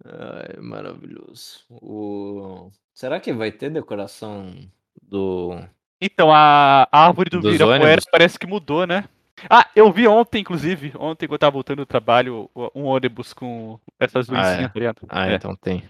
Ai, 0.05 0.61
maravilhoso. 0.61 1.61
O... 1.71 2.71
Será 2.93 3.19
que 3.19 3.33
vai 3.33 3.51
ter 3.51 3.71
decoração 3.71 4.55
do. 5.03 5.59
Então, 6.01 6.31
a 6.33 6.87
árvore 6.93 7.31
do 7.31 7.39
ônibus? 7.39 8.05
parece 8.11 8.39
que 8.39 8.47
mudou, 8.47 8.87
né? 8.87 9.09
Ah, 9.51 9.69
eu 9.75 9.91
vi 9.91 10.07
ontem, 10.07 10.41
inclusive, 10.41 10.93
ontem 10.99 11.27
que 11.27 11.35
eu 11.35 11.39
tava 11.39 11.53
voltando 11.53 11.79
do 11.79 11.87
trabalho, 11.87 12.49
um 12.75 12.85
ônibus 12.85 13.33
com 13.33 13.79
essas 13.99 14.29
Ah, 14.31 14.33
luzinhas, 14.33 14.71
é. 14.77 14.93
tá? 14.93 15.07
Ah, 15.09 15.29
É. 15.29 15.35
então 15.35 15.57
tem. 15.57 15.83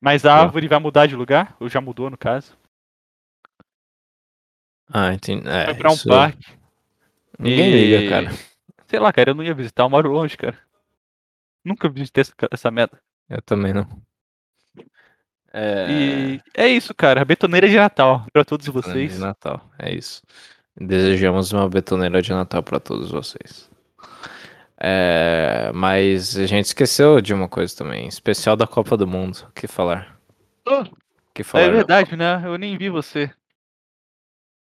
Mas 0.00 0.24
a 0.26 0.34
árvore 0.34 0.68
vai 0.68 0.78
mudar 0.78 1.06
de 1.06 1.16
lugar, 1.16 1.56
ou 1.60 1.68
já 1.68 1.80
mudou 1.80 2.10
no 2.10 2.16
caso. 2.18 2.56
Ah, 4.92 5.14
entendi. 5.14 5.46
É, 5.48 5.66
Vai 5.66 5.74
pra 5.74 5.90
um 5.90 5.94
isso- 5.94 6.08
parque. 6.08 6.46
Ninguém 7.38 7.70
E- 7.72 7.84
liga, 7.96 8.10
cara. 8.10 8.36
Sei 8.90 8.98
lá, 8.98 9.12
cara, 9.12 9.30
eu 9.30 9.34
não 9.36 9.44
ia 9.44 9.54
visitar, 9.54 9.84
eu 9.84 9.88
moro 9.88 10.10
longe, 10.10 10.36
cara. 10.36 10.58
Nunca 11.64 11.88
visitei 11.88 12.22
essa, 12.22 12.34
essa 12.50 12.70
merda. 12.72 13.00
Eu 13.28 13.40
também 13.40 13.72
não. 13.72 13.86
É. 15.52 15.86
E 15.88 16.40
é 16.56 16.66
isso, 16.66 16.92
cara. 16.92 17.24
Betoneira 17.24 17.68
de 17.68 17.76
Natal 17.76 18.26
pra 18.32 18.44
todos 18.44 18.66
betoneira 18.66 18.92
vocês. 18.92 19.12
De 19.12 19.20
Natal, 19.20 19.70
é 19.78 19.94
isso. 19.94 20.22
Desejamos 20.76 21.52
uma 21.52 21.68
betoneira 21.68 22.20
de 22.20 22.32
Natal 22.32 22.64
pra 22.64 22.80
todos 22.80 23.12
vocês. 23.12 23.70
É, 24.76 25.70
mas 25.72 26.36
a 26.36 26.46
gente 26.46 26.64
esqueceu 26.64 27.20
de 27.20 27.32
uma 27.32 27.48
coisa 27.48 27.76
também. 27.76 28.08
Especial 28.08 28.56
da 28.56 28.66
Copa 28.66 28.96
do 28.96 29.06
Mundo. 29.06 29.46
O 29.48 29.52
que 29.52 29.68
falar? 29.68 30.18
O 30.66 30.82
que 30.84 30.90
que 31.32 31.44
falar. 31.44 31.64
É 31.64 31.70
verdade, 31.70 32.16
né? 32.16 32.42
Eu 32.44 32.58
nem 32.58 32.76
vi 32.76 32.90
você. 32.90 33.30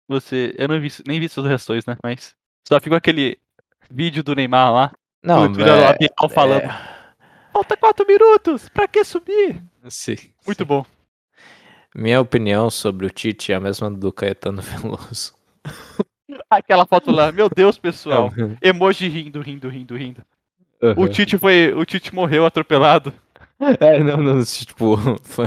Você. 0.07 0.53
Eu 0.59 0.67
não 0.67 0.79
vi, 0.79 0.91
nem 1.07 1.19
vi 1.19 1.27
suas 1.27 1.47
reações, 1.47 1.87
né? 1.87 1.97
Mas. 2.03 2.35
Só 2.67 2.79
ficou 2.79 2.97
aquele 2.97 3.39
vídeo 3.91 4.23
do 4.23 4.35
Neymar 4.35 4.71
lá. 4.73 4.91
Não, 5.23 5.43
o 5.43 5.53
Juliano 5.53 5.81
é, 5.81 5.87
Abel 5.89 6.29
falando. 6.33 6.69
Falta 7.53 7.77
quatro 7.77 8.05
minutos! 8.07 8.69
Pra 8.69 8.87
que 8.87 9.03
subir? 9.03 9.61
sim, 9.89 10.15
Muito 10.45 10.59
sim. 10.59 10.65
bom. 10.65 10.85
Minha 11.93 12.21
opinião 12.21 12.69
sobre 12.69 13.05
o 13.05 13.09
Tite 13.09 13.51
é 13.51 13.55
a 13.55 13.59
mesma 13.59 13.91
do 13.91 14.11
Caetano 14.13 14.61
Veloso. 14.61 15.33
Aquela 16.49 16.85
foto 16.85 17.11
lá, 17.11 17.31
meu 17.31 17.49
Deus, 17.49 17.77
pessoal. 17.77 18.31
Uhum. 18.37 18.55
Emoji 18.63 19.07
rindo, 19.09 19.41
rindo, 19.41 19.67
rindo, 19.67 19.97
rindo. 19.97 20.21
O 20.97 21.07
Tite 21.07 21.37
foi. 21.37 21.73
O 21.73 21.85
Tite 21.85 22.13
morreu 22.15 22.45
atropelado. 22.45 23.13
É, 23.79 23.99
não, 24.03 24.17
não, 24.17 24.43
tipo, 24.43 24.97
fu- 25.21 25.43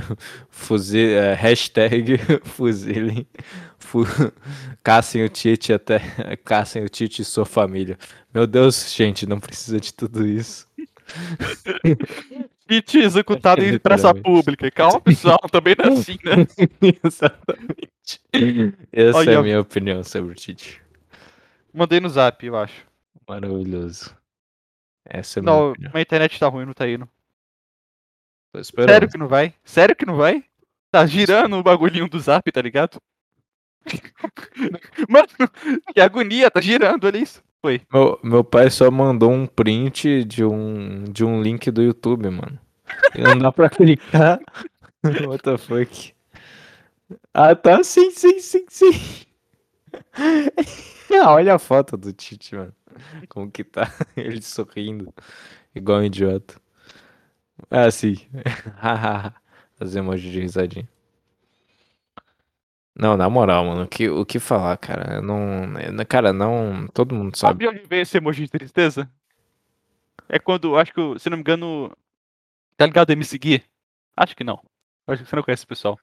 fuzil, 0.48 1.18
é, 1.18 1.34
hashtag 1.34 2.16
fuzilem, 2.44 3.26
fu, 3.73 3.73
caçem 4.82 5.24
o 5.24 5.28
Tite 5.28 5.72
até, 5.72 5.98
caçem 6.44 6.84
o 6.84 6.88
Tite 6.88 7.22
e 7.22 7.24
sua 7.24 7.44
família. 7.44 7.98
Meu 8.32 8.46
Deus, 8.46 8.92
gente, 8.94 9.26
não 9.26 9.40
precisa 9.40 9.80
de 9.80 9.92
tudo 9.92 10.26
isso. 10.26 10.68
Tite 12.66 12.98
executado 12.98 13.62
em 13.62 13.78
praça 13.78 14.08
Literalmente. 14.08 14.22
pública. 14.44 14.70
Calma, 14.70 15.00
pessoal, 15.00 15.38
também 15.50 15.74
não 15.78 15.84
é 15.84 15.98
assim, 15.98 16.18
né? 16.24 16.46
Exatamente. 17.04 18.20
Essa 18.90 19.18
é 19.18 19.20
Olha, 19.20 19.38
a 19.38 19.42
minha 19.42 19.60
opinião 19.60 20.02
sobre 20.02 20.32
o 20.32 20.34
Tite. 20.34 20.80
Mandei 21.72 22.00
no 22.00 22.08
zap, 22.08 22.44
eu 22.46 22.56
acho. 22.56 22.86
Maravilhoso. 23.28 24.16
Essa 25.04 25.38
é 25.38 25.40
a 25.40 25.42
minha 25.42 25.54
Não, 25.54 25.70
opinião. 25.70 25.92
minha 25.92 26.02
internet 26.02 26.38
tá 26.40 26.48
ruim, 26.48 26.64
não 26.64 26.72
tá 26.72 26.88
indo. 26.88 27.08
Tô 28.52 28.60
esperando. 28.60 28.90
Sério 28.90 29.08
que 29.08 29.18
não 29.18 29.28
vai? 29.28 29.54
Sério 29.64 29.96
que 29.96 30.06
não 30.06 30.16
vai? 30.16 30.44
Tá 30.90 31.04
girando 31.06 31.56
o 31.56 31.62
bagulhinho 31.62 32.08
do 32.08 32.20
zap, 32.20 32.50
tá 32.50 32.62
ligado? 32.62 33.00
Mano, 35.08 35.28
que 35.92 36.00
agonia, 36.00 36.50
tá 36.50 36.60
girando, 36.60 37.04
olha 37.04 37.18
isso. 37.18 37.42
Foi. 37.60 37.80
Meu, 37.92 38.18
meu 38.22 38.44
pai 38.44 38.70
só 38.70 38.90
mandou 38.90 39.32
um 39.32 39.46
print 39.46 40.24
de 40.24 40.44
um, 40.44 41.04
de 41.04 41.24
um 41.24 41.40
link 41.42 41.70
do 41.70 41.82
YouTube, 41.82 42.28
mano. 42.28 42.58
E 43.14 43.22
não 43.22 43.38
dá 43.38 43.50
pra 43.50 43.70
clicar. 43.70 44.38
What 45.26 45.42
the 45.42 45.56
fuck? 45.56 46.12
Ah, 47.32 47.54
tá. 47.54 47.82
Sim, 47.82 48.10
sim, 48.10 48.38
sim, 48.38 48.64
sim. 48.68 48.92
Ah, 51.16 51.32
olha 51.32 51.54
a 51.54 51.58
foto 51.60 51.96
do 51.96 52.12
Tite, 52.12 52.56
mano. 52.56 52.74
Como 53.28 53.48
que 53.50 53.62
tá? 53.62 53.92
Ele 54.16 54.42
sorrindo. 54.42 55.14
Igual 55.74 56.00
um 56.00 56.04
idiota. 56.04 56.56
Ah, 57.70 57.90
sim. 57.90 58.16
Fazer 59.76 60.00
emoji 60.00 60.30
de 60.30 60.40
risadinha. 60.40 60.88
Não, 62.96 63.16
na 63.16 63.28
moral, 63.28 63.64
mano, 63.64 63.82
o 63.82 63.88
que, 63.88 64.08
o 64.08 64.24
que 64.24 64.38
falar, 64.38 64.76
cara? 64.76 65.16
Eu 65.16 65.22
não. 65.22 65.78
eu- 65.80 66.06
Cara, 66.06 66.32
não. 66.32 66.86
Todo 66.94 67.14
mundo 67.14 67.36
sabe. 67.36 67.64
Sabe 67.64 67.76
onde 67.78 67.88
veio 67.88 68.02
esse 68.02 68.16
emoji 68.16 68.42
de 68.44 68.50
tristeza? 68.50 69.10
É 70.28 70.38
quando, 70.38 70.76
acho 70.78 70.92
que, 70.94 71.18
se 71.18 71.28
não 71.28 71.36
me 71.36 71.40
engano. 71.42 71.90
Tá 72.76 72.86
ligado 72.86 73.10
MC 73.10 73.38
Gui? 73.38 73.64
Acho 74.16 74.34
que 74.36 74.44
não. 74.44 74.60
Acho 75.06 75.22
que 75.24 75.28
você 75.28 75.36
não 75.36 75.42
conhece 75.42 75.60
esse 75.60 75.66
pessoal. 75.66 75.98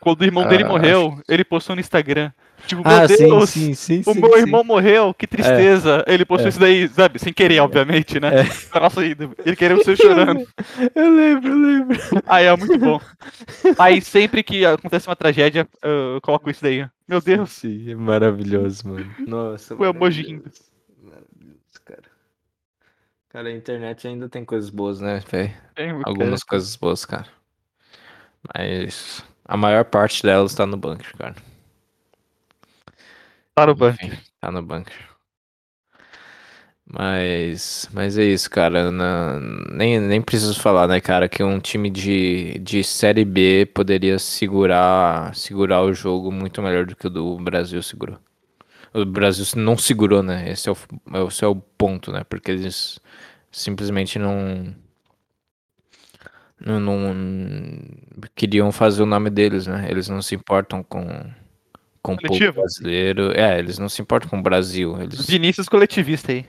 Quando 0.00 0.20
o 0.20 0.24
irmão 0.24 0.46
dele 0.46 0.64
Ah, 0.64 0.68
morreu, 0.68 1.20
ele 1.28 1.44
postou 1.44 1.74
no 1.74 1.80
Instagram. 1.80 2.30
Tipo, 2.66 2.86
meu 2.86 2.96
Ah, 2.98 3.08
sim, 3.08 3.16
Deus, 3.16 3.50
sim, 3.50 3.74
sim, 3.74 4.02
o 4.04 4.12
sim, 4.12 4.20
meu 4.20 4.32
sim. 4.34 4.38
irmão 4.40 4.62
morreu, 4.64 5.14
que 5.14 5.26
tristeza. 5.26 6.04
Ele 6.06 6.24
postou 6.24 6.46
É. 6.46 6.48
isso 6.50 6.60
daí, 6.60 6.88
sabe, 6.88 7.18
sem 7.18 7.32
querer, 7.32 7.60
obviamente, 7.60 8.20
né? 8.20 8.30
Nossa, 8.74 9.04
ele 9.04 9.56
querendo 9.56 9.82
ser 9.84 9.96
chorando. 9.96 10.46
Eu 10.94 11.10
lembro, 11.14 11.48
eu 11.50 11.58
lembro. 11.58 11.98
Aí 12.26 12.44
é 12.46 12.56
muito 12.56 12.78
bom. 12.78 13.00
Aí 13.78 14.00
sempre 14.00 14.42
que 14.42 14.64
acontece 14.66 15.08
uma 15.08 15.16
tragédia, 15.16 15.66
eu 15.82 16.20
coloco 16.22 16.50
isso 16.50 16.62
daí. 16.62 16.86
Meu 17.06 17.20
Deus. 17.20 17.50
Sim, 17.50 17.90
é 17.90 17.94
maravilhoso, 17.94 18.86
mano. 18.88 19.14
Nossa, 19.26 19.74
O 19.74 19.84
emoji 19.84 20.22
maravilhoso. 20.22 20.62
Maravilhoso, 21.02 21.80
cara. 21.84 22.02
Cara, 23.30 23.48
a 23.48 23.52
internet 23.52 24.06
ainda 24.08 24.28
tem 24.28 24.44
coisas 24.44 24.70
boas, 24.70 25.00
né, 25.00 25.22
velho? 25.30 25.52
Algumas 26.04 26.42
coisas 26.42 26.74
boas, 26.76 27.04
cara. 27.04 27.26
Mas 28.54 29.24
a 29.44 29.56
maior 29.56 29.84
parte 29.84 30.22
delas 30.22 30.54
tá 30.54 30.66
no 30.66 30.76
bunker, 30.76 31.16
cara. 31.16 31.34
Tá 33.58 33.66
no 33.66 33.74
banco. 33.74 33.98
Enfim, 34.04 34.16
tá 34.40 34.52
no 34.52 34.62
bunker. 34.62 34.94
Mas, 36.90 37.86
mas 37.92 38.16
é 38.16 38.24
isso, 38.24 38.48
cara. 38.50 38.90
na- 38.90 39.38
nem, 39.72 40.00
nem 40.00 40.22
preciso 40.22 40.58
falar, 40.60 40.88
né, 40.88 41.00
cara, 41.00 41.28
que 41.28 41.42
um 41.42 41.60
time 41.60 41.90
de, 41.90 42.58
de 42.60 42.82
Série 42.82 43.24
B 43.26 43.66
poderia 43.74 44.18
segurar, 44.18 45.34
segurar 45.34 45.82
o 45.82 45.92
jogo 45.92 46.32
muito 46.32 46.62
melhor 46.62 46.86
do 46.86 46.96
que 46.96 47.06
o 47.06 47.10
do 47.10 47.36
Brasil 47.36 47.82
segurou. 47.82 48.18
O 48.94 49.04
Brasil 49.06 49.44
não 49.56 49.78
segurou, 49.78 50.22
né? 50.22 50.50
Esse 50.50 50.68
é 50.70 50.72
o, 50.72 51.28
esse 51.28 51.44
é 51.44 51.48
o 51.48 51.56
ponto, 51.56 52.12
né? 52.12 52.24
Porque 52.24 52.50
eles 52.52 53.00
simplesmente 53.52 54.18
não, 54.18 54.74
não, 56.60 56.80
não 56.80 57.14
queriam 58.34 58.72
fazer 58.72 59.02
o 59.02 59.06
nome 59.06 59.30
deles, 59.30 59.66
né? 59.66 59.86
Eles 59.90 60.08
não 60.08 60.20
se 60.22 60.34
importam 60.34 60.82
com, 60.82 61.04
com 62.02 62.14
o 62.14 62.18
povo 62.20 62.52
brasileiro. 62.52 63.32
É, 63.38 63.58
eles 63.58 63.78
não 63.78 63.88
se 63.88 64.00
importam 64.02 64.28
com 64.28 64.38
o 64.38 64.42
Brasil. 64.42 65.00
Eles, 65.00 65.26
Vinícius 65.26 65.68
coletivista 65.68 66.32
aí. 66.32 66.46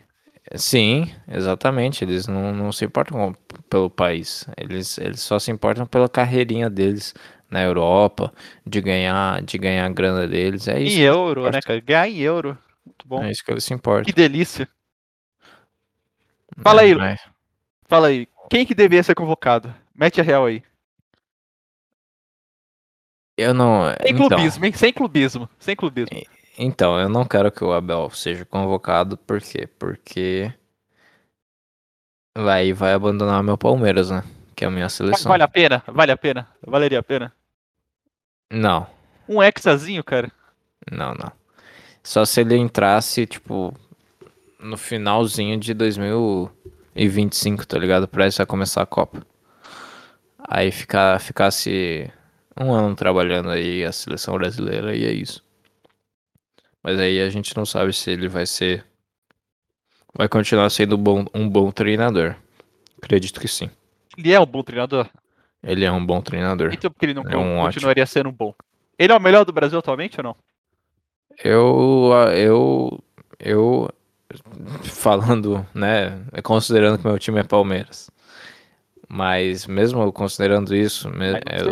Sim, 0.56 1.12
exatamente. 1.28 2.04
Eles 2.04 2.26
não, 2.28 2.54
não 2.54 2.72
se 2.72 2.84
importam 2.86 3.18
com- 3.34 3.60
pelo 3.70 3.90
país. 3.90 4.48
Eles, 4.58 4.98
eles 4.98 5.20
só 5.22 5.38
se 5.38 5.52
importam 5.52 5.86
pela 5.86 6.10
carreirinha 6.10 6.70
deles 6.70 7.14
na 7.52 7.62
Europa, 7.64 8.34
de 8.66 8.80
ganhar, 8.82 9.42
de 9.42 9.58
ganhar 9.58 9.86
a 9.86 9.90
grana 9.90 10.28
deles. 10.28 10.68
É 10.68 10.80
isso. 10.80 10.98
Em 10.98 11.02
euro, 11.02 11.50
né, 11.52 11.60
cara? 11.62 11.80
Ganhar 11.80 12.08
em 12.10 12.18
euro. 12.20 12.58
Muito 12.86 13.08
bom. 13.08 13.24
É 13.24 13.32
isso 13.32 13.44
que 13.44 13.52
eles 13.52 13.64
se 13.64 13.74
importam. 13.74 14.06
Que 14.06 14.14
delícia. 14.14 14.68
Fala 16.62 16.82
aí, 16.82 16.96
Mas- 16.96 17.22
Fala 17.88 18.08
aí. 18.08 18.28
Quem 18.50 18.66
que 18.66 18.76
deveria 18.76 19.04
ser 19.04 19.16
convocado? 19.16 19.74
Mete 19.96 20.20
a 20.22 20.24
real 20.24 20.46
aí. 20.46 20.62
Eu 23.40 23.54
não. 23.54 23.84
Sem 24.02 24.14
Então, 24.14 24.28
clubismo, 24.28 24.66
hein? 24.66 24.74
Sem 24.74 24.94
clubismo. 24.94 25.50
Sem 25.60 25.76
clubismo. 25.76 26.22
então, 26.58 27.00
eu 27.00 27.08
não 27.08 27.24
quero 27.26 27.52
que 27.52 27.64
o 27.64 27.72
Abel 27.72 28.10
seja 28.10 28.44
convocado, 28.46 29.18
por 29.18 29.40
quê? 29.42 29.68
Porque 29.80 30.52
vai, 32.38 32.74
vai 32.74 32.94
abandonar 32.94 33.42
meu 33.44 33.58
Palmeiras, 33.58 34.10
né? 34.10 34.24
Que 34.56 34.66
é 34.66 34.68
a 34.68 34.72
minha 34.72 34.90
seleção. 34.90 35.30
Vale 35.30 35.44
a 35.44 35.48
pena? 35.48 35.84
Vale 35.88 36.12
a 36.12 36.18
pena? 36.18 36.48
Valeria 36.66 37.00
a 37.00 37.04
pena? 37.04 37.34
Não, 38.52 38.88
Um 39.28 39.42
hexazinho, 39.44 40.04
cara? 40.04 40.32
não, 40.92 41.14
não. 41.14 41.32
Só 42.04 42.26
se 42.26 42.42
ele 42.42 42.56
entrasse, 42.58 43.26
tipo, 43.28 43.74
no 44.60 44.76
finalzinho 44.76 45.58
de 45.58 45.74
2025, 45.74 47.68
tá 47.68 47.78
ligado? 47.78 48.08
Prestes 48.08 48.40
a 48.40 48.46
começar 48.46 48.82
a 48.82 48.86
Copa. 48.86 49.26
Aí 50.48 50.72
ficar, 50.72 51.20
ficasse 51.22 52.12
um 52.60 52.74
ano 52.74 52.96
trabalhando 52.96 53.50
aí 53.50 53.84
a 53.84 53.92
seleção 53.92 54.36
brasileira 54.36 54.96
e 54.96 55.06
é 55.06 55.12
isso. 55.12 55.44
Mas 56.84 57.00
aí 57.00 57.22
a 57.22 57.30
gente 57.30 57.56
não 57.56 57.66
sabe 57.66 57.94
se 57.94 58.12
ele 58.12 58.28
vai 58.28 58.46
ser. 58.46 58.86
Vai 60.14 60.28
continuar 60.28 60.70
sendo 60.70 60.98
bom, 60.98 61.26
um 61.34 61.48
bom 61.48 61.72
treinador. 61.72 62.36
Acredito 63.02 63.40
que 63.40 63.48
sim. 63.48 63.70
Ele 64.18 64.34
é 64.34 64.40
um 64.40 64.46
bom 64.46 64.64
treinador? 64.64 65.10
Ele 65.64 65.86
é 65.86 65.92
um 65.92 66.06
bom 66.06 66.22
treinador. 66.22 66.72
Então 66.74 66.92
por 66.92 67.00
que 67.00 67.06
ele 67.06 67.14
não 67.14 67.24
É 67.24 67.38
um 67.38 67.64
continuaria 67.66 68.06
sendo 68.06 68.30
um 68.30 68.34
bom? 68.34 68.54
Ele 68.98 69.14
é 69.14 69.16
o 69.16 69.22
melhor 69.22 69.46
do 69.46 69.54
Brasil 69.54 69.80
atualmente 69.80 70.20
ou 70.20 70.24
não? 70.24 70.36
Eu, 71.42 72.12
eu, 72.36 73.04
eu, 73.40 73.90
falando, 74.84 75.66
né, 75.74 76.20
considerando 76.44 76.98
que 76.98 77.08
meu 77.08 77.18
time 77.18 77.40
é 77.40 77.44
Palmeiras, 77.44 78.10
mas 79.10 79.66
mesmo 79.68 80.12
considerando 80.14 80.76
isso, 80.76 81.10
eu, 81.10 81.14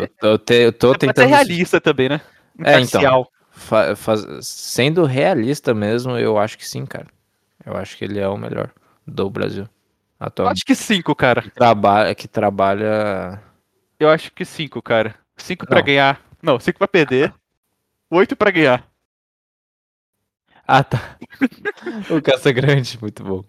você- 0.00 0.10
eu, 0.22 0.38
te- 0.38 0.54
eu 0.54 0.72
tô 0.72 0.90
ser 0.92 0.98
tentando, 0.98 1.28
realista 1.28 1.80
também, 1.80 2.08
né? 2.08 2.20
É, 2.64 2.80
então. 2.80 3.00
Imparcial. 3.00 3.32
fa- 3.50 3.94
faz- 3.96 4.26
sendo 4.46 5.04
realista 5.04 5.72
mesmo, 5.72 6.16
eu 6.18 6.36
acho 6.38 6.58
que 6.58 6.66
sim, 6.68 6.84
cara. 6.84 7.06
Eu 7.64 7.76
acho 7.76 7.96
que 7.96 8.04
ele 8.04 8.18
é 8.18 8.28
o 8.28 8.36
melhor 8.36 8.70
do 9.06 9.28
Brasil 9.30 9.68
atualmente. 10.18 10.58
acho 10.58 10.64
que 10.66 10.74
cinco, 10.74 11.14
cara. 11.14 11.42
Trabalha, 11.54 12.14
que 12.14 12.26
trabalha, 12.28 13.40
Eu 14.00 14.08
acho 14.10 14.32
que 14.32 14.44
cinco, 14.44 14.80
cara. 14.82 15.14
Cinco 15.36 15.66
pra 15.66 15.78
Não. 15.78 15.84
ganhar. 15.86 16.20
Não, 16.42 16.58
cinco 16.60 16.78
pra 16.78 16.88
perder. 16.88 17.32
Oito 18.10 18.34
pra 18.36 18.50
ganhar. 18.50 18.86
Ah, 20.66 20.84
tá. 20.84 21.16
o 22.10 22.20
Caça 22.22 22.52
Grande, 22.52 22.98
muito 23.00 23.24
bom. 23.24 23.42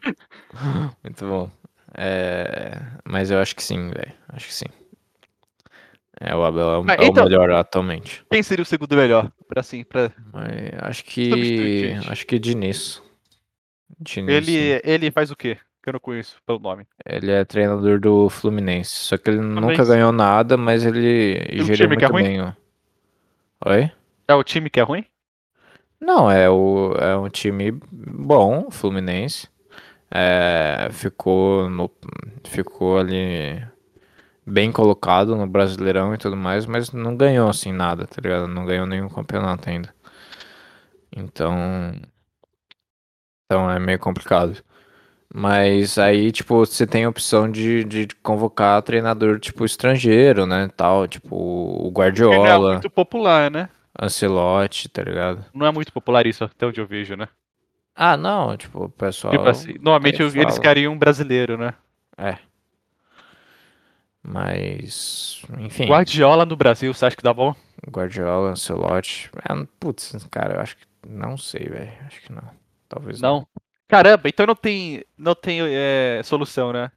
Muito 1.04 1.26
bom. 1.28 1.52
É, 1.96 2.78
Mas 3.04 3.32
eu 3.32 3.40
acho 3.40 3.56
que 3.56 3.64
sim, 3.64 3.90
velho. 3.90 4.14
Acho 4.30 4.48
que 4.48 4.54
sim. 4.54 4.66
É, 6.22 6.36
o 6.36 6.44
Abel 6.44 6.70
é 6.70 6.78
o, 6.80 6.84
Mas 6.84 6.98
é 7.00 7.02
o 7.02 7.06
então- 7.06 7.24
melhor 7.24 7.50
atualmente. 7.52 8.24
Quem 8.30 8.44
seria 8.44 8.64
o 8.64 8.66
segundo 8.66 8.96
melhor? 8.96 9.32
Pra 9.48 9.62
assim, 9.62 9.84
pra... 9.84 10.12
Mas 10.34 10.52
acho 10.82 11.04
que. 11.06 11.94
Acho 12.08 12.26
que 12.28 12.38
Diniz. 12.38 13.02
Diniz. 14.00 14.30
Ele, 14.48 14.82
ele 14.84 15.12
faz 15.12 15.32
o 15.32 15.36
quê? 15.36 15.58
Que 15.82 15.90
eu 15.90 15.94
não 15.94 16.00
conheço 16.00 16.36
pelo 16.46 16.60
nome. 16.60 16.86
Ele 17.06 17.32
é 17.32 17.46
treinador 17.46 18.00
do 18.02 18.28
Fluminense. 18.30 18.90
Só 18.92 19.18
que 19.18 19.30
ele 19.30 19.40
nunca 19.40 19.62
Fluminense. 19.62 19.90
ganhou 19.92 20.12
nada, 20.12 20.58
mas 20.58 20.86
ele 20.86 21.36
geriu 21.64 21.76
time 21.76 21.98
que 21.98 22.04
é 22.06 22.10
muito 22.10 22.12
ruim? 22.12 22.24
bem. 22.24 22.42
ó. 22.42 22.52
Oi? 23.72 23.92
É 24.28 24.36
o 24.36 24.44
time 24.44 24.70
que 24.70 24.80
é 24.80 24.84
ruim? 24.84 25.06
Não, 26.02 26.30
é, 26.30 26.50
o, 26.50 26.94
é 27.00 27.16
um 27.18 27.30
time 27.30 27.72
bom, 27.92 28.66
o 28.68 28.72
Fluminense. 28.72 29.48
É, 30.12 30.90
ficou, 30.92 31.70
no, 31.70 31.92
ficou 32.46 32.98
ali 32.98 33.64
bem 34.46 34.72
colocado 34.72 35.36
no 35.36 35.48
Brasileirão 35.48 36.14
e 36.14 36.18
tudo 36.18 36.36
mais, 36.36 36.66
mas 36.66 36.92
não 36.92 37.16
ganhou 37.16 37.50
assim 37.50 37.72
nada, 37.72 38.08
tá 38.08 38.22
ligado? 38.22 38.48
Não 38.48 38.66
ganhou 38.66 38.86
nenhum 38.86 39.10
campeonato 39.10 39.70
ainda. 39.70 39.94
Então. 41.16 41.94
Então 43.46 43.70
é 43.70 43.80
meio 43.80 44.00
complicado. 44.00 44.64
Mas 45.32 46.00
aí, 46.00 46.32
tipo, 46.32 46.58
você 46.58 46.88
tem 46.88 47.06
a 47.06 47.10
opção 47.10 47.50
de, 47.52 47.84
de 47.84 48.08
convocar 48.24 48.82
treinador, 48.82 49.40
tipo, 49.40 49.64
estrangeiro, 49.64 50.48
né? 50.48 50.70
Tal, 50.76 51.08
tipo, 51.08 51.36
o 51.36 51.92
Porque 51.92 52.24
não 52.24 52.34
é 52.34 52.50
Guardiola, 52.50 52.72
muito 52.72 52.90
popular, 52.90 53.52
né? 53.52 53.70
Ancelotti, 54.02 54.90
tá 54.90 55.04
ligado? 55.04 55.46
Não 55.54 55.68
é 55.68 55.72
muito 55.72 55.94
popular 55.94 56.26
isso, 56.26 56.44
até 56.44 56.66
onde 56.66 56.82
eu 56.82 56.88
vejo, 56.88 57.16
né? 57.16 57.28
Ah, 58.02 58.16
não, 58.16 58.56
tipo, 58.56 58.86
o 58.86 58.90
pessoal. 58.90 59.34
Tipo 59.34 59.50
assim, 59.50 59.74
normalmente 59.82 60.24
até 60.24 60.40
eles 60.40 60.56
fala. 60.56 60.62
queriam 60.62 60.94
um 60.94 60.98
brasileiro, 60.98 61.58
né? 61.58 61.74
É. 62.18 62.38
Mas, 64.24 65.42
enfim, 65.60 65.86
Guardiola 65.88 66.46
no 66.46 66.56
Brasil, 66.56 66.94
você 66.94 67.06
acha 67.06 67.16
que 67.16 67.24
dá 67.24 67.34
bom? 67.34 67.54
Guardiola, 67.90 68.52
Ancelotti. 68.52 69.30
É, 69.38 69.68
putz, 69.80 70.16
cara, 70.32 70.56
eu 70.56 70.62
acho 70.62 70.78
que. 70.78 70.84
Não 71.08 71.38
sei, 71.38 71.68
velho. 71.68 71.92
Acho 72.06 72.22
que 72.22 72.32
não. 72.32 72.44
Talvez 72.88 73.20
não. 73.20 73.40
Não. 73.40 73.48
Caramba, 73.88 74.30
então 74.30 74.46
não 74.46 74.56
tem, 74.56 75.04
não 75.18 75.36
tem 75.36 75.60
é, 75.64 76.22
solução, 76.24 76.72
né? 76.72 76.92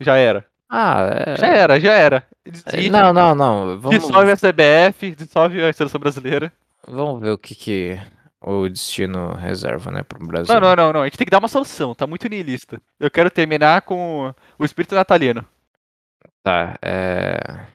Já 0.00 0.16
era. 0.16 0.44
Ah, 0.68 1.36
Já 1.38 1.46
é. 1.46 1.58
era, 1.58 1.78
já 1.80 1.92
era. 1.92 2.26
é, 2.66 2.88
Não, 2.88 3.12
não, 3.12 3.34
não. 3.34 3.78
Vamos, 3.78 4.00
Dissolve 4.00 4.32
a 4.32 4.36
CBF, 4.36 5.14
dissolve 5.14 5.62
a 5.62 5.72
seleção 5.72 6.00
brasileira. 6.00 6.52
vamos 6.88 7.20
ver 7.20 7.30
o 7.30 7.38
que, 7.38 7.54
que 7.54 8.00
o 8.42 8.68
destino 8.68 9.34
reserva, 9.34 9.90
né, 9.90 10.02
pro 10.02 10.24
Brasil. 10.26 10.52
Não, 10.52 10.60
não, 10.60 10.76
não, 10.76 10.92
não. 10.92 11.02
A 11.02 11.04
gente 11.04 11.16
tem 11.16 11.24
que 11.24 11.30
dar 11.30 11.38
uma 11.38 11.48
solução, 11.48 11.94
tá 11.94 12.06
muito 12.06 12.28
niilista. 12.28 12.80
Eu 12.98 13.10
quero 13.10 13.30
terminar 13.30 13.82
com 13.82 14.34
o 14.58 14.64
espírito 14.64 14.94
natalino. 14.94 15.46
Tá, 16.42 16.76
é. 16.82 17.66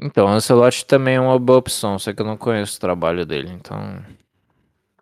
Então, 0.00 0.26
o 0.26 0.28
Ancelotti 0.28 0.84
também 0.84 1.16
é 1.16 1.20
uma 1.20 1.38
boa 1.38 1.58
opção, 1.58 1.98
só 1.98 2.12
que 2.12 2.20
eu 2.22 2.26
não 2.26 2.36
conheço 2.36 2.76
o 2.76 2.80
trabalho 2.80 3.24
dele, 3.26 3.50
então. 3.50 4.04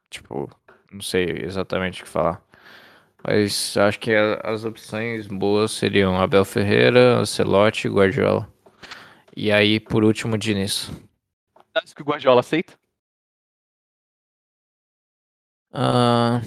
Tipo, 0.08 0.50
não 0.90 1.00
sei 1.00 1.24
exatamente 1.42 2.02
o 2.02 2.04
que 2.04 2.10
falar. 2.10 2.40
Mas 3.22 3.76
acho 3.76 3.98
que 3.98 4.14
as 4.14 4.64
opções 4.64 5.26
boas 5.26 5.72
seriam 5.72 6.20
Abel 6.20 6.44
Ferreira, 6.44 7.18
Ancelotti 7.18 7.88
e 7.88 7.90
Guardiola. 7.90 8.48
E 9.36 9.50
aí, 9.50 9.80
por 9.80 10.04
último, 10.04 10.38
Diniz. 10.38 10.90
Acho 11.74 11.94
que 11.94 12.02
o 12.02 12.04
Guardiola 12.04 12.40
aceita? 12.40 12.72
Ah, 15.78 16.40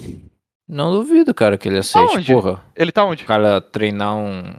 não 0.66 0.90
duvido, 0.92 1.32
cara, 1.32 1.56
que 1.56 1.68
ele 1.68 1.78
aceite. 1.78 2.14
Aonde? 2.16 2.32
Porra, 2.32 2.64
Ele 2.74 2.90
tá 2.90 3.04
onde? 3.04 3.22
o 3.22 3.26
cara 3.26 3.60
treinar 3.60 4.16
um. 4.16 4.54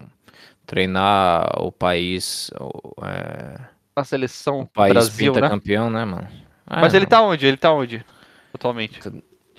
Treinar 0.65 1.61
o 1.61 1.71
país. 1.73 2.49
O, 2.57 2.93
é, 3.05 3.59
Na 3.95 4.05
seleção 4.05 4.61
o 4.61 4.67
país 4.67 4.93
Brasil, 4.93 5.33
né? 5.33 5.41
pentacampeão, 5.41 5.89
né, 5.89 6.05
mano? 6.05 6.27
Ah, 6.65 6.79
Mas 6.79 6.93
ele 6.93 7.05
tá 7.05 7.21
onde? 7.21 7.45
Ele 7.45 7.57
tá 7.57 7.73
onde? 7.73 8.05
Atualmente. 8.53 8.99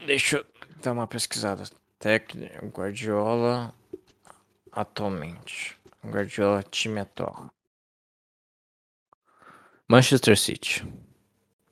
Deixa 0.06 0.39
eu 0.39 0.47
dar 0.82 0.93
uma 0.93 1.06
pesquisada. 1.06 1.64
Técnico, 1.98 2.66
Guardiola 2.68 3.72
atualmente. 4.72 5.76
Guardiola, 6.05 6.62
time 6.62 7.01
atual. 7.01 7.51
Manchester 9.89 10.39
City, 10.39 10.84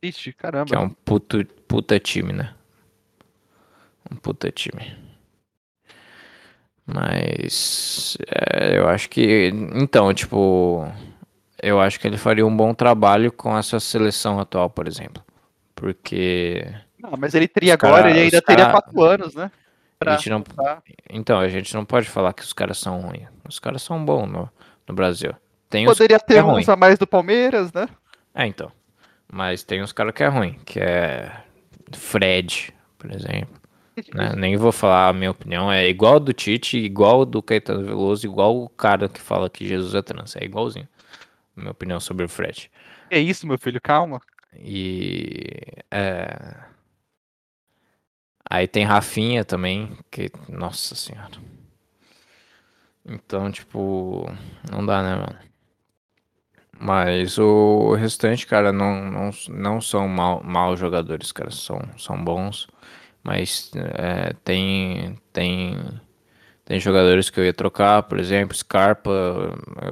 Ixi, 0.02 0.24
que 0.32 0.38
é 0.38 0.42
caramba. 0.42 0.78
um 0.78 0.90
puto, 0.90 1.44
puta 1.66 1.98
time, 1.98 2.32
né? 2.34 2.54
Um 4.10 4.16
puta 4.16 4.50
time. 4.50 4.96
Mas 6.86 8.16
é, 8.28 8.78
eu 8.78 8.88
acho 8.88 9.08
que. 9.08 9.50
Então, 9.74 10.12
tipo. 10.12 10.86
Eu 11.62 11.78
acho 11.78 12.00
que 12.00 12.06
ele 12.06 12.16
faria 12.16 12.46
um 12.46 12.56
bom 12.56 12.72
trabalho 12.72 13.30
com 13.30 13.56
essa 13.56 13.78
seleção 13.78 14.40
atual, 14.40 14.70
por 14.70 14.86
exemplo. 14.88 15.22
Porque. 15.74 16.64
Não, 16.98 17.12
mas 17.18 17.34
ele 17.34 17.46
teria 17.46 17.76
cara- 17.76 17.94
agora, 17.94 18.10
ele 18.10 18.20
ainda 18.20 18.38
os 18.38 18.44
teria 18.44 18.66
cara- 18.66 18.80
quatro 18.80 19.02
anos, 19.02 19.34
né? 19.34 19.50
A 20.00 20.04
Pra 20.04 20.16
gente 20.16 20.30
não. 20.30 20.42
Então, 21.10 21.38
a 21.38 21.48
gente 21.48 21.74
não 21.74 21.84
pode 21.84 22.08
falar 22.08 22.32
que 22.32 22.42
os 22.42 22.52
caras 22.54 22.78
são 22.78 23.00
ruins. 23.00 23.28
Os 23.46 23.58
caras 23.58 23.82
são 23.82 24.02
bons 24.02 24.26
no, 24.26 24.50
no 24.88 24.94
Brasil. 24.94 25.34
Tem 25.68 25.84
Poderia 25.84 26.16
é 26.16 26.18
ter 26.18 26.40
ruim. 26.40 26.60
uns 26.62 26.68
a 26.68 26.74
mais 26.76 26.98
do 26.98 27.06
Palmeiras, 27.06 27.72
né? 27.72 27.86
É, 28.34 28.46
então. 28.46 28.72
Mas 29.30 29.62
tem 29.62 29.82
uns 29.82 29.92
caras 29.92 30.12
que 30.14 30.22
é 30.24 30.28
ruim, 30.28 30.58
que 30.64 30.80
é 30.80 31.30
Fred, 31.92 32.74
por 32.98 33.12
exemplo. 33.12 33.59
Né? 34.14 34.32
Nem 34.36 34.56
vou 34.56 34.72
falar 34.72 35.08
a 35.08 35.12
minha 35.12 35.30
opinião. 35.30 35.70
É 35.70 35.88
igual 35.88 36.20
do 36.20 36.32
Tite, 36.32 36.78
igual 36.78 37.24
do 37.24 37.42
Caetano 37.42 37.84
Veloso, 37.84 38.26
igual 38.26 38.56
o 38.56 38.68
cara 38.68 39.08
que 39.08 39.20
fala 39.20 39.50
que 39.50 39.66
Jesus 39.66 39.94
é 39.94 40.02
trans. 40.02 40.36
É 40.36 40.44
igualzinho. 40.44 40.88
Minha 41.56 41.72
opinião 41.72 42.00
sobre 42.00 42.24
o 42.24 42.28
Fred. 42.28 42.70
É 43.10 43.18
isso, 43.18 43.46
meu 43.46 43.58
filho, 43.58 43.80
calma. 43.80 44.20
E. 44.54 45.46
É... 45.90 46.56
Aí 48.48 48.66
tem 48.66 48.84
Rafinha 48.84 49.44
também, 49.44 49.96
que. 50.10 50.30
Nossa 50.48 50.94
senhora. 50.94 51.38
Então, 53.04 53.50
tipo. 53.50 54.26
Não 54.70 54.84
dá, 54.84 55.02
né, 55.02 55.16
mano? 55.16 55.50
Mas 56.82 57.36
o 57.38 57.94
restante, 57.94 58.46
cara, 58.46 58.72
não, 58.72 59.10
não, 59.10 59.30
não 59.50 59.80
são 59.82 60.08
mal, 60.08 60.42
maus 60.42 60.80
jogadores, 60.80 61.30
cara. 61.30 61.50
São, 61.50 61.78
são 61.98 62.22
bons. 62.24 62.68
Mas 63.22 63.70
é, 63.74 64.32
tem, 64.44 65.18
tem, 65.32 65.76
tem 66.64 66.80
jogadores 66.80 67.30
que 67.30 67.38
eu 67.38 67.44
ia 67.44 67.52
trocar, 67.52 68.02
por 68.04 68.18
exemplo, 68.18 68.56
Scarpa, 68.56 69.10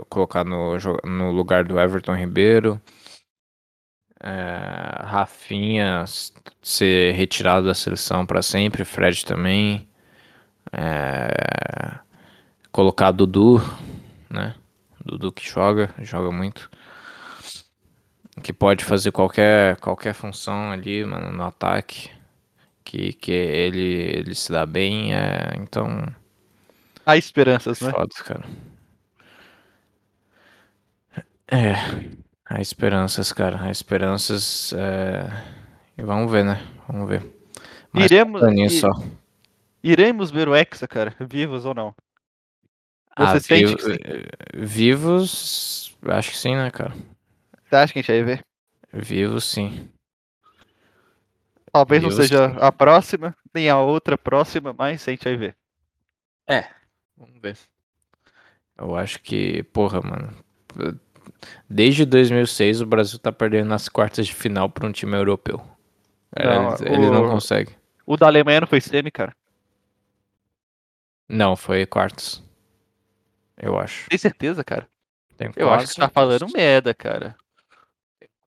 colocar 0.08 0.44
no, 0.44 0.76
no 1.04 1.30
lugar 1.30 1.64
do 1.64 1.78
Everton 1.78 2.14
Ribeiro. 2.14 2.80
É, 4.20 5.04
Rafinha 5.04 6.04
ser 6.62 7.14
retirado 7.14 7.66
da 7.66 7.74
seleção 7.74 8.26
para 8.26 8.42
sempre, 8.42 8.84
Fred 8.84 9.24
também. 9.24 9.88
É, 10.72 11.98
colocar 12.72 13.10
Dudu, 13.12 13.60
né? 14.30 14.54
Dudu 15.04 15.32
que 15.32 15.48
joga, 15.48 15.94
joga 16.02 16.30
muito. 16.30 16.70
Que 18.42 18.52
pode 18.52 18.84
fazer 18.84 19.10
qualquer, 19.10 19.76
qualquer 19.76 20.14
função 20.14 20.70
ali, 20.70 21.04
mano, 21.04 21.32
no 21.32 21.44
ataque. 21.44 22.10
Que, 22.88 23.12
que 23.12 23.30
ele, 23.30 23.80
ele 24.18 24.34
se 24.34 24.50
dá 24.50 24.64
bem, 24.64 25.12
é, 25.14 25.54
então, 25.58 26.06
Há 27.04 27.18
esperanças, 27.18 27.82
né? 27.82 27.90
foda, 27.90 28.14
cara. 28.24 28.44
É, 31.50 31.74
há 32.46 32.62
esperanças, 32.62 33.30
cara, 33.30 33.60
há 33.62 33.70
esperanças, 33.70 34.72
é, 34.72 35.28
e 35.98 36.02
vamos 36.02 36.32
ver, 36.32 36.46
né, 36.46 36.66
vamos 36.88 37.06
ver. 37.10 37.22
Mas 37.92 38.10
Iremos, 38.10 38.40
pensando 38.40 38.54
i- 38.54 38.56
nisso, 38.56 38.86
ó. 38.86 39.02
iremos 39.84 40.30
ver 40.30 40.48
o 40.48 40.56
Hexa, 40.56 40.88
cara, 40.88 41.14
vivos 41.28 41.66
ou 41.66 41.74
não? 41.74 41.94
Ah, 43.14 43.38
Você 43.38 43.40
sente 43.40 43.64
vivo- 43.64 43.76
que 43.76 43.82
sim? 43.82 43.98
vivos, 44.66 45.94
acho 46.06 46.30
que 46.30 46.38
sim, 46.38 46.56
né, 46.56 46.70
cara? 46.70 46.94
Você 47.68 47.76
acha 47.76 47.92
que 47.92 47.98
a 47.98 48.02
gente 48.02 48.12
vai 48.12 48.22
ver? 48.22 48.40
Vivos, 48.94 49.44
sim. 49.44 49.90
Talvez 51.78 52.02
não 52.02 52.10
Vivos, 52.10 52.26
seja 52.28 52.46
a 52.58 52.72
próxima, 52.72 53.36
nem 53.54 53.68
a 53.70 53.78
outra 53.80 54.18
próxima, 54.18 54.74
mas 54.76 55.06
a 55.06 55.10
gente 55.10 55.24
vai 55.24 55.36
ver. 55.36 55.56
Vamos 57.16 57.40
ver. 57.40 57.56
Eu 58.76 58.94
acho 58.96 59.20
que, 59.20 59.62
porra, 59.64 60.00
mano. 60.00 60.34
Desde 61.68 62.04
2006 62.04 62.80
o 62.80 62.86
Brasil 62.86 63.18
tá 63.18 63.32
perdendo 63.32 63.68
nas 63.68 63.88
quartas 63.88 64.26
de 64.26 64.34
final 64.34 64.68
pra 64.70 64.86
um 64.86 64.92
time 64.92 65.16
europeu. 65.16 65.60
Cara, 66.34 66.62
Não, 66.62 66.74
ele, 66.76 66.94
ele 66.94 67.10
não 67.10 67.26
o- 67.26 67.30
consegue. 67.30 67.76
O 68.06 68.16
da 68.16 68.26
Alemanha 68.26 68.60
não 68.60 68.68
foi 68.68 68.80
semi, 68.80 69.10
cara. 69.10 69.34
Não, 71.28 71.56
foi 71.56 71.84
quartos. 71.86 72.42
Eu 73.56 73.78
acho. 73.78 74.08
Tem 74.08 74.18
certeza, 74.18 74.64
cara? 74.64 74.88
Tenho 75.36 75.52
Eu 75.56 75.70
acho 75.70 75.88
que 75.88 75.94
você 75.94 76.00
tá 76.00 76.08
falando 76.08 76.48
merda, 76.52 76.94
cara. 76.94 77.36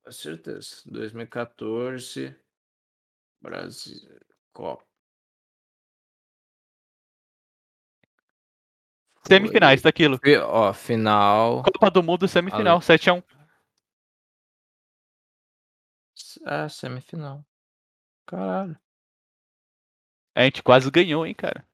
Com 0.04 0.10
certeza. 0.10 0.82
2014. 0.86 2.34
Brasil. 3.42 4.00
Copa. 4.52 4.84
Semifinais 9.26 9.80
Foi- 9.80 9.88
daquilo. 9.90 10.18
Fi- 10.18 10.36
Ó, 10.38 10.72
final. 10.72 11.62
Copa 11.62 11.90
do 11.90 12.02
Mundo, 12.02 12.26
semifinal, 12.26 12.80
7x1. 12.80 13.22
Ah, 16.44 16.68
semifinal. 16.68 17.44
Caralho. 18.26 18.76
A 20.34 20.44
gente 20.44 20.62
quase 20.62 20.90
ganhou, 20.90 21.26
hein, 21.26 21.34
cara. 21.34 21.64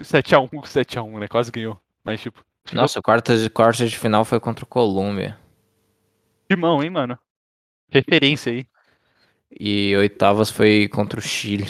7x1, 0.00 0.48
7x1, 0.66 1.18
né? 1.18 1.28
Quase 1.28 1.50
ganhou. 1.50 1.80
Mas, 2.04 2.20
tipo. 2.20 2.44
Nossa, 2.72 3.00
quartas 3.00 3.40
de 3.40 3.48
quartas 3.48 3.90
de 3.90 3.98
final 3.98 4.24
foi 4.24 4.38
contra 4.38 4.64
o 4.64 4.68
Colômbia. 4.68 5.38
Timão, 6.50 6.82
hein, 6.82 6.90
mano? 6.90 7.18
Referência 7.90 8.52
aí. 8.52 8.68
E 9.50 9.96
oitavas 9.96 10.50
foi 10.50 10.88
contra 10.88 11.18
o 11.18 11.22
Chile. 11.22 11.66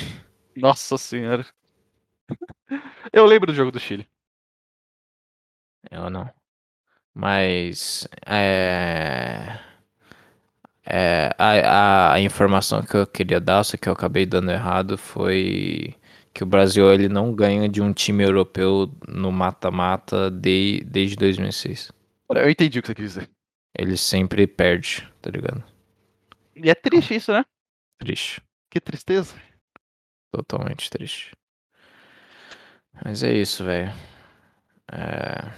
Nossa 0.56 0.98
senhora. 0.98 1.46
Eu 3.12 3.24
lembro 3.24 3.46
do 3.46 3.54
jogo 3.54 3.70
do 3.70 3.80
Chile. 3.80 4.06
Eu 5.90 6.10
não. 6.10 6.30
Mas 7.14 8.06
é, 8.26 9.58
é 10.84 11.34
a, 11.38 12.12
a, 12.12 12.20
informação 12.20 12.82
que 12.82 12.96
eu 12.96 13.06
queria 13.06 13.40
dar, 13.40 13.64
só 13.64 13.76
que 13.76 13.88
eu 13.88 13.92
acabei 13.92 14.24
dando 14.24 14.52
errado, 14.52 14.96
foi 14.96 15.94
que 16.32 16.42
o 16.44 16.46
Brasil 16.46 16.92
ele 16.92 17.08
não 17.08 17.34
ganha 17.34 17.68
de 17.68 17.82
um 17.82 17.92
time 17.92 18.22
europeu 18.22 18.92
no 19.08 19.32
mata-mata 19.32 20.30
de, 20.30 20.84
desde 20.86 21.16
2006. 21.16 21.90
Eu 22.30 22.50
entendi 22.50 22.78
o 22.78 22.82
que 22.82 22.88
você 22.88 22.94
quis 22.94 23.14
dizer. 23.14 23.30
Ele 23.76 23.96
sempre 23.96 24.46
perde, 24.46 25.08
tá 25.20 25.30
ligado? 25.30 25.64
E 26.54 26.70
é 26.70 26.74
triste 26.74 27.16
isso, 27.16 27.32
né? 27.32 27.44
Triste. 27.98 28.42
Que 28.70 28.80
tristeza. 28.80 29.34
Totalmente 30.32 30.90
triste. 30.90 31.32
Mas 33.04 33.22
é 33.22 33.32
isso, 33.32 33.64
velho. 33.64 33.92
É... 34.92 35.52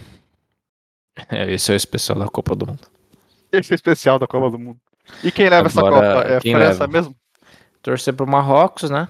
é... 1.28 1.52
Esse 1.52 1.70
é 1.70 1.74
o 1.74 1.76
especial 1.76 2.18
da 2.18 2.28
Copa 2.28 2.54
do 2.54 2.66
Mundo. 2.66 2.88
Esse 3.52 3.72
é 3.72 3.74
o 3.74 3.76
especial 3.76 4.18
da 4.18 4.26
Copa 4.26 4.50
do 4.50 4.58
Mundo. 4.58 4.80
E 5.22 5.32
quem 5.32 5.48
leva 5.48 5.68
Agora, 5.68 5.68
essa 5.68 5.82
Copa? 5.82 6.28
É 6.28 6.36
a 6.36 6.40
França 6.40 6.86
leva? 6.86 6.88
mesmo? 6.88 7.16
Torcer 7.82 8.14
pro 8.14 8.26
Marrocos, 8.26 8.90
né? 8.90 9.08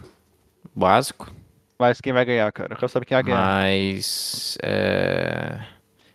Básico. 0.75 1.31
Mas 1.79 2.01
quem 2.01 2.13
vai 2.13 2.25
ganhar, 2.25 2.51
cara? 2.53 2.75
Eu 2.75 2.79
quero 2.79 2.91
saber 2.93 3.07
quem 3.07 3.17
vai 3.17 3.23
ganhar. 3.25 3.53
Mas. 3.63 4.57
é, 4.63 5.61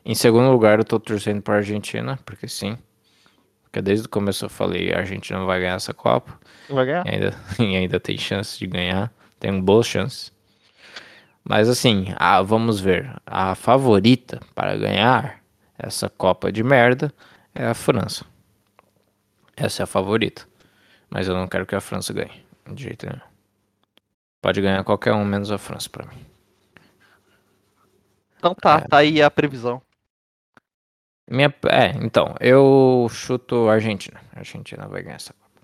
Em 0.05 0.15
segundo 0.15 0.51
lugar, 0.51 0.79
eu 0.79 0.85
tô 0.85 0.99
torcendo 0.99 1.41
pra 1.41 1.55
Argentina, 1.55 2.17
porque 2.25 2.47
sim. 2.47 2.77
Porque 3.75 3.81
desde 3.81 4.05
o 4.05 4.09
começo 4.09 4.45
eu 4.45 4.49
falei, 4.49 4.93
a 4.93 4.99
Argentina 4.99 5.43
vai 5.43 5.59
ganhar 5.59 5.75
essa 5.75 5.93
Copa. 5.93 6.39
Quem 6.65 6.73
vai 6.73 6.85
ganhar? 6.85 7.05
E 7.05 7.09
ainda, 7.09 7.35
e 7.59 7.75
ainda 7.75 7.99
tem 7.99 8.17
chance 8.17 8.57
de 8.57 8.65
ganhar. 8.65 9.11
Tem 9.37 9.59
boas 9.59 9.85
chances. 9.85 10.31
Mas 11.43 11.67
assim, 11.67 12.05
ah, 12.15 12.41
vamos 12.41 12.79
ver. 12.79 13.13
A 13.25 13.53
favorita 13.53 14.39
para 14.55 14.77
ganhar 14.77 15.41
essa 15.77 16.07
Copa 16.07 16.53
de 16.53 16.63
merda 16.63 17.13
é 17.53 17.65
a 17.65 17.73
França. 17.73 18.23
Essa 19.57 19.83
é 19.83 19.83
a 19.83 19.87
favorita. 19.87 20.47
Mas 21.09 21.27
eu 21.27 21.35
não 21.35 21.45
quero 21.45 21.65
que 21.65 21.75
a 21.75 21.81
França 21.81 22.13
ganhe. 22.13 22.45
De 22.71 22.81
jeito 22.81 23.05
nenhum. 23.05 23.19
Pode 24.41 24.61
ganhar 24.61 24.85
qualquer 24.85 25.11
um, 25.11 25.25
menos 25.25 25.51
a 25.51 25.57
França 25.57 25.89
pra 25.89 26.05
mim. 26.05 26.25
Então 28.37 28.55
tá, 28.55 28.79
tá 28.79 28.99
aí 28.99 29.21
a 29.21 29.29
previsão. 29.29 29.81
Minha, 31.27 31.53
é, 31.71 31.87
então, 32.03 32.35
eu 32.39 33.07
chuto 33.09 33.67
a 33.67 33.73
Argentina. 33.73 34.19
A 34.33 34.39
Argentina 34.39 34.87
vai 34.87 35.01
ganhar 35.01 35.15
essa 35.15 35.33
Copa. 35.33 35.61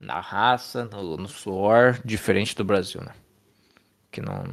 Na 0.00 0.18
raça, 0.20 0.84
no, 0.86 1.16
no 1.18 1.28
suor, 1.28 2.00
diferente 2.04 2.56
do 2.56 2.64
Brasil, 2.64 3.02
né? 3.02 3.12
Que 4.10 4.20
não. 4.20 4.44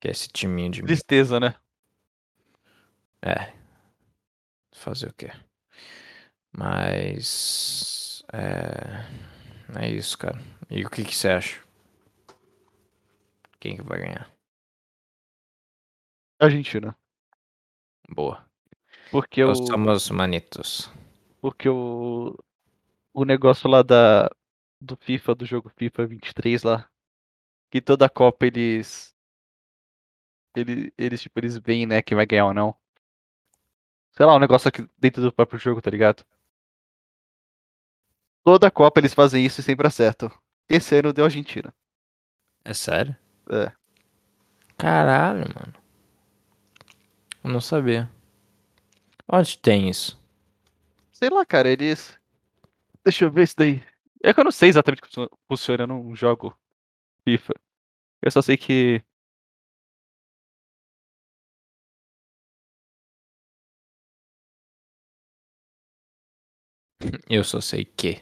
Que 0.00 0.08
é 0.08 0.10
esse 0.10 0.28
timinho 0.28 0.70
de. 0.70 0.82
Tristeza, 0.82 1.38
né? 1.40 1.54
É. 3.24 3.52
Fazer 4.74 5.08
o 5.10 5.14
quê? 5.14 5.30
Mas. 6.56 8.22
É. 8.32 9.04
É 9.80 9.88
isso, 9.90 10.18
cara. 10.18 10.38
E 10.70 10.84
o 10.84 10.90
que, 10.90 11.04
que 11.04 11.14
você 11.16 11.28
acha? 11.30 11.60
Quem 13.60 13.76
que 13.76 13.82
vai 13.82 13.98
ganhar? 14.00 14.32
Argentina. 16.38 16.96
Boa. 18.14 18.46
Porque 19.10 19.42
o, 19.42 19.48
Nós 19.48 19.58
somos 19.66 20.10
manitos. 20.10 20.90
porque 21.40 21.68
o, 21.68 22.36
o 23.12 23.24
negócio 23.24 23.68
lá 23.68 23.82
da, 23.82 24.30
do 24.80 24.96
FIFA, 24.96 25.34
do 25.34 25.44
jogo 25.46 25.70
FIFA 25.76 26.06
23 26.06 26.62
lá, 26.62 26.88
que 27.70 27.80
toda 27.80 28.06
a 28.06 28.10
Copa 28.10 28.46
eles, 28.46 29.14
eles, 30.54 30.90
eles, 30.96 31.22
tipo, 31.22 31.38
eles 31.40 31.56
veem, 31.58 31.86
né, 31.86 32.02
quem 32.02 32.16
vai 32.16 32.26
ganhar 32.26 32.46
ou 32.46 32.54
não. 32.54 32.74
Sei 34.12 34.26
lá, 34.26 34.36
um 34.36 34.38
negócio 34.38 34.68
aqui 34.68 34.86
dentro 34.98 35.22
do 35.22 35.32
próprio 35.32 35.58
jogo, 35.58 35.80
tá 35.80 35.90
ligado? 35.90 36.24
Toda 38.44 38.66
a 38.66 38.70
Copa 38.70 39.00
eles 39.00 39.14
fazem 39.14 39.44
isso 39.44 39.60
e 39.60 39.64
sempre 39.64 39.86
acertam. 39.86 40.30
Esse 40.68 40.96
ano 40.98 41.12
deu 41.12 41.24
Argentina. 41.24 41.72
É 42.64 42.74
sério? 42.74 43.16
É. 43.50 43.72
Caralho, 44.76 45.44
mano. 45.54 45.81
Eu 47.44 47.50
não 47.50 47.60
sabia. 47.60 48.10
Onde 49.28 49.58
tem 49.58 49.88
isso? 49.88 50.20
Sei 51.12 51.30
lá, 51.30 51.44
cara, 51.46 51.70
eles. 51.70 52.18
Deixa 53.04 53.24
eu 53.26 53.32
ver 53.32 53.44
isso 53.44 53.56
daí. 53.58 53.82
É 54.24 54.34
que 54.34 54.40
eu 54.40 54.44
não 54.44 54.52
sei 54.52 54.70
exatamente 54.70 55.02
como 55.02 55.28
funciona 55.48 55.86
num 55.86 56.14
jogo 56.16 56.56
FIFA. 57.26 57.54
Eu 58.22 58.30
só 58.32 58.42
sei 58.42 58.56
que. 58.56 59.02
Eu 67.28 67.44
só 67.44 67.60
sei 67.60 67.84
que. 67.84 68.20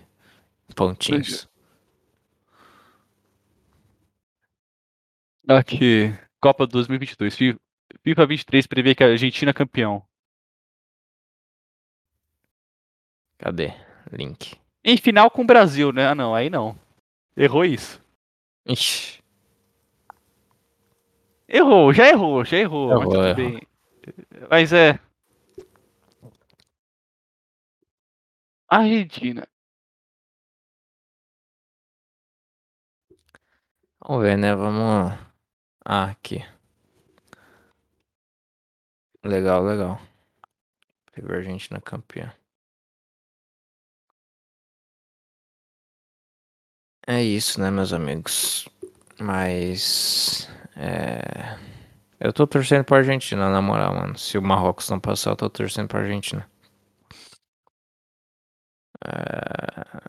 Pontinhos. 0.77 1.49
Aqui. 5.49 6.13
Copa 6.41 6.67
2022. 6.67 7.37
Fi- 7.37 7.59
FIFA 8.03 8.27
23 8.27 8.67
prevê 8.67 8.95
que 8.95 9.05
a 9.05 9.09
Argentina 9.09 9.51
é 9.51 9.55
campeão. 9.55 10.03
Cadê? 13.39 13.73
Link. 14.13 14.59
Em 14.85 14.97
final 14.97 15.31
com 15.31 15.43
o 15.43 15.47
Brasil, 15.47 15.93
né? 15.93 16.09
Ah, 16.09 16.15
não, 16.15 16.35
aí 16.35 16.51
não. 16.51 16.79
Errou 17.37 17.65
isso. 17.65 18.01
Ixi. 18.67 19.21
Errou, 21.49 21.93
já 21.93 22.09
errou, 22.09 22.45
já 22.45 22.59
errou. 22.59 22.89
mas 22.89 23.01
Errou, 23.01 23.13
tudo 23.13 23.27
errou. 23.27 23.61
Mas 24.51 24.73
é. 24.73 24.99
Argentina. 28.69 29.47
Vamos 34.01 34.23
ver, 34.23 34.37
né? 34.39 34.55
Vamos. 34.55 35.13
Ah, 35.85 36.05
aqui. 36.11 36.43
Legal, 39.25 39.65
legal. 39.65 39.99
Pegou 41.13 41.33
a 41.35 41.39
Argentina 41.39 41.81
campeã. 41.81 42.33
É 47.07 47.23
isso, 47.23 47.61
né, 47.61 47.71
meus 47.71 47.93
amigos? 47.93 48.69
Mas. 49.21 50.49
É. 50.77 51.59
Eu 52.21 52.33
tô 52.33 52.47
torcendo 52.47 52.85
pra 52.85 52.99
Argentina, 52.99 53.51
na 53.51 53.63
moral, 53.63 53.95
mano. 53.95 54.19
Se 54.19 54.39
o 54.39 54.43
Marrocos 54.43 54.89
não 54.91 55.01
passar, 55.01 55.31
eu 55.31 55.37
tô 55.37 55.51
torcendo 55.51 55.89
pra 55.89 56.01
Argentina. 56.01 56.49
É... 59.05 60.01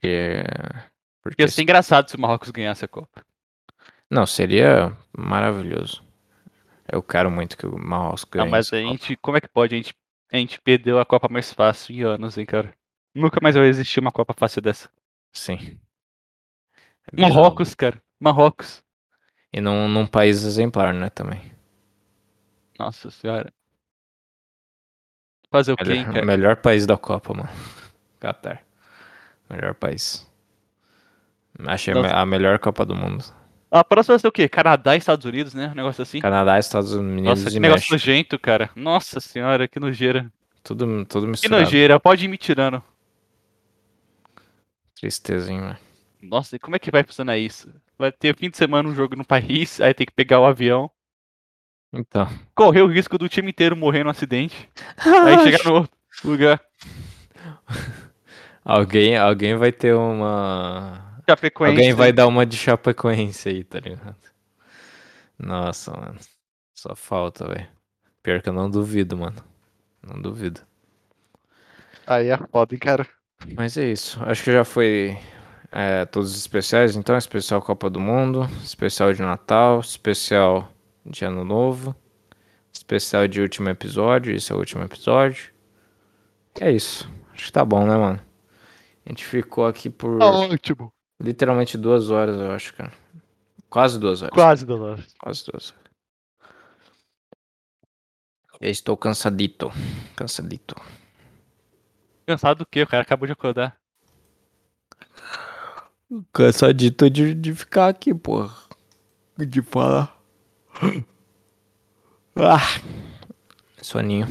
Porque... 0.00 0.44
Porque 1.22 1.42
Ia 1.42 1.48
ser 1.48 1.62
engraçado 1.62 2.08
se 2.10 2.16
o 2.16 2.20
Marrocos 2.20 2.50
ganhasse 2.50 2.84
a 2.84 2.88
Copa. 2.88 3.24
Não, 4.10 4.26
seria 4.26 4.96
maravilhoso. 5.16 6.02
Eu 6.92 7.02
quero 7.02 7.30
muito 7.30 7.56
que 7.56 7.66
o 7.66 7.78
Marrocos 7.78 8.24
ganhe. 8.24 8.44
Não, 8.44 8.50
mas 8.50 8.72
a 8.72 8.78
gente. 8.78 9.16
Como 9.16 9.36
é 9.36 9.40
que 9.40 9.48
pode? 9.48 9.74
A 9.74 9.78
gente, 9.78 9.94
a 10.32 10.36
gente 10.36 10.60
perdeu 10.60 10.98
a 10.98 11.06
Copa 11.06 11.28
mais 11.30 11.52
fácil 11.52 11.94
em 11.94 12.02
anos, 12.02 12.36
hein, 12.36 12.46
cara? 12.46 12.74
Nunca 13.14 13.38
mais 13.42 13.54
vai 13.54 13.66
existir 13.66 14.00
uma 14.00 14.12
Copa 14.12 14.34
fácil 14.36 14.62
dessa. 14.62 14.88
Sim. 15.32 15.78
É. 17.12 17.20
Marrocos, 17.20 17.74
cara. 17.74 18.00
Marrocos. 18.18 18.82
E 19.52 19.60
num, 19.60 19.88
num 19.88 20.06
país 20.06 20.44
exemplar, 20.44 20.94
né, 20.94 21.10
também. 21.10 21.40
Nossa 22.78 23.10
senhora. 23.10 23.52
Fazer 25.50 25.72
o 25.72 25.76
quê, 25.76 25.92
hein, 25.92 25.98
Melhor, 25.98 26.14
cara? 26.14 26.26
melhor 26.26 26.56
país 26.56 26.86
da 26.86 26.96
Copa, 26.96 27.34
mano. 27.34 27.48
Qatar. 28.20 28.62
Melhor 29.48 29.74
país. 29.74 30.30
Achei 31.66 31.92
Nossa. 31.92 32.14
a 32.14 32.24
melhor 32.24 32.58
Copa 32.60 32.86
do 32.86 32.94
mundo. 32.94 33.24
A 33.70 33.84
próxima 33.84 34.14
vai 34.14 34.18
ser 34.18 34.26
o 34.28 34.32
quê? 34.32 34.48
Canadá 34.48 34.94
e 34.94 34.98
Estados 34.98 35.24
Unidos, 35.24 35.54
né? 35.54 35.68
Um 35.72 35.76
negócio 35.76 36.02
assim. 36.02 36.20
Canadá, 36.20 36.58
Estados 36.58 36.92
Unidos 36.92 37.24
Nossa, 37.24 37.48
e 37.48 37.52
que 37.52 37.60
negócio 37.60 37.92
México. 37.92 37.92
nojento, 37.92 38.38
cara. 38.38 38.70
Nossa 38.74 39.20
senhora, 39.20 39.68
que 39.68 39.78
nojeira. 39.78 40.30
Tudo, 40.62 41.04
tudo 41.06 41.24
Que 41.26 41.30
misturado. 41.30 41.62
nojeira. 41.62 42.00
Pode 42.00 42.24
ir 42.24 42.28
me 42.28 42.36
tirando. 42.36 42.82
Tristeza, 44.98 45.50
hein, 45.52 45.60
mano. 45.60 45.76
Nossa, 46.20 46.56
e 46.56 46.58
como 46.58 46.76
é 46.76 46.78
que 46.78 46.90
vai 46.90 47.02
funcionar 47.02 47.38
isso? 47.38 47.72
Vai 47.98 48.12
ter 48.12 48.36
fim 48.36 48.50
de 48.50 48.56
semana 48.56 48.88
um 48.88 48.94
jogo 48.94 49.16
no 49.16 49.24
país, 49.24 49.80
aí 49.80 49.94
tem 49.94 50.06
que 50.06 50.12
pegar 50.12 50.40
o 50.40 50.44
avião, 50.46 50.90
Então. 51.92 52.28
correr 52.54 52.82
o 52.82 52.86
risco 52.86 53.16
do 53.16 53.28
time 53.28 53.50
inteiro 53.50 53.76
morrer 53.76 54.04
no 54.04 54.10
acidente, 54.10 54.68
aí 54.98 55.38
chegar 55.44 55.64
no 55.64 55.74
outro 55.76 55.90
lugar. 56.24 56.60
Alguém, 58.64 59.16
alguém 59.16 59.54
vai 59.56 59.72
ter 59.72 59.94
uma. 59.94 61.09
Chapecoense. 61.30 61.76
Alguém 61.76 61.92
vai 61.92 62.12
dar 62.12 62.26
uma 62.26 62.44
de 62.44 62.56
Chapecoense 62.56 63.48
aí, 63.48 63.64
tá 63.64 63.78
ligado? 63.78 64.16
Nossa, 65.38 65.92
mano. 65.92 66.18
Só 66.74 66.94
falta, 66.94 67.46
velho. 67.46 67.68
Pior 68.22 68.42
que 68.42 68.48
eu 68.48 68.52
não 68.52 68.70
duvido, 68.70 69.16
mano. 69.16 69.36
Não 70.02 70.20
duvido. 70.20 70.60
Aí 72.06 72.28
é 72.28 72.36
foda, 72.36 72.74
hein, 72.74 72.78
cara. 72.78 73.06
Mas 73.54 73.76
é 73.76 73.90
isso. 73.90 74.18
Acho 74.24 74.42
que 74.42 74.52
já 74.52 74.64
foi 74.64 75.18
é, 75.70 76.04
todos 76.04 76.30
os 76.30 76.36
especiais. 76.36 76.96
Então, 76.96 77.16
especial 77.16 77.62
Copa 77.62 77.88
do 77.88 78.00
Mundo, 78.00 78.48
especial 78.62 79.12
de 79.12 79.22
Natal, 79.22 79.80
especial 79.80 80.70
de 81.04 81.24
Ano 81.24 81.44
Novo, 81.44 81.94
especial 82.72 83.26
de 83.28 83.40
último 83.40 83.68
episódio. 83.68 84.34
Esse 84.34 84.52
é 84.52 84.54
o 84.54 84.58
último 84.58 84.82
episódio. 84.82 85.52
É 86.60 86.70
isso. 86.70 87.10
Acho 87.32 87.46
que 87.46 87.52
tá 87.52 87.64
bom, 87.64 87.86
né, 87.86 87.96
mano? 87.96 88.20
A 89.06 89.08
gente 89.08 89.24
ficou 89.24 89.66
aqui 89.66 89.88
por 89.88 90.18
Tá 90.18 90.26
ótimo. 90.26 90.92
Literalmente 91.20 91.76
duas 91.76 92.10
horas, 92.10 92.40
eu 92.40 92.50
acho, 92.50 92.74
cara. 92.74 92.92
Quase 93.68 93.98
duas 93.98 94.22
horas. 94.22 94.34
Quase, 94.34 94.66
Dolores. 94.66 95.14
Quase 95.18 95.44
duas 95.44 95.70
horas. 95.70 95.90
Eu 98.60 98.70
estou 98.70 98.96
cansadito. 98.96 99.70
Cansadito. 100.16 100.74
Cansado 102.26 102.58
do 102.58 102.66
quê? 102.66 102.82
O 102.82 102.86
cara 102.86 103.02
acabou 103.02 103.26
de 103.26 103.32
acordar. 103.32 103.76
Cansadito 106.32 107.08
de, 107.08 107.34
de 107.34 107.54
ficar 107.54 107.88
aqui, 107.88 108.12
porra. 108.12 108.54
De 109.38 109.62
falar. 109.62 110.14
Ah. 112.36 112.80
Soninho. 113.80 114.26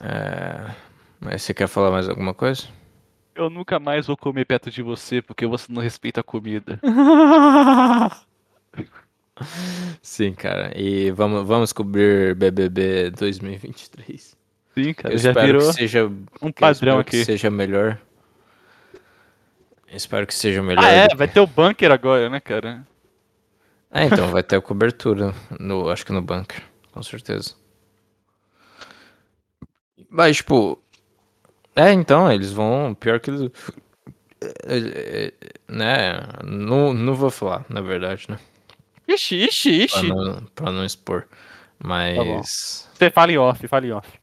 É... 0.00 0.74
Mas 1.20 1.42
você 1.42 1.52
quer 1.52 1.66
falar 1.66 1.90
mais 1.90 2.08
alguma 2.08 2.34
coisa? 2.34 2.68
Eu 3.34 3.50
nunca 3.50 3.80
mais 3.80 4.06
vou 4.06 4.16
comer 4.16 4.44
perto 4.44 4.70
de 4.70 4.82
você 4.82 5.20
porque 5.20 5.46
você 5.46 5.72
não 5.72 5.82
respeita 5.82 6.20
a 6.20 6.24
comida. 6.24 6.78
Sim, 10.00 10.32
cara. 10.32 10.72
E 10.76 11.10
vamos, 11.10 11.46
vamos 11.46 11.72
cobrir 11.72 12.34
BBB 12.34 13.10
2023. 13.10 14.36
Sim, 14.74 14.94
cara. 14.94 15.14
Eu 15.14 15.18
já 15.18 15.30
espero 15.30 15.46
virou 15.46 15.68
que 15.68 15.72
seja 15.72 16.06
um 16.40 16.52
padrão 16.52 17.00
espero 17.00 17.04
que 17.04 17.16
aqui. 17.16 17.24
seja 17.24 17.50
melhor. 17.50 17.98
Eu 19.88 19.96
espero 19.96 20.26
que 20.26 20.34
seja 20.34 20.62
melhor. 20.62 20.84
Ah, 20.84 20.90
é? 20.90 21.08
Vai 21.14 21.28
ter 21.28 21.40
o 21.40 21.46
bunker 21.46 21.90
agora, 21.90 22.30
né, 22.30 22.40
cara? 22.40 22.86
Ah, 23.90 24.04
então 24.04 24.28
vai 24.28 24.42
ter 24.42 24.56
a 24.56 24.60
cobertura 24.60 25.32
no, 25.58 25.88
acho 25.88 26.04
que 26.04 26.12
no 26.12 26.20
bunker, 26.20 26.62
com 26.90 27.02
certeza. 27.02 27.54
Mas 30.10 30.38
tipo, 30.38 30.82
é, 31.76 31.92
então 31.92 32.30
eles 32.32 32.52
vão, 32.52 32.94
pior 32.94 33.20
que 33.20 33.30
eles, 33.30 33.50
é, 34.66 34.78
é, 35.28 35.32
né? 35.68 36.20
Não, 36.44 36.92
não 36.94 37.14
vou 37.14 37.30
falar, 37.30 37.64
na 37.68 37.80
verdade, 37.80 38.26
né? 38.28 38.38
Ixi, 39.08 39.36
ixi, 39.46 39.86
Pra 39.90 40.02
ixi. 40.02 40.08
não, 40.08 40.44
pra 40.54 40.72
não 40.72 40.84
expor. 40.84 41.26
Mas, 41.78 42.88
Você 42.94 43.10
fala 43.10 43.32
em 43.32 43.38
off, 43.38 43.66
fala 43.68 43.86
em 43.86 43.92
off. 43.92 44.18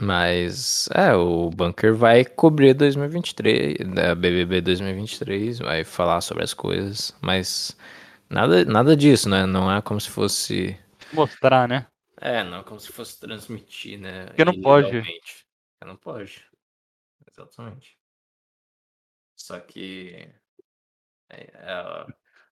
mas 0.00 0.88
é, 0.94 1.14
o 1.14 1.50
bunker 1.50 1.94
vai 1.94 2.24
cobrir 2.24 2.74
2023, 2.74 3.76
da 3.94 4.14
BBB 4.14 4.60
2023, 4.60 5.58
vai 5.60 5.84
falar 5.84 6.20
sobre 6.20 6.42
as 6.44 6.54
coisas, 6.54 7.14
mas 7.20 7.76
nada, 8.28 8.64
nada 8.64 8.96
disso, 8.96 9.28
né? 9.28 9.46
Não 9.46 9.70
é 9.72 9.80
como 9.82 10.00
se 10.00 10.10
fosse 10.10 10.76
Mostrar, 11.12 11.68
né? 11.68 11.86
É, 12.20 12.42
não, 12.44 12.62
como 12.64 12.80
se 12.80 12.90
fosse 12.92 13.20
transmitir, 13.20 13.98
né? 13.98 14.26
Porque 14.26 14.44
não 14.44 14.60
pode. 14.60 15.02
Porque 15.02 15.84
não 15.86 15.96
pode. 15.96 16.42
Exatamente. 17.36 17.96
Só 19.36 19.58
que. 19.60 20.28
é, 21.30 21.50
a, 21.64 22.06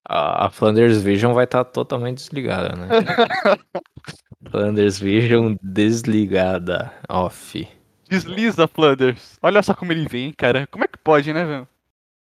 a, 0.05 0.45
a 0.47 0.49
Flanders 0.49 1.01
Vision 1.01 1.33
vai 1.33 1.45
estar 1.45 1.63
totalmente 1.65 2.17
desligada, 2.17 2.75
né? 2.75 2.87
Flanders 4.49 4.99
Vision 4.99 5.55
desligada. 5.61 6.91
Off. 7.09 7.67
Desliza, 8.09 8.67
Flanders. 8.67 9.37
Olha 9.41 9.63
só 9.63 9.73
como 9.73 9.91
ele 9.93 10.07
vem, 10.07 10.33
cara. 10.33 10.67
Como 10.67 10.83
é 10.83 10.87
que 10.87 10.97
pode, 10.97 11.31
né, 11.31 11.45
velho? 11.45 11.67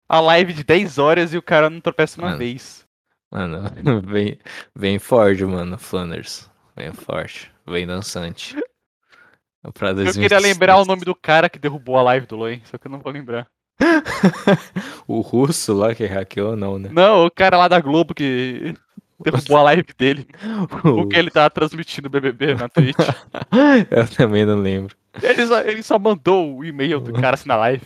A 0.10 0.20
live 0.20 0.54
de 0.54 0.64
10 0.64 0.98
horas 0.98 1.34
e 1.34 1.38
o 1.38 1.42
cara 1.42 1.70
não 1.70 1.80
tropeça 1.80 2.20
uma 2.20 2.30
Mano. 2.30 2.40
vez. 2.40 2.86
Mano, 3.32 3.70
vem, 4.06 4.40
vem 4.76 5.00
forte, 5.00 5.46
mano, 5.46 5.78
Flanders. 5.78 6.50
Vem 6.76 6.92
forte. 6.94 7.52
Vem 7.66 7.86
dançante. 7.86 8.56
Eu 9.64 9.74
queria 9.74 9.94
2026. 9.94 10.42
lembrar 10.42 10.78
o 10.78 10.86
nome 10.86 11.04
do 11.04 11.16
cara 11.16 11.50
que 11.50 11.60
derrubou 11.60 11.98
a 11.98 12.04
live 12.04 12.26
do 12.26 12.36
Loen, 12.36 12.62
só 12.66 12.78
que 12.78 12.88
eu 12.88 12.92
não 12.92 13.00
vou 13.00 13.12
lembrar. 13.12 13.48
o 15.08 15.22
russo 15.22 15.74
lá 15.74 15.94
que 15.94 16.06
hackeou, 16.06 16.56
não, 16.56 16.80
né? 16.80 16.90
Não, 16.92 17.26
o 17.26 17.32
cara 17.32 17.58
lá 17.58 17.68
da 17.68 17.80
Globo 17.80 18.14
que 18.14 18.74
derrubou 19.24 19.58
a 19.58 19.64
live 19.64 19.86
dele. 19.98 20.28
Porque 20.82 21.18
ele 21.18 21.32
tava 21.32 21.50
transmitindo 21.50 22.10
BBB 22.10 22.56
na 22.56 22.70
Twitch. 22.70 22.96
Eu 23.92 24.08
também 24.08 24.46
não 24.46 24.60
lembro. 24.60 24.96
Ele 25.22 25.48
só, 25.48 25.62
ele 25.62 25.84
só 25.84 25.98
mandou 25.98 26.58
o 26.58 26.66
e-mail 26.66 27.00
do 27.00 27.14
cara 27.14 27.36
assim 27.36 27.48
na 27.48 27.56
live. 27.56 27.84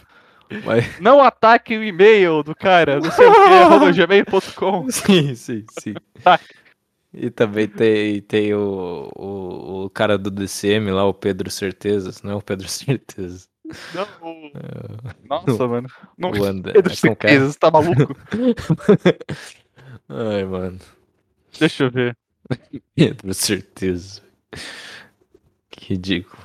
Mas... 0.65 0.99
Não 0.99 1.23
ataque 1.23 1.77
o 1.77 1.83
e-mail 1.83 2.43
do 2.43 2.53
cara, 2.53 2.99
não 2.99 3.09
sei 3.09 3.25
o 3.25 3.33
que, 3.93 3.93
gmail.com. 3.93 4.89
Sim, 4.91 5.33
sim, 5.33 5.65
sim. 5.79 5.93
E 7.13 7.29
também 7.29 7.67
tem, 7.67 8.21
tem 8.21 8.53
o, 8.53 9.11
o, 9.15 9.83
o 9.85 9.89
cara 9.89 10.17
do 10.17 10.31
DCM 10.31 10.91
lá, 10.91 11.05
o 11.05 11.13
Pedro 11.13 11.49
Certezas. 11.51 12.21
Não 12.21 12.31
é 12.31 12.35
o 12.35 12.41
Pedro 12.41 12.67
Certezas. 12.69 13.49
Não, 13.93 14.03
o- 14.21 14.51
Nossa, 15.27 15.67
mano. 15.67 15.87
Não, 16.17 16.31
O 16.31 16.43
André. 16.45 16.73
Pedro 16.73 16.95
como 17.01 17.15
que 17.15 17.27
é? 17.27 17.29
Certeza, 17.29 17.51
você 17.51 17.59
tá 17.59 17.69
maluco? 17.71 18.15
Ai, 20.07 20.45
mano. 20.45 20.79
Deixa 21.59 21.83
eu 21.85 21.91
ver. 21.91 22.17
Pedro 22.95 23.33
Certeza. 23.33 24.21
Que 25.69 25.93
ridículo. 25.93 26.41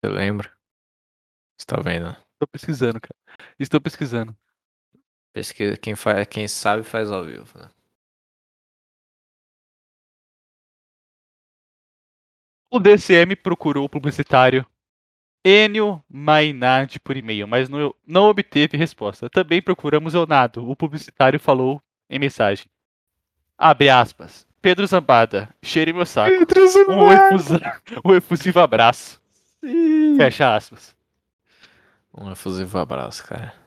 Você 0.00 0.08
lembra? 0.10 0.52
Você 1.58 1.66
tá 1.66 1.80
vendo? 1.80 2.16
Tô 2.38 2.46
pesquisando, 2.46 3.00
cara. 3.00 3.14
Estou 3.58 3.80
pesquisando. 3.80 4.36
Pesquisa, 5.32 5.76
quem, 5.76 5.94
faz, 5.96 6.26
quem 6.28 6.46
sabe 6.48 6.82
faz 6.84 7.10
ao 7.10 7.24
vivo, 7.24 7.58
né? 7.58 7.68
O 12.70 12.78
DCM 12.80 13.36
procurou 13.36 13.84
o 13.84 13.88
publicitário 13.88 14.66
Enio 15.44 16.02
Mainardi 16.08 16.98
por 16.98 17.16
e-mail, 17.16 17.46
mas 17.46 17.68
não, 17.68 17.94
não 18.06 18.24
obteve 18.24 18.76
resposta. 18.76 19.28
Também 19.28 19.60
procuramos 19.62 20.14
Leonardo. 20.14 20.68
O 20.68 20.74
publicitário 20.74 21.38
falou 21.38 21.82
em 22.08 22.18
mensagem. 22.18 22.66
Abre 23.58 23.90
aspas. 23.90 24.46
Pedro 24.62 24.86
Zambada, 24.86 25.54
cheire 25.62 25.92
meu 25.92 26.06
saco. 26.06 26.34
Um, 26.90 27.12
efusa- 27.12 27.82
um 28.04 28.14
efusivo 28.14 28.58
abraço. 28.60 29.20
Fecha 30.16 30.54
aspas. 30.56 30.93
Um 32.16 32.30
efusivo 32.32 32.78
abraço, 32.78 33.24
cara. 33.26 33.52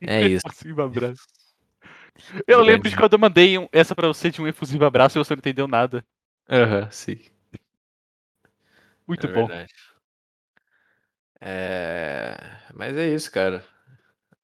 É 0.00 0.22
isso. 0.22 0.46
Efusivo 0.46 0.82
abraço. 0.82 1.26
Eu 2.46 2.60
lembro 2.60 2.88
de 2.88 2.96
quando 2.96 3.14
eu 3.14 3.18
mandei 3.18 3.58
um- 3.58 3.68
essa 3.72 3.94
pra 3.94 4.06
você 4.08 4.30
de 4.30 4.40
um 4.40 4.46
efusivo 4.46 4.84
abraço 4.84 5.18
e 5.18 5.24
você 5.24 5.34
não 5.34 5.38
entendeu 5.40 5.66
nada. 5.66 6.04
Aham, 6.48 6.88
sim. 6.90 7.18
Muito 9.06 9.26
é 9.26 9.30
bom. 9.32 9.46
verdade. 9.46 9.72
É... 11.40 12.36
Mas 12.74 12.96
é 12.96 13.08
isso, 13.14 13.30
cara. 13.30 13.64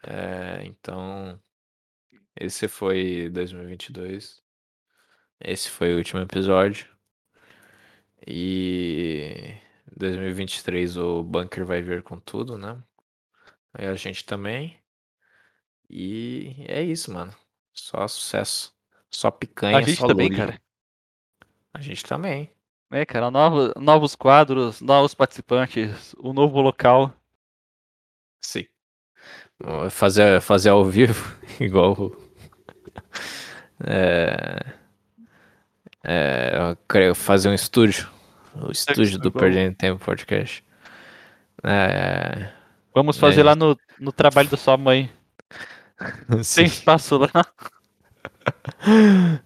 É, 0.05 0.65
Então, 0.65 1.40
esse 2.36 2.69
foi 2.69 3.28
2022. 3.31 4.43
Esse 5.40 5.70
foi 5.70 5.94
o 5.94 5.98
último 5.98 6.20
episódio. 6.23 6.86
E 8.27 9.56
2023 9.97 10.97
o 10.97 11.23
Bunker 11.23 11.65
vai 11.65 11.82
vir 11.82 12.02
com 12.02 12.19
tudo, 12.19 12.56
né? 12.59 12.82
Aí 13.74 13.86
a 13.86 13.94
gente 13.94 14.24
também. 14.24 14.78
E 15.89 16.55
é 16.69 16.82
isso, 16.82 17.12
mano. 17.12 17.35
Só 17.73 18.06
sucesso. 18.09 18.74
Só 19.10 19.31
picanha, 19.31 19.78
A 19.78 19.82
gente 19.82 19.98
só 19.98 20.06
também, 20.06 20.31
cara. 20.31 20.60
A 21.73 21.81
gente 21.81 22.05
também. 22.05 22.51
É, 22.90 23.05
cara, 23.05 23.31
novo- 23.31 23.73
novos 23.78 24.15
quadros, 24.15 24.81
novos 24.81 25.15
participantes, 25.15 26.15
o 26.19 26.32
novo 26.32 26.60
local. 26.60 27.12
Sim. 28.40 28.66
Fazer, 29.90 30.40
fazer 30.40 30.70
ao 30.70 30.85
vivo, 30.85 31.24
igual. 31.60 31.97
É, 33.81 34.74
é, 36.02 37.15
fazer 37.15 37.48
um 37.48 37.55
estúdio. 37.55 38.10
O 38.66 38.72
estúdio 38.72 39.18
do 39.18 39.28
igual- 39.28 39.43
Perdendo 39.43 39.76
Tempo 39.76 40.05
Podcast. 40.05 40.64
É, 41.64 42.51
Vamos 42.94 43.16
É 43.16 43.20
fazer 43.20 43.40
isso. 43.40 43.47
lá 43.47 43.55
no, 43.55 43.78
no 44.01 44.10
trabalho 44.12 44.48
da 44.48 44.56
sua 44.56 44.76
mãe. 44.76 45.10
sim. 46.43 46.62
Tem 46.62 46.66
espaço 46.66 47.18
lá. 47.18 47.30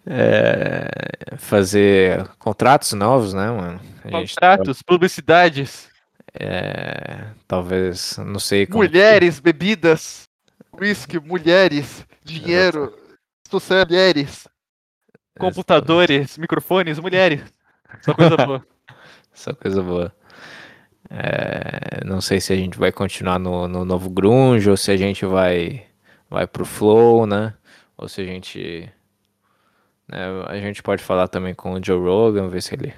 É, 0.07 1.37
fazer 1.37 2.27
contratos 2.39 2.93
novos, 2.93 3.35
né, 3.35 3.51
mano? 3.51 3.81
A 4.05 4.21
gente 4.21 4.35
Contratos, 4.35 4.83
publicidades, 4.83 5.89
é, 6.35 7.25
talvez, 7.49 8.17
não 8.19 8.39
sei 8.39 8.67
como. 8.67 8.79
mulheres, 8.79 9.41
bebidas, 9.41 10.29
whisky, 10.79 11.19
mulheres, 11.19 12.07
dinheiro, 12.23 12.95
mulheres. 13.53 14.47
computadores, 15.39 16.39
microfones, 16.39 16.99
mulheres. 16.99 17.43
Só 18.03 18.15
coisa 18.15 18.37
boa. 18.47 18.65
Só 19.33 19.55
coisa 19.55 19.83
boa. 19.83 20.15
É, 21.11 22.05
não 22.05 22.21
sei 22.21 22.41
se 22.41 22.53
a 22.53 22.57
gente 22.57 22.79
vai 22.79 22.91
continuar 22.93 23.39
no, 23.39 23.69
no 23.69 23.85
novo 23.85 24.09
grunge 24.09 24.71
ou 24.71 24.77
se 24.77 24.91
a 24.91 24.97
gente 24.97 25.27
vai 25.27 25.87
vai 26.31 26.47
pro 26.47 26.65
flow, 26.65 27.27
né? 27.27 27.55
Ou 27.99 28.09
se 28.09 28.21
a 28.21 28.25
gente 28.25 28.91
né, 30.09 30.19
a 30.47 30.57
gente 30.57 30.83
pode 30.83 31.03
falar 31.03 31.29
também 31.29 31.55
com 31.55 31.75
o 31.75 31.85
Joe 31.85 31.99
Rogan, 32.01 32.49
ver 32.49 32.63
se 32.63 32.75
ele 32.75 32.95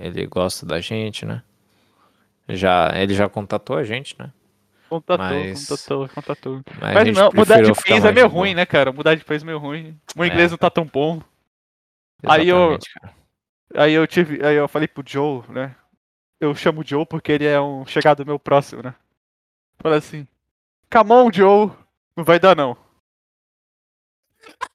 ele 0.00 0.26
gosta 0.26 0.64
da 0.64 0.80
gente, 0.80 1.26
né? 1.26 1.42
Já 2.48 2.92
ele 2.94 3.14
já 3.14 3.28
contatou 3.28 3.76
a 3.76 3.84
gente, 3.84 4.16
né? 4.18 4.30
Contatou, 4.88 5.26
Mas- 5.26 5.66
contatou, 5.66 6.08
contatou. 6.08 6.60
Mas, 6.80 6.94
Mas 6.94 7.16
não, 7.16 7.30
mudar 7.34 7.60
de 7.60 7.72
país 7.74 8.04
é 8.04 8.12
meio 8.12 8.28
ruim, 8.28 8.54
né, 8.54 8.64
cara? 8.64 8.90
Mudar 8.90 9.14
de 9.14 9.24
país 9.24 9.42
é 9.42 9.44
meio 9.46 9.58
ruim. 9.58 9.98
O 10.16 10.24
inglês 10.24 10.48
É. 10.48 10.50
não 10.52 10.56
tá 10.58 10.70
tão 10.70 10.86
bom. 10.86 11.20
Aí 12.26 12.48
eu- 12.48 12.56
Exatamente, 12.72 12.94
cara. 12.94 13.14
Aí 13.74 13.92
eu 13.92 14.06
tive. 14.06 14.44
Aí 14.44 14.56
eu 14.56 14.68
falei 14.68 14.88
pro 14.88 15.04
Joe, 15.06 15.42
né? 15.50 15.76
Eu 16.40 16.54
chamo 16.54 16.80
o 16.82 16.84
Joe 16.86 17.04
porque 17.06 17.32
ele 17.32 17.46
é 17.46 17.60
um 17.60 17.84
chegado 17.86 18.24
meu 18.24 18.38
próximo, 18.38 18.82
né? 18.82 18.94
Falei 19.78 19.98
assim. 19.98 20.26
Come 20.92 21.12
on, 21.12 21.32
Joe! 21.32 21.70
Não 22.16 22.24
vai 22.24 22.38
dar 22.38 22.56
não. 22.56 22.76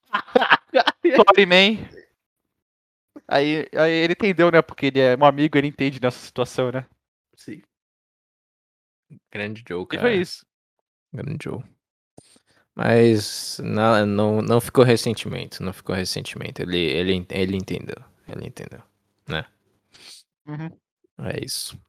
Sorry, 1.15 1.45
man. 1.45 1.89
Aí, 3.27 3.67
aí 3.75 3.91
ele 3.91 4.13
entendeu, 4.13 4.51
né? 4.51 4.61
Porque 4.61 4.87
ele 4.87 4.99
é 4.99 5.17
meu 5.17 5.27
amigo, 5.27 5.57
ele 5.57 5.67
entende 5.67 5.99
nessa 6.01 6.19
situação, 6.19 6.71
né? 6.71 6.85
Sim. 7.35 7.61
Grande 9.31 9.63
Joe, 9.67 9.83
E 9.83 9.87
cara. 9.87 10.01
foi 10.01 10.15
isso. 10.15 10.45
Grande 11.13 11.37
Joe. 11.43 11.63
Mas 12.75 13.59
não, 13.63 14.05
não, 14.05 14.41
não 14.41 14.59
ficou 14.61 14.83
ressentimento, 14.83 15.61
não 15.61 15.71
ficou 15.73 15.95
ressentimento. 15.95 16.61
Ele, 16.61 16.77
ele, 16.77 17.25
ele 17.29 17.55
entendeu. 17.55 17.95
Ele 18.27 18.47
entendeu. 18.47 18.81
Uhum. 20.45 20.69
É 21.19 21.43
isso. 21.43 21.79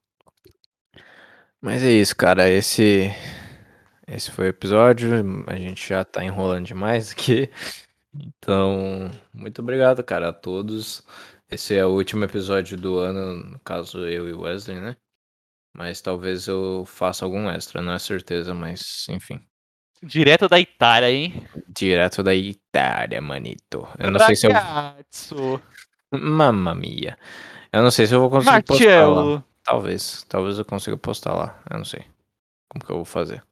Mas 1.60 1.82
é 1.82 1.90
isso, 1.90 2.14
cara. 2.14 2.48
Esse, 2.48 3.10
esse 4.06 4.30
foi 4.30 4.46
o 4.46 4.48
episódio. 4.48 5.10
A 5.46 5.56
gente 5.56 5.88
já 5.88 6.04
tá 6.04 6.24
enrolando 6.24 6.66
demais 6.66 7.12
aqui. 7.12 7.50
Então, 8.14 9.10
muito 9.32 9.60
obrigado, 9.60 10.02
cara, 10.04 10.28
a 10.28 10.32
todos. 10.32 11.02
Esse 11.50 11.76
é 11.76 11.84
o 11.84 11.90
último 11.90 12.24
episódio 12.24 12.76
do 12.76 12.98
ano, 12.98 13.44
no 13.52 13.58
caso 13.60 14.06
eu 14.06 14.28
e 14.28 14.32
o 14.32 14.42
Wesley, 14.42 14.80
né? 14.80 14.96
Mas 15.76 16.00
talvez 16.00 16.46
eu 16.46 16.84
faça 16.86 17.24
algum 17.24 17.50
extra, 17.50 17.82
não 17.82 17.92
é 17.92 17.98
certeza, 17.98 18.54
mas 18.54 19.06
enfim. 19.08 19.40
Direto 20.02 20.48
da 20.48 20.60
Itália, 20.60 21.10
hein? 21.10 21.46
Direto 21.68 22.22
da 22.22 22.34
Itália, 22.34 23.20
manito. 23.20 23.88
Eu 23.98 24.10
não 24.10 24.20
sei 24.20 24.36
se 24.36 24.46
eu. 24.46 24.52
Mamma 26.18 26.74
mia. 26.74 27.16
Eu 27.72 27.82
não 27.82 27.90
sei 27.90 28.06
se 28.06 28.14
eu 28.14 28.20
vou 28.20 28.30
conseguir 28.30 28.62
postar 28.62 29.08
lá. 29.08 29.42
Talvez. 29.64 30.24
Talvez 30.28 30.58
eu 30.58 30.64
consiga 30.64 30.96
postar 30.96 31.34
lá. 31.34 31.58
Eu 31.70 31.78
não 31.78 31.84
sei. 31.84 32.02
Como 32.68 32.84
que 32.84 32.90
eu 32.90 32.96
vou 32.96 33.04
fazer. 33.04 33.42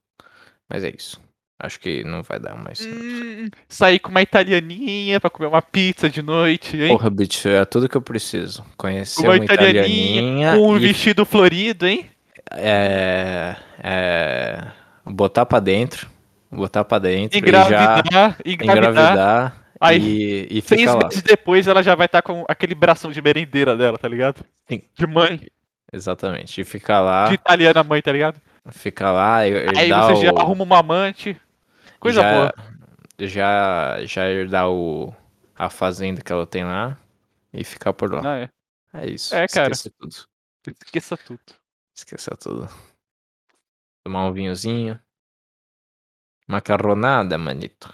Mas 0.71 0.85
é 0.85 0.93
isso. 0.97 1.21
Acho 1.63 1.79
que 1.79 2.03
não 2.03 2.23
vai 2.23 2.41
dar, 2.41 2.57
mas. 2.57 2.85
Hum, 2.85 3.49
sair 3.69 4.01
com 4.01 4.11
uma 4.11 4.21
italianinha 4.21 5.21
pra 5.21 5.31
comer 5.31 5.47
uma 5.47 5.63
pizza 5.63 6.11
de 6.11 6.21
noite, 6.21 6.77
hein? 6.77 6.89
Porra, 6.89 7.09
bicho, 7.09 7.49
é 7.49 7.65
tudo 7.65 7.89
que 7.89 7.97
eu 7.97 8.03
preciso. 8.03 8.65
Conhecer 8.77 9.23
uma 9.23 9.35
uma 9.37 9.45
italianinha. 9.45 10.57
com 10.57 10.73
um 10.73 10.77
e, 10.77 10.81
vestido 10.81 11.25
florido, 11.25 11.87
hein? 11.87 12.11
é, 12.51 13.57
é, 13.83 14.67
botar 15.05 15.47
pra 15.47 15.61
dentro. 15.61 16.11
Botar 16.51 16.85
pra 16.85 16.99
dentro. 16.99 17.39
e 17.39 17.41
já 17.41 17.47
Engravidar, 17.47 18.37
engravidar. 18.45 19.62
Aí, 19.83 20.47
e, 20.51 20.59
e 20.59 20.63
Seis 20.63 20.95
meses 20.95 21.23
depois 21.23 21.67
ela 21.67 21.83
já 21.83 21.95
vai 21.95 22.07
estar 22.07 22.23
com 22.23 22.45
aquele 22.49 22.75
bração 22.75 23.11
de 23.11 23.21
merendeira 23.21 23.77
dela, 23.77 23.99
tá 23.99 24.09
ligado? 24.09 24.45
Sim. 24.69 24.83
De 24.95 25.07
mãe, 25.07 25.41
Exatamente. 25.93 26.61
E 26.61 26.65
ficar 26.65 27.01
lá. 27.01 27.29
de 27.29 27.35
italiana 27.35 27.85
mãe, 27.85 28.01
tá 28.01 28.11
ligado? 28.11 28.41
Ficar 28.71 29.13
lá 29.13 29.47
e, 29.47 29.51
e 29.51 29.79
Aí 29.79 29.89
você 29.91 30.25
já 30.25 30.33
o... 30.33 30.39
arruma 30.39 30.65
uma 30.65 30.79
amante. 30.79 31.39
Coisa 32.01 32.23
já, 32.23 32.33
boa. 32.33 32.55
Já, 33.19 34.05
já 34.07 34.31
herdar 34.31 34.71
o, 34.71 35.15
a 35.55 35.69
fazenda 35.69 36.23
que 36.23 36.33
ela 36.33 36.47
tem 36.47 36.65
lá 36.65 36.97
e 37.53 37.63
ficar 37.63 37.93
por 37.93 38.13
lá. 38.13 38.23
Não, 38.23 38.31
é. 38.31 38.49
É 38.95 39.07
isso. 39.11 39.35
É, 39.35 39.47
cara. 39.47 39.73
Esqueça 39.73 39.91
tudo. 39.99 40.17
Esqueça 40.85 41.17
tudo. 41.17 41.41
Esqueça 41.95 42.37
tudo. 42.37 42.69
Tomar 44.05 44.27
um 44.27 44.33
vinhozinho. 44.33 44.99
Macarronada, 46.47 47.37
manito. 47.37 47.93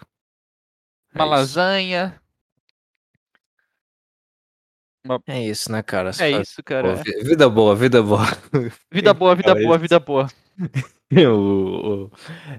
É 1.19 1.23
Uma 1.23 1.25
isso. 1.25 1.31
lasanha. 1.59 2.21
É 5.27 5.41
isso, 5.43 5.73
né, 5.73 5.83
cara? 5.83 6.11
É 6.19 6.31
isso, 6.31 6.57
Pô, 6.57 6.63
cara. 6.65 6.95
vi- 6.97 7.25
vida 7.25 7.49
boa, 7.49 7.75
vida 7.75 8.03
boa. 8.03 8.27
Vida 8.93 9.15
boa, 9.15 9.35
vida 9.35 9.55
boa, 9.55 9.71
isso. 9.75 9.79
vida 9.79 9.99
boa. 9.99 10.29
o, 11.11 12.05
o- 12.05 12.11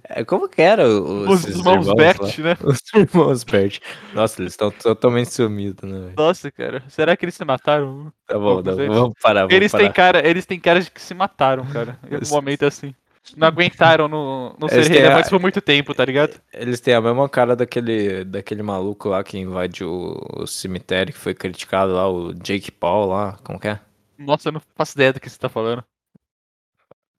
é, 0.06 0.24
como 0.26 0.50
que 0.50 0.60
era 0.62 0.88
o, 0.88 1.30
Os 1.30 1.46
irmãos 1.46 1.86
lá? 1.86 1.94
Bert, 1.94 2.40
né? 2.40 2.58
Os 2.64 2.80
irmãos 2.96 3.44
Bert. 3.44 3.80
Nossa, 4.16 4.42
eles 4.42 4.54
estão 4.54 4.72
totalmente 4.72 5.32
sumidos, 5.32 5.88
né? 5.88 6.14
Nossa, 6.18 6.50
cara. 6.52 6.84
Será 6.88 7.16
que 7.16 7.26
eles 7.26 7.36
se 7.36 7.46
mataram? 7.46 8.12
Tá 8.26 8.40
bom, 8.40 8.64
Vamos 8.64 9.14
parar, 9.22 9.42
vamos 9.42 9.54
Eles 9.56 9.72
parar. 9.72 9.84
têm 9.84 9.92
cara, 9.94 10.28
eles 10.28 10.46
têm 10.48 10.60
cara 10.60 10.82
de 10.82 10.90
que 10.90 11.02
se 11.02 11.14
mataram, 11.14 11.64
cara. 11.68 12.00
Em 12.10 12.16
Eles- 12.16 12.32
momento 12.32 12.66
assim. 12.66 12.96
Não 13.38 13.48
aguentaram 13.48 14.08
no, 14.08 14.56
no 14.60 14.68
ser 14.70 14.76
Eles 14.78 14.90
a- 14.90 14.94
relevantes 14.94 15.30
por 15.30 15.40
muito 15.40 15.62
tempo, 15.62 15.94
tá 15.94 16.04
ligado? 16.06 16.40
Eles 16.54 16.80
têm 16.82 16.94
a 16.94 17.02
mesma 17.02 17.28
cara 17.30 17.56
daquele, 17.56 18.24
daquele 18.24 18.64
maluco 18.64 19.10
lá 19.10 19.24
que 19.24 19.38
invade 19.38 19.84
o, 19.84 20.20
o 20.38 20.48
cemitério, 20.48 21.14
que 21.14 21.20
foi 21.20 21.34
criticado 21.34 21.94
lá, 21.94 22.10
o 22.10 22.34
Jake 22.34 22.72
Paul 22.72 23.08
lá, 23.10 23.38
como 23.44 23.60
que 23.60 23.68
é? 23.68 23.80
Nossa, 24.18 24.50
eu 24.50 24.54
não 24.54 24.62
faço 24.76 24.94
ideia 24.98 25.14
do 25.14 25.20
que 25.20 25.30
você 25.30 25.38
tá 25.38 25.48
falando. 25.50 25.84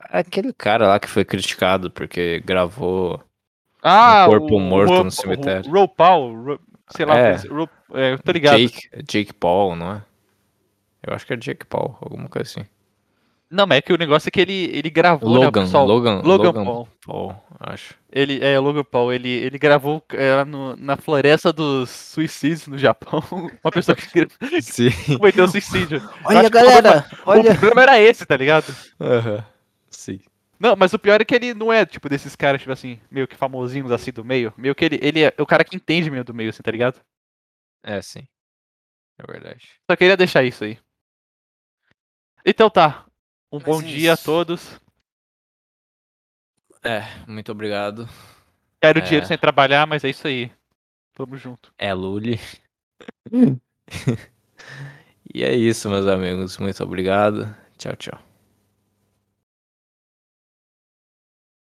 Aquele 0.00 0.52
cara 0.52 0.88
lá 0.88 0.98
que 0.98 1.08
foi 1.08 1.24
criticado 1.24 1.90
porque 1.90 2.40
gravou. 2.40 3.22
Ah, 3.82 4.24
corpo 4.26 4.56
o 4.56 4.60
morto 4.60 4.90
Ro- 4.92 5.04
no 5.04 5.10
cemitério. 5.10 5.70
o 5.70 5.72
Ro 5.72 5.88
Paul, 5.88 6.58
sei 6.90 7.06
lá, 7.06 7.18
É. 7.18 7.36
Ro- 7.36 7.68
é, 7.94 8.12
eu 8.12 8.18
tô 8.18 8.32
ligado. 8.32 8.58
Jake, 8.58 8.88
Jake 9.06 9.32
Paul, 9.32 9.76
não 9.76 9.92
é? 9.92 10.02
Eu 11.06 11.14
acho 11.14 11.26
que 11.26 11.32
é 11.32 11.36
Jake 11.36 11.64
Paul, 11.64 11.96
alguma 12.00 12.28
coisa 12.28 12.48
assim. 12.50 12.66
Não, 13.50 13.66
mas 13.66 13.78
é 13.78 13.82
que 13.82 13.92
o 13.92 13.98
negócio 13.98 14.28
é 14.28 14.30
que 14.30 14.40
ele, 14.40 14.70
ele 14.72 14.88
gravou, 14.88 15.28
né, 15.34 15.38
o 15.40 15.44
Logan, 15.46 15.64
pessoal? 15.64 15.84
Logan, 15.86 16.20
Logan 16.22 16.44
Logan 16.44 16.64
Paul. 16.64 16.88
Paul, 17.04 17.44
acho. 17.58 17.94
Ele, 18.12 18.38
é, 18.44 18.56
o 18.58 18.62
Logan 18.62 18.84
Paul, 18.84 19.12
ele, 19.12 19.28
ele 19.28 19.58
gravou 19.58 20.00
é, 20.12 20.44
no- 20.44 20.76
na 20.76 20.96
floresta 20.96 21.52
dos 21.52 21.90
suicídios 21.90 22.68
no 22.68 22.78
Japão. 22.78 23.20
Uma 23.64 23.72
pessoa 23.72 23.96
que 23.96 24.06
cometeu 25.18 25.48
suicídio. 25.48 26.00
Olha, 26.24 26.42
que 26.42 26.46
o 26.46 26.50
galera, 26.50 27.02
problema- 27.02 27.22
olha. 27.26 27.52
O 27.52 27.58
problema 27.58 27.82
era 27.82 27.98
esse, 28.00 28.24
tá 28.24 28.36
ligado? 28.36 28.72
Aham, 29.00 29.44
Sim. 29.90 30.20
Não, 30.58 30.76
mas 30.76 30.92
o 30.92 30.98
pior 30.98 31.20
é 31.20 31.24
que 31.24 31.34
ele 31.34 31.52
não 31.54 31.72
é, 31.72 31.84
tipo, 31.84 32.08
desses 32.08 32.36
caras, 32.36 32.60
tipo 32.60 32.70
assim, 32.72 33.00
meio 33.10 33.26
que 33.26 33.34
famosinhos 33.34 33.90
assim 33.90 34.12
do 34.12 34.24
meio. 34.24 34.52
Meio 34.56 34.74
que 34.74 34.84
ele, 34.84 34.98
ele 35.02 35.22
é 35.22 35.34
o 35.38 35.46
cara 35.46 35.64
que 35.64 35.74
entende 35.74 36.10
meio 36.10 36.22
do 36.22 36.34
meio, 36.34 36.50
assim, 36.50 36.62
tá 36.62 36.70
ligado? 36.70 37.00
É, 37.82 38.00
sim. 38.00 38.28
É 39.18 39.26
verdade. 39.32 39.66
Só 39.90 39.96
queria 39.96 40.16
deixar 40.16 40.44
isso 40.44 40.62
aí. 40.62 40.78
Então 42.44 42.70
tá. 42.70 43.04
Um 43.52 43.58
Mas 43.58 43.64
bom 43.64 43.80
é 43.80 43.84
dia 43.84 44.10
a 44.12 44.14
isso. 44.14 44.24
todos. 44.24 44.80
É, 46.82 47.02
muito 47.26 47.52
obrigado. 47.52 48.08
Quero 48.80 48.98
É. 49.00 49.02
dinheiro 49.02 49.26
sem 49.26 49.36
trabalhar, 49.36 49.86
mas 49.86 50.02
é 50.04 50.08
isso 50.10 50.26
aí. 50.26 50.50
Tamo 51.14 51.36
junto. 51.36 51.72
É 51.76 51.92
Luli. 51.92 52.40
e 55.34 55.42
é 55.44 55.54
isso, 55.54 55.90
meus 55.90 56.06
amigos. 56.06 56.56
Muito 56.58 56.82
obrigado. 56.82 57.54
Tchau, 57.76 57.94
tchau. 57.96 58.29